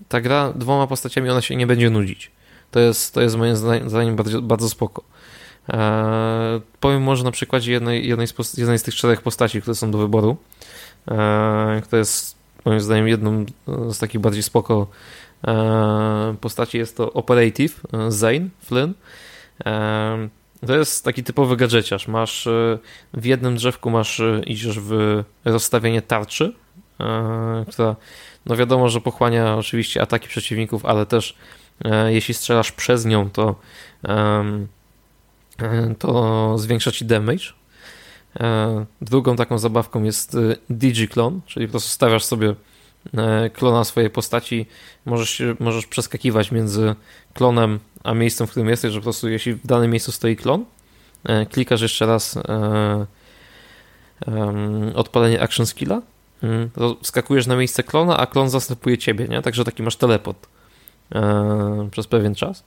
ta 0.10 0.22
gra 0.22 0.54
dwoma 0.54 0.88
postaciami 0.88 1.30
ona 1.30 1.42
się 1.42 1.56
nie 1.56 1.68
będzie 1.68 1.90
nudzić. 1.90 2.32
To 2.72 2.80
jest, 2.80 3.14
to 3.14 3.22
jest 3.22 3.36
moim 3.36 3.56
zdaniem 3.90 4.16
bardzo, 4.16 4.42
bardzo 4.42 4.70
spoko. 4.70 5.04
Eee, 5.70 6.62
powiem 6.80 7.02
może 7.02 7.24
na 7.24 7.32
przykładzie 7.32 7.72
jednej, 7.72 8.08
jednej, 8.08 8.28
z, 8.28 8.58
jednej 8.58 8.80
z 8.80 8.84
tych 8.84 8.96
czterech 8.96 9.22
postaci, 9.22 9.62
które 9.62 9.76
są 9.76 9.92
do 9.92 9.98
wyboru. 9.98 10.38
E, 11.12 11.82
kto 11.84 11.98
jest 11.98 12.36
moim 12.66 12.80
zdaniem 12.80 13.08
jedną 13.08 13.46
z 13.68 14.00
takich 14.00 14.22
bardziej 14.22 14.44
spoko 14.44 14.88
e, 15.48 16.36
postaci. 16.42 16.78
Jest 16.78 16.98
to 16.98 17.14
Operative 17.14 17.82
e, 17.94 18.12
Zane 18.12 18.50
Flynn. 18.60 18.94
To 20.68 20.76
jest 20.78 21.06
taki 21.06 21.24
typowy 21.24 21.58
gadżeciarz. 21.58 22.08
Masz 22.08 22.48
w 23.14 23.26
jednym 23.26 23.56
drzewku 23.56 23.90
masz 23.90 24.22
idziesz 24.46 24.80
w 24.80 25.24
rozstawienie 25.46 26.02
tarczy, 26.02 26.54
która 27.68 27.96
no 28.46 28.56
wiadomo, 28.56 28.90
że 28.90 29.02
pochłania 29.02 29.56
oczywiście 29.56 30.02
ataki 30.02 30.28
przeciwników, 30.28 30.86
ale 30.86 31.06
też 31.06 31.36
jeśli 32.08 32.34
strzelasz 32.34 32.72
przez 32.72 33.06
nią, 33.06 33.30
to 33.30 33.56
to 36.00 36.58
zwiększa 36.58 36.92
ci 36.92 37.06
damage 37.06 37.46
E, 38.40 38.86
drugą 39.02 39.36
taką 39.36 39.58
zabawką 39.58 40.04
jest 40.04 40.36
e, 40.36 40.38
DigiClone, 40.70 41.40
czyli 41.46 41.68
po 41.68 41.72
prostu 41.72 41.90
stawiasz 41.90 42.24
sobie 42.24 42.56
e, 43.18 43.50
klona 43.50 43.84
swojej 43.84 44.10
postaci, 44.10 44.66
możesz, 45.06 45.42
możesz 45.60 45.86
przeskakiwać 45.86 46.52
między 46.52 46.96
klonem 47.34 47.80
a 48.04 48.14
miejscem, 48.14 48.48
w 48.48 48.52
którym 48.52 48.70
jesteś, 48.70 48.92
że 48.92 49.00
po 49.00 49.04
prostu 49.04 49.30
jeśli 49.30 49.54
w 49.54 49.68
danym 49.68 49.92
miejscu 49.92 50.12
stoi 50.12 50.36
klon, 50.36 50.66
klikasz 51.52 51.82
jeszcze 51.82 52.06
raz 52.06 52.40
odpalenie 54.96 55.42
action 55.42 55.66
skilla, 55.66 56.02
mm, 56.44 56.70
to 56.70 56.98
skakujesz 57.02 57.48
na 57.48 57.56
miejsce 57.56 57.84
klona, 57.84 58.18
a 58.18 58.28
klon 58.28 58.50
zastępuje 58.50 58.98
ciebie, 58.98 59.28
nie? 59.28 59.42
Także 59.42 59.64
taki 59.64 59.84
masz 59.84 59.96
teleport 59.96 60.48
przez 61.92 62.08
pewien 62.08 62.36
czas. 62.36 62.64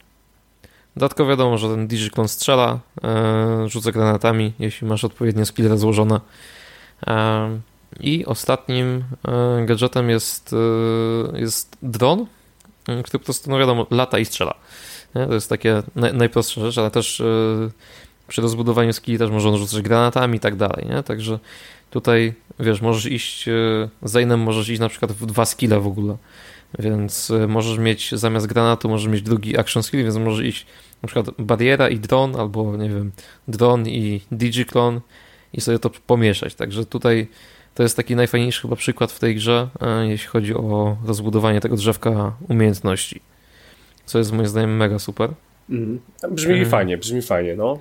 Dodatkowo 0.98 1.30
wiadomo, 1.30 1.58
że 1.58 1.68
ten 1.68 1.86
Digiclon 1.86 2.28
strzela, 2.28 2.78
e, 3.04 3.68
rzuca 3.68 3.92
granatami, 3.92 4.52
jeśli 4.58 4.86
masz 4.86 5.04
odpowiednie 5.04 5.46
skille 5.46 5.78
złożone. 5.78 6.20
E, 7.06 7.60
I 8.00 8.26
ostatnim 8.26 9.04
e, 9.28 9.66
gadżetem 9.66 10.10
jest, 10.10 10.54
jest 11.34 11.76
dron, 11.82 12.26
który 12.82 13.18
po 13.18 13.24
prostu, 13.24 13.50
no 13.50 13.58
wiadomo, 13.58 13.86
lata 13.90 14.18
i 14.18 14.24
strzela. 14.24 14.54
To 15.12 15.34
jest 15.34 15.48
takie 15.48 15.82
najprostsza 15.94 16.60
rzecz, 16.60 16.78
ale 16.78 16.90
też 16.90 17.22
przy 18.28 18.42
rozbudowaniu 18.42 18.92
skilli 18.92 19.18
też 19.18 19.30
można 19.30 19.56
rzucać 19.56 19.82
granatami 19.82 20.36
i 20.36 20.40
tak 20.40 20.56
dalej, 20.56 20.86
nie? 20.90 21.02
Także 21.02 21.38
tutaj, 21.90 22.34
wiesz, 22.60 22.80
możesz 22.80 23.12
iść, 23.12 23.46
za 24.02 24.20
innym 24.20 24.40
możesz 24.40 24.68
iść 24.68 24.80
na 24.80 24.88
przykład 24.88 25.12
w 25.12 25.26
dwa 25.26 25.44
skille 25.44 25.80
w 25.80 25.86
ogóle, 25.86 26.16
więc 26.78 27.32
możesz 27.48 27.78
mieć 27.78 28.12
zamiast 28.12 28.46
granatu, 28.46 28.88
możesz 28.88 29.12
mieć 29.12 29.22
drugi 29.22 29.58
action 29.58 29.82
skill, 29.82 30.02
więc 30.02 30.16
możesz 30.16 30.46
iść 30.46 30.66
na 31.02 31.06
przykład 31.06 31.30
bariera 31.38 31.88
i 31.88 31.98
dron, 31.98 32.36
albo 32.36 32.76
nie 32.76 32.88
wiem, 32.88 33.12
dron 33.48 33.88
i 33.88 34.20
digiklon 34.32 35.00
i 35.52 35.60
sobie 35.60 35.78
to 35.78 35.90
pomieszać. 35.90 36.54
Także 36.54 36.86
tutaj 36.86 37.28
to 37.74 37.82
jest 37.82 37.96
taki 37.96 38.16
najfajniejszy 38.16 38.62
chyba 38.62 38.76
przykład 38.76 39.12
w 39.12 39.18
tej 39.18 39.34
grze, 39.34 39.68
e, 39.80 40.06
jeśli 40.06 40.28
chodzi 40.28 40.54
o 40.54 40.96
rozbudowanie 41.06 41.60
tego 41.60 41.76
drzewka 41.76 42.36
umiejętności. 42.48 43.20
Co 44.04 44.18
jest 44.18 44.32
moim 44.32 44.46
zdaniem 44.46 44.76
mega 44.76 44.98
super. 44.98 45.30
Mhm. 45.70 46.00
Brzmi 46.30 46.52
hmm. 46.52 46.70
fajnie, 46.70 46.98
brzmi 46.98 47.22
fajnie, 47.22 47.56
no. 47.56 47.78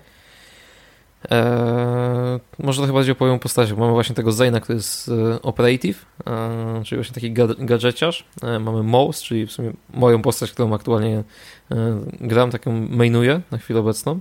Eee, 1.30 2.40
może 2.60 2.78
trochę 2.78 2.94
bardziej 2.94 3.12
opowiem 3.12 3.36
o 3.36 3.40
postaciach. 3.40 3.78
Mamy 3.78 3.92
właśnie 3.92 4.16
tego 4.16 4.32
Zaina, 4.32 4.60
który 4.60 4.78
jest 4.78 5.10
e, 5.10 5.42
operative, 5.42 6.06
e, 6.28 6.82
czyli 6.86 6.98
właśnie 6.98 7.14
taki 7.14 7.32
gadżeciarz. 7.66 8.26
E, 8.44 8.60
mamy 8.60 8.84
Mouse, 8.84 9.24
czyli 9.24 9.48
w 9.48 9.52
sumie 9.52 9.74
moją 9.94 10.22
postać, 10.22 10.52
którą 10.52 10.74
aktualnie 10.74 11.24
e, 11.72 12.02
gram, 12.22 12.52
taką 12.52 12.88
mainuję 12.90 13.42
na 13.52 13.58
chwilę 13.58 13.80
obecną. 13.80 14.20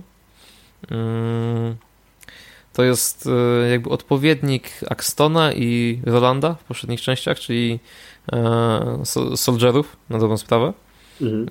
Mm, 0.91 1.75
to 2.73 2.83
jest 2.83 3.27
e, 3.27 3.69
jakby 3.69 3.89
odpowiednik 3.89 4.71
Axtona 4.89 5.53
i 5.53 6.01
Rolanda 6.05 6.53
w 6.53 6.63
poprzednich 6.63 7.01
częściach, 7.01 7.39
czyli 7.39 7.79
e, 8.33 9.03
soldierów 9.35 9.97
na 10.09 10.19
dobrą 10.19 10.37
sprawę. 10.37 10.73
Mhm. 11.21 11.47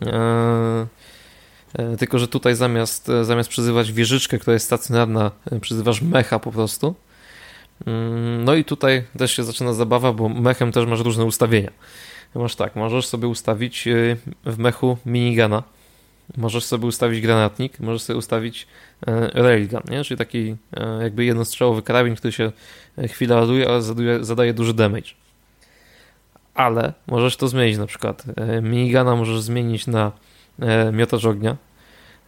E, 1.79 1.97
tylko, 1.97 2.19
że 2.19 2.29
tutaj 2.29 2.55
zamiast, 2.55 3.09
e, 3.09 3.25
zamiast 3.25 3.51
przyzywać 3.51 3.93
wieżyczkę, 3.93 4.39
która 4.39 4.55
jest 4.55 4.67
stacjonarna, 4.67 5.31
e, 5.51 5.61
przyzywasz 5.61 6.03
mecha 6.03 6.39
po 6.39 6.53
prostu. 6.53 6.95
Mm, 7.87 8.45
no 8.45 8.55
i 8.55 8.65
tutaj 8.65 9.05
też 9.19 9.33
się 9.33 9.45
zaczyna 9.45 9.73
zabawa, 9.73 10.13
bo 10.13 10.29
mechem 10.29 10.73
też 10.73 10.87
masz 10.87 11.01
różne 11.01 11.25
ustawienia. 11.25 11.71
Masz 12.35 12.57
tak, 12.57 12.77
możesz 12.77 13.07
sobie 13.07 13.29
ustawić 13.29 13.89
w 14.45 14.59
mechu 14.59 14.99
minigana, 15.07 15.63
możesz 16.37 16.65
sobie 16.65 16.87
ustawić 16.87 17.21
granatnik, 17.21 17.81
możesz 17.81 18.03
sobie 18.03 18.19
ustawić 18.19 18.67
railgun, 19.35 19.81
nie? 19.91 20.05
czyli 20.05 20.19
taki 20.19 20.57
jakby 21.03 21.25
jednostrzałowy 21.25 21.83
karabin, 21.83 22.17
który 22.17 22.33
się 22.33 22.53
chwilę 23.09 23.37
ładuje, 23.37 23.69
ale 23.69 23.83
zadaje, 23.83 24.25
zadaje 24.25 24.55
duży 24.55 24.75
damage. 24.75 25.11
Ale 26.55 26.93
możesz 27.07 27.37
to 27.37 27.49
zmienić 27.49 27.79
na 27.79 27.87
przykład. 27.87 28.25
Minigana 28.63 29.17
możesz 29.17 29.41
zmienić 29.41 29.87
na 29.87 30.13
miotacz 30.93 31.25
ognia. 31.25 31.57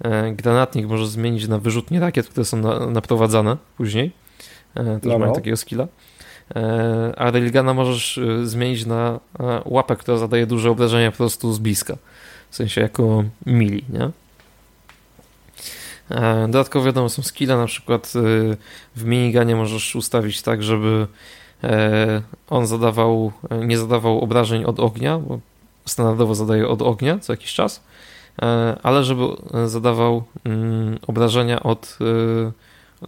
E, 0.05 0.33
granatnik 0.33 0.87
możesz 0.87 1.09
zmienić 1.09 1.49
na 1.49 1.59
wyrzutnie 1.59 2.01
rakiet, 2.01 2.29
które 2.29 2.45
są 2.45 2.57
na, 2.57 2.87
naprowadzane 2.87 3.57
później. 3.77 4.13
E, 4.75 4.85
też 5.01 5.13
no, 5.13 5.19
mają 5.19 5.33
takiego 5.33 5.57
skilla. 5.57 5.87
A 7.17 7.31
Railguna 7.31 7.75
możesz 7.75 8.21
zmienić 8.45 8.87
na 8.87 9.21
łapę, 9.65 9.97
która 9.97 10.19
zadaje 10.19 10.47
duże 10.47 10.71
obrażenia 10.71 11.11
po 11.11 11.17
prostu 11.17 11.53
z 11.53 11.59
bliska. 11.59 11.97
W 12.51 12.57
sensie 12.57 12.81
jako 12.81 13.25
mili, 13.47 13.85
nie? 13.89 14.11
Dodatkowo 16.41 16.87
wiadomo, 16.87 17.09
są 17.09 17.23
skille, 17.23 17.57
na 17.57 17.67
przykład 17.67 18.13
w 18.97 19.05
miniganie 19.05 19.57
możesz 19.57 19.97
ustawić 19.97 20.43
tak, 20.43 20.63
żeby 20.63 21.07
on 22.51 22.67
zadawał, 22.67 23.33
nie 23.65 23.79
zadawał 23.79 24.21
obrażeń 24.21 24.65
od 24.65 24.81
ognia, 24.81 25.19
bo 25.19 25.39
standardowo 25.87 26.35
zadaje 26.35 26.69
od 26.69 26.83
ognia 26.83 27.19
co 27.19 27.33
jakiś 27.33 27.55
czas, 27.55 27.83
ale 28.83 29.05
żeby 29.05 29.25
zadawał 29.67 30.25
mm, 30.45 30.99
obrażenia 31.07 31.63
od 31.63 31.99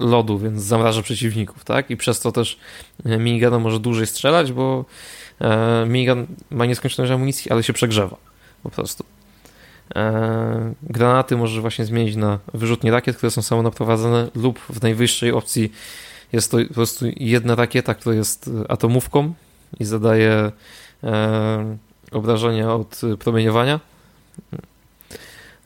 lodu, 0.00 0.38
więc 0.38 0.62
zamraża 0.62 1.02
przeciwników, 1.02 1.64
tak? 1.64 1.90
I 1.90 1.96
przez 1.96 2.20
to 2.20 2.32
też 2.32 2.58
minigun 3.04 3.60
może 3.60 3.80
dłużej 3.80 4.06
strzelać, 4.06 4.52
bo 4.52 4.84
minigun 5.86 6.26
ma 6.50 6.66
nieskończoność 6.66 7.12
amunicji, 7.12 7.50
ale 7.50 7.62
się 7.62 7.72
przegrzewa 7.72 8.16
po 8.62 8.70
prostu. 8.70 9.04
E, 9.94 10.74
granaty 10.82 11.36
możesz 11.36 11.60
właśnie 11.60 11.84
zmienić 11.84 12.16
na 12.16 12.38
wyrzutnie 12.54 12.90
rakiet, 12.90 13.16
które 13.16 13.30
są 13.30 13.42
samonaprowadzone 13.42 14.28
lub 14.34 14.58
w 14.58 14.82
najwyższej 14.82 15.32
opcji 15.32 15.72
jest 16.32 16.50
to 16.50 16.58
po 16.68 16.74
prostu 16.74 17.04
jedna 17.16 17.54
rakieta, 17.54 17.94
która 17.94 18.14
jest 18.14 18.50
atomówką 18.68 19.32
i 19.80 19.84
zadaje 19.84 20.52
e, 21.04 21.76
obrażenia 22.12 22.74
od 22.74 23.00
promieniowania. 23.18 23.80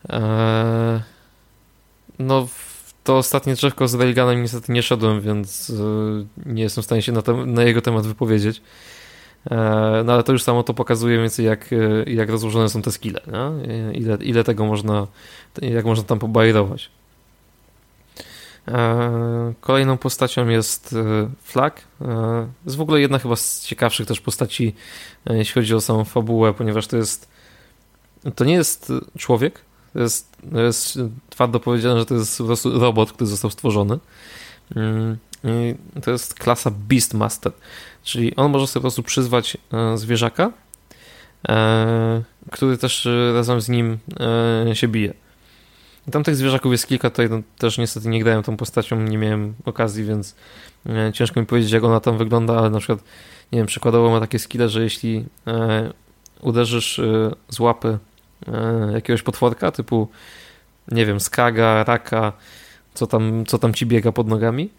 E, 0.09 1.01
no, 2.19 2.47
to 3.03 3.17
ostatnie 3.17 3.53
drzewko 3.53 3.87
z 3.87 3.95
Railgunem 3.95 4.41
niestety 4.41 4.71
nie 4.71 4.83
szedłem, 4.83 5.21
więc 5.21 5.71
nie 6.45 6.63
jestem 6.63 6.81
w 6.81 6.85
stanie 6.85 7.01
się 7.01 7.11
na, 7.11 7.21
na 7.45 7.63
jego 7.63 7.81
temat 7.81 8.07
wypowiedzieć. 8.07 8.61
E, 9.51 10.03
no 10.05 10.13
ale 10.13 10.23
to 10.23 10.31
już 10.31 10.43
samo 10.43 10.63
to 10.63 10.73
pokazuje 10.73 11.17
więcej 11.17 11.45
jak, 11.45 11.73
e, 11.73 12.11
jak 12.11 12.29
rozłożone 12.29 12.69
są 12.69 12.81
te 12.81 12.91
skille? 12.91 13.21
Ile, 13.93 14.17
ile 14.21 14.43
tego 14.43 14.65
można, 14.65 15.07
jak 15.61 15.85
można 15.85 16.03
tam 16.03 16.19
pobajrować. 16.19 16.89
E, 18.67 19.53
kolejną 19.61 19.97
postacią 19.97 20.47
jest 20.47 20.95
Flag. 21.43 21.81
Jest 22.65 22.77
w 22.77 22.81
ogóle 22.81 23.01
jedna 23.01 23.19
chyba 23.19 23.35
z 23.35 23.65
ciekawszych 23.65 24.07
też 24.07 24.21
postaci, 24.21 24.75
jeśli 25.29 25.53
chodzi 25.53 25.75
o 25.75 25.81
samą 25.81 26.03
fabułę, 26.03 26.53
ponieważ 26.53 26.87
to 26.87 26.97
jest 26.97 27.35
to 28.35 28.45
nie 28.45 28.53
jest 28.53 28.93
człowiek, 29.17 29.61
jest, 29.95 30.37
jest 30.51 30.99
twardo 31.29 31.59
powiedziane, 31.59 31.99
że 31.99 32.05
to 32.05 32.15
jest 32.15 32.37
po 32.37 32.43
prostu 32.43 32.79
robot, 32.79 33.11
który 33.11 33.27
został 33.27 33.51
stworzony. 33.51 33.99
Mm, 34.75 35.17
to 36.03 36.11
jest 36.11 36.33
klasa 36.33 36.71
Beastmaster. 36.71 37.51
Czyli 38.03 38.35
on 38.35 38.51
może 38.51 38.67
sobie 38.67 38.81
po 38.81 38.81
prostu 38.81 39.03
przyzwać 39.03 39.57
e, 39.73 39.97
zwierzaka, 39.97 40.51
e, 41.49 42.21
który 42.51 42.77
też 42.77 43.05
e, 43.05 43.33
razem 43.33 43.61
z 43.61 43.69
nim 43.69 43.97
się 44.73 44.87
bije. 44.87 45.13
Tam 46.11 46.23
tych 46.23 46.35
zwierzaków 46.35 46.71
jest 46.71 46.87
kilka, 46.87 47.09
tutaj 47.09 47.29
no, 47.29 47.41
też 47.57 47.77
niestety 47.77 48.07
nie 48.09 48.23
grałem 48.23 48.43
tą 48.43 48.57
postacią, 48.57 49.01
nie 49.01 49.17
miałem 49.17 49.53
okazji, 49.65 50.03
więc 50.03 50.35
ciężko 51.13 51.39
mi 51.39 51.45
powiedzieć, 51.45 51.71
jak 51.71 51.83
ona 51.83 51.99
tam 51.99 52.17
wygląda, 52.17 52.57
ale 52.57 52.69
na 52.69 52.79
przykład, 52.79 52.99
nie 53.51 53.59
wiem, 53.59 53.67
przykładowo 53.67 54.09
ma 54.09 54.19
takie 54.19 54.39
skille, 54.39 54.69
że 54.69 54.83
jeśli 54.83 55.25
uderzysz 56.41 57.01
z 57.49 57.59
łapy 57.59 57.97
jakiegoś 58.93 59.21
potworka, 59.21 59.71
typu, 59.71 60.07
nie 60.91 61.05
wiem, 61.05 61.19
skaga, 61.19 61.83
raka, 61.83 62.33
co 62.93 63.07
tam, 63.07 63.45
co 63.45 63.59
tam 63.59 63.73
ci 63.73 63.85
biega 63.85 64.11
pod 64.11 64.27
nogami, 64.27 64.69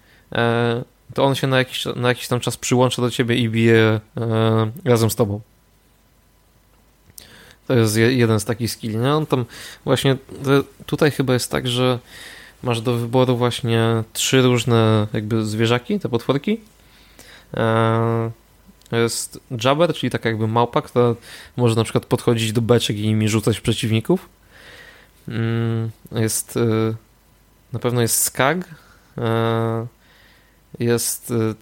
to 1.15 1.25
on 1.25 1.35
się 1.35 1.47
na 1.47 1.59
jakiś, 1.59 1.85
na 1.97 2.09
jakiś 2.09 2.29
tam 2.29 2.41
czas 2.41 2.57
przyłącza 2.57 3.03
do 3.03 3.11
ciebie 3.11 3.37
i 3.37 3.49
bije 3.49 4.01
e, 4.17 4.71
razem 4.85 5.11
z 5.11 5.17
tobą. 5.17 5.41
To 7.67 7.75
jest 7.75 7.97
jeden 7.97 8.41
z 8.41 8.45
takich 8.45 8.71
skilli. 8.71 8.97
No, 8.97 9.17
on 9.17 9.27
tam 9.27 9.45
właśnie 9.85 10.17
tutaj 10.87 11.11
chyba 11.11 11.33
jest 11.33 11.51
tak, 11.51 11.69
że 11.69 11.99
masz 12.63 12.81
do 12.81 12.93
wyboru 12.93 13.37
właśnie 13.37 14.05
trzy 14.13 14.43
różne 14.43 15.07
jakby 15.13 15.45
zwierzaki, 15.45 16.01
te 16.01 16.09
potworki. 16.09 16.61
Jest 18.93 19.41
Jabber, 19.65 19.95
czyli 19.95 20.11
taka 20.11 20.29
jakby 20.29 20.49
małpa, 20.49 20.83
która 20.83 21.15
może 21.57 21.75
na 21.75 21.85
przykład 21.85 22.07
podchodzić 22.07 22.53
do 22.53 22.63
beczek 22.63 22.97
i 22.97 23.07
nimi 23.07 23.29
rzucać 23.29 23.61
przeciwników. 23.61 24.29
Mm, 25.29 25.91
jest 26.13 26.57
e, 26.57 26.95
na 27.73 27.79
pewno 27.79 28.01
jest 28.01 28.23
Skag, 28.23 28.75
e, 29.19 29.87
jest 30.79 31.31
y, 31.31 31.55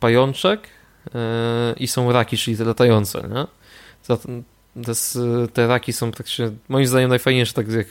pajączek 0.00 0.68
y, 1.06 1.10
i 1.76 1.88
są 1.88 2.12
raki, 2.12 2.36
czyli 2.36 2.56
te 2.56 2.64
latające, 2.64 3.28
nie? 3.28 3.46
Te, 4.06 4.16
te 5.52 5.66
raki 5.66 5.92
są 5.92 6.12
praktycznie, 6.12 6.50
moim 6.68 6.86
zdaniem 6.86 7.10
najfajniejsze, 7.10 7.52
tak 7.52 7.68
jak 7.68 7.86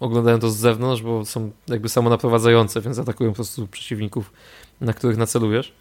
oglądałem 0.00 0.40
to 0.40 0.50
z 0.50 0.56
zewnątrz, 0.56 1.02
bo 1.02 1.24
są 1.24 1.50
jakby 1.68 1.88
samonaprowadzające, 1.88 2.80
więc 2.80 2.98
atakują 2.98 3.30
po 3.30 3.34
prostu 3.34 3.66
przeciwników, 3.66 4.32
na 4.80 4.92
których 4.92 5.16
nacelujesz. 5.16 5.72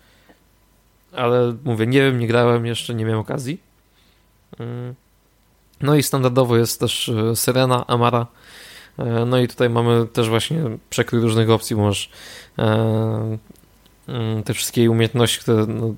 Ale 1.11 1.55
mówię, 1.63 1.87
nie 1.87 2.01
wiem, 2.01 2.19
nie 2.19 2.27
grałem 2.27 2.65
jeszcze, 2.65 2.95
nie 2.95 3.05
miałem 3.05 3.19
okazji. 3.19 3.59
Mm. 4.59 4.95
No 5.81 5.95
i 5.95 6.03
standardowo 6.03 6.57
jest 6.57 6.79
też 6.79 7.07
y, 7.07 7.35
Syrena, 7.35 7.87
Amara. 7.87 8.27
No 9.25 9.39
i 9.39 9.47
tutaj 9.47 9.69
mamy 9.69 10.07
też 10.07 10.29
właśnie 10.29 10.61
przekrój 10.89 11.21
różnych 11.21 11.49
opcji. 11.49 11.75
Możesz 11.75 12.09
Mm, 14.07 14.43
te 14.43 14.53
wszystkie 14.53 14.91
umiejętności, 14.91 15.39
które 15.39 15.65
no, 15.65 15.95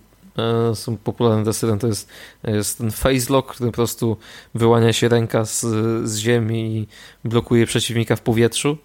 e, 0.72 0.76
są 0.76 0.98
popularne 0.98 1.44
dla 1.44 1.53
Syren, 1.53 1.80
to 1.80 1.88
jest, 1.88 2.10
jest 2.44 2.77
ten 2.77 2.91
face 2.91 3.34
lock, 3.34 3.52
który 3.56 3.69
po 3.69 3.76
prostu 3.76 4.18
wyłania 4.56 4.94
się 4.94 5.10
ręka 5.10 5.45
z, 5.45 5.61
z 6.10 6.18
ziemi 6.18 6.77
i 6.77 6.88
blokuje 7.30 7.65
przeciwnika 7.65 8.15
w 8.15 8.22
powietrzu, 8.22 8.77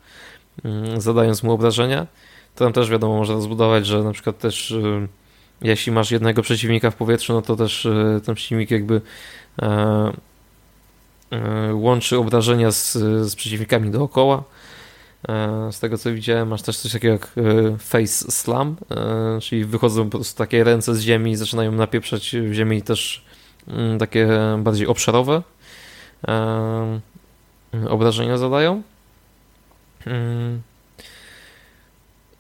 mm, 0.64 1.01
zadając 1.01 1.42
mu 1.42 1.52
obrażenia. 1.52 2.06
To 2.55 2.64
tam 2.64 2.72
też 2.72 2.90
wiadomo, 2.90 3.16
można 3.16 3.40
zbudować, 3.40 3.86
że 3.86 4.02
na 4.02 4.12
przykład 4.12 4.38
też 4.38 4.72
e, 4.72 5.06
jeśli 5.65 5.93
masz 5.93 6.11
jednego 6.11 6.43
przeciwnika 6.43 6.91
w 6.91 6.97
powietrzu, 6.97 7.32
no 7.32 7.43
to 7.43 7.57
też 7.57 7.86
e, 7.86 8.20
ten 8.24 8.35
przeciwnik 8.35 8.70
jakby 8.70 9.01
łączy 11.73 12.19
obrażenia 12.19 12.70
z, 12.70 12.93
z 13.28 13.35
przeciwnikami 13.35 13.91
dookoła 13.91 14.45
E, 15.28 15.73
z 15.73 15.81
tego 15.81 15.99
co 15.99 16.12
widziałem, 16.12 16.49
masz 16.49 16.62
też 16.62 16.77
coś 16.77 16.93
takiego 16.93 17.12
jak 17.12 17.32
e, 17.36 17.78
face 17.78 18.32
slam, 18.32 18.77
e, 18.91 19.41
czyli 19.41 19.65
wychodzą 19.65 20.05
po 20.11 20.19
prostu 20.19 20.39
takie 20.39 20.65
ręce 20.65 20.95
z 20.95 21.01
ziemi 21.01 21.31
i 21.31 21.36
zaczynają 21.36 21.73
napieprzać 21.73 22.36
w 22.36 22.53
ziemi 22.53 22.82
też 22.82 23.24
mm, 23.69 23.99
takie 23.99 24.28
bardziej 24.59 24.86
obszarowe 24.86 25.43
obrażenia 27.89 28.39
zadają. 28.39 28.82
Mm. 30.07 30.62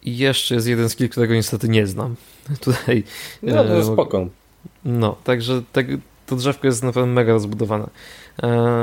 I 0.02 0.16
jeszcze 0.16 0.54
jest 0.54 0.66
jeden 0.66 0.88
skill, 0.88 1.08
którego 1.08 1.34
niestety 1.34 1.68
nie 1.68 1.86
znam. 1.86 2.16
Tutaj. 2.64 3.04
No 3.42 3.64
to 3.64 3.74
jest 3.74 3.92
spoko. 3.92 4.26
No, 4.84 5.16
także 5.24 5.62
tak, 5.72 5.86
to 6.26 6.36
drzewko 6.36 6.66
jest 6.66 6.82
naprawdę 6.82 7.12
mega 7.12 7.32
rozbudowane. 7.32 7.90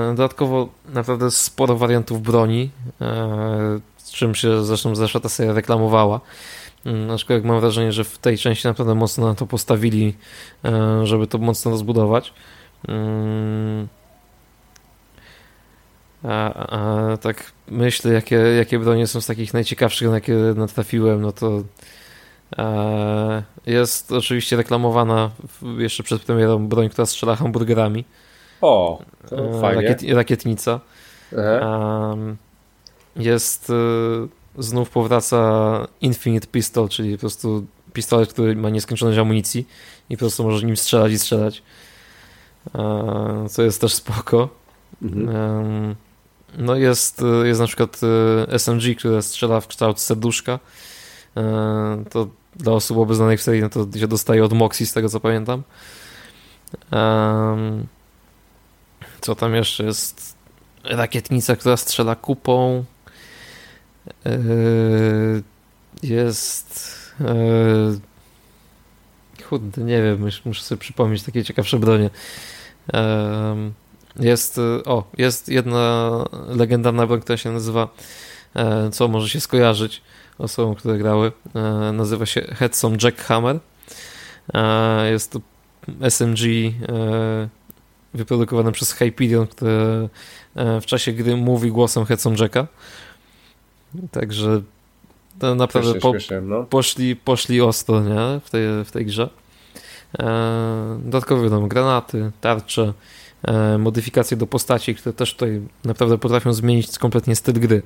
Dodatkowo 0.10 0.70
naprawdę 0.94 1.32
sporo 1.32 1.78
wariantów 1.78 2.22
broni 2.22 2.70
czym 4.12 4.36
się 4.36 4.64
zresztą 4.64 4.96
zeszła 4.96 5.22
ta 5.22 5.30
seria 5.30 5.54
reklamowała. 5.54 6.22
Mm, 6.86 7.12
aczkolwiek 7.12 7.46
mam 7.46 7.60
wrażenie, 7.60 7.92
że 7.92 8.04
w 8.04 8.18
tej 8.18 8.38
części 8.38 8.68
naprawdę 8.68 8.96
mocno 8.96 9.28
na 9.28 9.36
to 9.36 9.48
postawili, 9.48 10.16
e, 10.66 11.08
żeby 11.08 11.28
to 11.28 11.38
mocno 11.38 11.72
rozbudować. 11.72 12.34
Mm. 12.88 13.88
A, 16.24 16.54
a, 16.54 17.18
tak 17.18 17.52
myślę, 17.68 18.14
jakie, 18.14 18.36
jakie 18.36 18.80
bronie 18.80 19.08
są 19.08 19.22
z 19.22 19.26
takich 19.26 19.54
najciekawszych, 19.54 20.08
na 20.08 20.14
jakie 20.14 20.34
natrafiłem, 20.56 21.22
no 21.22 21.32
to 21.32 21.48
e, 21.58 21.64
jest 23.65 24.11
oczywiście 24.11 24.56
reklamowana 24.56 25.30
jeszcze 25.78 26.03
przed 26.03 26.22
premierą 26.22 26.68
broń, 26.68 26.90
która 26.90 27.06
strzela 27.06 27.36
hamburgerami. 27.36 28.06
O, 28.61 29.02
to 29.30 29.57
e, 29.57 29.61
fajnie. 29.61 29.88
Rakiet, 29.88 30.14
rakietnica. 30.14 30.80
Um, 31.32 32.38
jest 33.15 33.69
y, 33.69 33.73
znów 34.57 34.90
powraca 34.90 35.88
Infinite 36.02 36.48
Pistol, 36.48 36.90
czyli 36.90 37.14
po 37.14 37.19
prostu 37.19 37.65
pistolet, 37.94 38.34
który 38.34 38.56
ma 38.56 38.69
nieskończoność 38.69 39.19
amunicji 39.19 39.68
i 40.10 40.18
po 40.18 40.19
prostu 40.19 40.44
możesz 40.44 40.64
nim 40.64 40.78
strzelać 40.78 41.11
i 41.11 41.19
strzelać. 41.19 41.64
E, 42.76 43.45
co 43.49 43.64
jest 43.64 43.82
też 43.82 43.94
spoko. 43.94 44.49
Mhm. 45.02 45.95
No 46.57 46.76
jest, 46.76 47.23
jest 47.44 47.60
na 47.60 47.68
przykład 47.68 47.99
SMG, 48.57 48.95
które 48.98 49.22
strzela 49.22 49.61
w 49.61 49.68
kształt 49.68 49.99
serduszka. 49.99 50.60
E, 51.38 52.03
to 52.10 52.28
dla 52.56 52.73
osób 52.73 52.98
obeznanych 52.98 53.40
w 53.40 53.44
serii 53.44 53.61
no 53.61 53.69
to 53.69 53.88
się 53.99 54.07
dostaje 54.07 54.45
od 54.45 54.53
Moxie, 54.53 54.86
z 54.86 54.94
tego 54.94 55.10
co 55.10 55.19
pamiętam. 55.19 55.64
Co 59.22 59.36
tam 59.36 59.56
jeszcze 59.56 59.84
jest? 59.84 60.36
Rakietnica, 60.84 61.56
która 61.56 61.78
strzela 61.78 62.15
kupą. 62.15 62.86
Yy, 64.26 65.44
jest. 66.03 66.82
Yy, 67.19 67.99
nie 69.78 70.03
wiem, 70.03 70.30
muszę 70.45 70.64
sobie 70.64 70.80
przypomnieć 70.80 71.23
takie 71.23 71.44
ciekawsze 71.44 71.80
bronie. 71.80 72.10
Yy, 72.94 72.99
jest, 74.19 74.57
o, 74.86 75.03
jest 75.18 75.49
jedna 75.49 76.11
legendarna 76.48 77.07
broń, 77.07 77.22
która 77.22 77.38
się 77.38 77.52
nazywa, 77.52 77.88
co 78.91 79.07
może 79.07 79.30
się 79.30 79.40
skojarzyć 79.40 80.02
osobom, 80.42 80.76
które 80.76 80.98
grały. 80.98 81.32
Nazywa 81.94 82.26
się 82.26 82.42
Headson 82.42 82.98
Jackhammer. 83.04 83.60
Jest 85.12 85.32
to 85.32 85.40
SMG 86.10 86.40
wyprodukowane 88.14 88.72
przez 88.72 88.92
Hyperion, 88.92 89.48
które 89.48 90.08
w 90.56 90.86
czasie 90.86 91.12
gry 91.14 91.36
mówi 91.36 91.72
głosem 91.72 92.06
Hudson 92.06 92.36
Jacka. 92.40 92.68
Także 94.12 94.62
to 95.40 95.56
naprawdę 95.56 96.00
po, 96.00 96.14
no. 96.42 96.64
poszli, 96.64 97.16
poszli 97.16 97.62
ostro 97.62 98.02
nie? 98.02 98.40
W, 98.46 98.50
tej, 98.50 98.86
w 98.86 98.92
tej 98.92 99.06
grze. 99.06 99.30
E, 100.20 101.00
dodatkowo 101.04 101.44
wiadomo, 101.44 101.68
granaty, 101.68 102.32
tarcze, 102.42 102.82
e, 102.82 102.94
modyfikacje 103.80 104.38
do 104.38 104.48
postaci, 104.48 104.96
które 104.96 105.14
też 105.14 105.34
tutaj 105.34 105.62
naprawdę 105.86 106.18
potrafią 106.18 106.54
zmienić 106.54 107.00
kompletnie 107.00 107.36
styl 107.36 107.60
gry. 107.60 107.82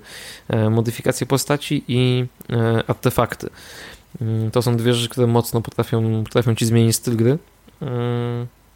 E, 0.47 0.69
modyfikacje 0.69 1.27
postaci 1.27 1.83
i 1.87 2.25
e, 2.49 2.83
artefakty. 2.87 3.49
Mm, 4.21 4.51
to 4.51 4.61
są 4.61 4.77
dwie 4.77 4.93
rzeczy, 4.93 5.09
które 5.09 5.27
mocno 5.27 5.61
potrafią, 5.61 6.23
potrafią 6.23 6.55
ci 6.55 6.65
zmienić 6.65 6.95
styl 6.95 7.15
gry. 7.15 7.37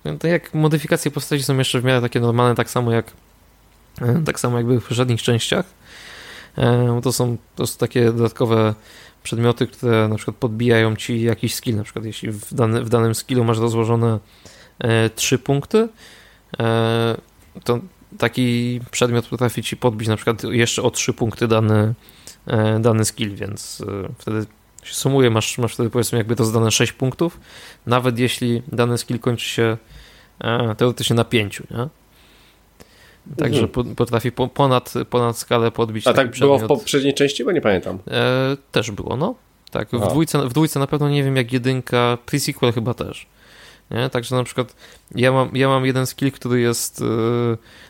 E, 0.06 0.18
tak 0.20 0.32
jak 0.32 0.54
modyfikacje 0.54 1.12
postaci 1.12 1.44
są 1.44 1.58
jeszcze 1.58 1.82
w 1.82 1.84
miarę 1.84 2.02
takie 2.02 2.20
normalne, 2.20 2.56
tak 2.56 2.70
samo 2.70 2.92
jak 2.92 3.12
e, 4.02 4.22
tak 4.26 4.40
samo 4.40 4.58
jak 4.58 4.66
były 4.66 4.80
w 4.80 4.84
poprzednich 4.84 5.22
częściach. 5.22 5.66
To 7.04 7.14
są 7.14 7.38
po 7.38 7.56
prostu 7.56 7.80
takie 7.80 8.06
dodatkowe 8.06 8.74
przedmioty, 9.24 9.68
które 9.68 10.08
na 10.08 10.16
przykład 10.16 10.38
podbijają 10.38 10.96
ci 10.96 11.22
jakiś 11.22 11.56
skill, 11.56 11.76
na 11.76 11.84
przykład 11.84 12.06
jeśli 12.06 12.32
w, 12.32 12.54
dany, 12.54 12.84
w 12.84 12.90
danym 12.90 13.16
skillu 13.16 13.44
masz 13.44 13.58
rozłożone 13.58 14.20
e, 14.80 15.10
trzy 15.10 15.40
punkty, 15.40 15.78
e, 15.78 15.90
to 17.64 17.80
taki 18.18 18.80
przedmiot 18.92 19.28
potrafi 19.28 19.64
ci 19.64 19.78
podbić 19.78 20.08
na 20.08 20.16
przykład 20.16 20.44
jeszcze 20.44 20.84
o 20.84 20.92
trzy 20.92 21.14
punkty 21.14 21.48
dany, 21.48 21.94
e, 22.48 22.80
dany 22.80 23.06
skill, 23.06 23.36
więc 23.36 23.84
e, 23.88 24.10
wtedy 24.18 24.46
się 24.84 24.94
sumuje, 24.94 25.30
masz, 25.30 25.58
masz 25.58 25.74
wtedy 25.74 25.90
powiedzmy 25.90 26.18
jakby 26.18 26.36
to 26.36 26.46
zdane 26.46 26.72
6 26.72 26.92
punktów, 26.92 27.40
nawet 27.86 28.20
jeśli 28.20 28.62
dany 28.68 28.98
skill 28.98 29.20
kończy 29.20 29.46
się 29.46 29.78
e, 30.40 30.76
teoretycznie 30.76 31.16
na 31.16 31.24
5, 31.24 31.64
nie? 31.72 31.88
Także 33.38 33.62
mhm. 33.62 33.96
potrafi 33.96 34.32
ponad, 34.32 34.94
ponad 35.10 35.38
skalę 35.38 35.72
podbić. 35.72 36.08
A 36.08 36.14
tak 36.14 36.38
było 36.40 36.60
w 36.60 36.68
poprzedniej 36.68 37.14
części, 37.14 37.46
bo 37.46 37.52
nie 37.52 37.62
pamiętam. 37.62 38.00
E, 38.08 38.58
też 38.72 38.92
było, 38.92 39.18
no. 39.18 39.36
Tak, 39.72 39.90
w 39.90 40.10
dwójce, 40.10 40.48
w 40.48 40.54
dwójce 40.54 40.80
na 40.80 40.88
pewno 40.88 41.10
nie 41.10 41.24
wiem 41.24 41.36
jak 41.36 41.54
jedynka, 41.54 42.18
pre-sequel 42.26 42.74
chyba 42.74 42.94
też. 42.94 43.28
Nie? 43.92 44.10
Także 44.10 44.36
na 44.36 44.44
przykład 44.44 44.76
ja 45.16 45.32
mam, 45.32 45.56
ja 45.56 45.68
mam 45.68 45.86
jeden 45.86 46.06
skill, 46.06 46.32
który 46.32 46.62
jest 46.62 47.02
e, 47.02 47.06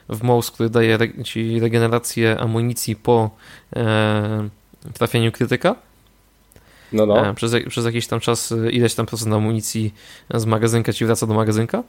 w 0.10 0.24
mouse, 0.24 0.52
który 0.52 0.70
daje 0.70 0.98
ci 1.24 1.60
regenerację 1.60 2.40
amunicji 2.40 2.96
po 2.96 3.30
e, 3.76 4.50
trafieniu 4.94 5.32
krytyka. 5.32 5.76
No, 6.94 7.06
no. 7.06 7.28
E, 7.28 7.34
przez, 7.34 7.52
przez 7.70 7.86
jakiś 7.86 8.08
tam 8.08 8.20
czas 8.20 8.52
e, 8.52 8.72
ileś 8.72 8.96
tam 8.96 9.06
procent 9.06 9.34
amunicji 9.34 9.94
z 10.34 10.46
magazynka 10.46 10.94
ci 10.94 11.06
wraca 11.06 11.28
do 11.28 11.34
magazynka. 11.34 11.84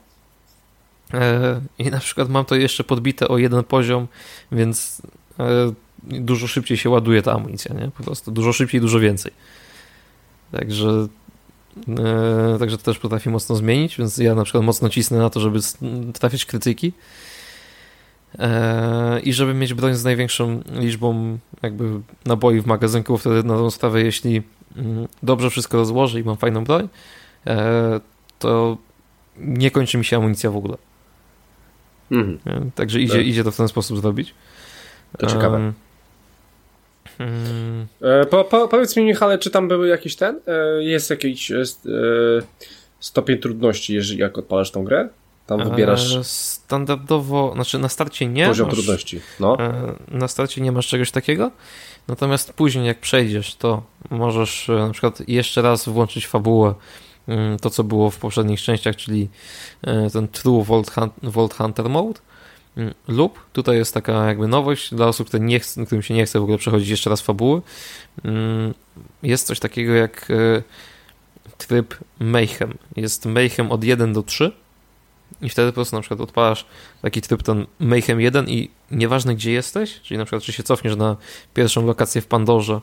E, 1.15 1.61
I 1.79 1.91
na 1.91 1.99
przykład 1.99 2.29
mam 2.29 2.45
to 2.45 2.55
jeszcze 2.55 2.85
podbite 2.85 3.29
o 3.29 3.39
jeden 3.39 3.65
poziom, 3.65 4.07
więc 4.53 5.03
dużo 6.03 6.47
szybciej 6.47 6.77
się 6.77 6.91
ładuje 6.91 7.23
ta 7.23 7.33
amunicja, 7.33 7.75
nie? 7.75 7.91
Po 7.91 8.05
prostu 8.05 8.31
dużo 8.31 8.53
szybciej, 8.53 8.81
dużo 8.81 9.01
więcej. 9.01 9.33
Także 10.53 11.07
także 12.59 12.79
to 12.79 12.85
też 12.85 12.99
potrafi 12.99 13.31
mocno 13.31 13.57
zmienić, 13.57 13.97
więc 13.99 14.19
ja 14.19 14.35
na 14.35 14.45
przykład 14.45 14.65
mocno 14.65 14.89
cisnę 14.89 15.19
na 15.19 15.31
to, 15.31 15.41
żeby 15.41 15.59
trafić 16.13 16.45
krytyki 16.45 16.93
i 19.23 19.33
żeby 19.33 19.55
mieć 19.55 19.75
broń 19.75 19.95
z 19.95 20.05
największą 20.05 20.63
liczbą 20.73 21.39
jakby 21.63 22.01
naboi 22.27 22.61
w 22.61 22.67
magazynku, 22.67 23.19
wtedy 23.19 23.45
na 23.45 23.55
tą 23.55 23.71
sprawę, 23.71 24.03
jeśli 24.03 24.43
mm, 24.77 25.09
dobrze 25.23 25.51
wszystko 25.51 25.77
rozłożę 25.77 26.21
i 26.21 26.25
mam 26.25 26.37
fajną 26.37 26.65
broń, 26.65 26.89
to 28.39 28.77
nie 29.39 29.71
kończy 29.71 29.99
mi 29.99 30.05
się 30.05 30.17
amunicja 30.17 30.51
w 30.51 30.57
ogóle. 30.57 30.77
Mhm. 32.11 32.71
Także 32.75 33.01
idzie, 33.01 33.15
tak. 33.15 33.27
idzie 33.27 33.45
to 33.45 33.51
w 33.51 33.57
ten 33.57 33.69
sposób 33.69 34.01
zrobić. 34.01 34.35
To 35.19 35.27
ciekawe. 35.27 35.73
Hmm. 37.21 37.87
po, 38.31 38.45
po, 38.45 38.69
powiedz 38.69 38.97
mi, 38.97 39.05
Michale, 39.05 39.39
czy 39.39 39.51
tam 39.51 39.69
były 39.69 39.89
jakiś 39.89 40.17
ten? 40.17 40.41
E, 40.47 40.83
jest 40.83 41.11
jakiś 41.11 41.51
jest, 41.51 41.87
e, 41.87 41.91
stopień 43.01 43.39
trudności, 43.39 43.95
jeżeli 43.95 44.21
jak 44.21 44.39
odpalasz 44.39 44.71
tą 44.71 44.85
grę? 44.85 45.09
Tam 45.47 45.71
wybierasz. 45.71 46.27
Standardowo, 46.27 47.53
znaczy 47.55 47.79
na 47.79 47.89
starcie 47.89 48.27
nie. 48.27 48.47
Poziom 48.47 48.67
masz, 48.67 48.77
trudności. 48.77 49.21
No. 49.41 49.57
Na 50.09 50.29
starcie 50.29 50.61
nie 50.61 50.73
masz 50.73 50.87
czegoś 50.87 51.11
takiego. 51.11 51.51
Natomiast 52.09 52.53
później, 52.53 52.87
jak 52.87 53.01
przejdziesz, 53.01 53.55
to 53.55 53.83
możesz 54.11 54.69
na 54.69 54.91
przykład 54.91 55.29
jeszcze 55.29 55.63
raz 55.63 55.89
włączyć 55.89 56.27
fabułę 56.27 56.75
Mm, 57.31 57.59
to, 57.59 57.71
co 57.71 57.85
było 57.85 58.11
w 58.11 58.19
poprzednich 58.19 58.61
częściach, 58.61 58.97
czyli 58.97 59.29
e, 59.83 60.11
ten 60.11 60.29
True 60.29 60.65
Vault, 60.65 60.91
Vault 61.23 61.55
Hunter 61.55 61.89
Mode. 61.89 62.21
Mm, 62.77 62.95
lub 63.09 63.41
tutaj 63.53 63.77
jest 63.77 63.95
taka 63.95 64.27
jakby 64.27 64.49
nowość 64.49 64.95
dla 64.95 65.07
osób, 65.07 65.29
które 65.29 65.45
nie 65.45 65.61
chce, 65.61 65.87
którym 65.87 66.03
się 66.03 66.15
nie 66.15 66.27
chce 66.27 66.41
w 66.41 66.43
ogóle 66.43 66.59
przechodzić 66.59 66.89
jeszcze 66.89 67.11
raz 67.11 67.21
fabuły. 67.21 67.63
Mm, 68.25 68.75
jest 69.23 69.47
coś 69.47 69.61
takiego 69.61 69.93
jak 69.93 70.31
e, 70.31 70.63
tryb 71.59 71.95
Mayhem. 72.21 72.79
Jest 72.97 73.27
Mayhem 73.27 73.73
od 73.73 73.85
1 73.85 74.13
do 74.13 74.23
3 74.23 74.53
i 75.43 75.49
wtedy 75.49 75.69
po 75.69 75.75
prostu 75.75 75.97
na 75.97 76.03
przykład 76.03 76.21
odpalasz 76.21 76.67
taki 77.03 77.21
tryb 77.21 77.43
ten 77.43 77.67
Mayhem 77.81 78.21
1 78.21 78.49
i 78.49 78.71
nieważne 78.91 79.35
gdzie 79.35 79.53
jesteś, 79.53 80.01
czyli 80.01 80.19
na 80.19 80.25
przykład 80.25 80.43
czy 80.43 80.53
się 80.53 80.63
cofniesz 80.63 80.97
na 80.97 81.17
pierwszą 81.55 81.87
lokację 81.87 82.21
w 82.21 82.27
Pandorze 82.27 82.81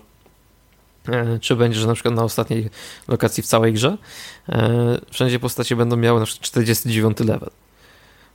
E, 1.10 1.40
czy 1.40 1.56
będziesz 1.56 1.86
na 1.86 1.94
przykład 1.94 2.16
na 2.16 2.24
ostatniej 2.24 2.70
lokacji 3.08 3.44
w 3.44 3.46
całej 3.46 3.74
grze. 3.74 3.98
E, 4.50 5.00
wszędzie 5.12 5.40
postacie 5.40 5.76
będą 5.76 5.98
miały 5.98 6.20
na 6.20 6.26
przykład 6.26 6.46
49 6.46 7.20
level. 7.20 7.50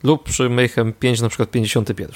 Lub 0.05 0.23
przy 0.23 0.49
Mayhem 0.49 0.93
5 0.93 1.21
na 1.21 1.29
przykład 1.29 1.51
51. 1.51 2.15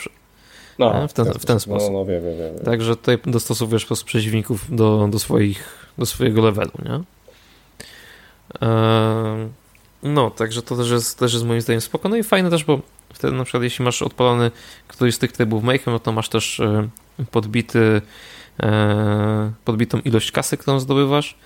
No, 0.79 1.05
e, 1.05 1.09
w 1.09 1.13
ten, 1.13 1.25
w 1.25 1.45
ten 1.45 1.61
sposób. 1.61 1.93
No, 1.93 1.99
no, 1.99 2.05
wiem, 2.05 2.23
wiem, 2.25 2.39
wiem. 2.39 2.65
Także 2.65 2.97
tutaj 2.97 3.19
dostosowujesz 3.27 3.85
po 3.85 3.87
prostu 3.87 4.07
przeciwników 4.07 4.77
do, 4.77 5.09
do, 5.11 5.19
swoich, 5.19 5.87
do 5.99 6.07
swojego 6.07 6.43
levelu, 6.43 6.73
nie? 6.85 7.01
No, 10.03 10.31
także 10.31 10.63
to 10.63 10.77
też 10.77 10.91
jest, 10.91 11.19
też 11.19 11.33
jest 11.33 11.45
moim 11.45 11.61
zdaniem 11.61 11.81
spoko. 11.81 12.09
No 12.09 12.17
i 12.17 12.23
fajne 12.23 12.51
też, 12.51 12.65
bo 12.65 12.81
wtedy 13.15 13.37
na 13.37 13.45
przykład 13.45 13.63
jeśli 13.63 13.85
masz 13.85 14.03
odpalony 14.03 14.51
któryś 14.89 15.15
z 15.15 15.19
tych 15.19 15.33
trybów 15.33 15.65
Mayhem, 15.65 15.95
no 15.95 15.99
to 15.99 16.13
masz 16.13 16.29
też 16.29 16.61
podbity 17.31 18.03
E, 18.63 19.53
podbitą 19.65 20.01
ilość 20.01 20.33
kasy, 20.33 20.57
którą 20.57 20.81
zdobywasz, 20.81 21.39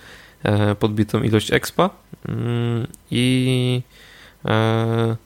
e, 0.43 0.75
podbitą 0.75 1.23
ilość 1.23 1.53
expa 1.53 1.89
mm, 2.27 2.87
i 3.11 3.81
e, 3.87 4.10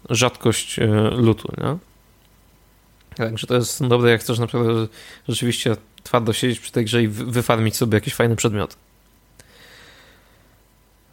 rzadkość 0.09 0.79
lutu. 1.11 1.51
Nie? 1.57 1.77
Także 3.15 3.47
to 3.47 3.55
jest 3.55 3.87
dobre, 3.87 4.11
jak 4.11 4.21
chcesz 4.21 4.39
naprawdę 4.39 4.87
rzeczywiście 5.29 5.75
twardo 6.03 6.33
siedzieć 6.33 6.59
przy 6.59 6.71
tej 6.71 6.85
grze 6.85 7.03
i 7.03 7.07
wyfarmić 7.07 7.75
sobie 7.75 7.95
jakieś 7.95 8.13
fajne 8.13 8.35
przedmioty. 8.35 8.75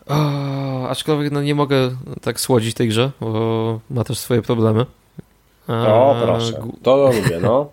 O, 0.07 0.89
aczkolwiek 0.89 1.33
no, 1.33 1.43
nie 1.43 1.55
mogę 1.55 1.91
tak 2.23 2.41
słodzić 2.41 2.75
tej 2.75 2.89
grze, 2.89 3.11
bo 3.21 3.81
ma 3.91 4.05
też 4.05 4.19
swoje 4.19 4.43
problemy. 4.43 4.87
O, 5.69 6.17
proszę. 6.23 6.69
To 6.83 6.97
lubię, 6.97 7.41
no. 7.43 7.67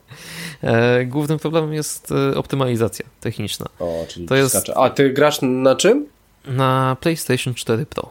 E, 0.63 1.05
głównym 1.05 1.39
problemem 1.39 1.73
jest 1.73 2.11
e, 2.11 2.37
optymalizacja 2.37 3.05
techniczna. 3.19 3.65
O, 3.79 4.05
czyli 4.07 4.27
to 4.27 4.35
jest... 4.35 4.71
A 4.75 4.89
ty 4.89 5.09
grasz 5.09 5.39
na 5.41 5.75
czym? 5.75 6.05
Na 6.45 6.97
PlayStation 6.99 7.53
4 7.53 7.85
Pro. 7.85 8.09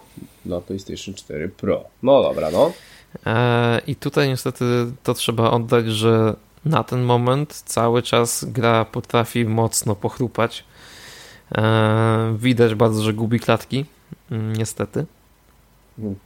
Na 0.48 0.60
PlayStation 0.60 1.14
4 1.14 1.48
Pro. 1.48 1.84
No 2.02 2.22
dobra, 2.22 2.50
no. 2.50 2.72
E, 3.26 3.80
I 3.86 3.96
tutaj 3.96 4.28
niestety 4.28 4.64
to 5.02 5.14
trzeba 5.14 5.50
oddać, 5.50 5.86
że 5.86 6.34
na 6.64 6.84
ten 6.84 7.02
moment 7.02 7.54
cały 7.66 8.02
czas 8.02 8.44
gra 8.44 8.84
potrafi 8.84 9.44
mocno 9.44 9.94
pochrupać. 9.94 10.64
Widać 12.38 12.74
bardzo, 12.74 13.02
że 13.02 13.12
gubi 13.12 13.40
klatki, 13.40 13.84
mm, 14.30 14.56
niestety. 14.56 15.06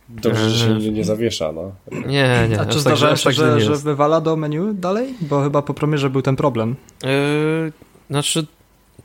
Dobrze, 0.09 0.51
że 0.51 0.66
się 0.66 0.74
nie, 0.74 0.90
nie 0.90 1.05
zawiesza, 1.05 1.53
no. 1.53 1.73
Nie, 2.07 2.49
nie. 2.51 2.61
A 2.61 2.66
czy 2.66 2.81
zdarzało 2.81 3.16
się, 3.16 3.24
tak, 3.24 3.35
że, 3.35 3.61
że 3.61 3.77
wywala 3.77 4.20
do 4.20 4.36
menu 4.36 4.74
dalej? 4.74 5.15
Bo 5.20 5.43
chyba 5.43 5.62
po 5.62 5.74
premierze 5.74 6.11
był 6.11 6.23
ten 6.23 6.36
problem. 6.36 6.77
Yy, 7.03 7.73
znaczy, 8.11 8.47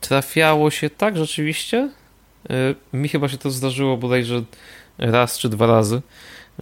trafiało 0.00 0.70
się 0.70 0.90
tak 0.90 1.16
rzeczywiście. 1.16 1.90
Yy, 2.48 2.74
mi 2.92 3.08
chyba 3.08 3.28
się 3.28 3.38
to 3.38 3.50
zdarzyło 3.50 3.96
bodajże 3.96 4.42
raz 4.98 5.38
czy 5.38 5.48
dwa 5.48 5.66
razy, 5.66 6.02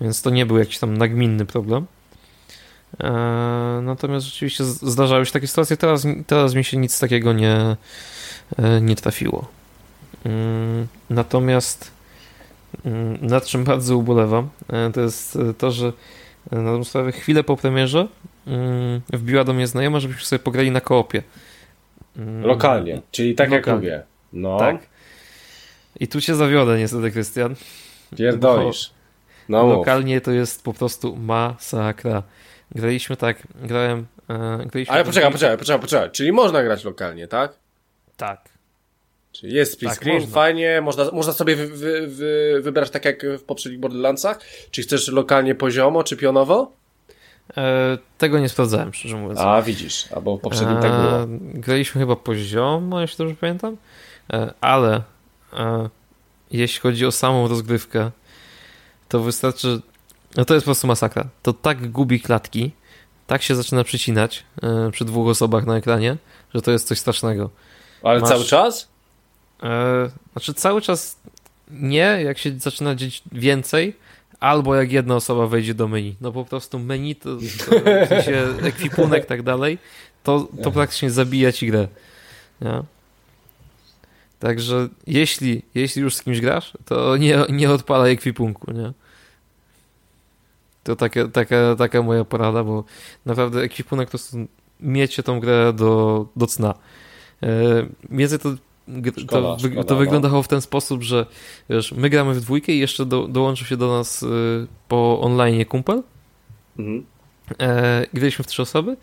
więc 0.01 0.23
to 0.23 0.31
nie 0.31 0.47
był 0.47 0.59
jakiś 0.59 0.79
tam 0.79 0.97
nagminny 0.97 1.47
problem. 1.47 1.87
Yy, 3.01 3.09
natomiast 3.83 4.27
rzeczywiście 4.27 4.65
zdarzały 4.65 5.27
się 5.27 5.33
takie 5.33 5.47
sytuacje. 5.47 5.77
Teraz, 5.77 6.07
teraz 6.27 6.55
mi 6.55 6.65
się 6.65 6.77
nic 6.77 7.01
takiego 7.01 7.33
nie, 7.33 7.77
yy, 8.59 8.81
nie 8.81 8.97
trafiło. 8.97 9.49
Yy, 10.25 10.31
natomiast 11.11 11.97
Mm, 12.85 13.19
nad 13.21 13.47
czym 13.47 13.65
bardzo 13.65 13.97
ubolewam, 13.97 14.49
e, 14.73 14.91
to 14.93 15.01
jest 15.01 15.37
e, 15.37 15.55
to, 15.55 15.71
że 15.71 15.93
e, 16.53 16.57
na 16.57 16.73
tą 16.73 16.85
sprawę 16.85 17.13
chwilę 17.13 17.45
po 17.45 17.57
premierze 17.57 18.09
mm, 18.47 19.01
wbiła 19.13 19.45
do 19.45 19.53
mnie 19.53 19.67
znajoma, 19.67 20.01
żebyśmy 20.01 20.25
sobie 20.25 20.39
pograli 20.39 20.71
na 20.71 20.81
koopie. 20.81 21.23
Mm, 22.17 22.43
Lokalnie, 22.43 23.03
czyli 23.11 23.35
tak 23.35 23.51
Lokalnie. 23.51 23.89
jak 23.89 23.97
lubię. 23.97 24.03
No. 24.33 24.59
Tak. 24.59 24.77
I 26.01 26.09
tu 26.09 26.21
się 26.21 26.35
zawiodę 26.35 26.79
niestety, 26.79 27.11
Krystian. 27.11 27.55
Pierdolisz. 28.17 28.91
No, 29.49 29.67
Lokalnie 29.67 30.21
to 30.21 30.31
jest 30.31 30.65
po 30.65 30.73
prostu 30.73 31.17
masakra. 31.17 32.23
Graliśmy 32.75 33.17
tak, 33.17 33.47
grałem... 33.55 34.07
E, 34.29 34.67
graliśmy 34.67 34.95
Ale 34.95 35.05
poczekaj, 35.05 35.33
poczekaj, 35.33 35.59
poczekaj, 35.59 35.81
poczekaj. 35.81 36.11
Czyli 36.11 36.33
można 36.33 36.63
grać 36.63 36.85
lokalnie, 36.85 37.29
tak? 37.29 37.53
Tak. 38.17 38.49
Czyli 39.33 39.55
jest 39.55 39.73
split 39.73 39.91
tak, 39.91 39.99
screen, 39.99 40.21
można. 40.21 40.35
fajnie, 40.35 40.81
można, 40.81 41.11
można 41.13 41.33
sobie 41.33 41.57
wy, 41.57 41.67
wy, 41.67 42.07
wy, 42.07 42.59
wybrać 42.63 42.91
tak 42.91 43.05
jak 43.05 43.27
w 43.39 43.43
poprzednich 43.43 43.81
Borderlandsach? 43.81 44.41
Czy 44.71 44.83
chcesz 44.83 45.09
lokalnie 45.09 45.55
poziomo, 45.55 46.05
czy 46.05 46.17
pionowo? 46.17 46.73
E, 47.57 47.99
tego 48.19 48.39
nie 48.39 48.49
sprawdzałem, 48.49 48.95
szczerze 48.95 49.17
mówiąc. 49.17 49.41
A, 49.41 49.63
widzisz, 49.63 50.13
albo 50.13 50.39
poprzednim 50.39 50.79
e, 50.79 50.83
tak 50.83 50.91
było. 50.91 51.27
Graliśmy 51.55 52.01
chyba 52.01 52.17
poziomo, 52.17 53.01
jeśli 53.01 53.19
dobrze 53.19 53.35
pamiętam, 53.41 53.77
e, 54.33 54.55
ale 54.61 55.03
e, 55.53 55.89
jeśli 56.51 56.81
chodzi 56.81 57.07
o 57.07 57.13
samą 57.13 57.49
rozgrywkę, 57.49 58.11
to 59.09 59.21
wystarczy, 59.21 59.81
no 60.37 60.45
to 60.45 60.55
jest 60.55 60.65
po 60.65 60.69
prostu 60.69 60.87
masakra. 60.87 61.29
To 61.43 61.53
tak 61.53 61.91
gubi 61.91 62.21
klatki, 62.21 62.73
tak 63.27 63.43
się 63.43 63.55
zaczyna 63.55 63.85
przycinać 63.85 64.45
e, 64.63 64.91
przy 64.91 65.05
dwóch 65.05 65.29
osobach 65.29 65.67
na 65.67 65.77
ekranie, 65.77 66.17
że 66.55 66.63
to 66.63 66.71
jest 66.71 66.89
coś 66.89 66.99
strasznego. 66.99 67.51
Ale 68.03 68.21
Masz, 68.21 68.29
cały 68.29 68.45
czas? 68.45 68.89
E, 69.63 70.11
znaczy 70.33 70.55
cały 70.55 70.83
czas 70.83 71.19
nie, 71.71 72.19
jak 72.25 72.39
się 72.39 72.59
zaczyna 72.59 72.95
dzieć 72.95 73.23
więcej, 73.33 73.97
albo 74.41 74.75
jak 74.75 74.93
jedna 74.93 75.17
osoba 75.17 75.47
wejdzie 75.47 75.75
do 75.75 75.89
menu. 75.89 76.17
No 76.21 76.33
po 76.33 76.45
prostu 76.45 76.79
menu, 76.79 77.15
to, 77.15 77.37
to 77.37 77.81
w 78.07 78.09
sensie 78.09 78.47
ekwipunek 78.63 79.27
tak 79.27 79.43
dalej, 79.43 79.79
to, 80.23 80.49
to 80.63 80.71
praktycznie 80.71 81.11
zabija 81.11 81.53
ci 81.53 81.67
grę. 81.67 81.89
Nie? 82.61 82.83
Także 84.39 84.89
jeśli, 85.07 85.63
jeśli 85.75 86.03
już 86.03 86.15
z 86.15 86.23
kimś 86.23 86.41
grasz, 86.41 86.73
to 86.85 87.17
nie, 87.17 87.39
nie 87.49 87.71
odpalaj 87.71 88.13
ekwipunku, 88.13 88.73
nie? 88.73 88.93
To 90.85 90.97
taka, 90.97 91.29
taka, 91.29 91.77
taka 91.79 92.03
moja 92.03 92.25
porada, 92.25 92.65
bo 92.65 92.85
naprawdę 93.27 93.63
ekwipunek 93.63 94.11
to 94.11 94.19
miecie 94.81 95.23
tą 95.23 95.41
grę 95.41 95.73
do, 95.73 96.27
do 96.37 96.47
cna. 96.47 96.75
E, 97.43 97.49
między 98.11 98.39
to 98.39 98.51
to, 99.15 99.21
szkoda, 99.21 99.85
to 99.85 99.95
no. 99.95 100.01
wyglądało 100.01 100.43
w 100.43 100.49
ten 100.49 100.61
sposób, 100.61 101.03
że 101.03 101.27
wiesz, 101.71 101.93
my 101.93 102.11
gramy 102.11 102.35
w 102.35 102.41
dwójkę 102.41 102.73
i 102.73 102.79
jeszcze 102.79 103.07
do, 103.07 103.29
dołączył 103.29 103.67
się 103.67 103.77
do 103.77 103.89
nas 103.89 104.23
y, 104.23 104.27
po 104.89 105.21
online 105.21 105.65
kumpel. 105.65 106.03
Mhm. 106.79 107.07
E, 107.61 108.07
graliśmy 108.15 108.45
w 108.45 108.47
trzy 108.47 108.63
osoby 108.63 108.97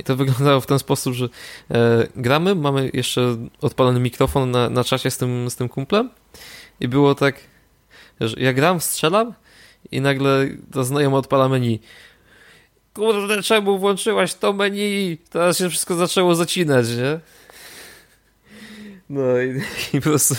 i 0.00 0.04
to 0.04 0.16
wyglądało 0.16 0.60
w 0.60 0.66
ten 0.66 0.78
sposób, 0.78 1.14
że 1.14 1.28
e, 1.70 2.06
gramy, 2.16 2.54
mamy 2.54 2.90
jeszcze 2.94 3.36
odpalony 3.60 4.00
mikrofon 4.00 4.50
na, 4.50 4.70
na 4.70 4.84
czacie 4.84 5.10
z 5.10 5.18
tym, 5.18 5.50
z 5.50 5.56
tym 5.56 5.68
kumplem 5.68 6.10
i 6.80 6.88
było 6.88 7.14
tak, 7.14 7.40
że 8.20 8.36
ja 8.38 8.52
gram, 8.52 8.80
strzelam 8.80 9.34
i 9.92 10.00
nagle 10.00 10.46
to 10.72 10.84
znajomo 10.84 11.16
odpala 11.16 11.48
menu. 11.48 11.80
Kurde, 12.94 13.42
czemu 13.42 13.78
włączyłaś 13.78 14.34
to 14.34 14.52
menu? 14.52 15.18
Teraz 15.30 15.58
się 15.58 15.70
wszystko 15.70 15.94
zaczęło 15.94 16.34
zacinać, 16.34 16.86
nie? 16.88 17.20
No 19.10 19.40
i, 19.40 19.60
i, 19.96 20.00
po 20.00 20.08
prostu 20.08 20.34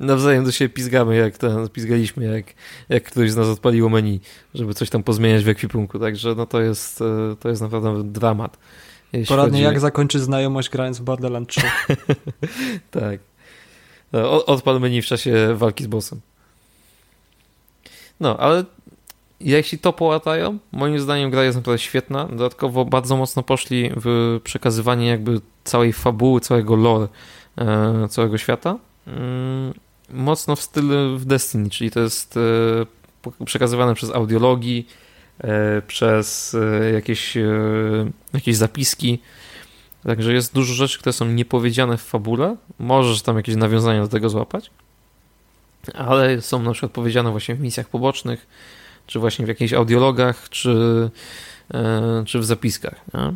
nawzajem 0.00 0.44
do 0.44 0.52
siebie 0.52 0.74
pizgamy, 0.74 1.16
jak 1.16 1.38
ten, 1.38 1.68
pizgaliśmy, 1.68 2.24
jak, 2.24 2.46
jak 2.88 3.04
ktoś 3.04 3.30
z 3.30 3.36
nas 3.36 3.48
odpaliło 3.48 3.88
menu, 3.88 4.20
żeby 4.54 4.74
coś 4.74 4.90
tam 4.90 5.02
pozmieniać 5.02 5.44
w 5.44 5.48
ekwipunku, 5.48 5.98
także 5.98 6.34
no 6.34 6.46
to 6.46 6.60
jest, 6.60 7.00
e, 7.00 7.36
to 7.40 7.48
jest 7.48 7.62
naprawdę 7.62 8.04
dramat. 8.04 8.58
Poradnie 9.28 9.58
chodzi... 9.58 9.62
jak 9.62 9.80
zakończyć 9.80 10.22
znajomość 10.22 10.70
grając 10.70 10.98
w 10.98 11.02
Borderland 11.02 11.48
3. 11.48 11.60
tak. 12.90 13.20
No, 14.12 14.46
odpal 14.46 14.80
menu 14.80 15.02
w 15.02 15.06
czasie 15.06 15.54
walki 15.54 15.84
z 15.84 15.86
bossem. 15.86 16.20
No, 18.20 18.36
ale 18.36 18.64
jeśli 19.40 19.78
to 19.78 19.92
połatają, 19.92 20.58
moim 20.72 21.00
zdaniem 21.00 21.30
gra 21.30 21.44
jest 21.44 21.56
naprawdę 21.56 21.78
świetna. 21.78 22.24
Dodatkowo 22.26 22.84
bardzo 22.84 23.16
mocno 23.16 23.42
poszli 23.42 23.90
w 23.96 24.40
przekazywanie 24.44 25.06
jakby 25.06 25.40
całej 25.64 25.92
fabuły, 25.92 26.40
całego 26.40 26.76
lore 26.76 27.08
E, 27.58 28.08
całego 28.08 28.38
świata. 28.38 28.78
Mm, 29.06 29.74
mocno 30.10 30.56
w 30.56 30.62
stylu 30.62 31.18
w 31.18 31.24
Destiny, 31.24 31.70
czyli 31.70 31.90
to 31.90 32.00
jest 32.00 32.36
e, 32.36 33.44
przekazywane 33.44 33.94
przez 33.94 34.10
audiologii, 34.10 34.86
przez 35.86 36.56
jakieś, 36.94 37.34
jakieś 38.34 38.56
zapiski. 38.56 39.18
Także 40.04 40.32
jest 40.32 40.54
dużo 40.54 40.74
rzeczy, 40.74 40.98
które 40.98 41.12
są 41.12 41.24
niepowiedziane 41.24 41.96
w 41.96 42.02
fabule. 42.02 42.56
Możesz 42.78 43.22
tam 43.22 43.36
jakieś 43.36 43.56
nawiązania 43.56 44.02
do 44.02 44.08
tego 44.08 44.28
złapać, 44.28 44.70
ale 45.94 46.42
są 46.42 46.62
na 46.62 46.72
przykład 46.72 46.92
powiedziane 46.92 47.30
właśnie 47.30 47.54
w 47.54 47.60
misjach 47.60 47.88
pobocznych, 47.88 48.46
czy 49.06 49.18
właśnie 49.18 49.44
w 49.44 49.48
jakichś 49.48 49.72
audiologach, 49.72 50.48
czy, 50.48 51.10
czy 52.26 52.38
w 52.38 52.44
zapiskach. 52.44 53.00
Nie? 53.14 53.32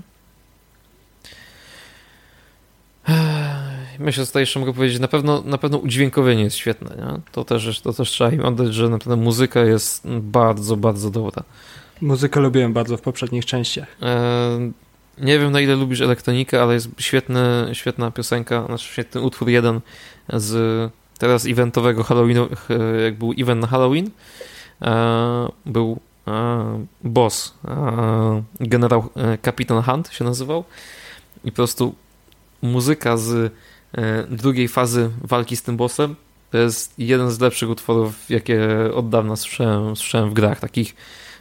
myślę, 3.99 4.23
że 4.23 4.27
tutaj 4.27 4.43
jeszcze 4.43 4.61
mogę 4.61 4.73
powiedzieć, 4.73 5.01
na 5.01 5.09
pewno, 5.09 5.43
na 5.43 5.59
pewno 5.59 5.79
udźwiękowienie 5.79 6.45
jest 6.45 6.57
świetne. 6.57 6.97
Nie? 6.97 7.21
To, 7.33 7.45
też, 7.45 7.81
to 7.81 7.93
też 7.93 8.11
trzeba 8.11 8.31
im 8.31 8.45
oddać, 8.45 8.75
że 8.75 8.89
naprawdę 8.89 9.23
muzyka 9.23 9.61
jest 9.61 10.09
bardzo, 10.21 10.77
bardzo 10.77 11.11
dobra. 11.11 11.43
Muzykę 12.01 12.41
lubiłem 12.41 12.73
bardzo 12.73 12.97
w 12.97 13.01
poprzednich 13.01 13.45
częściach. 13.45 13.97
E, 14.03 14.71
nie 15.19 15.39
wiem 15.39 15.53
na 15.53 15.61
ile 15.61 15.77
lubisz 15.77 16.01
elektronikę, 16.01 16.63
ale 16.63 16.75
jest 16.75 16.89
świetny, 16.99 17.71
świetna 17.73 18.11
piosenka, 18.11 18.67
znaczy 18.67 18.89
świetny 18.89 19.21
utwór 19.21 19.49
jeden 19.49 19.81
z 20.33 20.93
teraz 21.19 21.47
eventowego 21.47 22.05
Halloweenu, 22.05 22.49
jak 23.05 23.15
był 23.15 23.35
event 23.39 23.61
na 23.61 23.67
Halloween, 23.67 24.11
e, 24.83 25.49
był 25.67 26.01
e, 26.29 26.87
boss, 27.05 27.55
generał 28.61 29.09
Kapitan 29.43 29.83
Hunt 29.83 30.09
się 30.13 30.25
nazywał 30.25 30.65
i 31.45 31.51
po 31.51 31.57
prostu 31.57 31.95
muzyka 32.63 33.17
z 33.17 33.53
drugiej 34.31 34.69
fazy 34.69 35.11
walki 35.23 35.57
z 35.57 35.63
tym 35.63 35.77
bossem. 35.77 36.17
To 36.51 36.59
jest 36.59 36.95
jeden 36.99 37.31
z 37.31 37.41
lepszych 37.41 37.71
utworów, 37.71 38.31
jakie 38.31 38.69
od 38.95 39.09
dawna 39.09 39.37
słyszałem, 39.37 39.97
słyszałem 39.97 40.31
w 40.31 40.35
grach. 40.35 40.61
Takich 40.61 40.95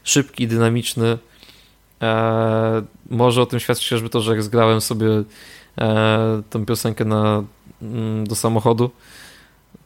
szybki, 0.04 0.48
dynamiczny. 0.48 1.18
E, 2.02 2.84
może 3.10 3.42
o 3.42 3.46
tym 3.46 3.60
świadczyć 3.60 3.90
chociażby 3.90 4.10
to, 4.10 4.22
że 4.22 4.32
jak 4.32 4.44
zgrałem 4.44 4.82
sobie 4.82 5.08
e, 5.78 6.42
tę 6.50 6.66
piosenkę 6.66 7.06
na, 7.06 7.44
mm, 7.82 8.28
do 8.28 8.36
samochodu, 8.36 8.92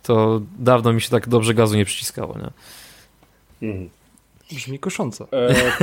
to 0.04 0.42
dawno 0.60 0.94
mi 0.94 1.02
się 1.02 1.10
tak 1.10 1.30
dobrze 1.30 1.54
gazu 1.54 1.76
nie 1.76 1.86
przyciskało. 1.86 2.38
Nie? 2.38 2.50
Mhm. 3.70 3.90
Brzmi 4.52 4.80
kusząco. 4.80 5.28
E... 5.34 5.56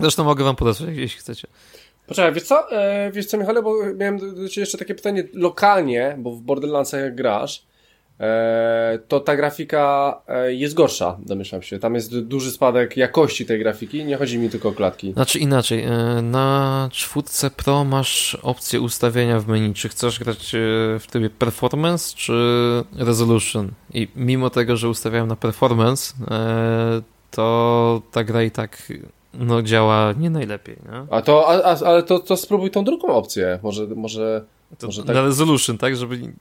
Zresztą 0.00 0.24
mogę 0.24 0.44
wam 0.44 0.56
podesłać, 0.56 0.90
jeśli 0.92 1.18
chcecie. 1.18 1.48
Poczekaj, 2.06 2.32
wiesz 2.32 2.42
co, 2.42 2.72
e, 2.72 3.10
wiesz 3.12 3.26
co 3.26 3.38
Michale, 3.38 3.62
bo 3.62 3.74
miałem 3.94 4.18
do 4.18 4.48
Ciebie 4.48 4.62
jeszcze 4.62 4.78
takie 4.78 4.94
pytanie 4.94 5.24
lokalnie, 5.32 6.16
bo 6.18 6.30
w 6.30 6.40
Borderlandsach 6.40 7.00
jak 7.00 7.14
grasz, 7.14 7.58
e, 7.58 7.71
to 9.08 9.20
ta 9.20 9.36
grafika 9.36 10.20
e, 10.28 10.54
jest 10.54 10.74
gorsza, 10.74 11.18
domyślam 11.26 11.62
się. 11.62 11.78
Tam 11.78 11.94
jest 11.94 12.18
duży 12.20 12.50
spadek 12.50 12.96
jakości 12.96 13.46
tej 13.46 13.58
grafiki, 13.58 14.04
nie 14.04 14.16
chodzi 14.16 14.38
mi 14.38 14.50
tylko 14.50 14.68
o 14.68 14.72
klatki. 14.72 15.12
Znaczy 15.12 15.38
inaczej, 15.38 15.82
e, 15.82 16.22
na 16.22 16.88
czwórce 16.92 17.50
Pro 17.50 17.84
masz 17.84 18.38
opcję 18.42 18.80
ustawienia 18.80 19.40
w 19.40 19.46
menu, 19.46 19.74
czy 19.74 19.88
chcesz 19.88 20.18
grać 20.18 20.54
e, 20.54 20.58
w 20.98 21.04
trybie 21.10 21.30
performance, 21.30 22.16
czy 22.16 22.32
resolution. 22.98 23.70
I 23.94 24.08
mimo 24.16 24.50
tego, 24.50 24.76
że 24.76 24.88
ustawiałem 24.88 25.28
na 25.28 25.36
performance, 25.36 26.14
e, 26.30 27.02
to 27.30 28.02
ta 28.12 28.24
gra 28.24 28.42
i 28.42 28.50
tak 28.50 28.92
no 29.34 29.62
działa 29.62 30.12
nie 30.18 30.30
najlepiej. 30.30 30.76
Nie? 30.92 31.06
A 31.16 31.22
to, 31.22 31.48
a, 31.48 31.62
a, 31.62 31.78
ale 31.86 32.02
to, 32.02 32.18
to 32.18 32.36
spróbuj 32.36 32.70
tą 32.70 32.84
drugą 32.84 33.08
opcję. 33.08 33.58
Może, 33.62 33.86
może, 33.86 34.44
to 34.78 34.86
może 34.86 35.04
tak. 35.04 35.14
Na 35.14 35.22
resolution, 35.22 35.78
tak? 35.78 35.96
Żeby, 35.96 36.32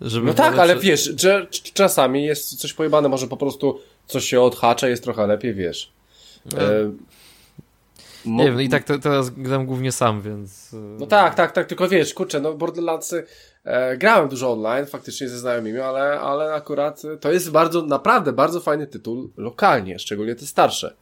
żeby 0.00 0.26
no 0.26 0.34
tak, 0.34 0.58
ale 0.58 0.76
wiesz, 0.76 1.12
że 1.16 1.46
czasami 1.74 2.24
jest 2.24 2.60
coś 2.60 2.72
pojebane, 2.72 3.08
może 3.08 3.26
po 3.26 3.36
prostu 3.36 3.80
coś 4.06 4.24
się 4.24 4.40
odhacza, 4.40 4.88
jest 4.88 5.02
trochę 5.02 5.26
lepiej, 5.26 5.54
wiesz. 5.54 5.92
No. 6.52 6.62
E, 6.62 6.92
nie 8.26 8.44
wiem, 8.44 8.54
no 8.54 8.60
i 8.60 8.68
tak 8.68 8.84
te, 8.84 8.98
teraz 8.98 9.30
gram 9.30 9.66
głównie 9.66 9.92
sam, 9.92 10.22
więc... 10.22 10.74
E, 10.74 10.76
no 10.76 11.06
tak, 11.06 11.34
tak, 11.34 11.52
tak, 11.52 11.66
tylko 11.66 11.88
wiesz, 11.88 12.14
kurczę, 12.14 12.40
no 12.40 12.54
Borderlandsy 12.54 13.26
e, 13.64 13.96
grałem 13.96 14.28
dużo 14.28 14.52
online, 14.52 14.86
faktycznie 14.86 15.28
ze 15.28 15.38
znajomymi, 15.38 15.78
ale, 15.78 16.20
ale 16.20 16.54
akurat 16.54 17.02
to 17.20 17.32
jest 17.32 17.50
bardzo, 17.50 17.82
naprawdę 17.82 18.32
bardzo 18.32 18.60
fajny 18.60 18.86
tytuł 18.86 19.30
lokalnie, 19.36 19.98
szczególnie 19.98 20.34
te 20.34 20.46
starsze. 20.46 20.96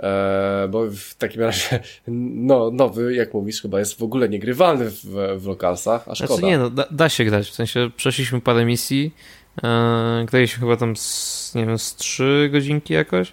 E, 0.00 0.68
bo 0.70 0.86
w 0.90 1.14
takim 1.14 1.40
razie 1.40 1.80
no, 2.08 2.70
nowy, 2.70 3.14
jak 3.14 3.34
mówisz, 3.34 3.62
chyba 3.62 3.78
jest 3.78 3.98
w 3.98 4.02
ogóle 4.02 4.28
niegrywalny 4.28 4.90
w, 4.90 5.04
w 5.38 5.46
lokalsach, 5.46 6.08
a 6.08 6.14
szkoda. 6.14 6.34
Znaczy 6.34 6.46
nie, 6.46 6.58
no, 6.58 6.70
da, 6.70 6.86
da, 6.90 7.08
się 7.08 7.24
grać, 7.24 7.48
w 7.48 7.54
sensie 7.54 7.90
przeszliśmy 7.96 8.40
parę 8.40 8.64
misji, 8.64 9.14
e, 9.62 10.24
graliśmy 10.30 10.60
chyba 10.60 10.76
tam 10.76 10.96
z, 10.96 11.52
nie 11.54 11.66
wiem, 11.66 11.78
z 11.78 11.96
trzy 11.96 12.48
godzinki 12.52 12.94
jakoś. 12.94 13.32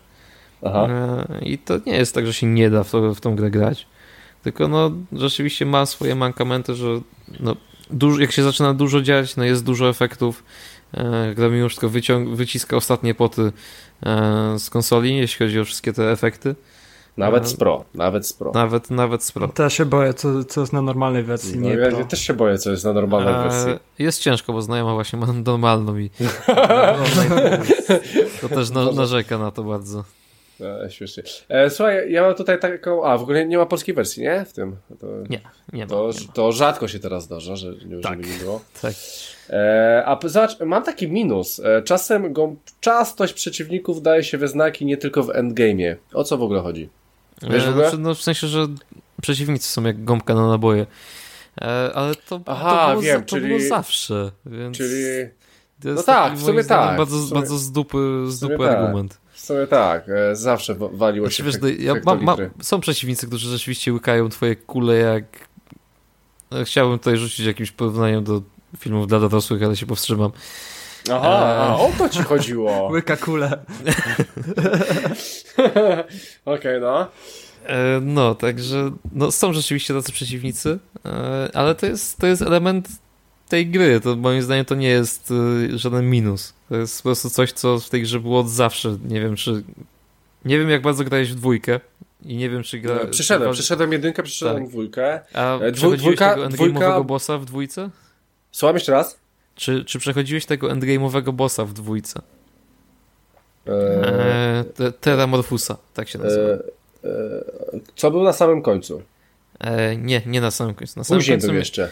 E, 0.64 1.26
i 1.41 1.57
to 1.57 1.80
nie 1.86 1.94
jest 1.94 2.15
tak, 2.15 2.26
że 2.26 2.34
się 2.34 2.48
nie 2.48 2.69
da 2.69 2.84
w, 2.84 2.91
to, 2.91 3.15
w 3.15 3.22
tą 3.22 3.36
grę 3.36 3.52
grać, 3.52 3.88
tylko 4.44 4.68
no 4.68 4.91
rzeczywiście 5.14 5.65
ma 5.65 5.86
swoje 5.86 6.15
mankamenty, 6.15 6.76
że 6.76 7.02
no, 7.40 7.56
dużo, 7.91 8.22
jak 8.22 8.31
się 8.31 8.44
zaczyna 8.44 8.73
dużo 8.73 9.02
dziać, 9.02 9.36
no 9.36 9.44
jest 9.44 9.64
dużo 9.65 9.90
efektów, 9.90 10.44
gra 11.36 11.49
mimo 11.49 11.70
wszystko 11.70 11.90
wyciąg- 11.90 12.36
wyciska 12.36 12.78
ostatnie 12.78 13.16
poty 13.16 13.52
z 14.57 14.70
konsoli, 14.70 15.18
jeśli 15.18 15.45
chodzi 15.45 15.60
o 15.60 15.66
wszystkie 15.66 15.94
te 15.94 16.11
efekty. 16.11 16.56
Nawet 17.18 17.48
z 17.48 17.53
Pro, 17.53 17.86
nawet 17.94 18.28
z 18.28 18.34
Pro. 18.34 18.52
Nawet, 18.52 18.91
nawet 18.91 19.24
z 19.24 19.32
Pro. 19.32 19.48
Też 19.48 19.74
się 19.74 19.86
boję, 19.86 20.14
co, 20.14 20.44
co 20.44 20.61
jest 20.61 20.74
na 20.74 20.82
normalnej 20.82 21.24
wersji, 21.24 21.60
no, 21.60 21.70
nie 21.70 21.76
ja, 21.76 21.90
Pro. 21.90 22.06
też 22.06 22.20
się 22.22 22.34
boję, 22.34 22.57
co 22.57 22.72
jest 22.72 22.86
na 22.86 22.94
normalnej 22.94 23.34
wersji. 23.34 23.72
Jest 23.99 24.20
ciężko, 24.22 24.53
bo 24.53 24.61
znajoma 24.61 24.94
właśnie 24.94 25.20
ma 25.20 25.28
normalną 25.45 25.98
i 25.98 26.10
to 28.41 28.49
też 28.49 28.70
na, 28.70 28.91
narzeka 28.91 29.38
na 29.38 29.52
to 29.52 29.64
bardzo. 29.64 30.03
E, 30.61 30.91
śmiesznie. 30.91 31.24
E, 31.49 31.70
słuchaj, 31.70 32.11
ja 32.11 32.22
mam 32.22 32.36
tutaj 32.36 32.60
taką. 32.60 33.06
A, 33.06 33.18
w 33.18 33.22
ogóle 33.22 33.45
nie 33.45 33.57
ma 33.57 33.66
polskiej 33.66 33.95
wersji, 33.95 34.24
nie? 34.24 34.45
W 34.45 34.53
tym. 34.53 34.76
To, 34.99 35.07
nie, 35.30 35.41
nie 35.74 35.84
ma. 35.86 35.90
To, 35.90 36.10
nie 36.20 36.28
ma. 36.28 36.34
to 36.34 36.52
rzadko 36.52 36.88
się 36.88 36.99
teraz 36.99 37.24
zdarza, 37.24 37.56
że 37.56 37.74
nie, 37.86 38.02
Tak. 38.02 38.24
żeby 38.24 38.34
nie 38.34 38.40
było. 38.40 38.61
Tak. 38.82 38.94
E, 39.50 40.04
a 40.06 40.20
zobacz, 40.24 40.60
mam 40.60 40.84
taki 40.84 41.08
minus. 41.08 41.60
E, 41.60 41.82
czasem 41.82 42.34
go, 42.34 42.56
częstość 42.80 43.34
przeciwników 43.34 44.02
daje 44.02 44.24
się 44.24 44.38
we 44.38 44.48
znaki 44.48 44.86
nie 44.86 44.98
tylko 44.98 45.24
w 45.24 45.28
endgame'ie. 45.28 45.96
O 46.14 46.24
co 46.24 46.38
w 46.38 46.44
ogóle 46.44 46.62
chodzi? 46.62 46.90
Wiesz 47.50 47.64
w 47.64 47.68
E, 47.68 47.70
ogóle? 47.70 47.90
znaczy, 47.90 48.04
no, 48.04 48.16
w 48.16 48.22
sensie, 48.22 48.48
że 48.48 48.68
przeciwnicy 49.22 49.70
są 49.70 49.84
jak 49.84 50.04
gąbka 50.04 50.34
na 50.34 50.48
naboje. 50.48 50.86
Ale 51.96 52.16
to, 52.30 52.42
Aha, 52.46 52.82
to, 52.86 52.90
było, 52.92 53.02
wiem, 53.02 53.20
za, 53.20 53.26
to 53.26 53.36
czyli- 53.36 53.48
było 53.48 53.60
zawsze. 53.60 54.32
Więc 54.46 54.78
Czyli 54.78 55.04
no 55.84 56.04
tak, 56.04 56.34
w 56.38 56.46
sumie 56.46 56.64
tak, 56.64 56.98
Bardzo, 56.98 57.18
w 57.18 57.20
sumie- 57.22 57.34
bardzo 57.34 57.58
z 57.58 57.72
dupy, 57.72 57.98
z 58.28 58.38
w 58.38 58.40
dupy 58.40 58.58
tak. 58.58 58.78
argument. 58.78 59.18
w 59.34 59.40
sumie 59.42 59.68
tak, 59.68 60.06
zawsze 60.34 60.76
wa- 60.76 60.88
waliło 60.94 61.28
Znaczy, 61.28 61.38
się 61.38 61.44
wiesz, 61.44 61.56
hek- 61.56 61.62
no, 61.62 61.68
ja 61.84 61.94
mam, 62.06 62.18
hektolitry. 62.20 62.50
są 62.62 62.80
przeciwnicy, 62.82 63.28
którzy 63.28 63.50
rzeczywiście 63.50 63.94
łykają 63.94 64.30
twoje 64.30 64.56
kule 64.56 64.96
jak... 64.96 65.24
e, 66.52 66.66
Chciałbym 66.66 67.00
tutaj 67.00 67.18
rzucić 67.18 67.46
jakimś 67.46 67.72
porównaniem 67.72 68.24
do 68.24 68.42
filmów 68.78 69.08
dla 69.08 69.20
dorosłych, 69.20 69.64
ale 69.64 69.76
się 69.76 69.86
powstrzymam. 69.86 70.32
Aha, 71.12 71.28
E. 71.28 71.60
a, 71.60 71.76
o 71.76 71.91
to 71.98 72.10
ci 72.10 72.24
chodziło. 72.24 72.88
Łyka 72.91 73.18
kule. 73.18 73.60
Okej, 76.46 76.82
no. 76.82 77.08
E, 77.66 78.00
No, 78.02 78.36
także 78.36 78.91
no, 79.14 79.32
są 79.32 79.54
rzeczywiście 79.54 79.94
tacy 79.94 80.12
przeciwnicy, 80.12 80.80
e, 81.06 81.50
ale 81.54 81.76
to 81.76 81.86
jest, 81.86 82.18
to 82.18 82.28
jest 82.28 82.41
element 82.41 82.90
tej 83.50 83.68
gry. 83.68 84.00
To 84.02 84.16
moim 84.16 84.41
zdaniem 84.41 84.66
to 84.66 84.76
nie 84.76 84.88
jest 84.88 85.34
e, 85.74 85.78
żaden 85.78 86.10
minus. 86.10 86.54
To 86.70 86.76
jest 86.76 86.98
po 86.98 87.04
prostu 87.04 87.30
coś, 87.30 87.52
co 87.52 87.80
w 87.80 87.90
tej 87.90 88.02
grze 88.02 88.20
było 88.20 88.40
od 88.40 88.50
zawsze. 88.50 88.98
Nie 89.06 89.22
wiem, 89.22 89.36
czy. 89.36 89.64
Nie 90.46 90.60
wiem, 90.60 90.70
jak 90.70 90.82
bardzo 90.82 91.04
grałeś 91.04 91.32
w 91.32 91.36
dwójkę. 91.36 91.80
I 92.26 92.36
nie 92.36 92.50
wiem, 92.50 92.64
czy 92.64 92.80
gra. 92.80 92.96
E, 92.96 93.08
Przeszedłem, 93.08 93.50
czy- 93.52 93.54
przeszedłem 93.54 93.91
jedynkę, 93.91 94.24
przeszedłem 94.24 94.58
Tak. 94.64 94.68
dwójkę. 94.70 95.20
A 95.34 95.58
e, 95.60 95.72
dwu- 95.72 95.96
dwójka- 95.98 96.34
tego 96.36 96.48
endgame'owego 96.48 96.74
dwójka- 96.74 97.06
bossa 97.06 97.38
w 97.38 97.46
dwójce? 97.46 97.90
Słucham 98.52 98.76
jeszcze 98.76 98.92
raz? 98.92 99.20
Czy, 99.56 99.86
czy 99.86 100.00
przechodziłeś 100.00 100.46
tego 100.46 100.68
endgame'owego 100.68 101.32
bossa 101.32 101.66
w 101.66 101.74
dwójce? 101.74 102.22
E, 103.68 103.72
E, 103.72 104.64
te- 104.76 104.92
Teramorfusa, 104.92 105.78
tak 105.94 106.10
się 106.10 106.20
nazywa. 106.20 106.50
e, 106.50 106.54
e, 106.54 106.60
co 107.96 108.12
był 108.12 108.24
na 108.24 108.34
samym 108.34 108.62
końcu? 108.62 109.02
E, 109.60 109.96
nie, 109.96 110.22
nie 110.26 110.42
na 110.42 110.52
samym 110.52 110.76
końcu. 110.76 110.94
Na 111.00 111.04
samym 111.04 111.20
Później 111.20 111.38
końcu, 111.38 111.48
był 111.48 111.56
jeszcze. 111.56 111.90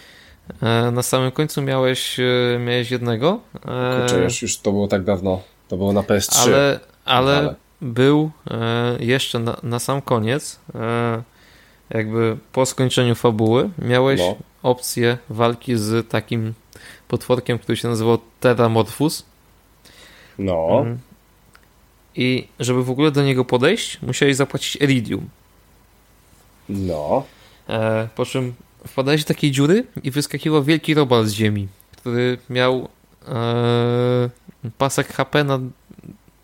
e, 0.62 0.92
na 0.92 1.04
samym 1.04 1.32
końcu 1.32 1.62
miałeś, 1.62 2.18
miałeś 2.66 2.92
jednego. 2.92 3.40
e, 3.56 4.00
Kurczę, 4.00 4.24
już, 4.24 4.42
już 4.42 4.58
to 4.58 4.72
było 4.72 4.88
tak 4.88 5.04
dawno. 5.04 5.42
To 5.68 5.78
było 5.78 5.94
na 5.94 6.02
PS3. 6.02 6.40
ale, 6.44 6.80
ale, 7.06 7.38
Ale. 7.38 7.56
był 7.82 8.32
jeszcze 9.00 9.40
na, 9.40 9.58
na 9.64 9.80
sam 9.80 10.02
koniec, 10.02 10.60
jakby 11.90 12.38
po 12.52 12.66
skończeniu 12.66 13.16
fabuły, 13.16 13.70
miałeś 13.80 14.20
No. 14.20 14.36
Opcję 14.64 15.18
walki 15.30 15.78
z 15.78 16.10
takim 16.10 16.54
potworkiem, 17.08 17.60
który 17.60 17.78
się 17.78 17.88
nazywał 17.88 18.18
Teramorphus. 18.40 19.26
No. 20.40 20.80
Mm. 20.82 20.98
I 22.16 22.48
żeby 22.60 22.84
w 22.84 22.90
ogóle 22.90 23.12
do 23.12 23.24
niego 23.24 23.46
podejść, 23.46 24.02
musiałeś 24.02 24.36
zapłacić 24.36 24.76
Iridium. 24.76 25.30
No. 26.70 27.24
E, 27.70 28.08
po 28.16 28.26
czym 28.26 28.54
wpadałeś 28.88 29.24
do 29.24 29.28
takiej 29.28 29.52
dziury 29.52 29.86
i 30.04 30.12
wyskakiwał 30.12 30.64
wielki 30.64 30.94
robal 30.94 31.26
z 31.26 31.32
ziemi, 31.32 31.68
który 31.92 32.38
miał 32.50 32.90
e, 33.28 34.30
pasek 34.78 35.08
HP 35.08 35.44
na, 35.44 35.60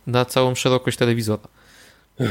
na 0.07 0.25
całą 0.25 0.55
szerokość 0.55 0.97
telewizora. 0.97 1.43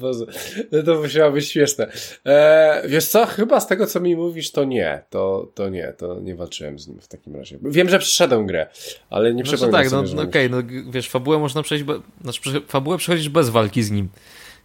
Boże, 0.00 0.24
no 0.72 0.82
to 0.82 0.94
musiało 0.94 1.32
być 1.32 1.48
śmieszne. 1.48 1.92
E, 2.26 2.82
wiesz 2.88 3.06
co, 3.06 3.26
chyba 3.26 3.60
z 3.60 3.66
tego 3.66 3.86
co 3.86 4.00
mi 4.00 4.16
mówisz, 4.16 4.52
to 4.52 4.64
nie. 4.64 5.02
To, 5.10 5.48
to 5.54 5.68
nie, 5.68 5.92
to 5.98 6.20
nie 6.20 6.36
walczyłem 6.36 6.78
z 6.78 6.88
nim 6.88 7.00
w 7.00 7.08
takim 7.08 7.36
razie. 7.36 7.58
Wiem, 7.62 7.88
że 7.88 7.98
przeszedłem 7.98 8.46
grę, 8.46 8.66
ale 9.10 9.34
nie 9.34 9.44
Znaczy 9.44 9.72
tak, 9.72 9.84
no, 9.84 9.90
sobie, 9.90 10.06
że 10.06 10.16
no 10.16 10.22
okej, 10.22 10.50
no 10.50 10.62
g- 10.62 10.82
wiesz, 10.90 11.08
fabułę 11.08 11.38
można 11.38 11.62
przejść, 11.62 11.84
be, 11.84 12.00
znaczy 12.22 12.40
fabułę 12.68 12.98
przechodzisz 12.98 13.28
bez 13.28 13.50
walki 13.50 13.82
z 13.82 13.90
nim. 13.90 14.08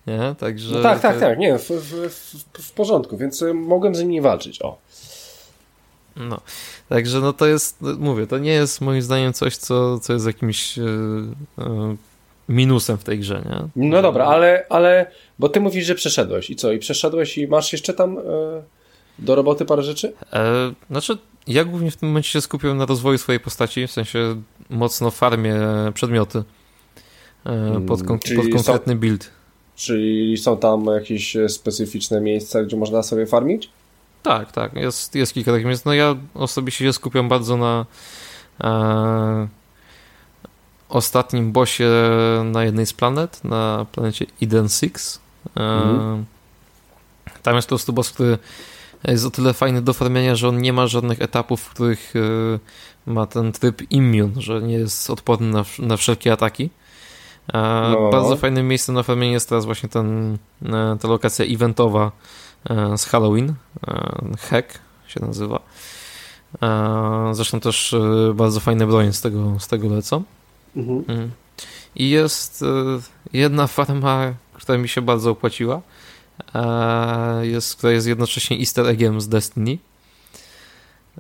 Nie? 0.08 0.36
Także 0.40 0.76
No 0.76 0.82
tak, 0.82 1.00
tak, 1.00 1.20
tak, 1.20 1.40
nie, 1.40 1.58
w, 1.58 1.70
w, 1.70 2.10
w, 2.10 2.62
w 2.62 2.72
porządku, 2.72 3.18
więc 3.18 3.42
y, 3.42 3.54
mogłem 3.54 3.96
z 3.96 4.00
nim 4.00 4.10
nie 4.10 4.22
walczyć, 4.22 4.62
o. 4.62 4.78
No, 6.16 6.42
także 6.90 7.20
no 7.20 7.34
to 7.34 7.46
jest, 7.46 7.82
no, 7.82 7.94
mówię, 8.00 8.28
to 8.28 8.38
nie 8.38 8.52
jest 8.52 8.82
moim 8.82 9.02
zdaniem 9.02 9.34
coś, 9.34 9.58
co, 9.58 10.00
co 10.00 10.14
jest 10.14 10.26
jakimś 10.26 10.78
e, 10.78 10.82
e, 11.60 11.96
minusem 12.50 12.98
w 12.98 13.04
tej 13.04 13.20
grze, 13.20 13.44
nie? 13.46 13.90
No 13.90 14.02
dobra, 14.02 14.26
ale, 14.26 14.66
ale, 14.70 15.06
bo 15.40 15.50
ty 15.50 15.60
mówisz, 15.62 15.86
że 15.86 15.96
przeszedłeś 15.96 16.50
i 16.50 16.56
co, 16.56 16.72
i 16.72 16.80
przeszedłeś 16.80 17.38
i 17.38 17.48
masz 17.48 17.74
jeszcze 17.74 17.94
tam 17.94 18.18
e, 18.18 18.22
do 19.20 19.36
roboty 19.36 19.66
parę 19.66 19.84
rzeczy? 19.84 20.14
E, 20.34 20.74
znaczy, 20.90 21.18
ja 21.48 21.66
głównie 21.66 21.92
w 21.92 21.98
tym 21.98 22.10
momencie 22.10 22.30
się 22.30 22.42
skupiłem 22.42 22.78
na 22.78 22.86
rozwoju 22.86 23.18
swojej 23.18 23.40
postaci, 23.40 23.88
w 23.88 23.92
sensie 23.92 24.42
mocno 24.70 25.12
farmię 25.12 25.56
przedmioty 25.94 26.44
e, 27.46 27.82
pod, 27.88 28.04
kon- 28.04 28.20
pod 28.20 28.46
są- 28.46 28.52
konkretny 28.52 28.96
build. 28.96 29.30
Czyli 29.76 30.38
są 30.38 30.58
tam 30.58 30.86
jakieś 30.86 31.36
e, 31.36 31.50
specyficzne 31.50 32.22
miejsca, 32.22 32.64
gdzie 32.64 32.78
można 32.78 33.04
sobie 33.04 33.26
farmić? 33.26 33.70
Tak, 34.24 34.52
tak, 34.52 34.74
jest, 34.74 35.16
jest 35.16 35.34
kilka 35.34 35.52
takich 35.52 35.68
miejsc. 35.68 35.86
No 35.86 35.94
ja 35.94 36.16
osobiście 36.34 36.86
się 36.86 36.94
skupiam 36.94 37.30
bardzo 37.30 37.58
na 37.58 37.86
e, 38.64 39.48
ostatnim 40.96 41.52
bossie 41.52 41.84
na 42.44 42.64
jednej 42.64 42.86
z 42.86 42.94
planet, 42.94 43.44
na 43.44 43.86
planecie 43.92 44.26
Eden 44.42 44.70
6. 44.70 44.94
E, 45.58 45.62
Mhm. 45.62 46.26
Tam 47.44 47.56
jest 47.56 47.68
po 47.68 47.70
prostu 47.76 47.94
boss, 47.94 48.12
który 48.12 48.38
jest 49.08 49.26
o 49.26 49.32
tyle 49.32 49.54
fajny 49.54 49.82
do 49.82 49.94
farmienia, 49.94 50.36
że 50.36 50.48
on 50.50 50.62
nie 50.62 50.74
ma 50.74 50.88
żadnych 50.88 51.22
etapów, 51.22 51.62
w 51.62 51.70
których 51.70 52.14
e, 52.16 52.60
ma 53.12 53.26
ten 53.26 53.52
tryb 53.52 53.92
immune, 53.92 54.42
że 54.42 54.62
nie 54.62 54.74
jest 54.74 55.10
odporny 55.10 55.48
na, 55.48 55.66
na 55.80 55.98
wszelkie 55.98 56.34
ataki. 56.34 56.70
E, 57.54 57.58
No. 57.92 58.10
Bardzo 58.12 58.36
fajnym 58.38 58.68
miejscem 58.68 58.96
na 58.96 59.04
farmienie 59.04 59.34
jest 59.34 59.50
teraz 59.50 59.66
właśnie 59.66 59.90
ten, 59.90 60.38
e, 60.66 60.98
ta 61.02 61.08
lokacja 61.08 61.46
eventowa 61.46 62.12
e, 62.70 62.98
z 62.98 63.06
Halloween. 63.06 63.54
Hack 64.40 64.80
się 65.08 65.20
nazywa. 65.26 65.60
Zresztą 67.32 67.60
też 67.60 67.96
bardzo 68.34 68.60
fajne 68.60 68.88
bronie 68.88 69.14
z 69.14 69.22
tego, 69.22 69.60
z 69.60 69.68
tego 69.68 69.88
lecą. 69.90 70.24
Mhm. 70.76 71.04
Mm. 71.08 71.32
I 71.96 72.10
jest 72.10 72.62
e, 72.62 72.66
jedna 73.34 73.68
farma, 73.68 74.34
która 74.54 74.78
mi 74.78 74.90
się 74.90 75.02
bardzo 75.02 75.32
opłaciła, 75.32 75.82
e, 76.56 77.48
jest, 77.48 77.76
która 77.76 77.94
jest 77.94 78.08
jednocześnie 78.08 78.58
easter 78.60 78.88
eggiem 78.88 79.22
z 79.22 79.30
Destiny. 79.30 79.78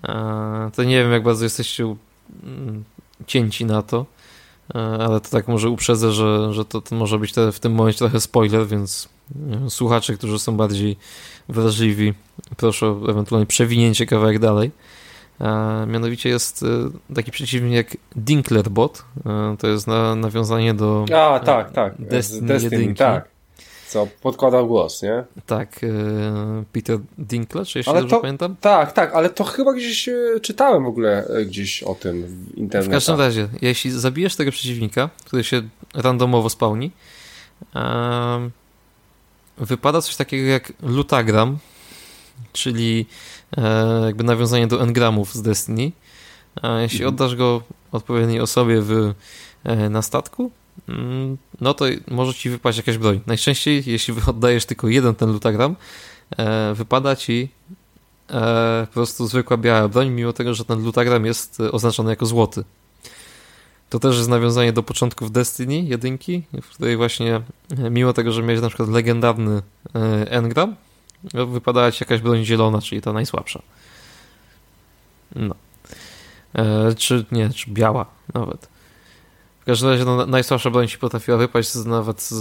E, 0.03 0.71
To 0.75 0.83
nie 0.83 1.03
wiem, 1.03 1.11
jak 1.11 1.23
bardzo 1.23 1.43
jesteście 1.43 1.95
mm, 2.43 2.83
cięci 3.27 3.65
na 3.65 3.81
to, 3.81 4.05
ale 4.99 5.19
to 5.19 5.29
tak 5.29 5.47
może 5.47 5.69
uprzedzę, 5.69 6.11
że, 6.11 6.53
że 6.53 6.65
to, 6.65 6.81
to 6.81 6.95
może 6.95 7.19
być 7.19 7.33
te, 7.33 7.51
w 7.51 7.59
tym 7.59 7.73
momencie 7.73 7.99
trochę 7.99 8.19
spoiler, 8.21 8.67
więc 8.67 9.09
słuchacze, 9.69 10.13
którzy 10.13 10.39
są 10.39 10.57
bardziej 10.57 10.97
wrażliwi, 11.49 12.13
proszę 12.57 12.87
o 12.87 13.09
ewentualnie 13.09 13.45
przewinięcie 13.45 14.05
kawałek 14.05 14.39
dalej. 14.39 14.71
E, 15.41 15.85
mianowicie 15.87 16.29
jest 16.29 16.63
e, 16.63 16.67
taki 17.15 17.31
przeciwnik 17.31 17.73
jak 17.73 17.87
Dinklerbot. 18.15 19.05
E, 19.25 19.55
to 19.59 19.67
jest 19.67 19.87
na, 19.87 20.15
nawiązanie 20.15 20.73
do. 20.73 21.05
A, 21.15 21.39
tak, 21.39 21.71
tak. 21.71 21.93
No, 21.99 22.05
Destiny 22.09 22.47
Destiny, 22.47 22.75
jedynki. 22.75 22.97
tak. 22.99 23.33
Co 23.87 24.07
podkładał 24.21 24.67
głos, 24.67 25.01
nie? 25.03 25.23
Tak, 25.45 25.83
e, 25.83 25.87
Peter 26.71 26.99
Dinklage, 27.17 27.71
jeśli 27.75 27.89
Ale 27.91 27.99
dobrze 28.01 28.15
to- 28.15 28.21
pamiętam. 28.21 28.55
Tak, 28.61 28.91
tak, 28.91 29.13
ale 29.15 29.29
to 29.29 29.43
chyba 29.43 29.73
gdzieś 29.73 30.09
e, 30.09 30.39
czytałem 30.41 30.83
w 30.83 30.87
ogóle 30.87 31.27
e, 31.27 31.45
gdzieś 31.45 31.83
o 31.83 31.95
tym 31.95 32.23
w 32.23 32.53
W 32.53 32.57
internecie. 32.57 32.91
każdym 32.91 33.19
razie, 33.19 33.47
jeśli 33.61 33.91
zabijesz 33.91 34.35
tego 34.35 34.51
przeciwnika, 34.51 35.09
który 35.25 35.43
się 35.43 35.61
randomowo 35.93 36.49
spawni, 36.49 36.91
em, 37.75 38.51
wypada 39.57 40.01
coś 40.01 40.15
takiego 40.15 40.47
jak 40.49 40.73
lutagram, 40.83 41.57
czyli 42.53 43.05
e, 43.09 43.32
jakby 44.05 44.23
nawiązanie 44.23 44.67
do 44.67 44.81
engramów 44.81 45.33
z 45.33 45.41
Destiny. 45.41 45.91
A 46.61 46.79
jeśli 46.79 46.99
Mhm. 46.99 47.13
oddasz 47.13 47.35
go 47.35 47.61
odpowiedniej 47.91 48.39
osobie 48.39 48.81
w, 48.81 49.13
e, 49.63 49.89
na 49.89 50.01
statku, 50.01 50.51
mm, 50.89 51.37
no 51.61 51.73
to 51.73 51.85
może 52.11 52.33
ci 52.33 52.49
wypaść 52.49 52.77
jakaś 52.77 52.97
broń. 52.97 53.21
Najczęściej, 53.27 53.83
jeśli 53.85 54.13
oddajesz 54.27 54.65
tylko 54.65 54.87
jeden 54.87 55.15
ten 55.15 55.31
lutagram, 55.31 55.75
e, 56.37 56.73
wypada 56.73 57.15
ci 57.15 57.49
e, 58.29 58.87
po 58.87 58.93
prostu 58.93 59.27
zwykła 59.27 59.57
biała 59.57 59.87
broń, 59.87 60.09
mimo 60.09 60.33
tego, 60.33 60.53
że 60.53 60.65
ten 60.65 60.83
lutagram 60.83 61.25
jest 61.25 61.59
oznaczony 61.71 62.09
jako 62.09 62.25
złoty. 62.25 62.63
To 63.89 63.99
też 63.99 64.17
jest 64.17 64.29
nawiązanie 64.29 64.73
do 64.73 64.83
początków 64.83 65.31
Destiny 65.31 65.81
jedynki, 65.81 66.43
w 66.61 66.69
której 66.69 66.97
właśnie 66.97 67.41
mimo 67.91 68.13
tego, 68.13 68.31
że 68.31 68.43
miałeś 68.43 68.61
na 68.61 68.67
przykład 68.67 68.89
legendarny 68.89 69.61
engram, 70.29 70.75
wypadała 71.33 71.91
ci 71.91 72.03
jakaś 72.03 72.21
broń 72.21 72.45
zielona, 72.45 72.81
czyli 72.81 73.01
ta 73.01 73.13
najsłabsza. 73.13 73.61
No. 75.35 75.55
E, 76.55 76.95
czy 76.95 77.25
nie, 77.31 77.49
czy 77.49 77.71
biała 77.71 78.05
nawet. 78.33 78.73
W 79.63 79.65
każdym 79.65 79.89
razie 79.89 80.05
no, 80.05 80.25
najsłabsza 80.25 80.69
broń 80.69 80.87
ci 80.87 80.97
potrafiła 80.97 81.37
wypaść 81.37 81.71
z, 81.71 81.85
nawet 81.85 82.21
z, 82.21 82.33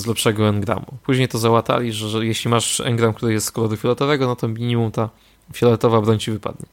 z 0.00 0.06
lepszego 0.06 0.48
engramu. 0.48 0.86
Później 1.02 1.28
to 1.28 1.38
załatali, 1.38 1.92
że, 1.92 2.08
że, 2.08 2.26
jeśli 2.26 2.50
masz 2.50 2.80
engram, 2.80 3.14
który 3.14 3.32
jest 3.32 3.46
z 3.46 3.50
koloru 3.50 3.76
fioletowego, 3.76 4.26
no 4.26 4.36
to 4.36 4.48
minimum 4.48 4.90
ta 4.90 5.08
fioletowa 5.52 6.00
broń 6.00 6.18
ci 6.18 6.30
wypadnie. 6.30 6.66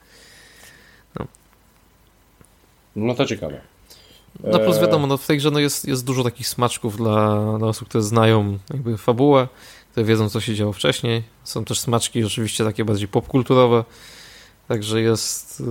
No, 1.19 1.25
no 2.95 3.15
to 3.15 3.25
ciekawe. 3.25 3.61
No 4.43 4.59
plus 4.59 4.77
e, 4.77 4.81
wiadomo, 4.81 5.07
no 5.07 5.17
w 5.17 5.27
tej 5.27 5.37
grze 5.37 5.51
no 5.51 5.59
jest, 5.59 5.87
jest 5.87 6.05
dużo 6.05 6.23
takich 6.23 6.47
smaczków 6.47 6.97
dla, 6.97 7.37
dla 7.57 7.67
osób, 7.67 7.89
które 7.89 8.01
znają 8.03 8.57
jakby 8.73 8.97
fabułę, 8.97 9.47
które 9.93 10.05
wiedzą, 10.05 10.29
co 10.29 10.41
się 10.41 10.55
działo 10.55 10.73
wcześniej. 10.73 11.23
Są 11.43 11.65
też 11.65 11.79
smaczki 11.79 12.23
oczywiście 12.23 12.63
takie 12.63 12.85
bardziej 12.85 13.07
popkulturowe, 13.07 13.83
także 14.67 15.01
jest, 15.01 15.63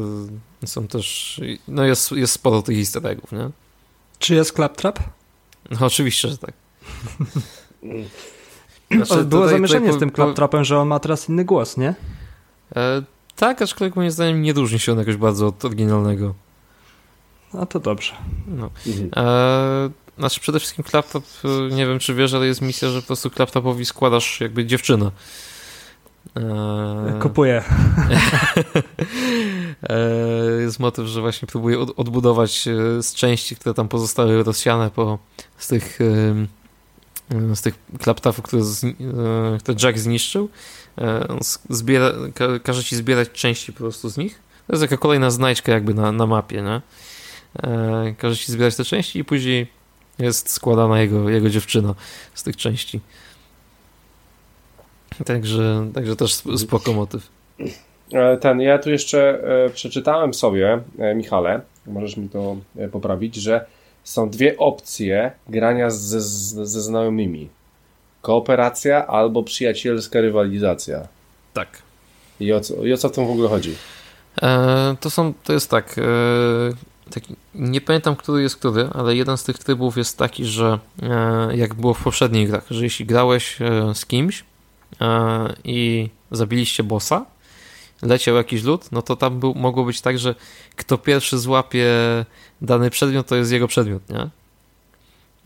y, 0.62 0.66
są 0.66 0.88
też, 0.88 1.40
no 1.68 1.84
jest, 1.84 2.12
jest 2.12 2.32
sporo 2.32 2.62
tych 2.62 2.78
easter 2.78 3.06
eggów, 3.06 3.32
nie? 3.32 3.50
Czy 4.18 4.34
jest 4.34 4.52
Claptrap? 4.52 4.98
No 5.70 5.86
oczywiście, 5.86 6.28
że 6.28 6.38
tak. 6.38 6.52
Znaczy, 8.90 9.24
Było 9.24 9.42
tutaj, 9.42 9.54
zamieszanie 9.54 9.86
tutaj, 9.86 9.96
z 9.96 10.00
tym 10.00 10.12
Claptrapem, 10.12 10.64
że 10.64 10.78
on 10.78 10.88
ma 10.88 11.00
teraz 11.00 11.28
inny 11.28 11.44
głos, 11.44 11.76
nie? 11.76 11.94
E, 12.76 13.02
tak, 13.36 13.62
aczkolwiek 13.62 13.96
moim 13.96 14.10
zdaniem 14.10 14.42
nie 14.42 14.52
różni 14.52 14.78
się 14.78 14.92
on 14.92 14.98
jakoś 14.98 15.16
bardzo 15.16 15.46
od 15.46 15.64
oryginalnego. 15.64 16.34
No 17.54 17.66
to 17.66 17.80
dobrze. 17.80 18.12
No. 18.46 18.70
Mhm. 18.86 19.10
E, 19.16 19.90
znaczy 20.18 20.40
przede 20.40 20.60
wszystkim 20.60 20.84
Claptrap, 20.84 21.24
e, 21.44 21.74
nie 21.74 21.86
wiem 21.86 21.98
czy 21.98 22.14
wiesz, 22.14 22.34
ale 22.34 22.46
jest 22.46 22.62
misja, 22.62 22.88
że 22.88 23.00
po 23.00 23.06
prostu 23.06 23.30
Claptrapowi 23.30 23.84
składasz 23.84 24.40
jakby 24.40 24.66
dziewczynę. 24.66 25.10
Eee... 26.36 27.20
Kupuję. 27.20 27.64
eee, 29.82 30.62
jest 30.66 30.78
motyw, 30.78 31.06
że 31.06 31.20
właśnie 31.20 31.48
próbuję 31.48 31.80
odbudować 31.80 32.68
e, 32.68 33.02
z 33.02 33.14
części, 33.14 33.56
które 33.56 33.74
tam 33.74 33.88
pozostały 33.88 34.42
rozsiane 34.42 34.90
po, 34.90 35.18
z 35.58 35.68
tych 35.68 35.98
z 37.54 37.60
tych 37.60 37.74
klaptafów, 37.98 38.44
które, 38.44 38.64
z, 38.64 38.84
e, 38.84 38.88
które 39.60 39.76
Jack 39.82 39.98
zniszczył. 39.98 40.48
E, 40.98 41.38
zbiera, 41.70 42.12
każe 42.62 42.84
ci 42.84 42.96
zbierać 42.96 43.30
części 43.30 43.72
po 43.72 43.78
prostu 43.78 44.08
z 44.08 44.16
nich. 44.16 44.40
To 44.66 44.72
jest 44.72 44.82
taka 44.82 44.96
kolejna 44.96 45.30
znajdźka 45.30 45.72
jakby 45.72 45.94
na, 45.94 46.12
na 46.12 46.26
mapie, 46.26 46.62
nie? 46.62 46.80
Każe 48.18 48.36
ci 48.36 48.52
zbierać 48.52 48.76
te 48.76 48.84
części 48.84 49.18
i 49.18 49.24
później 49.24 49.66
jest 50.18 50.50
składana 50.50 51.00
jego, 51.00 51.30
jego 51.30 51.50
dziewczyna 51.50 51.94
z 52.34 52.42
tych 52.42 52.56
części. 52.56 53.00
Także, 55.24 55.88
także 55.94 56.16
też 56.16 56.34
spoko 56.56 56.92
motyw. 56.92 57.28
E, 58.12 58.36
ten, 58.36 58.60
ja 58.60 58.78
tu 58.78 58.90
jeszcze 58.90 59.40
e, 59.66 59.70
przeczytałem 59.70 60.34
sobie, 60.34 60.80
e, 60.98 61.14
Michale, 61.14 61.60
możesz 61.86 62.16
mi 62.16 62.28
to 62.28 62.56
poprawić, 62.92 63.34
że 63.34 63.66
są 64.04 64.30
dwie 64.30 64.58
opcje 64.58 65.32
grania 65.48 65.90
ze, 65.90 66.20
ze 66.66 66.80
znajomymi. 66.80 67.48
Kooperacja 68.22 69.06
albo 69.06 69.42
przyjacielska 69.42 70.20
rywalizacja. 70.20 71.08
Tak. 71.54 71.68
I 72.40 72.52
o 72.52 72.60
co, 72.60 72.86
i 72.86 72.92
o 72.92 72.96
co 72.96 73.08
w 73.08 73.12
tym 73.12 73.26
w 73.26 73.30
ogóle 73.30 73.48
chodzi? 73.48 73.74
E, 74.42 74.96
to 75.00 75.10
są, 75.10 75.32
to 75.44 75.52
jest 75.52 75.70
tak, 75.70 75.98
e, 75.98 76.02
taki, 77.12 77.36
nie 77.54 77.80
pamiętam, 77.80 78.16
który 78.16 78.42
jest 78.42 78.56
który, 78.56 78.88
ale 78.94 79.16
jeden 79.16 79.36
z 79.36 79.44
tych 79.44 79.58
trybów 79.58 79.96
jest 79.96 80.18
taki, 80.18 80.44
że 80.44 80.78
e, 81.02 81.56
jak 81.56 81.74
było 81.74 81.94
w 81.94 82.02
poprzednich 82.02 82.50
grach, 82.50 82.64
że 82.70 82.84
jeśli 82.84 83.06
grałeś 83.06 83.58
z 83.94 84.06
kimś, 84.06 84.44
E, 85.00 85.54
i 85.64 86.08
zabiliście 86.30 86.82
bossa, 86.82 87.26
leciał 88.02 88.36
jakiś 88.36 88.62
lód, 88.62 88.92
no 88.92 89.02
to 89.02 89.16
tam 89.16 89.40
był, 89.40 89.54
mogło 89.54 89.84
być 89.84 90.00
tak, 90.00 90.18
że 90.18 90.34
kto 90.76 90.98
pierwszy 90.98 91.38
złapie 91.38 91.86
dany 92.62 92.90
przedmiot, 92.90 93.26
to 93.26 93.36
jest 93.36 93.52
jego 93.52 93.68
przedmiot, 93.68 94.02
nie? 94.08 94.28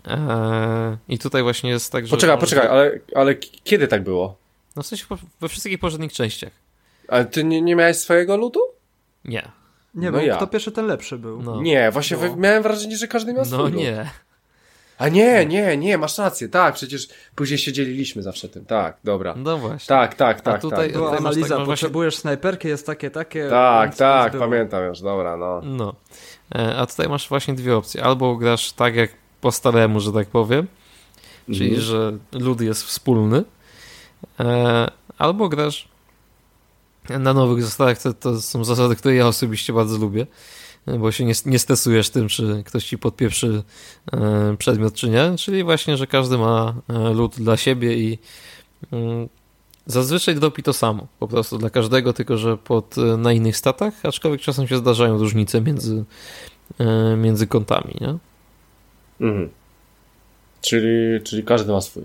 E, 0.07 0.97
I 1.09 1.19
tutaj 1.19 1.43
właśnie 1.43 1.71
jest 1.71 1.93
tak, 1.93 2.07
że... 2.07 2.11
Poczekaj, 2.11 2.39
poczekaj, 2.39 2.69
ale, 2.69 3.01
ale 3.15 3.35
kiedy 3.65 3.89
tak 3.89 4.05
było? 4.05 4.37
No 4.77 4.83
w 4.83 4.87
sensie 4.87 5.05
we 5.41 5.49
wszystkich 5.49 5.79
poprzednich 5.79 6.13
częściach. 6.13 6.53
Ale 7.09 7.25
ty 7.25 7.45
nie, 7.45 7.63
nie 7.63 7.77
miałeś 7.77 7.97
swojego 7.97 8.37
ludu? 8.37 8.61
Nie. 9.25 9.49
Nie, 9.97 10.11
no 10.11 10.19
bo 10.19 10.25
ja. 10.25 10.37
kto 10.37 10.47
pierwszy, 10.47 10.73
ten 10.73 10.87
lepszy 10.87 11.19
był. 11.19 11.43
No. 11.43 11.63
Nie, 11.63 11.91
właśnie 11.91 12.17
no. 12.17 12.37
miałem 12.37 12.63
wrażenie, 12.63 12.97
że 12.97 13.09
każdy 13.09 13.35
miał 13.35 13.45
swój 13.45 13.59
No 13.59 13.69
nie. 13.69 14.11
A 14.99 15.09
nie, 15.09 15.47
nie, 15.47 15.77
nie, 15.77 15.99
masz 15.99 16.19
rację, 16.19 16.49
tak, 16.49 16.75
przecież 16.75 17.09
później 17.35 17.59
się 17.59 17.73
dzieliliśmy 17.73 18.23
zawsze 18.23 18.49
tym, 18.49 18.65
tak, 18.65 18.97
dobra. 19.05 19.35
No 19.37 19.59
właśnie. 19.59 19.89
Tak, 19.89 20.15
tak, 20.15 20.41
tak. 20.41 20.55
A 20.55 20.59
tutaj, 20.59 20.87
tak. 20.87 20.97
Była 20.97 21.17
analiza, 21.17 21.57
tak, 21.57 21.67
potrzebujesz 21.67 22.15
właśnie... 22.15 22.21
snajperki, 22.21 22.69
jest 22.69 22.87
takie, 22.87 23.11
takie. 23.11 23.49
Tak, 23.51 23.95
tak, 23.95 24.39
pamiętam 24.39 24.85
już, 24.85 25.01
dobra, 25.01 25.37
no. 25.37 25.61
No, 25.65 25.95
e, 26.55 26.77
a 26.77 26.87
tutaj 26.87 27.09
masz 27.09 27.29
właśnie 27.29 27.55
dwie 27.55 27.77
opcje, 27.77 28.05
albo 28.05 28.37
grasz 28.37 28.73
tak 28.73 28.97
jak 28.97 29.11
po 29.41 29.53
staremu, 29.53 30.01
że 30.01 30.13
tak 30.13 30.29
powiem, 30.29 30.67
czyli 31.47 31.75
mhm. 31.75 31.83
że 31.83 32.13
lud 32.33 32.61
jest 32.61 32.85
wspólny, 32.85 33.45
e, 34.41 34.89
albo 35.19 35.49
grasz 35.49 35.89
na 37.09 37.35
nowych 37.35 37.63
zasadach, 37.63 38.03
to, 38.03 38.15
to 38.15 38.41
są 38.41 38.65
zasady, 38.65 38.97
które 38.97 39.15
ja 39.15 39.27
osobiście 39.27 39.73
bardzo 39.73 39.99
lubię, 39.99 40.27
bo 40.87 41.13
się 41.13 41.25
nie, 41.25 41.33
nie 41.47 41.59
stresujesz 41.59 42.11
tym, 42.11 42.29
czy 42.29 42.63
ktoś 42.67 42.85
ci 42.85 42.99
podpieprzy 42.99 43.63
e, 44.13 44.57
przedmiot, 44.59 44.95
czy 44.95 45.09
nie. 45.09 45.33
Czyli 45.39 45.65
właśnie, 45.65 45.97
że 45.97 46.07
każdy 46.07 46.39
ma 46.39 46.75
e, 46.89 46.99
lód 46.99 47.35
dla 47.37 47.57
siebie 47.57 47.97
i 47.97 48.19
mm, 48.93 49.29
zazwyczaj 49.87 50.35
dropi 50.35 50.63
to 50.63 50.73
samo, 50.73 51.07
po 51.19 51.29
prostu 51.29 51.59
dla 51.59 51.71
każdego, 51.71 52.13
tylko 52.13 52.37
że 52.37 52.57
pod, 52.57 52.99
e, 52.99 53.01
na 53.17 53.33
innych 53.33 53.57
statach, 53.57 53.95
aczkolwiek 54.03 54.41
czasem 54.41 54.69
się 54.69 54.77
zdarzają 54.77 55.19
różnice 55.19 55.61
między, 55.61 56.05
między 57.17 57.47
kątami, 57.47 57.95
nie? 58.01 58.17
Mhm. 59.21 59.51
Czyli, 60.61 61.23
czyli 61.25 61.45
każdy 61.45 61.73
ma 61.73 61.81
swój. 61.81 62.05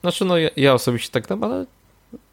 Znaczy, 0.00 0.24
no 0.24 0.38
ja, 0.38 0.50
ja 0.56 0.74
osobiście 0.74 1.10
tak 1.10 1.26
tam, 1.26 1.44
ale 1.44 1.66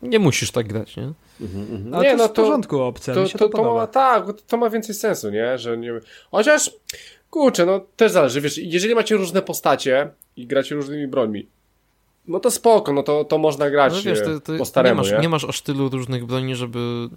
nie 0.02 0.20
musisz 0.20 0.52
tak 0.52 0.68
grać, 0.68 0.98
nie? 0.98 1.12
Mhm, 1.42 1.76
mhm. 1.76 1.94
Ale 1.94 2.04
nie, 2.04 2.12
to 2.12 2.18
no 2.18 2.28
to, 2.28 2.34
w 2.34 2.46
porządku 2.46 2.82
opcja, 2.82 3.14
to, 3.14 3.26
to, 3.38 3.50
to, 3.50 3.74
ma, 3.74 3.88
Tak, 3.88 4.26
to 4.48 4.58
ma 4.58 4.70
więcej 4.70 4.96
sensu, 4.96 5.30
nie? 5.30 5.58
Że 5.58 5.78
nie... 5.78 5.92
Chociaż, 6.32 6.72
kurczę, 7.30 7.66
no 7.66 7.80
też 7.96 8.12
zależy, 8.12 8.42
wiesz, 8.42 8.58
jeżeli 8.58 8.96
macie 8.96 9.16
różne 9.16 9.42
postacie 9.42 10.10
i 10.36 10.48
gracie 10.48 10.76
różnymi 10.76 11.08
brońmi, 11.08 11.48
no 12.28 12.40
to 12.40 12.52
spoko, 12.52 12.94
no 12.94 13.04
to, 13.04 13.26
to 13.26 13.38
można 13.38 13.70
grać 13.70 13.94
no, 13.94 14.02
wiesz, 14.02 14.20
to, 14.20 14.40
to 14.40 14.58
po 14.58 14.66
staremu, 14.66 14.96
nie 14.96 15.02
masz, 15.02 15.12
nie? 15.12 15.20
nie 15.20 15.30
masz 15.30 15.46
aż 15.46 15.62
tylu 15.62 15.90
różnych 15.90 16.26
broni, 16.26 16.56
żeby, 16.56 17.10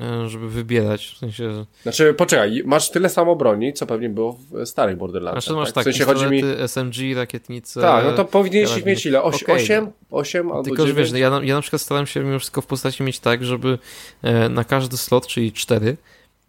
e, 0.00 0.28
żeby 0.28 0.48
wybierać, 0.48 1.06
w 1.06 1.18
sensie... 1.18 1.64
Znaczy, 1.82 2.14
poczekaj, 2.14 2.62
masz 2.64 2.90
tyle 2.90 3.08
samo 3.08 3.36
broni, 3.36 3.72
co 3.72 3.86
pewnie 3.86 4.08
było 4.08 4.38
w 4.50 4.66
starych 4.66 4.96
Borderlandsach. 4.96 5.42
Znaczy, 5.42 5.56
masz 5.56 5.72
tak, 5.72 5.74
tak 5.74 5.82
w 5.82 5.84
sensie 5.84 6.04
chodzi 6.04 6.26
mi... 6.26 6.42
SMG, 6.66 7.14
rakietnice... 7.14 7.80
Tak, 7.80 8.04
no 8.04 8.12
to 8.12 8.24
powinieneś 8.24 8.76
ich 8.76 8.86
mieć 8.86 9.06
ile? 9.06 9.22
Oś, 9.22 9.42
okay. 9.42 9.56
8? 9.56 9.90
8 10.10 10.50
albo 10.50 10.62
Tylko, 10.62 10.86
9? 10.86 10.88
że 10.88 11.02
wiesz, 11.02 11.20
ja 11.20 11.30
na, 11.30 11.44
ja 11.44 11.54
na 11.54 11.60
przykład 11.60 11.82
staram 11.82 12.06
się 12.06 12.20
mimo 12.20 12.38
wszystko 12.38 12.60
w 12.60 12.66
postaci 12.66 13.02
mieć 13.02 13.20
tak, 13.20 13.44
żeby 13.44 13.78
e, 14.22 14.48
na 14.48 14.64
każdy 14.64 14.96
slot, 14.96 15.26
czyli 15.26 15.52
4, 15.52 15.96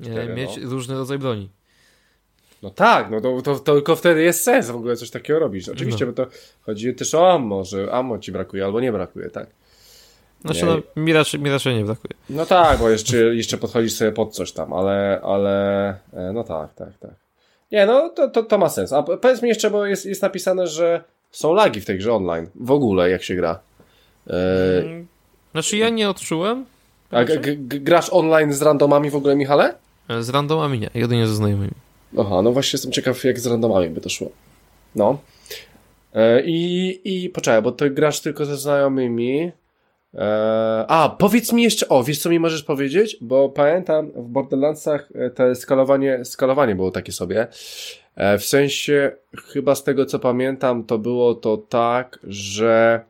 4 0.01 0.21
e, 0.21 0.35
mieć 0.35 0.57
no. 0.57 0.69
różny 0.69 0.95
rodzaj 0.95 1.19
broni. 1.19 1.49
No 2.63 2.69
tak, 2.69 3.11
no 3.11 3.21
to, 3.21 3.41
to, 3.41 3.59
to, 3.59 3.73
tylko 3.73 3.95
wtedy 3.95 4.21
jest 4.21 4.43
sens 4.43 4.69
w 4.69 4.75
ogóle 4.75 4.95
coś 4.95 5.09
takiego 5.09 5.39
robić. 5.39 5.69
Oczywiście, 5.69 6.05
no. 6.05 6.11
bo 6.11 6.25
to 6.25 6.31
chodzi 6.61 6.95
też 6.95 7.15
o 7.15 7.31
ammo, 7.31 7.63
że 7.63 7.91
ammo 7.91 8.19
ci 8.19 8.31
brakuje 8.31 8.65
albo 8.65 8.81
nie 8.81 8.91
brakuje, 8.91 9.29
tak? 9.29 9.47
Znaczy, 10.45 10.65
no, 10.65 11.03
mi 11.03 11.13
raczej, 11.13 11.39
mi 11.39 11.49
raczej 11.49 11.75
nie 11.75 11.85
brakuje. 11.85 12.13
No 12.29 12.45
tak, 12.45 12.79
bo 12.79 12.89
jeszcze, 12.89 13.17
jeszcze 13.17 13.57
podchodzisz 13.57 13.93
sobie 13.93 14.11
pod 14.11 14.35
coś 14.35 14.51
tam, 14.51 14.73
ale, 14.73 15.21
ale, 15.23 15.87
e, 16.13 16.31
no 16.33 16.43
tak, 16.43 16.73
tak, 16.73 16.97
tak. 16.99 17.11
Nie, 17.71 17.85
no 17.85 18.09
to, 18.09 18.29
to, 18.29 18.43
to 18.43 18.57
ma 18.57 18.69
sens. 18.69 18.93
A 18.93 19.03
powiedz 19.03 19.41
mi 19.41 19.49
jeszcze, 19.49 19.71
bo 19.71 19.85
jest, 19.85 20.05
jest 20.05 20.21
napisane, 20.21 20.67
że 20.67 21.03
są 21.31 21.53
lagi 21.53 21.81
w 21.81 21.85
tej 21.85 21.97
grze 21.97 22.13
online. 22.13 22.47
W 22.55 22.71
ogóle, 22.71 23.09
jak 23.09 23.23
się 23.23 23.35
gra. 23.35 23.59
E... 24.29 24.33
Znaczy, 25.51 25.77
ja 25.77 25.89
nie 25.89 26.09
odczułem. 26.09 26.65
A 27.11 27.19
grasz 27.57 28.09
online 28.11 28.53
z 28.53 28.61
randomami 28.61 29.09
w 29.09 29.15
ogóle, 29.15 29.35
Michale? 29.35 29.75
Z 30.19 30.29
randomami 30.29 30.79
nie, 30.79 30.89
jedynie 30.93 31.27
ze 31.27 31.35
znajomymi. 31.35 31.82
Aha, 32.19 32.41
no 32.41 32.51
właśnie 32.51 32.77
jestem 32.77 32.91
ciekaw, 32.91 33.23
jak 33.23 33.39
z 33.39 33.45
randomami 33.45 33.89
by 33.89 34.01
to 34.01 34.09
szło. 34.09 34.31
No. 34.95 35.17
E, 36.13 36.41
I, 36.45 36.99
i 37.03 37.29
poczekaj, 37.29 37.61
bo 37.61 37.71
ty 37.71 37.89
grasz 37.89 38.19
tylko 38.19 38.45
ze 38.45 38.57
znajomymi. 38.57 39.51
E, 40.13 40.85
a, 40.87 41.15
powiedz 41.19 41.53
mi 41.53 41.63
jeszcze, 41.63 41.89
o, 41.89 42.03
wiesz 42.03 42.19
co 42.19 42.29
mi 42.29 42.39
możesz 42.39 42.63
powiedzieć? 42.63 43.17
Bo 43.21 43.49
pamiętam 43.49 44.11
w 44.15 44.27
Borderlandsach 44.27 45.09
e, 45.15 45.29
to 45.29 45.55
skalowanie, 45.55 46.25
skalowanie 46.25 46.75
było 46.75 46.91
takie 46.91 47.11
sobie. 47.11 47.47
W 48.39 48.43
sensie, 48.43 49.11
chyba 49.53 49.75
z 49.75 49.83
tego 49.83 50.05
co 50.05 50.19
pamiętam, 50.19 50.83
to 50.83 50.97
było 50.97 51.35
to 51.35 51.57
tak, 51.57 52.19
że 52.27 53.01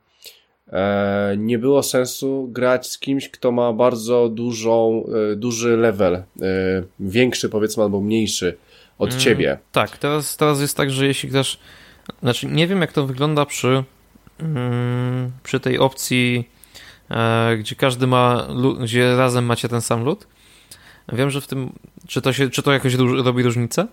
nie 1.37 1.59
było 1.59 1.83
sensu 1.83 2.47
grać 2.51 2.87
z 2.87 2.99
kimś, 2.99 3.29
kto 3.29 3.51
ma 3.51 3.73
bardzo 3.73 4.29
dużą, 4.29 5.05
duży 5.35 5.77
level, 5.77 6.23
większy 6.99 7.49
powiedzmy 7.49 7.83
albo 7.83 8.01
mniejszy 8.01 8.57
od 8.97 9.09
mm, 9.09 9.21
ciebie. 9.21 9.57
Tak, 9.71 9.97
teraz, 9.97 10.37
teraz 10.37 10.61
jest 10.61 10.77
tak, 10.77 10.91
że 10.91 11.07
jeśli 11.07 11.29
grasz, 11.29 11.59
znaczy 12.21 12.47
nie 12.47 12.67
wiem 12.67 12.81
jak 12.81 12.91
to 12.91 13.05
wygląda 13.05 13.45
przy, 13.45 13.83
mm, 14.39 15.31
przy 15.43 15.59
tej 15.59 15.79
opcji, 15.79 16.49
e, 17.09 17.57
gdzie 17.57 17.75
każdy 17.75 18.07
ma, 18.07 18.47
gdzie 18.81 19.17
razem 19.17 19.45
macie 19.45 19.69
ten 19.69 19.81
sam 19.81 20.03
lód. 20.03 20.27
Wiem, 21.13 21.29
że 21.29 21.41
w 21.41 21.47
tym, 21.47 21.73
czy 22.07 22.21
to, 22.21 22.33
się, 22.33 22.49
czy 22.49 22.63
to 22.63 22.73
jakoś 22.73 22.93
robi 23.23 23.43
różnicę? 23.43 23.87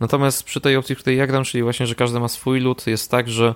Natomiast 0.00 0.44
przy 0.44 0.60
tej 0.60 0.76
opcji, 0.76 0.94
w 0.94 0.98
której 0.98 1.18
ja 1.18 1.26
gram, 1.26 1.44
czyli 1.44 1.62
właśnie, 1.62 1.86
że 1.86 1.94
każdy 1.94 2.20
ma 2.20 2.28
swój 2.28 2.60
lód, 2.60 2.86
jest 2.86 3.10
tak, 3.10 3.28
że 3.28 3.54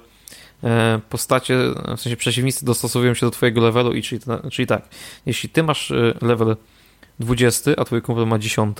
e, 0.65 1.01
postacie, 1.11 1.57
w 1.97 2.01
sensie 2.01 2.17
przeciwnicy 2.17 2.65
dostosowują 2.65 3.15
się 3.15 3.27
do 3.27 3.31
twojego 3.31 3.61
levelu 3.61 3.93
i 3.93 4.03
czyli, 4.03 4.21
czyli 4.51 4.67
tak, 4.67 4.89
jeśli 5.27 5.49
ty 5.49 5.63
masz 5.63 5.91
e, 5.91 6.15
level 6.23 6.57
20, 7.21 7.71
a 7.77 7.85
twój 7.85 8.03
kumpel 8.03 8.27
ma 8.27 8.39
10, 8.39 8.77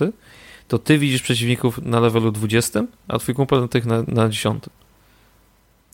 to 0.67 0.79
ty 0.79 0.97
widzisz 0.97 1.21
przeciwników 1.21 1.81
na 1.81 1.99
levelu 1.99 2.31
20, 2.31 2.83
a 3.07 3.19
twój 3.19 3.35
kumpel 3.35 3.69
tych 3.69 3.85
na, 3.85 4.03
na 4.07 4.29
10. 4.29 4.63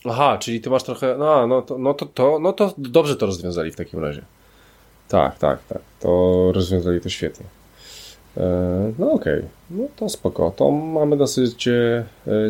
Aha, 0.05 0.37
czyli 0.37 0.61
ty 0.61 0.69
masz 0.69 0.83
trochę. 0.83 1.15
No, 1.19 1.47
no, 1.47 1.61
to, 1.61 1.77
no, 1.77 1.93
to, 1.93 2.05
to, 2.05 2.39
no 2.41 2.53
to 2.53 2.73
dobrze 2.77 3.15
to 3.15 3.25
rozwiązali 3.25 3.71
w 3.71 3.75
takim 3.75 3.99
razie. 3.99 4.21
Tak, 5.07 5.37
tak, 5.37 5.59
tak. 5.67 5.81
To 5.99 6.51
rozwiązali 6.55 7.01
to 7.01 7.09
świetnie. 7.09 7.45
E, 8.37 8.93
no 8.99 9.11
okej, 9.11 9.39
okay. 9.39 9.49
no 9.69 9.83
to 9.95 10.09
spoko. 10.09 10.51
To 10.55 10.71
mamy 10.71 11.17
dosyć 11.17 11.67
e, 11.67 12.05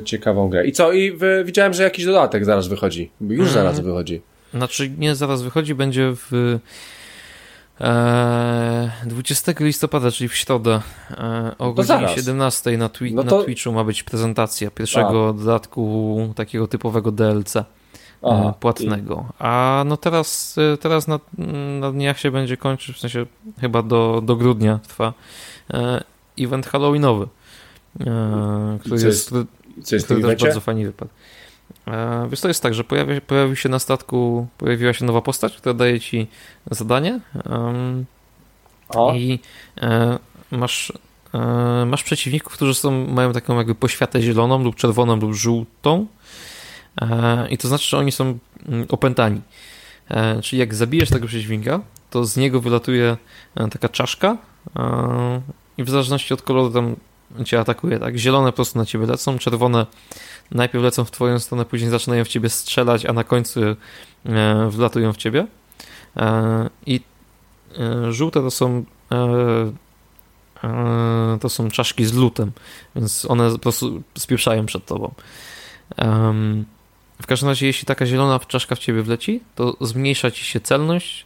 ciekawą 0.05 0.49
grę. 0.49 0.67
I 0.67 0.71
co? 0.71 0.91
I 0.91 1.17
widziałem, 1.45 1.73
że 1.73 1.83
jakiś 1.83 2.05
dodatek 2.05 2.45
zaraz 2.45 2.67
wychodzi. 2.67 3.11
Już 3.21 3.39
mm. 3.39 3.53
zaraz 3.53 3.79
wychodzi. 3.79 4.21
Znaczy 4.53 4.89
nie 4.97 5.15
zaraz 5.15 5.41
wychodzi, 5.41 5.75
będzie 5.75 6.13
w 6.15 6.59
20 9.05 9.51
e, 9.51 9.55
listopada, 9.63 10.11
czyli 10.11 10.27
w 10.27 10.35
środę 10.35 10.81
o 11.57 11.65
no 11.65 11.73
godzinie 11.73 12.07
17 12.07 12.77
na, 12.77 12.89
twi 12.89 13.13
no 13.13 13.23
to... 13.23 13.37
na 13.37 13.43
Twitchu 13.43 13.71
ma 13.71 13.83
być 13.83 14.03
prezentacja 14.03 14.71
pierwszego 14.71 15.29
A. 15.29 15.33
dodatku 15.33 16.33
takiego 16.35 16.67
typowego 16.67 17.11
DLC. 17.11 17.53
Aha, 18.23 18.53
płatnego. 18.59 19.25
I... 19.29 19.33
A 19.39 19.83
no 19.85 19.97
teraz, 19.97 20.55
teraz 20.79 21.07
na, 21.07 21.19
na 21.79 21.91
dniach 21.91 22.19
się 22.19 22.31
będzie 22.31 22.57
kończyć, 22.57 22.95
w 22.95 22.99
sensie 22.99 23.25
chyba 23.59 23.81
do, 23.83 24.21
do 24.25 24.35
grudnia 24.35 24.79
trwa 24.87 25.13
E, 25.73 26.03
event 26.39 26.67
halloweenowy, 26.67 27.27
e, 27.99 28.77
który 28.79 29.01
jest, 29.01 29.27
który, 29.27 29.45
co 29.83 29.95
jest 29.95 30.05
który 30.05 30.21
też 30.21 30.41
bardzo 30.41 30.59
fajnie 30.59 30.85
wypadł. 30.85 31.11
E, 31.87 32.27
wiesz, 32.29 32.41
to 32.41 32.47
jest 32.47 32.63
tak, 32.63 32.73
że 32.73 32.83
pojawia, 32.83 33.21
pojawił 33.21 33.55
się 33.55 33.69
na 33.69 33.79
statku, 33.79 34.47
pojawiła 34.57 34.93
się 34.93 35.05
nowa 35.05 35.21
postać, 35.21 35.57
która 35.57 35.73
daje 35.73 35.99
ci 35.99 36.27
zadanie 36.71 37.19
um, 37.45 38.05
i 39.15 39.39
e, 39.81 40.19
masz, 40.51 40.93
e, 41.33 41.85
masz 41.85 42.03
przeciwników, 42.03 42.53
którzy 42.53 42.73
są, 42.73 43.07
mają 43.07 43.33
taką 43.33 43.57
jakby 43.57 43.75
poświatę 43.75 44.21
zieloną 44.21 44.63
lub 44.63 44.75
czerwoną 44.75 45.15
lub 45.15 45.33
żółtą 45.33 46.05
e, 47.01 47.47
i 47.49 47.57
to 47.57 47.67
znaczy, 47.67 47.89
że 47.89 47.97
oni 47.97 48.11
są 48.11 48.37
mm, 48.67 48.85
opętani. 48.89 49.41
Czyli 50.41 50.59
jak 50.59 50.75
zabijesz 50.75 51.09
tego 51.09 51.27
przeciwnika, 51.27 51.79
to 52.09 52.25
z 52.25 52.37
niego 52.37 52.61
wylatuje 52.61 53.17
taka 53.71 53.89
czaszka 53.89 54.37
i 55.77 55.83
w 55.83 55.89
zależności 55.89 56.33
od 56.33 56.41
koloru 56.41 56.73
tam 56.73 56.95
cię 57.45 57.59
atakuje, 57.59 57.99
tak? 57.99 58.17
Zielone 58.17 58.51
po 58.51 58.55
prostu 58.55 58.79
na 58.79 58.85
ciebie 58.85 59.05
lecą, 59.05 59.37
czerwone 59.37 59.85
najpierw 60.51 60.83
lecą 60.83 61.05
w 61.05 61.11
twoją 61.11 61.39
stronę, 61.39 61.65
później 61.65 61.91
zaczynają 61.91 62.25
w 62.25 62.27
ciebie 62.27 62.49
strzelać, 62.49 63.05
a 63.05 63.13
na 63.13 63.23
końcu 63.23 63.61
e, 63.61 63.75
wlatują 64.69 65.13
w 65.13 65.17
ciebie. 65.17 65.47
E, 66.17 66.69
I 66.85 67.01
e, 67.79 68.13
żółte 68.13 68.41
to 68.41 68.51
są 68.51 68.83
to 71.41 71.49
są 71.49 71.69
czaszki 71.69 72.05
z 72.05 72.13
lutem, 72.13 72.51
więc 72.95 73.25
one 73.25 73.51
po 73.51 73.59
prostu 73.59 74.03
spieprzają 74.17 74.65
przed 74.65 74.85
tobą. 74.85 75.13
W 77.21 77.27
każdym 77.27 77.49
razie, 77.49 77.67
jeśli 77.67 77.85
taka 77.85 78.05
zielona 78.05 78.39
czaszka 78.39 78.75
w 78.75 78.79
ciebie 78.79 79.01
wleci, 79.03 79.41
to 79.55 79.77
zmniejsza 79.81 80.31
ci 80.31 80.45
się 80.45 80.59
celność, 80.59 81.25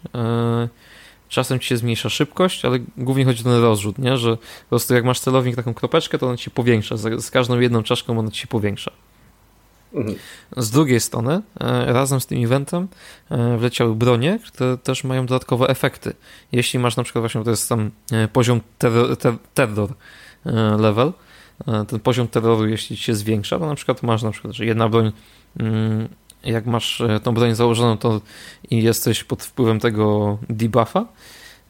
Czasem 1.35 1.59
ci 1.59 1.67
się 1.67 1.77
zmniejsza 1.77 2.09
szybkość, 2.09 2.65
ale 2.65 2.79
głównie 2.97 3.25
chodzi 3.25 3.41
o 3.41 3.43
ten 3.43 3.61
rozrzut, 3.61 3.97
nie? 3.97 4.17
że 4.17 4.37
po 4.37 4.69
prostu 4.69 4.93
jak 4.93 5.05
masz 5.05 5.19
celownik 5.19 5.55
taką 5.55 5.73
kropeczkę, 5.73 6.17
to 6.17 6.27
ona 6.27 6.37
ci 6.37 6.51
powiększa. 6.51 6.97
Z 6.97 7.31
każdą 7.31 7.59
jedną 7.59 7.83
czaszką 7.83 8.19
ona 8.19 8.31
ci 8.31 8.47
powiększa. 8.47 8.91
Mhm. 9.93 10.15
Z 10.57 10.71
drugiej 10.71 10.99
strony, 10.99 11.41
e, 11.59 11.93
razem 11.93 12.21
z 12.21 12.25
tym 12.25 12.43
eventem 12.43 12.87
e, 13.29 13.57
wleciały 13.57 13.95
bronie, 13.95 14.39
które 14.47 14.77
też 14.77 15.03
mają 15.03 15.25
dodatkowe 15.25 15.67
efekty. 15.67 16.13
Jeśli 16.51 16.79
masz 16.79 16.97
na 16.97 17.03
przykład 17.03 17.21
właśnie, 17.21 17.43
to 17.43 17.49
jest 17.49 17.69
tam 17.69 17.91
e, 18.11 18.27
poziom 18.27 18.61
terror, 18.77 19.17
ter, 19.17 19.33
terror 19.53 19.89
level, 20.79 21.13
ten 21.87 21.99
poziom 21.99 22.27
terroru, 22.27 22.67
jeśli 22.67 22.97
się 22.97 23.15
zwiększa, 23.15 23.59
to 23.59 23.65
na 23.65 23.75
przykład 23.75 24.03
masz 24.03 24.23
na 24.23 24.31
przykład, 24.31 24.53
że 24.53 24.65
jedna 24.65 24.89
broń 24.89 25.11
mm, 25.59 26.09
jak 26.45 26.65
masz 26.65 27.01
e, 27.01 27.19
tą 27.19 27.33
broń 27.33 27.55
założoną 27.55 27.97
to 27.97 28.21
i 28.69 28.83
jesteś 28.83 29.23
pod 29.23 29.43
wpływem 29.43 29.79
tego 29.79 30.37
debuffa, 30.49 31.05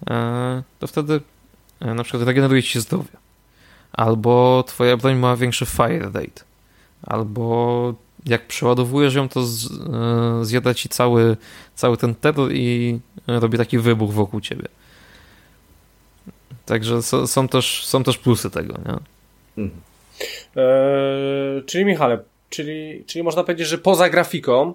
e, 0.10 0.64
to 0.80 0.88
wtedy 0.88 1.22
e, 1.80 1.94
na 1.94 2.04
przykład 2.04 2.24
regeneruje 2.24 2.64
ci 2.64 2.82
zdrowie. 2.82 3.10
Albo 3.94 4.64
twoja 4.68 4.98
broń 4.98 5.16
ma 5.16 5.36
większy 5.36 5.66
fire 5.66 6.00
rate. 6.00 6.44
Albo 7.04 7.94
jak 8.26 8.48
przeładowujesz 8.48 9.14
ją, 9.14 9.30
to 9.30 9.46
zjada 10.42 10.74
ci 10.74 10.90
cały, 10.90 11.38
cały 11.76 11.98
ten 11.98 12.16
terror 12.16 12.52
i 12.54 13.00
robi 13.28 13.58
taki 13.58 13.80
wybuch 13.80 14.14
wokół 14.14 14.42
ciebie. 14.42 14.68
Także 16.66 17.02
są 17.28 17.48
też, 17.48 17.86
są 17.86 18.04
też 18.04 18.18
plusy 18.18 18.50
tego, 18.50 18.74
nie? 18.74 18.96
Mhm. 19.64 19.82
Eee, 20.56 21.64
czyli 21.66 21.86
Michale, 21.86 22.20
czyli, 22.56 23.04
czyli 23.06 23.24
można 23.24 23.44
powiedzieć, 23.44 23.68
że 23.68 23.78
poza 23.78 24.10
grafiką 24.10 24.74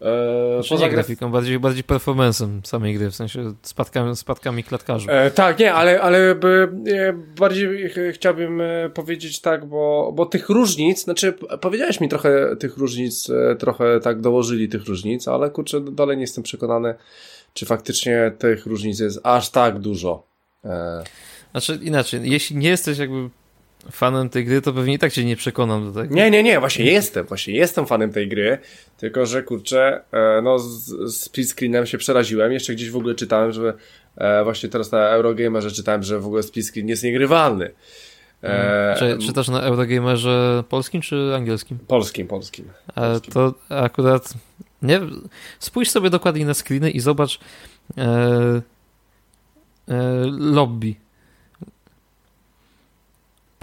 E, 0.00 0.54
znaczy 0.54 0.68
poza 0.68 0.88
grafiką, 0.88 1.30
bardziej, 1.30 1.58
bardziej 1.58 1.84
performancem 1.84 2.60
samej 2.64 2.94
gry, 2.94 3.10
w 3.10 3.14
sensie 3.14 3.54
spadkami, 3.62 4.16
spadkami 4.16 4.64
klatkarzy. 4.64 5.10
E, 5.10 5.30
tak, 5.30 5.58
nie, 5.58 5.74
ale, 5.74 6.00
ale 6.00 6.34
by, 6.34 6.68
e, 6.86 7.12
bardziej 7.12 7.90
chciałbym 8.12 8.60
e, 8.60 8.90
powiedzieć 8.90 9.40
tak, 9.40 9.64
bo, 9.66 10.12
bo 10.14 10.26
tych 10.26 10.48
różnic, 10.48 11.04
znaczy 11.04 11.34
powiedziałeś 11.60 12.00
mi 12.00 12.08
trochę 12.08 12.56
tych 12.56 12.76
różnic, 12.76 13.30
e, 13.30 13.56
trochę 13.56 14.00
tak 14.00 14.20
dołożyli 14.20 14.68
tych 14.68 14.84
różnic, 14.84 15.28
ale 15.28 15.50
kurczę, 15.50 15.80
dalej 15.80 16.16
nie 16.16 16.22
jestem 16.22 16.44
przekonany, 16.44 16.94
czy 17.54 17.66
faktycznie 17.66 18.32
tych 18.38 18.66
różnic 18.66 19.00
jest 19.00 19.20
aż 19.22 19.50
tak 19.50 19.78
dużo. 19.78 20.26
E... 20.64 21.04
Znaczy 21.50 21.78
inaczej, 21.82 22.20
jeśli 22.24 22.56
nie 22.56 22.68
jesteś 22.68 22.98
jakby 22.98 23.30
fanem 23.90 24.28
tej 24.28 24.44
gry, 24.44 24.62
to 24.62 24.72
pewnie 24.72 24.94
i 24.94 24.98
tak 24.98 25.12
cię 25.12 25.24
nie 25.24 25.36
przekonam 25.36 25.92
do 25.92 26.00
tego. 26.02 26.14
Nie, 26.14 26.30
nie, 26.30 26.42
nie, 26.42 26.60
właśnie 26.60 26.84
jestem, 26.84 27.26
właśnie 27.26 27.54
jestem 27.54 27.86
fanem 27.86 28.12
tej 28.12 28.28
gry, 28.28 28.58
tylko 28.96 29.26
że 29.26 29.42
kurczę, 29.42 30.00
e, 30.12 30.42
no 30.42 30.58
z, 30.58 30.94
split 31.14 31.50
screenem 31.50 31.86
się 31.86 31.98
przeraziłem, 31.98 32.52
jeszcze 32.52 32.74
gdzieś 32.74 32.90
w 32.90 32.96
ogóle 32.96 33.14
czytałem, 33.14 33.52
że 33.52 33.74
e, 34.16 34.44
właśnie 34.44 34.68
teraz 34.68 34.92
na 34.92 35.08
Eurogamerze 35.08 35.70
czytałem, 35.70 36.02
że 36.02 36.20
w 36.20 36.26
ogóle 36.26 36.42
split 36.42 36.66
screen 36.66 36.88
jest 36.88 37.02
niegrywalny. 37.02 37.70
E, 38.42 38.96
czy, 38.98 39.18
czytasz 39.26 39.48
na 39.48 39.60
Eurogamerze 39.60 40.64
polskim 40.68 41.00
czy 41.00 41.32
angielskim? 41.34 41.78
Polskim, 41.86 42.26
polskim. 42.26 42.64
polskim. 42.94 43.32
to 43.32 43.54
akurat 43.68 44.34
nie 44.82 45.00
spójrz 45.58 45.90
sobie 45.90 46.10
dokładnie 46.10 46.46
na 46.46 46.54
screeny 46.54 46.90
i 46.90 47.00
zobacz 47.00 47.40
e, 47.98 48.02
e, 49.88 50.02
lobby 50.38 50.94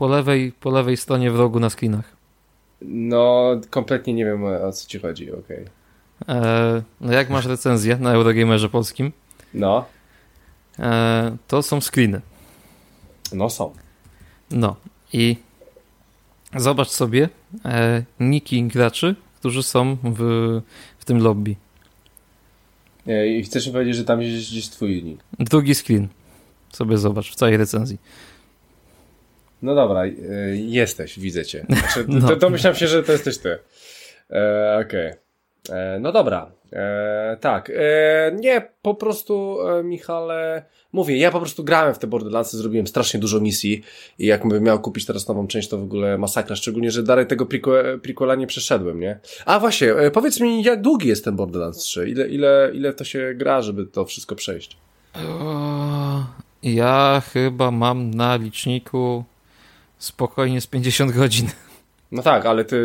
po 0.04 0.08
lewej, 0.08 0.52
po 0.52 0.72
lewej 0.72 0.98
stronie 0.98 1.32
w 1.32 1.36
rogu 1.36 1.60
na 1.60 1.70
screenach. 1.70 2.16
No, 2.82 3.52
kompletnie 3.70 4.14
nie 4.14 4.26
wiem 4.26 4.44
o 4.44 4.72
co 4.72 4.88
ci 4.88 5.00
chodzi, 5.00 5.32
okej. 5.32 5.66
Okay. 6.22 6.36
E, 6.36 6.84
no 7.02 7.14
jak 7.14 7.30
masz 7.30 7.46
recenzję 7.46 7.98
na 7.98 8.12
Eurogamerze 8.12 8.70
polskim? 8.70 9.12
No. 9.54 9.86
E, 10.80 11.38
to 11.48 11.64
są 11.64 11.82
screeny. 11.82 12.22
No 13.34 13.50
są. 13.50 13.74
No 14.52 14.76
i 15.14 15.38
zobacz 16.56 16.90
sobie 16.90 17.30
e, 17.66 18.04
niki 18.20 18.64
graczy, 18.64 19.16
którzy 19.40 19.64
są 19.64 19.98
w, 20.04 20.22
w 21.00 21.06
tym 21.06 21.18
lobby. 21.18 21.56
I 23.28 23.44
chcesz 23.44 23.68
mi 23.68 23.74
powiedzieć, 23.74 23.96
że 23.96 24.04
tam 24.04 24.22
jest 24.22 24.52
gdzieś 24.52 24.70
twój 24.70 25.04
nick? 25.04 25.24
Drugi 25.40 25.76
screen. 25.76 26.08
Sobie 26.74 26.98
zobacz 26.98 27.32
w 27.32 27.36
całej 27.36 27.58
recenzji. 27.58 27.98
No 29.64 29.76
dobra, 29.76 30.06
y, 30.06 30.14
jesteś, 30.58 31.20
widzę 31.20 31.46
cię. 31.46 31.66
Znaczy, 31.70 32.06
no. 32.22 32.28
to, 32.28 32.36
to 32.36 32.50
myślałem 32.50 32.76
się, 32.76 32.88
że 32.88 33.04
to 33.04 33.12
jesteś 33.12 33.38
ty. 33.38 33.58
E, 34.32 34.80
Okej. 34.86 35.08
Okay. 35.08 35.24
E, 35.70 36.00
no 36.00 36.12
dobra, 36.12 36.52
e, 36.74 37.38
tak. 37.42 37.70
E, 37.70 38.32
nie, 38.36 38.68
po 38.82 38.96
prostu, 38.96 39.58
e, 39.68 39.84
Michale, 39.84 40.64
mówię, 40.94 41.18
ja 41.18 41.32
po 41.32 41.40
prostu 41.40 41.64
grałem 41.64 41.94
w 41.94 42.00
te 42.00 42.08
Borderlandsy, 42.08 42.58
zrobiłem 42.58 42.88
strasznie 42.88 43.20
dużo 43.20 43.40
misji 43.40 43.84
i 44.20 44.26
jakbym 44.26 44.64
miał 44.64 44.80
kupić 44.80 45.06
teraz 45.06 45.28
nową 45.28 45.48
część, 45.48 45.70
to 45.70 45.78
w 45.78 45.84
ogóle 45.84 46.18
masakra, 46.18 46.56
szczególnie, 46.56 46.92
że 46.92 47.04
dalej 47.04 47.28
tego 47.28 47.46
prequela 48.02 48.36
nie 48.36 48.48
przeszedłem, 48.48 49.00
nie? 49.00 49.20
A 49.46 49.60
właśnie, 49.60 49.94
e, 49.94 50.12
powiedz 50.12 50.40
mi, 50.40 50.64
jak 50.64 50.82
długi 50.82 51.08
jest 51.08 51.26
ten 51.26 51.36
Borderlands 51.36 51.78
3? 51.78 52.10
Ile, 52.10 52.28
ile, 52.28 52.72
ile 52.74 52.94
to 52.94 53.04
się 53.04 53.34
gra, 53.36 53.62
żeby 53.62 53.86
to 53.86 54.06
wszystko 54.06 54.36
przejść? 54.36 54.78
Ja 56.64 57.22
chyba 57.34 57.72
mam 57.72 58.14
na 58.14 58.36
liczniku 58.36 59.24
spokojnie 60.04 60.62
z 60.62 60.68
50 60.68 61.12
godzin. 61.12 61.48
No 62.12 62.22
tak, 62.22 62.46
ale 62.46 62.66
ty 62.66 62.76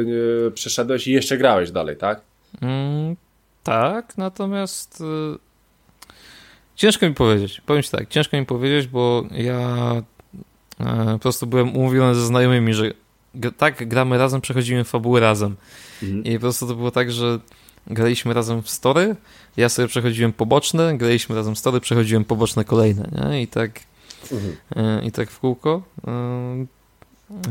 y, 0.49 0.51
przeszedłeś 0.51 1.07
i 1.07 1.13
jeszcze 1.13 1.39
grałeś 1.39 1.71
dalej, 1.71 1.97
tak? 1.97 2.21
Mm, 2.61 3.17
tak, 3.63 4.19
natomiast 4.19 5.01
y, 5.01 5.05
ciężko 6.77 7.09
mi 7.09 7.15
powiedzieć. 7.15 7.61
Powiem 7.67 7.83
ci 7.83 7.91
tak, 7.91 8.09
ciężko 8.09 8.37
mi 8.37 8.47
powiedzieć, 8.47 8.87
bo 8.87 9.25
ja 9.31 9.93
y, 10.81 10.85
po 11.13 11.19
prostu 11.19 11.47
byłem 11.47 11.77
umówiony 11.77 12.15
ze 12.15 12.27
znajomymi, 12.27 12.75
że 12.75 12.91
tak, 13.57 13.89
gramy 13.89 14.19
razem, 14.19 14.41
przechodzimy 14.41 14.85
fabuły 14.85 15.21
razem. 15.21 15.57
Mhm. 16.03 16.25
I 16.25 16.35
po 16.35 16.41
prostu 16.41 16.67
to 16.67 16.75
było 16.75 16.91
tak, 16.91 17.13
że 17.13 17.39
graliśmy 17.87 18.35
razem 18.35 18.63
w 18.63 18.71
story, 18.71 19.17
ja 19.57 19.69
sobie 19.69 19.89
przechodziłem 19.89 20.33
poboczne, 20.33 20.99
graliśmy 20.99 21.37
razem 21.37 21.55
w 21.55 21.59
story, 21.59 21.81
przechodziłem 21.81 22.25
poboczne 22.25 22.65
kolejne, 22.65 23.11
nie? 23.13 23.43
I 23.43 23.47
tak, 23.47 23.81
mhm. 24.33 25.05
i 25.05 25.13
tak 25.13 25.31
w 25.31 25.41
kółko. 25.41 25.83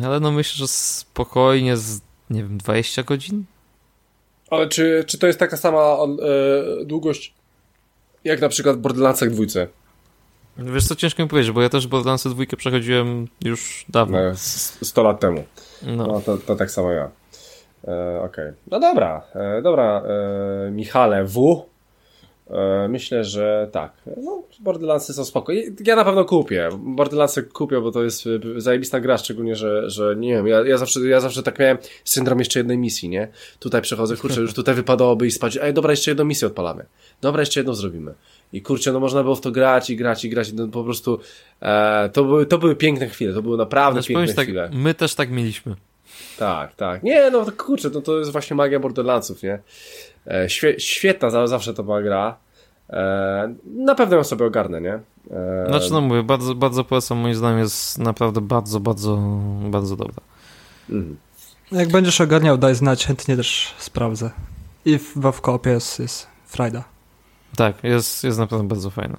Ale 0.06 0.20
no 0.20 0.32
myślę, 0.32 0.58
że 0.58 0.68
spokojnie 0.68 1.78
z, 1.78 2.02
nie 2.30 2.44
wiem, 2.44 2.58
20 2.58 3.04
godzin? 3.04 3.44
Ale 4.50 4.70
czy, 4.70 5.04
czy 5.08 5.18
to 5.18 5.28
jest 5.28 5.40
taka 5.40 5.58
sama 5.58 5.80
e, 5.80 6.86
długość 6.86 7.34
jak 8.24 8.42
na 8.42 8.50
przykład 8.50 8.78
Borderlandsach 8.78 9.30
dwójce? 9.30 9.68
Wiesz 10.58 10.88
co, 10.88 10.96
ciężko 10.96 11.24
mi 11.24 11.30
powiedzieć, 11.30 11.52
bo 11.52 11.62
ja 11.62 11.70
też 11.70 11.88
Borderlandsy 11.88 12.30
dwójkę 12.30 12.58
przechodziłem 12.58 13.28
już 13.44 13.86
dawno. 13.90 14.18
No, 14.24 14.32
100 14.82 15.04
lat 15.04 15.20
temu. 15.20 15.44
No, 15.82 16.08
no 16.08 16.22
to, 16.22 16.38
to 16.38 16.56
tak 16.56 16.72
samo 16.72 16.92
ja. 16.92 17.12
E, 17.88 18.22
Okej. 18.22 18.26
Okay. 18.26 18.54
No 18.72 18.80
dobra, 18.80 19.22
e, 19.36 19.62
dobra, 19.62 20.02
e, 20.68 20.72
Michale 20.72 21.26
W. 21.26 21.66
E, 22.50 22.88
myślę, 22.88 23.24
że 23.24 23.70
tak. 23.72 23.94
No, 24.24 24.44
Borderlandsy 24.60 25.14
są 25.14 25.26
spoko. 25.26 25.54
Ja 25.86 25.96
na 25.96 26.06
pewno 26.06 26.26
kupię. 26.26 26.70
Borderlandsy 26.78 27.44
kupię, 27.44 27.82
bo 27.82 27.92
to 27.92 28.04
jest 28.04 28.28
e, 28.28 28.62
zajebista 28.62 29.00
gra, 29.00 29.18
szczególnie, 29.18 29.56
że, 29.56 29.90
że 29.90 30.16
nie 30.16 30.34
wiem, 30.34 30.48
ja, 30.48 30.68
ja, 30.68 30.78
zawsze, 30.78 31.00
ja 31.00 31.20
zawsze 31.20 31.44
tak 31.44 31.60
miałem 31.60 31.78
syndrom 32.04 32.40
jeszcze 32.40 32.60
jednej 32.60 32.78
misji, 32.78 33.10
nie? 33.10 33.28
Tutaj 33.60 33.82
przechodzę, 33.82 34.18
kurczę, 34.18 34.42
już 34.42 34.54
tutaj 34.54 34.76
wypadałoby 34.76 35.28
i 35.28 35.32
spać. 35.32 35.58
Ej, 35.62 35.74
dobra, 35.74 35.92
jeszcze 35.92 36.12
jedną 36.12 36.26
misję 36.26 36.48
odpalamy. 36.48 36.86
Dobra, 37.22 37.42
jeszcze 37.42 37.60
jedną 37.60 37.74
zrobimy. 37.74 38.14
I 38.54 38.62
kurczę, 38.62 38.92
no 38.92 39.00
można 39.00 39.24
było 39.24 39.36
w 39.36 39.42
to 39.42 39.52
grać 39.52 39.90
i 39.90 39.96
grać 39.96 40.26
i 40.26 40.30
grać. 40.30 40.54
No 40.54 40.68
po 40.68 40.84
prostu 40.84 41.20
e, 41.62 42.10
to, 42.14 42.24
były, 42.24 42.46
to 42.46 42.58
były 42.58 42.76
piękne 42.76 43.08
chwile. 43.08 43.34
To 43.34 43.42
były 43.42 43.58
naprawdę 43.58 44.02
znaczy, 44.02 44.14
piękne 44.14 44.34
tak, 44.34 44.46
chwile. 44.46 44.70
My 44.74 44.94
też 44.94 45.16
tak 45.16 45.32
mieliśmy. 45.32 45.76
Tak, 46.38 46.76
tak. 46.76 47.04
Nie, 47.04 47.32
no 47.32 47.46
kurczę, 47.58 47.90
no 47.94 48.02
to 48.02 48.20
jest 48.20 48.32
właśnie 48.32 48.56
magia 48.56 48.80
Borderlandsów, 48.80 49.44
nie? 49.44 49.60
E, 50.28 50.50
świe, 50.50 50.80
świetna 50.80 51.48
zawsze 51.48 51.74
to 51.74 51.84
była 51.84 52.02
gra. 52.02 52.38
E, 52.90 53.54
na 53.66 53.96
pewno 53.96 54.18
ją 54.18 54.24
sobie 54.24 54.46
ogarnę, 54.46 54.82
nie? 54.82 54.94
E, 55.32 55.66
znaczy, 55.70 55.92
no 55.92 56.02
mówię, 56.02 56.24
bardzo, 56.24 56.56
bardzo 56.56 56.84
polecam, 56.84 57.18
moim 57.18 57.36
zdaniem 57.36 57.60
jest 57.60 57.98
naprawdę 57.98 58.42
bardzo, 58.42 58.80
bardzo, 58.80 59.18
bardzo 59.70 59.96
dobra. 59.96 60.22
Mhm. 60.90 61.18
Jak 61.72 61.92
będziesz 61.92 62.22
ogarniał, 62.22 62.58
daj 62.58 62.76
znać, 62.76 63.06
chętnie 63.06 63.38
też 63.38 63.76
sprawdzę. 63.78 64.32
I 64.86 64.98
w, 64.98 65.16
w 65.16 65.42
kopie 65.42 65.70
jest, 65.70 66.00
jest 66.00 66.28
frajda. 66.46 66.84
Tak, 67.56 67.84
jest, 67.84 68.24
jest 68.24 68.40
naprawdę 68.40 68.68
bardzo 68.68 68.90
fajna. 68.90 69.18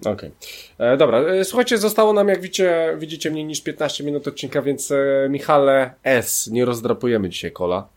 Okej. 0.00 0.30
Okay. 0.78 0.96
Dobra, 0.96 1.22
słuchajcie, 1.44 1.78
zostało 1.78 2.12
nam, 2.12 2.28
jak 2.28 2.40
widzicie, 2.40 2.96
widzicie 2.98 3.30
mniej 3.30 3.44
niż 3.44 3.60
15 3.60 4.04
minut 4.04 4.28
odcinka, 4.28 4.62
więc 4.62 4.92
Michale 5.28 5.94
S. 6.02 6.46
Nie 6.46 6.64
rozdrapujemy 6.64 7.28
dzisiaj 7.28 7.52
kola. 7.52 7.88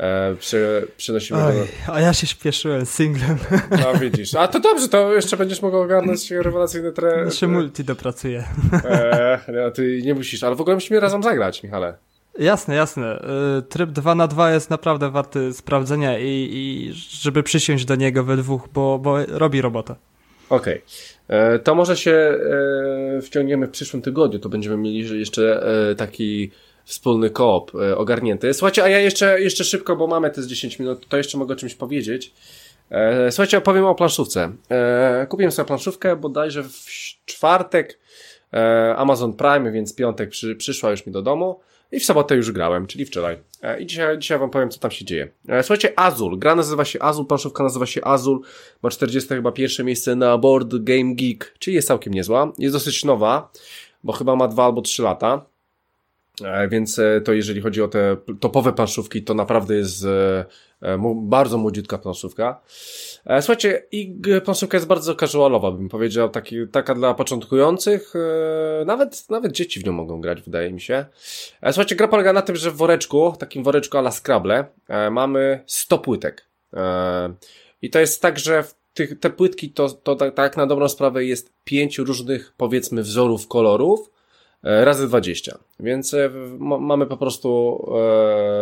E, 0.00 0.34
przy, 0.38 0.88
przynosimy 0.96 1.44
Oj, 1.44 1.54
do... 1.54 1.92
A 1.94 2.00
ja 2.00 2.12
się 2.12 2.26
śpieszyłem 2.26 2.86
singlem. 2.86 3.36
No 3.70 3.98
widzisz. 4.00 4.34
A 4.34 4.48
to 4.48 4.60
dobrze, 4.60 4.88
to 4.88 5.12
jeszcze 5.12 5.36
będziesz 5.36 5.62
mógł 5.62 5.76
ogarnąć 5.76 6.30
rewelacyjny 6.30 6.92
tre... 6.92 7.24
Jeszcze 7.24 7.46
multi 7.46 7.84
dopracuję. 7.84 8.44
E, 8.84 9.40
no, 9.48 9.70
ty 9.70 10.02
nie 10.04 10.14
musisz, 10.14 10.42
ale 10.42 10.56
w 10.56 10.60
ogóle 10.60 10.76
musimy 10.76 11.00
razem 11.00 11.22
zagrać, 11.22 11.62
Michale. 11.62 11.94
Jasne, 12.38 12.74
jasne. 12.74 13.22
E, 13.58 13.62
tryb 13.62 13.90
2 13.90 14.14
na 14.14 14.26
2 14.26 14.50
jest 14.50 14.70
naprawdę 14.70 15.10
warty 15.10 15.52
sprawdzenia 15.52 16.18
i, 16.18 16.48
i 16.52 16.92
żeby 17.22 17.42
przysiąść 17.42 17.84
do 17.84 17.94
niego 17.94 18.24
we 18.24 18.36
dwóch, 18.36 18.68
bo, 18.74 18.98
bo 18.98 19.26
robi 19.26 19.60
robotę. 19.60 19.94
Okej. 20.50 20.82
Okay. 21.28 21.38
E, 21.38 21.58
to 21.58 21.74
może 21.74 21.96
się 21.96 22.10
e, 22.10 23.22
wciągniemy 23.22 23.66
w 23.66 23.70
przyszłym 23.70 24.02
tygodniu, 24.02 24.38
to 24.38 24.48
będziemy 24.48 24.76
mieli 24.76 25.20
jeszcze 25.20 25.64
taki 25.96 26.50
wspólny 26.84 27.30
koop 27.30 27.72
e, 27.74 27.96
ogarnięty. 27.96 28.54
Słuchajcie, 28.54 28.84
a 28.84 28.88
ja 28.88 28.98
jeszcze, 28.98 29.40
jeszcze 29.40 29.64
szybko, 29.64 29.96
bo 29.96 30.06
mamy 30.06 30.30
te 30.30 30.42
z 30.42 30.46
10 30.46 30.78
minut, 30.78 31.08
to 31.08 31.16
jeszcze 31.16 31.38
mogę 31.38 31.54
o 31.54 31.56
czymś 31.56 31.74
powiedzieć. 31.74 32.32
E, 32.90 33.32
słuchajcie, 33.32 33.58
opowiem 33.58 33.84
o 33.84 33.94
planszówce. 33.94 34.52
E, 34.70 35.26
kupiłem 35.28 35.52
sobie 35.52 35.66
planszówkę 35.66 36.16
bodajże 36.16 36.62
w 36.62 36.86
czwartek 37.24 37.98
Amazon 38.96 39.32
Prime, 39.32 39.72
więc 39.72 39.94
piątek 39.94 40.30
przy, 40.30 40.56
przyszła 40.56 40.90
już 40.90 41.06
mi 41.06 41.12
do 41.12 41.22
domu 41.22 41.60
i 41.92 42.00
w 42.00 42.04
sobotę 42.04 42.36
już 42.36 42.52
grałem, 42.52 42.86
czyli 42.86 43.04
wczoraj. 43.04 43.38
I 43.78 43.86
dzisiaj, 43.86 44.18
dzisiaj 44.18 44.38
wam 44.38 44.50
powiem, 44.50 44.70
co 44.70 44.80
tam 44.80 44.90
się 44.90 45.04
dzieje. 45.04 45.28
Słuchajcie, 45.62 45.98
Azul. 45.98 46.38
Gra 46.38 46.54
nazywa 46.54 46.84
się 46.84 47.02
Azul, 47.02 47.26
planszówka 47.26 47.62
nazywa 47.62 47.86
się 47.86 48.04
Azul. 48.04 48.40
Ma 48.82 48.90
40 48.90 49.28
chyba 49.28 49.52
pierwsze 49.52 49.84
miejsce 49.84 50.16
na 50.16 50.38
Board 50.38 50.68
Game 50.74 51.14
Geek, 51.14 51.54
czyli 51.58 51.74
jest 51.74 51.88
całkiem 51.88 52.14
niezła. 52.14 52.52
Jest 52.58 52.74
dosyć 52.74 53.04
nowa, 53.04 53.50
bo 54.04 54.12
chyba 54.12 54.36
ma 54.36 54.48
2 54.48 54.64
albo 54.64 54.82
3 54.82 55.02
lata. 55.02 55.49
E, 56.44 56.68
więc 56.68 56.98
e, 56.98 57.20
to 57.20 57.32
jeżeli 57.32 57.60
chodzi 57.60 57.82
o 57.82 57.88
te 57.88 58.16
topowe 58.40 58.72
planszówki, 58.72 59.22
to 59.22 59.34
naprawdę 59.34 59.74
jest 59.74 60.04
e, 60.04 60.44
bardzo 61.14 61.58
młodziutka 61.58 61.98
planszówka. 61.98 62.60
Słuchajcie, 63.40 63.82
i 63.92 64.20
planszówka 64.44 64.76
jest 64.76 64.86
bardzo 64.86 65.14
casualowa, 65.14 65.70
bym 65.70 65.88
powiedział, 65.88 66.28
taki, 66.28 66.56
taka 66.72 66.94
dla 66.94 67.14
początkujących, 67.14 68.12
nawet, 68.86 69.30
nawet 69.30 69.52
dzieci 69.52 69.80
w 69.80 69.84
nią 69.84 69.92
mogą 69.92 70.20
grać, 70.20 70.42
wydaje 70.42 70.72
mi 70.72 70.80
się. 70.80 71.04
Słuchajcie, 71.66 71.96
gra 71.96 72.08
polega 72.08 72.32
na 72.32 72.42
tym, 72.42 72.56
że 72.56 72.70
w 72.70 72.76
woreczku, 72.76 73.34
takim 73.38 73.64
woreczku 73.64 73.98
ala 73.98 74.10
Scrabble, 74.10 74.64
mamy 75.10 75.64
100 75.66 75.98
płytek. 75.98 76.46
I 77.82 77.90
to 77.90 78.00
jest 78.00 78.22
tak, 78.22 78.38
że 78.38 78.64
tych, 78.94 79.18
te 79.18 79.30
płytki 79.30 79.70
to, 79.70 79.88
to 79.88 80.16
tak, 80.16 80.34
tak 80.34 80.56
na 80.56 80.66
dobrą 80.66 80.88
sprawę 80.88 81.24
jest 81.24 81.52
pięć 81.64 81.98
różnych, 81.98 82.52
powiedzmy, 82.56 83.02
wzorów 83.02 83.48
kolorów, 83.48 84.10
razy 84.62 85.08
20. 85.08 85.58
Więc 85.82 86.14
e, 86.14 86.30
mamy 86.58 87.06
po 87.06 87.16
prostu 87.16 87.80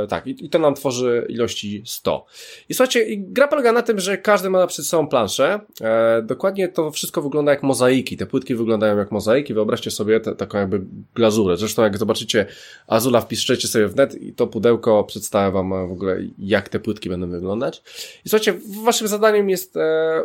e, 0.03 0.07
tak, 0.07 0.27
i, 0.27 0.45
i 0.45 0.51
to 0.51 0.59
nam 0.59 0.75
tworzy 0.75 1.27
ilości 1.29 1.83
100. 1.87 2.25
I 2.69 2.75
słuchajcie, 2.75 3.07
gra 3.17 3.49
polega 3.49 3.73
na 3.73 3.83
tym, 3.83 4.01
że 4.01 4.19
każdy 4.19 4.51
ma 4.51 4.67
przed 4.67 4.87
sobą 4.87 5.09
planszę. 5.09 5.61
E, 5.81 6.23
dokładnie 6.23 6.69
to 6.69 6.91
wszystko 6.91 7.23
wygląda 7.23 7.53
jak 7.53 7.63
mozaiki. 7.63 8.17
Te 8.17 8.27
płytki 8.27 8.55
wyglądają 8.55 8.99
jak 8.99 9.11
mozaiki. 9.11 9.55
Wyobraźcie 9.55 9.91
sobie 9.91 10.21
te, 10.21 10.35
taką 10.35 10.59
jakby 10.59 10.81
glazurę. 11.15 11.57
Zresztą 11.57 11.83
jak 11.83 11.99
zobaczycie 11.99 12.47
Azula, 12.87 13.21
wpiszecie 13.21 13.69
sobie 13.69 13.89
w 13.89 13.97
net 13.97 14.23
i 14.23 14.33
to 14.33 14.47
pudełko 14.47 15.05
przedstawia 15.05 15.51
wam 15.51 15.89
w 15.89 15.93
ogóle 15.93 16.17
jak 16.39 16.69
te 16.69 16.81
płytki 16.81 17.09
będą 17.09 17.31
wyglądać. 17.31 17.83
I 18.25 18.29
słuchajcie, 18.29 18.55
waszym 18.85 19.09
zadaniem 19.09 19.51
jest 19.51 19.77
e, 19.77 19.81
e, 19.81 20.25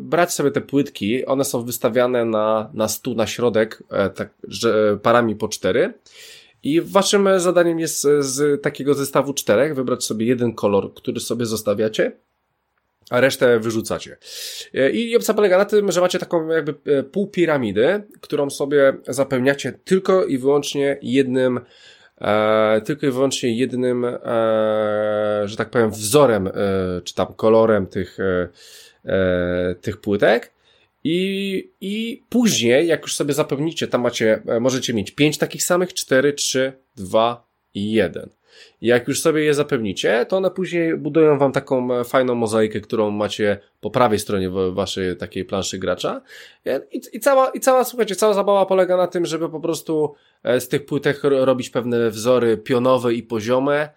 brać 0.00 0.32
sobie 0.32 0.50
te 0.50 0.60
płytki. 0.60 1.26
One 1.26 1.44
są 1.44 1.62
wystawiane 1.62 2.24
na, 2.24 2.70
na 2.74 2.88
stół, 2.88 3.14
na 3.14 3.26
środek, 3.26 3.82
tak 4.14 4.30
że 4.48 4.98
parami 5.02 5.36
po 5.36 5.48
cztery. 5.48 5.69
I 6.62 6.80
waszym 6.80 7.28
zadaniem 7.36 7.78
jest 7.78 8.06
z 8.18 8.62
takiego 8.62 8.94
zestawu 8.94 9.34
czterech 9.34 9.74
wybrać 9.74 10.04
sobie 10.04 10.26
jeden 10.26 10.54
kolor, 10.54 10.94
który 10.94 11.20
sobie 11.20 11.46
zostawiacie, 11.46 12.12
a 13.10 13.20
resztę 13.20 13.58
wyrzucacie. 13.58 14.16
I 14.92 15.16
opcja 15.16 15.34
polega 15.34 15.58
na 15.58 15.64
tym, 15.64 15.92
że 15.92 16.00
macie 16.00 16.18
taką 16.18 16.48
jakby 16.48 16.74
e, 16.92 17.02
pół 17.02 17.26
piramidy, 17.26 18.02
którą 18.20 18.50
sobie 18.50 18.92
zapełniacie 19.08 19.72
tylko 19.84 20.24
i 20.24 20.38
wyłącznie 20.38 20.98
jednym 21.02 21.60
e, 22.20 22.80
tylko 22.84 23.06
i 23.06 23.10
wyłącznie 23.10 23.56
jednym, 23.56 24.04
e, 24.04 24.18
że 25.44 25.56
tak 25.56 25.70
powiem, 25.70 25.90
wzorem, 25.90 26.46
e, 26.46 26.52
czy 27.04 27.14
tam 27.14 27.34
kolorem 27.34 27.86
tych, 27.86 28.20
e, 28.20 28.48
e, 29.04 29.74
tych 29.74 30.00
płytek. 30.00 30.52
I, 31.04 31.72
I 31.80 32.24
później, 32.28 32.86
jak 32.86 33.02
już 33.02 33.14
sobie 33.14 33.34
zapewnicie, 33.34 33.88
tam 33.88 34.00
macie, 34.00 34.42
e, 34.46 34.60
możecie 34.60 34.94
mieć 34.94 35.10
pięć 35.10 35.38
takich 35.38 35.62
samych, 35.62 35.94
cztery, 35.94 36.32
trzy, 36.32 36.72
dwa 36.96 37.46
i 37.74 37.92
jeden. 37.92 38.30
I 38.80 38.86
jak 38.86 39.08
już 39.08 39.20
sobie 39.20 39.42
je 39.42 39.54
zapewnicie, 39.54 40.26
to 40.28 40.36
one 40.36 40.50
później 40.50 40.96
budują 40.96 41.38
wam 41.38 41.52
taką 41.52 41.94
e, 41.94 42.04
fajną 42.04 42.34
mozaikę, 42.34 42.80
którą 42.80 43.10
macie 43.10 43.58
po 43.80 43.90
prawej 43.90 44.18
stronie 44.18 44.50
waszej 44.72 45.16
takiej 45.16 45.44
planszy 45.44 45.78
gracza. 45.78 46.20
I, 46.92 47.00
i, 47.12 47.20
cała, 47.20 47.50
i 47.50 47.60
cała, 47.60 47.84
słuchajcie, 47.84 48.16
cała 48.16 48.34
zabawa 48.34 48.66
polega 48.66 48.96
na 48.96 49.06
tym, 49.06 49.26
żeby 49.26 49.48
po 49.48 49.60
prostu 49.60 50.14
e, 50.42 50.60
z 50.60 50.68
tych 50.68 50.86
płytek 50.86 51.20
robić 51.22 51.70
pewne 51.70 52.10
wzory 52.10 52.56
pionowe 52.56 53.14
i 53.14 53.22
poziome. 53.22 53.88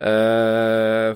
Eee, 0.00 1.14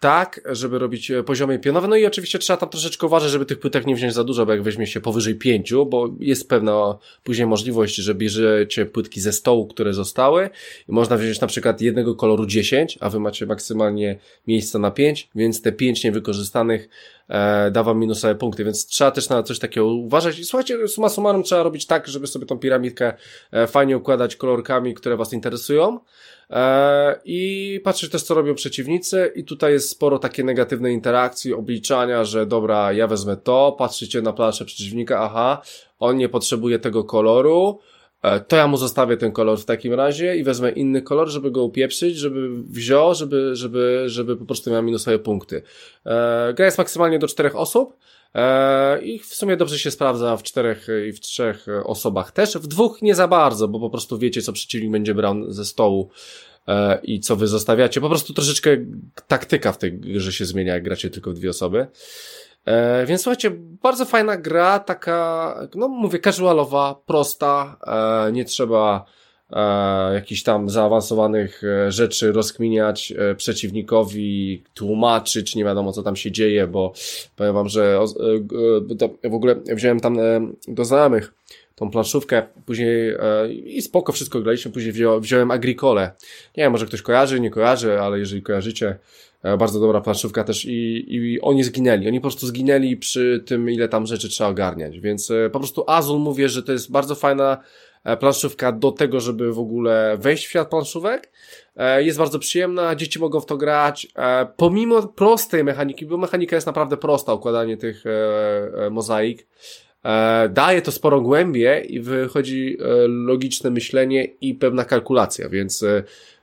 tak, 0.00 0.40
żeby 0.50 0.78
robić 0.78 1.10
e, 1.10 1.22
poziomy 1.22 1.58
pionowe. 1.58 1.88
No 1.88 1.96
i 1.96 2.06
oczywiście 2.06 2.38
trzeba 2.38 2.56
tam 2.56 2.68
troszeczkę 2.68 3.06
uważać, 3.06 3.30
żeby 3.30 3.46
tych 3.46 3.60
płytek 3.60 3.86
nie 3.86 3.94
wziąć 3.94 4.14
za 4.14 4.24
dużo, 4.24 4.46
bo 4.46 4.52
jak 4.52 4.62
weźmie 4.62 4.86
się 4.86 5.00
powyżej 5.00 5.34
pięciu, 5.34 5.86
bo 5.86 6.08
jest 6.18 6.48
pewna 6.48 6.98
później 7.24 7.46
możliwość, 7.46 7.94
że 7.94 8.14
bierzecie 8.14 8.86
płytki 8.86 9.20
ze 9.20 9.32
stołu, 9.32 9.66
które 9.66 9.94
zostały 9.94 10.50
i 10.88 10.92
można 10.92 11.16
wziąć 11.16 11.40
na 11.40 11.46
przykład 11.46 11.80
jednego 11.80 12.14
koloru 12.14 12.46
10, 12.46 12.98
a 13.00 13.10
wy 13.10 13.20
macie 13.20 13.46
maksymalnie 13.46 14.18
miejsca 14.46 14.78
na 14.78 14.90
5, 14.90 15.30
więc 15.34 15.62
te 15.62 15.72
5 15.72 16.04
niewykorzystanych 16.04 16.88
e, 17.28 17.70
da 17.70 17.82
wam 17.82 17.98
minusowe 17.98 18.34
punkty, 18.34 18.64
więc 18.64 18.86
trzeba 18.86 19.10
też 19.10 19.28
na 19.28 19.42
coś 19.42 19.58
takiego 19.58 19.86
uważać. 19.86 20.38
I 20.38 20.44
słuchajcie, 20.44 20.88
suma 20.88 21.08
summarum 21.08 21.42
trzeba 21.42 21.62
robić 21.62 21.86
tak, 21.86 22.08
żeby 22.08 22.26
sobie 22.26 22.46
tą 22.46 22.58
piramidkę 22.58 23.12
e, 23.52 23.66
fajnie 23.66 23.96
układać 23.96 24.36
kolorkami, 24.36 24.94
które 24.94 25.16
was 25.16 25.32
interesują. 25.32 26.00
E, 26.50 27.20
I 27.24 27.80
patrzeć 27.84 28.10
też, 28.10 28.22
co 28.22 28.34
robią 28.34 28.54
przeciwnicy, 28.54 29.32
i 29.34 29.44
tutaj 29.44 29.72
jest 29.72 29.88
sporo 29.88 30.18
takie 30.18 30.44
negatywnej 30.44 30.94
interakcji, 30.94 31.54
obliczania, 31.54 32.24
że 32.24 32.46
dobra, 32.46 32.92
ja 32.92 33.06
wezmę 33.06 33.36
to, 33.36 33.76
patrzycie 33.78 34.22
na 34.22 34.32
planszę 34.32 34.64
przeciwnika, 34.64 35.20
aha, 35.20 35.62
on 35.98 36.16
nie 36.16 36.28
potrzebuje 36.28 36.78
tego 36.78 37.04
koloru, 37.04 37.78
e, 38.22 38.40
to 38.40 38.56
ja 38.56 38.66
mu 38.66 38.76
zostawię 38.76 39.16
ten 39.16 39.32
kolor 39.32 39.58
w 39.58 39.64
takim 39.64 39.94
razie 39.94 40.36
i 40.36 40.44
wezmę 40.44 40.70
inny 40.70 41.02
kolor, 41.02 41.28
żeby 41.28 41.50
go 41.50 41.64
upieprzyć, 41.64 42.16
żeby 42.16 42.48
wziął, 42.62 43.14
żeby, 43.14 43.56
żeby, 43.56 44.04
żeby 44.06 44.36
po 44.36 44.44
prostu 44.44 44.70
miał 44.70 44.82
minusowe 44.82 45.18
punkty. 45.18 45.62
E, 46.06 46.54
gra 46.56 46.64
jest 46.64 46.78
maksymalnie 46.78 47.18
do 47.18 47.28
czterech 47.28 47.56
osób, 47.56 47.96
i 49.02 49.18
w 49.18 49.34
sumie 49.34 49.56
dobrze 49.56 49.78
się 49.78 49.90
sprawdza 49.90 50.36
w 50.36 50.42
czterech 50.42 50.86
i 51.08 51.12
w 51.12 51.20
trzech 51.20 51.66
osobach 51.84 52.32
też. 52.32 52.54
W 52.54 52.66
dwóch 52.66 53.02
nie 53.02 53.14
za 53.14 53.28
bardzo, 53.28 53.68
bo 53.68 53.80
po 53.80 53.90
prostu 53.90 54.18
wiecie, 54.18 54.42
co 54.42 54.52
przeciwnik 54.52 54.90
będzie 54.90 55.14
brał 55.14 55.52
ze 55.52 55.64
stołu 55.64 56.10
e, 56.68 56.98
i 57.02 57.20
co 57.20 57.36
wy 57.36 57.46
zostawiacie. 57.46 58.00
Po 58.00 58.08
prostu 58.08 58.34
troszeczkę 58.34 58.70
taktyka 59.26 59.72
w 59.72 59.78
tej 59.78 59.98
grze 59.98 60.32
się 60.32 60.44
zmienia, 60.44 60.74
jak 60.74 60.82
gracie 60.82 61.10
tylko 61.10 61.30
w 61.30 61.34
dwie 61.34 61.50
osoby. 61.50 61.86
E, 62.64 63.06
więc 63.06 63.22
słuchajcie, 63.22 63.50
bardzo 63.82 64.04
fajna 64.04 64.36
gra, 64.36 64.78
taka, 64.78 65.68
no 65.74 65.88
mówię, 65.88 66.18
casualowa, 66.18 66.94
prosta, 67.06 67.76
e, 68.28 68.32
nie 68.32 68.44
trzeba 68.44 69.04
e, 69.52 70.14
jakichś 70.14 70.42
tam 70.42 70.70
zaawansowanych 70.70 71.64
e, 71.64 71.92
rzeczy 71.92 72.32
rozkminiać 72.32 73.12
e, 73.18 73.34
przeciwnikowi, 73.34 74.62
tłumaczyć, 74.74 75.56
nie 75.56 75.64
wiadomo 75.64 75.92
co 75.92 76.02
tam 76.02 76.16
się 76.16 76.32
dzieje, 76.32 76.66
bo 76.66 76.92
powiem 77.36 77.54
wam, 77.54 77.68
że 77.68 77.98
e, 79.24 79.30
w 79.30 79.34
ogóle 79.34 79.56
wziąłem 79.66 80.00
tam 80.00 80.18
do 80.68 80.84
znajomych 80.84 81.32
tą 81.76 81.90
planszówkę, 81.90 82.42
później 82.66 83.14
i 83.64 83.82
spoko 83.82 84.12
wszystko 84.12 84.40
graliśmy, 84.40 84.72
później 84.72 84.94
wziąłem 85.20 85.50
Agricole. 85.50 86.10
Nie 86.56 86.62
wiem, 86.62 86.72
może 86.72 86.86
ktoś 86.86 87.02
kojarzy, 87.02 87.40
nie 87.40 87.50
kojarzy, 87.50 88.00
ale 88.00 88.18
jeżeli 88.18 88.42
kojarzycie, 88.42 88.98
bardzo 89.58 89.80
dobra 89.80 90.00
planszówka 90.00 90.44
też 90.44 90.64
i, 90.64 91.04
i 91.14 91.40
oni 91.40 91.64
zginęli. 91.64 92.08
Oni 92.08 92.20
po 92.20 92.22
prostu 92.22 92.46
zginęli 92.46 92.96
przy 92.96 93.44
tym, 93.46 93.70
ile 93.70 93.88
tam 93.88 94.06
rzeczy 94.06 94.28
trzeba 94.28 94.50
ogarniać, 94.50 95.00
więc 95.00 95.32
po 95.52 95.58
prostu 95.58 95.84
Azul 95.86 96.20
mówię, 96.20 96.48
że 96.48 96.62
to 96.62 96.72
jest 96.72 96.90
bardzo 96.90 97.14
fajna 97.14 97.62
E, 98.06 98.16
planszówka 98.16 98.72
do 98.72 98.92
tego, 98.92 99.20
żeby 99.20 99.52
w 99.52 99.58
ogóle 99.58 100.16
wejść 100.20 100.46
w 100.46 100.48
świat 100.50 100.68
planszówek. 100.68 101.32
E, 101.76 102.02
jest 102.02 102.18
bardzo 102.18 102.38
przyjemna, 102.38 102.94
dzieci 102.94 103.18
mogą 103.18 103.40
w 103.40 103.46
to 103.46 103.56
grać. 103.56 104.06
E, 104.16 104.46
pomimo 104.56 105.02
prostej 105.02 105.64
mechaniki, 105.64 106.06
bo 106.06 106.16
mechanika 106.16 106.56
jest 106.56 106.66
naprawdę 106.66 106.96
prosta, 106.96 107.34
układanie 107.34 107.76
tych 107.76 108.04
mozaik, 108.90 109.46
daje 110.50 110.82
to 110.82 110.92
sporo 110.92 111.20
głębie 111.20 111.82
i 111.88 112.00
wychodzi 112.00 112.76
logiczne 113.08 113.70
myślenie 113.70 114.24
i 114.24 114.54
pewna 114.54 114.84
kalkulacja, 114.84 115.48
więc 115.48 115.84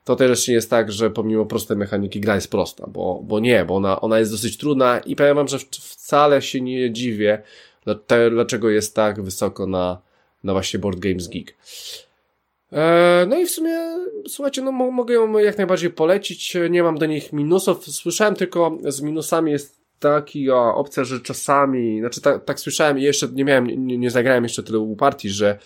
to 0.04 0.16
też 0.16 0.48
nie 0.48 0.54
jest 0.54 0.70
tak, 0.70 0.92
że 0.92 1.10
pomimo 1.10 1.46
prostej 1.46 1.78
mechaniki 1.78 2.20
gra 2.20 2.36
jest 2.36 2.52
prosta, 2.52 2.88
bo, 2.88 3.22
bo 3.24 3.40
nie, 3.40 3.66
bo 3.66 3.76
ona, 3.76 4.02
ona 4.02 4.20
jest 4.20 4.32
dosyć 4.32 4.58
trudna 4.58 5.00
i 5.00 5.16
powiem 5.16 5.36
wam, 5.36 5.48
że 5.48 5.60
wcale 5.60 6.42
się 6.42 6.62
nie 6.62 6.92
dziwię, 6.92 7.42
dlaczego 8.32 8.70
jest 8.70 8.96
tak 8.96 9.22
wysoko 9.22 9.68
na, 9.68 10.02
na 10.44 10.54
właśnie 10.54 10.80
Board 10.80 11.00
Games 11.00 11.28
Geek. 11.28 11.56
E, 12.72 13.26
no 13.30 13.40
i 13.40 13.46
w 13.46 13.52
sumie, 13.52 13.78
słuchajcie, 14.28 14.62
no 14.62 14.72
mogę 14.72 15.14
ją 15.14 15.38
jak 15.38 15.58
najbardziej 15.58 15.90
polecić, 15.90 16.58
nie 16.70 16.84
mam 16.84 16.98
do 16.98 17.06
nich 17.06 17.34
minusów, 17.34 17.86
słyszałem 17.86 18.36
tylko 18.36 18.78
z 18.88 19.02
minusami 19.02 19.52
jest 19.52 19.83
taka 20.04 20.76
opcja, 20.76 21.04
że 21.04 21.20
czasami, 21.20 22.00
znaczy 22.00 22.22
tak, 22.22 22.46
tak 22.46 22.60
słyszałem 22.60 23.00
i 23.00 23.04
jeszcze 23.04 23.28
nie 23.28 23.46
miałem, 23.46 23.88
nie, 23.88 23.98
nie 23.98 24.12
zagrałem 24.12 24.44
jeszcze 24.44 24.64
tyle 24.64 24.80
u 24.80 24.96
partii, 24.96 25.30
że 25.30 25.60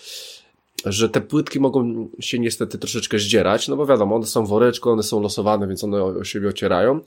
że 0.85 1.09
te 1.09 1.21
płytki 1.21 1.59
mogą 1.59 2.09
się 2.19 2.39
niestety 2.39 2.77
troszeczkę 2.77 3.19
zdzierać, 3.19 3.67
no 3.67 3.75
bo 3.75 3.85
wiadomo, 3.85 4.15
one 4.15 4.25
są 4.25 4.45
woreczko, 4.45 4.91
one 4.91 5.03
są 5.03 5.21
losowane, 5.21 5.67
więc 5.67 5.83
one 5.83 6.03
o 6.03 6.23
siebie 6.23 6.47
ocierają. 6.47 7.01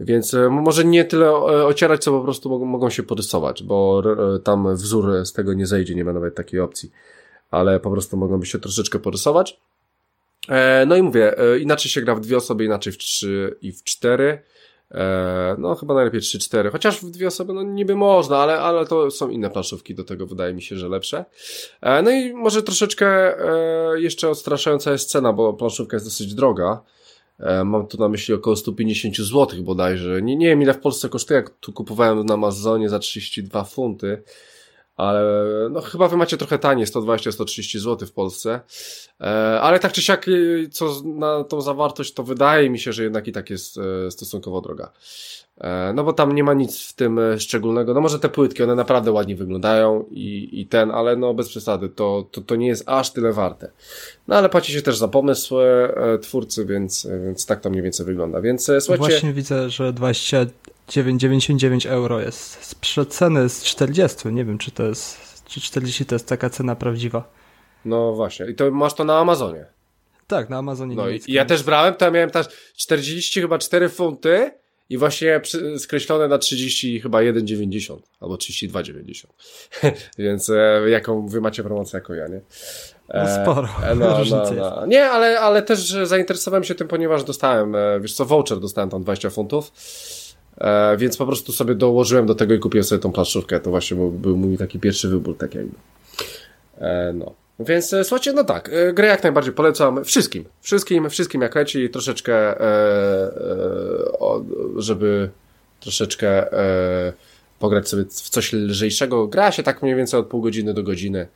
Więc 0.00 0.34
e, 0.34 0.48
może 0.50 0.84
nie 0.84 1.04
tyle 1.04 1.26
e, 1.26 1.66
ocierać, 1.66 2.04
co 2.04 2.10
po 2.10 2.20
prostu 2.20 2.50
mogą, 2.50 2.64
mogą 2.64 2.90
się 2.90 3.02
porysować, 3.02 3.62
bo 3.62 4.02
e, 4.34 4.38
tam 4.38 4.76
wzór 4.76 5.26
z 5.26 5.32
tego 5.32 5.52
nie 5.52 5.66
zejdzie, 5.66 5.94
nie 5.94 6.04
ma 6.04 6.12
nawet 6.12 6.34
takiej 6.34 6.60
opcji. 6.60 6.90
Ale 7.50 7.80
po 7.80 7.90
prostu 7.90 8.16
mogą 8.16 8.44
się 8.44 8.58
troszeczkę 8.58 8.98
porysować. 8.98 9.60
No 10.86 10.96
i 10.96 11.02
mówię, 11.02 11.34
inaczej 11.60 11.90
się 11.90 12.02
gra 12.02 12.14
w 12.14 12.20
dwie 12.20 12.36
osoby, 12.36 12.64
inaczej 12.64 12.92
w 12.92 12.98
trzy 12.98 13.56
i 13.62 13.72
w 13.72 13.84
cztery. 13.84 14.42
No 15.58 15.74
chyba 15.74 15.94
najlepiej 15.94 16.20
trzy, 16.20 16.38
cztery. 16.38 16.70
Chociaż 16.70 17.00
w 17.00 17.10
dwie 17.10 17.26
osoby, 17.26 17.52
no 17.52 17.62
niby 17.62 17.96
można, 17.96 18.36
ale, 18.36 18.58
ale 18.58 18.86
to 18.86 19.10
są 19.10 19.28
inne 19.28 19.50
planszówki, 19.50 19.94
do 19.94 20.04
tego 20.04 20.26
wydaje 20.26 20.54
mi 20.54 20.62
się, 20.62 20.76
że 20.76 20.88
lepsze. 20.88 21.24
No 22.02 22.10
i 22.10 22.32
może 22.32 22.62
troszeczkę 22.62 23.36
jeszcze 23.96 24.30
odstraszająca 24.30 24.92
jest 24.92 25.10
cena, 25.10 25.32
bo 25.32 25.52
planszówka 25.52 25.96
jest 25.96 26.06
dosyć 26.06 26.34
droga. 26.34 26.82
E, 27.40 27.64
mam 27.64 27.86
tu 27.86 27.98
na 27.98 28.08
myśli 28.08 28.34
około 28.34 28.56
150 28.56 29.16
zł 29.16 29.62
bodajże. 29.62 30.22
Nie, 30.22 30.36
nie 30.36 30.46
wiem 30.46 30.62
ile 30.62 30.74
w 30.74 30.80
Polsce 30.80 31.08
kosztuje, 31.08 31.36
jak 31.36 31.50
tu 31.50 31.72
kupowałem 31.72 32.26
na 32.26 32.34
Amazonie 32.34 32.88
za 32.88 32.98
32 32.98 33.64
funty. 33.64 34.22
Ale 34.96 35.24
no 35.70 35.80
chyba 35.80 36.08
wy 36.08 36.16
macie 36.16 36.36
trochę 36.36 36.58
taniej, 36.58 36.86
120-130 36.86 37.78
zł 37.78 38.08
w 38.08 38.12
Polsce. 38.12 38.60
E, 39.20 39.60
ale 39.60 39.78
tak 39.78 39.92
czy 39.92 40.02
siak, 40.02 40.28
y, 40.28 40.68
co 40.72 41.02
na 41.04 41.44
tą 41.44 41.60
zawartość, 41.60 42.14
to 42.14 42.22
wydaje 42.22 42.70
mi 42.70 42.78
się, 42.78 42.92
że 42.92 43.02
jednak 43.02 43.28
i 43.28 43.32
tak 43.32 43.50
jest 43.50 43.78
e, 43.78 44.10
stosunkowo 44.10 44.60
droga. 44.60 44.92
E, 45.60 45.92
no 45.94 46.04
bo 46.04 46.12
tam 46.12 46.34
nie 46.34 46.44
ma 46.44 46.54
nic 46.54 46.80
w 46.80 46.92
tym 46.92 47.20
szczególnego. 47.38 47.94
No 47.94 48.00
może 48.00 48.18
te 48.18 48.28
płytki, 48.28 48.62
one 48.62 48.74
naprawdę 48.74 49.12
ładnie 49.12 49.36
wyglądają 49.36 50.04
i, 50.10 50.48
i 50.52 50.66
ten, 50.66 50.90
ale 50.90 51.16
no 51.16 51.34
bez 51.34 51.48
przesady, 51.48 51.88
to, 51.88 52.28
to, 52.30 52.40
to 52.40 52.56
nie 52.56 52.66
jest 52.66 52.88
aż 52.88 53.12
tyle 53.12 53.32
warte. 53.32 53.70
No 54.28 54.36
ale 54.36 54.48
płaci 54.48 54.72
się 54.72 54.82
też 54.82 54.98
za 54.98 55.08
pomysł 55.08 55.54
twórcy, 56.22 56.66
więc, 56.66 57.08
więc 57.24 57.46
tak 57.46 57.60
to 57.60 57.70
mniej 57.70 57.82
więcej 57.82 58.06
wygląda. 58.06 58.40
Więc 58.40 58.70
słuchajcie... 58.80 58.96
Właśnie 58.96 59.32
widzę, 59.32 59.70
że 59.70 59.92
29,99 60.88 61.88
euro 61.88 62.20
jest 62.20 62.64
sprzed 62.64 63.14
ceny 63.14 63.48
z 63.48 63.62
40. 63.62 64.28
Nie 64.28 64.44
wiem, 64.44 64.58
czy 64.58 64.70
to 64.70 64.82
jest, 64.82 65.44
czy 65.44 65.60
40 65.60 66.06
to 66.06 66.14
jest 66.14 66.28
taka 66.28 66.50
cena 66.50 66.76
prawdziwa. 66.76 67.32
No 67.84 68.12
właśnie. 68.12 68.46
I 68.46 68.54
to 68.54 68.70
masz 68.70 68.94
to 68.94 69.04
na 69.04 69.18
Amazonie. 69.18 69.66
Tak, 70.26 70.50
na 70.50 70.58
Amazonie. 70.58 70.96
No 70.96 71.08
i 71.08 71.20
ja 71.28 71.44
też 71.44 71.62
brałem, 71.62 71.94
to 71.94 72.04
ja 72.04 72.10
miałem 72.10 72.30
też 72.30 72.46
40 72.76 73.40
chyba 73.40 73.58
4 73.58 73.88
funty 73.88 74.50
i 74.90 74.98
właśnie 74.98 75.40
skreślone 75.78 76.28
na 76.28 76.38
30 76.38 77.00
chyba 77.00 77.18
1,90 77.18 77.98
albo 78.20 78.34
32,90. 78.34 79.26
Więc 80.18 80.50
e, 80.50 80.82
jaką 80.90 81.26
wy 81.26 81.40
macie 81.40 81.62
promocję 81.62 81.96
jako 81.96 82.14
ja, 82.14 82.28
nie? 82.28 82.40
E, 83.08 83.24
no 83.24 83.42
sporo. 83.42 83.68
E, 83.82 83.94
no, 83.94 84.18
no, 84.30 84.50
no. 84.56 84.86
Nie, 84.86 85.04
ale, 85.04 85.40
ale 85.40 85.62
też 85.62 85.80
zainteresowałem 86.02 86.64
się 86.64 86.74
tym, 86.74 86.88
ponieważ 86.88 87.24
dostałem, 87.24 87.74
e, 87.74 88.00
wiesz 88.00 88.14
co, 88.14 88.24
voucher 88.24 88.60
dostałem 88.60 88.90
tam 88.90 89.02
20 89.02 89.30
funtów. 89.30 89.72
E, 90.58 90.96
więc 90.96 91.16
po 91.16 91.26
prostu 91.26 91.52
sobie 91.52 91.74
dołożyłem 91.74 92.26
do 92.26 92.34
tego 92.34 92.54
i 92.54 92.58
kupiłem 92.58 92.84
sobie 92.84 93.00
tą 93.00 93.12
planszówkę. 93.12 93.60
To 93.60 93.70
właśnie 93.70 93.96
był, 93.96 94.10
był 94.10 94.36
mój 94.36 94.58
taki 94.58 94.78
pierwszy 94.78 95.08
wybór, 95.08 95.36
tak 95.38 95.54
jakby. 95.54 95.74
E, 96.78 97.12
no. 97.14 97.34
Więc 97.60 97.92
e, 97.92 98.04
słuchajcie, 98.04 98.32
no 98.32 98.44
tak, 98.44 98.70
e, 98.72 98.92
grę 98.92 99.06
jak 99.06 99.22
najbardziej 99.22 99.52
polecam 99.52 100.04
wszystkim, 100.04 100.44
wszystkim, 100.60 101.10
wszystkim 101.10 101.42
jak 101.42 101.54
leci, 101.54 101.90
troszeczkę, 101.90 102.60
e, 102.60 102.64
e, 102.64 104.18
o, 104.18 104.44
żeby 104.76 105.30
troszeczkę 105.80 106.52
e, 106.52 107.12
pograć 107.58 107.88
sobie 107.88 108.04
w 108.04 108.10
coś 108.30 108.52
lżejszego. 108.52 109.26
Gra 109.26 109.52
się 109.52 109.62
tak 109.62 109.82
mniej 109.82 109.94
więcej 109.94 110.20
od 110.20 110.26
pół 110.26 110.42
godziny 110.42 110.74
do 110.74 110.82
godziny, 110.82 111.26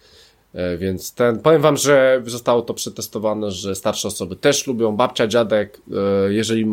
więc 0.78 1.14
ten, 1.14 1.38
powiem 1.38 1.62
wam, 1.62 1.76
że 1.76 2.22
zostało 2.26 2.62
to 2.62 2.74
przetestowane, 2.74 3.50
że 3.50 3.74
starsze 3.74 4.08
osoby 4.08 4.36
też 4.36 4.66
lubią, 4.66 4.96
babcia, 4.96 5.26
dziadek, 5.26 5.80
e, 6.26 6.32
jeżeli 6.32 6.66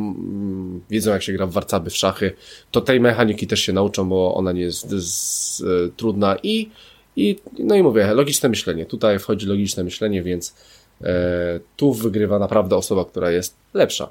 wiedzą 0.89 1.11
jak 1.11 1.23
się 1.23 1.33
gra 1.33 1.47
w 1.47 1.51
warcaby, 1.51 1.89
w 1.89 1.97
szachy, 1.97 2.31
to 2.71 2.81
tej 2.81 2.99
mechaniki 2.99 3.47
też 3.47 3.59
się 3.59 3.73
nauczą, 3.73 4.09
bo 4.09 4.35
ona 4.35 4.51
nie 4.51 4.61
jest, 4.61 4.91
jest 4.91 5.61
e, 5.61 5.89
trudna 5.97 6.37
i 6.43 6.69
i, 7.15 7.35
no 7.59 7.75
i 7.75 7.83
mówię, 7.83 8.13
logiczne 8.13 8.49
myślenie. 8.49 8.85
Tutaj 8.85 9.19
wchodzi 9.19 9.45
logiczne 9.45 9.83
myślenie, 9.83 10.23
więc 10.23 10.55
e, 11.01 11.59
tu 11.75 11.93
wygrywa 11.93 12.39
naprawdę 12.39 12.75
osoba, 12.75 13.05
która 13.05 13.31
jest 13.31 13.55
lepsza. 13.73 14.09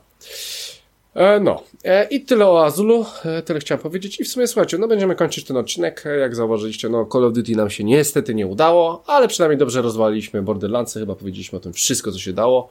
E, 1.14 1.40
no, 1.40 1.62
e, 1.84 2.04
i 2.04 2.20
tyle 2.20 2.46
o 2.46 2.64
Azulu, 2.64 3.06
e, 3.24 3.42
tyle 3.42 3.60
chciałem 3.60 3.82
powiedzieć. 3.82 4.20
I 4.20 4.24
w 4.24 4.28
sumie 4.28 4.46
słuchajcie, 4.46 4.78
no 4.78 4.88
będziemy 4.88 5.14
kończyć 5.16 5.44
ten 5.44 5.56
odcinek. 5.56 6.04
Jak 6.20 6.36
zauważyliście, 6.36 6.88
no 6.88 7.06
Call 7.12 7.24
of 7.24 7.32
Duty 7.32 7.56
nam 7.56 7.70
się 7.70 7.84
niestety 7.84 8.34
nie 8.34 8.46
udało, 8.46 9.02
ale 9.06 9.28
przynajmniej 9.28 9.58
dobrze 9.58 9.82
rozwaliliśmy 9.82 10.42
Borderlandsy, 10.42 11.00
chyba 11.00 11.14
powiedzieliśmy 11.14 11.58
o 11.58 11.60
tym 11.60 11.72
wszystko, 11.72 12.12
co 12.12 12.18
się 12.18 12.32
dało. 12.32 12.68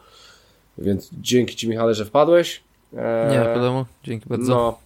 Więc 0.77 1.09
dzięki 1.21 1.55
Ci, 1.55 1.69
Michale, 1.69 1.93
że 1.93 2.05
wpadłeś. 2.05 2.61
Nie, 3.29 3.45
wiadomo, 3.55 3.85
dzięki 4.03 4.29
bardzo. 4.29 4.55
No, 4.55 4.79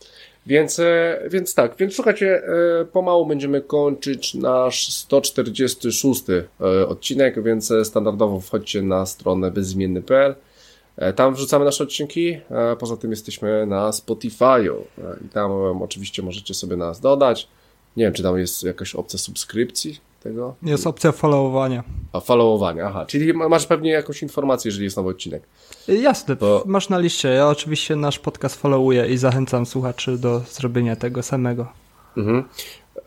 Więc, 0.46 0.82
więc 1.30 1.56
tak, 1.56 1.76
więc 1.78 1.96
słuchajcie, 1.96 2.42
pomału 2.92 3.26
będziemy 3.26 3.62
kończyć 3.62 4.34
nasz 4.34 4.94
146 4.94 6.24
e, 6.30 6.88
odcinek, 6.88 7.44
więc 7.44 7.74
standardowo 7.84 8.40
wchodźcie 8.40 8.82
na 8.82 9.06
stronę 9.06 9.52
bezimienny.pl. 9.52 10.36
Tam 11.16 11.36
wrzucamy 11.36 11.66
nasze 11.66 11.84
odcinki, 11.84 12.38
poza 12.80 12.98
tym 12.98 13.12
jesteśmy 13.12 13.66
na 13.66 13.90
Spotify'u 13.90 14.76
i 15.26 15.30
tam 15.30 15.52
oczywiście 15.82 16.22
możecie 16.22 16.54
sobie 16.54 16.76
nas 16.76 17.00
dodać. 17.00 17.48
Nie 17.98 18.04
wiem, 18.04 18.14
czy 18.14 18.24
tam 18.24 18.38
jest 18.38 18.64
jakaś 18.64 18.96
opcja 18.96 19.20
subskrypcji 19.20 20.00
tego? 20.24 20.56
Jest 20.64 20.88
opcja 20.88 21.12
followowania. 21.12 21.84
A, 22.14 22.20
followowania, 22.20 22.86
aha. 22.86 23.06
Czyli 23.06 23.34
masz 23.34 23.66
pewnie 23.66 23.92
jakąś 23.92 24.22
informację, 24.22 24.70
jeżeli 24.70 24.84
jest 24.84 24.98
nowy 24.98 25.10
odcinek. 25.10 25.44
Jasne, 25.88 26.36
to... 26.36 26.64
masz 26.66 26.90
na 26.90 27.00
liście. 27.00 27.30
Ja 27.30 27.48
oczywiście 27.48 27.96
nasz 27.96 28.20
podcast 28.20 28.56
followuję 28.56 29.08
i 29.08 29.18
zachęcam 29.18 29.66
słuchaczy 29.66 30.18
do 30.18 30.40
zrobienia 30.40 30.96
tego 30.96 31.24
samego. 31.24 31.68
Mhm. 32.18 32.44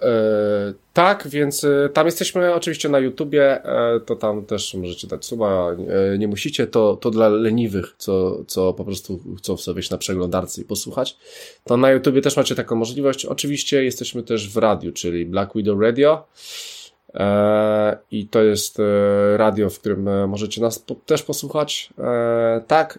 E, 0.03 0.73
tak, 0.93 1.29
więc 1.29 1.65
e, 1.65 1.89
tam 1.93 2.07
jesteśmy 2.07 2.55
oczywiście 2.55 2.89
na 2.89 2.99
YouTubie, 2.99 3.65
e, 3.65 4.01
to 4.01 4.17
tam 4.17 4.45
też 4.45 4.75
możecie 4.75 5.07
dać 5.07 5.25
suba, 5.25 5.77
nie 6.19 6.29
musicie, 6.29 6.67
to, 6.67 6.97
to 6.97 7.11
dla 7.11 7.29
leniwych, 7.29 7.95
co, 7.99 8.45
co 8.45 8.73
po 8.73 8.85
prostu 8.85 9.21
chcą 9.39 9.57
sobie 9.57 9.83
na 9.91 9.99
przeglądarce 9.99 10.61
i 10.61 10.65
posłuchać. 10.65 11.17
To 11.65 11.77
na 11.77 11.91
YouTubie 11.91 12.23
też 12.23 12.37
macie 12.37 12.55
taką 12.55 12.77
możliwość. 12.77 13.27
Oczywiście 13.27 13.85
jesteśmy 13.85 14.23
też 14.23 14.51
w 14.51 14.57
radiu, 14.57 14.93
czyli 14.93 15.27
Black 15.27 15.55
Widow 15.55 15.81
Radio. 15.81 16.27
I 18.11 18.27
to 18.27 18.43
jest 18.43 18.79
radio, 19.37 19.71
w 19.71 19.79
którym 19.79 20.29
możecie 20.29 20.61
nas 20.61 20.85
też 21.07 21.23
posłuchać. 21.23 21.91
Tak. 22.67 22.99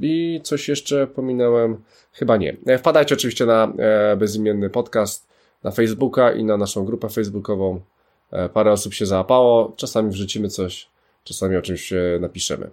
I 0.00 0.40
coś 0.42 0.68
jeszcze 0.68 1.06
pominąłem? 1.06 1.82
Chyba 2.12 2.36
nie. 2.36 2.56
Wpadajcie 2.78 3.14
oczywiście 3.14 3.46
na 3.46 3.72
bezimienny 4.16 4.70
podcast 4.70 5.31
na 5.64 5.70
Facebooka 5.70 6.32
i 6.32 6.44
na 6.44 6.56
naszą 6.56 6.84
grupę 6.84 7.08
facebookową. 7.08 7.80
Parę 8.54 8.72
osób 8.72 8.94
się 8.94 9.06
załapało. 9.06 9.72
Czasami 9.76 10.10
wrzucimy 10.10 10.48
coś, 10.48 10.88
czasami 11.24 11.56
o 11.56 11.62
czymś 11.62 11.92
napiszemy. 12.20 12.70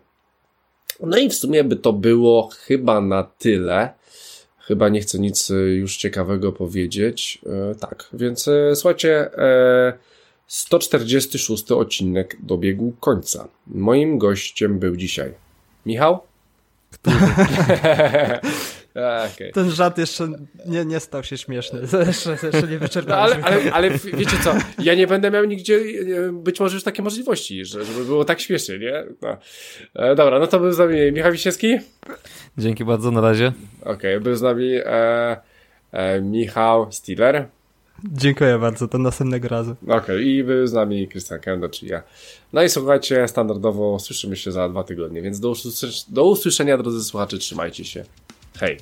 No 0.99 1.18
i 1.18 1.30
w 1.30 1.34
sumie 1.34 1.64
by 1.64 1.76
to 1.76 1.94
było 1.94 2.49
chyba 2.52 3.02
na 3.02 3.24
tyle. 3.24 3.94
Chyba 4.57 4.90
nie 4.90 5.02
chcę 5.02 5.20
nic 5.20 5.52
już 5.76 5.98
ciekawego 5.98 6.52
powiedzieć. 6.52 7.41
Tak, 7.80 8.10
więc 8.14 8.49
słuchajcie. 8.74 9.30
146 10.48 11.72
odcinek 11.72 12.38
dobiegł 12.40 12.94
końca. 12.99 13.48
Moim 13.68 14.18
gościem 14.18 14.80
był 14.80 14.95
dzisiaj 14.95 15.34
Michał? 15.86 16.20
okay. 18.91 19.52
Ten 19.53 19.72
żart 19.72 19.98
jeszcze 19.98 20.28
nie, 20.66 20.86
nie 20.86 20.99
stał 20.99 21.24
się 21.24 21.38
śmieszny. 21.38 21.82
Jeszcze, 22.07 22.38
jeszcze 22.44 22.68
nie 22.68 22.80
wyczerpaliśmy. 22.80 23.41
No, 23.41 23.48
ale, 23.48 23.61
ale, 23.61 23.72
ale 23.72 23.90
wiecie 23.90 24.38
co, 24.44 24.53
ja 24.80 24.95
nie 24.95 25.07
będę 25.07 25.32
miał 25.32 25.45
nigdzie 25.45 25.80
być 26.32 26.60
może 26.60 26.76
już 26.76 26.84
takie 26.84 27.02
możliwości, 27.02 27.66
żeby 27.66 28.06
było 28.06 28.26
tak 28.26 28.40
śmiesznie, 28.40 28.80
nie? 28.80 29.03
No. 29.22 29.38
E, 29.95 30.16
dobra, 30.16 30.40
no 30.40 30.48
to 30.48 30.60
był 30.60 30.72
z 30.72 30.78
nami 30.78 31.11
Michał 31.11 31.32
Wiśniewski. 31.32 31.78
Dzięki 32.57 32.86
bardzo, 32.86 33.11
na 33.11 33.22
razie. 33.22 33.52
Okej, 33.82 33.94
okay, 33.94 34.20
był 34.20 34.36
z 34.36 34.41
nami 34.41 34.72
e, 34.86 35.38
e, 35.91 36.22
Michał 36.22 36.91
Stiller. 36.91 37.48
Dziękuję 38.03 38.60
bardzo, 38.60 38.88
do 38.88 38.98
następnego 38.98 39.48
razu. 39.48 39.76
Okej, 39.84 39.98
okay, 39.98 40.22
i 40.22 40.44
wy 40.44 40.68
z 40.68 40.74
nami 40.74 41.07
Krystian 41.07 41.40
Kendo, 41.40 41.70
czyli 41.70 41.91
ja. 41.91 42.03
No 42.53 42.64
i 42.64 42.70
słuchajcie, 42.70 43.28
standardowo 43.28 43.99
słyszymy 43.99 44.36
się 44.36 44.52
za 44.52 44.70
dwa 44.70 44.84
tygodnie, 44.84 45.22
więc 45.22 45.40
do, 45.40 45.49
usłyszenia, 45.49 45.94
do 46.07 46.26
usłyszenia 46.26 46.78
drodzy 46.78 47.03
słuchacze, 47.03 47.38
trzymajcie 47.38 47.86
się. 47.86 48.06
Hey, 48.60 48.80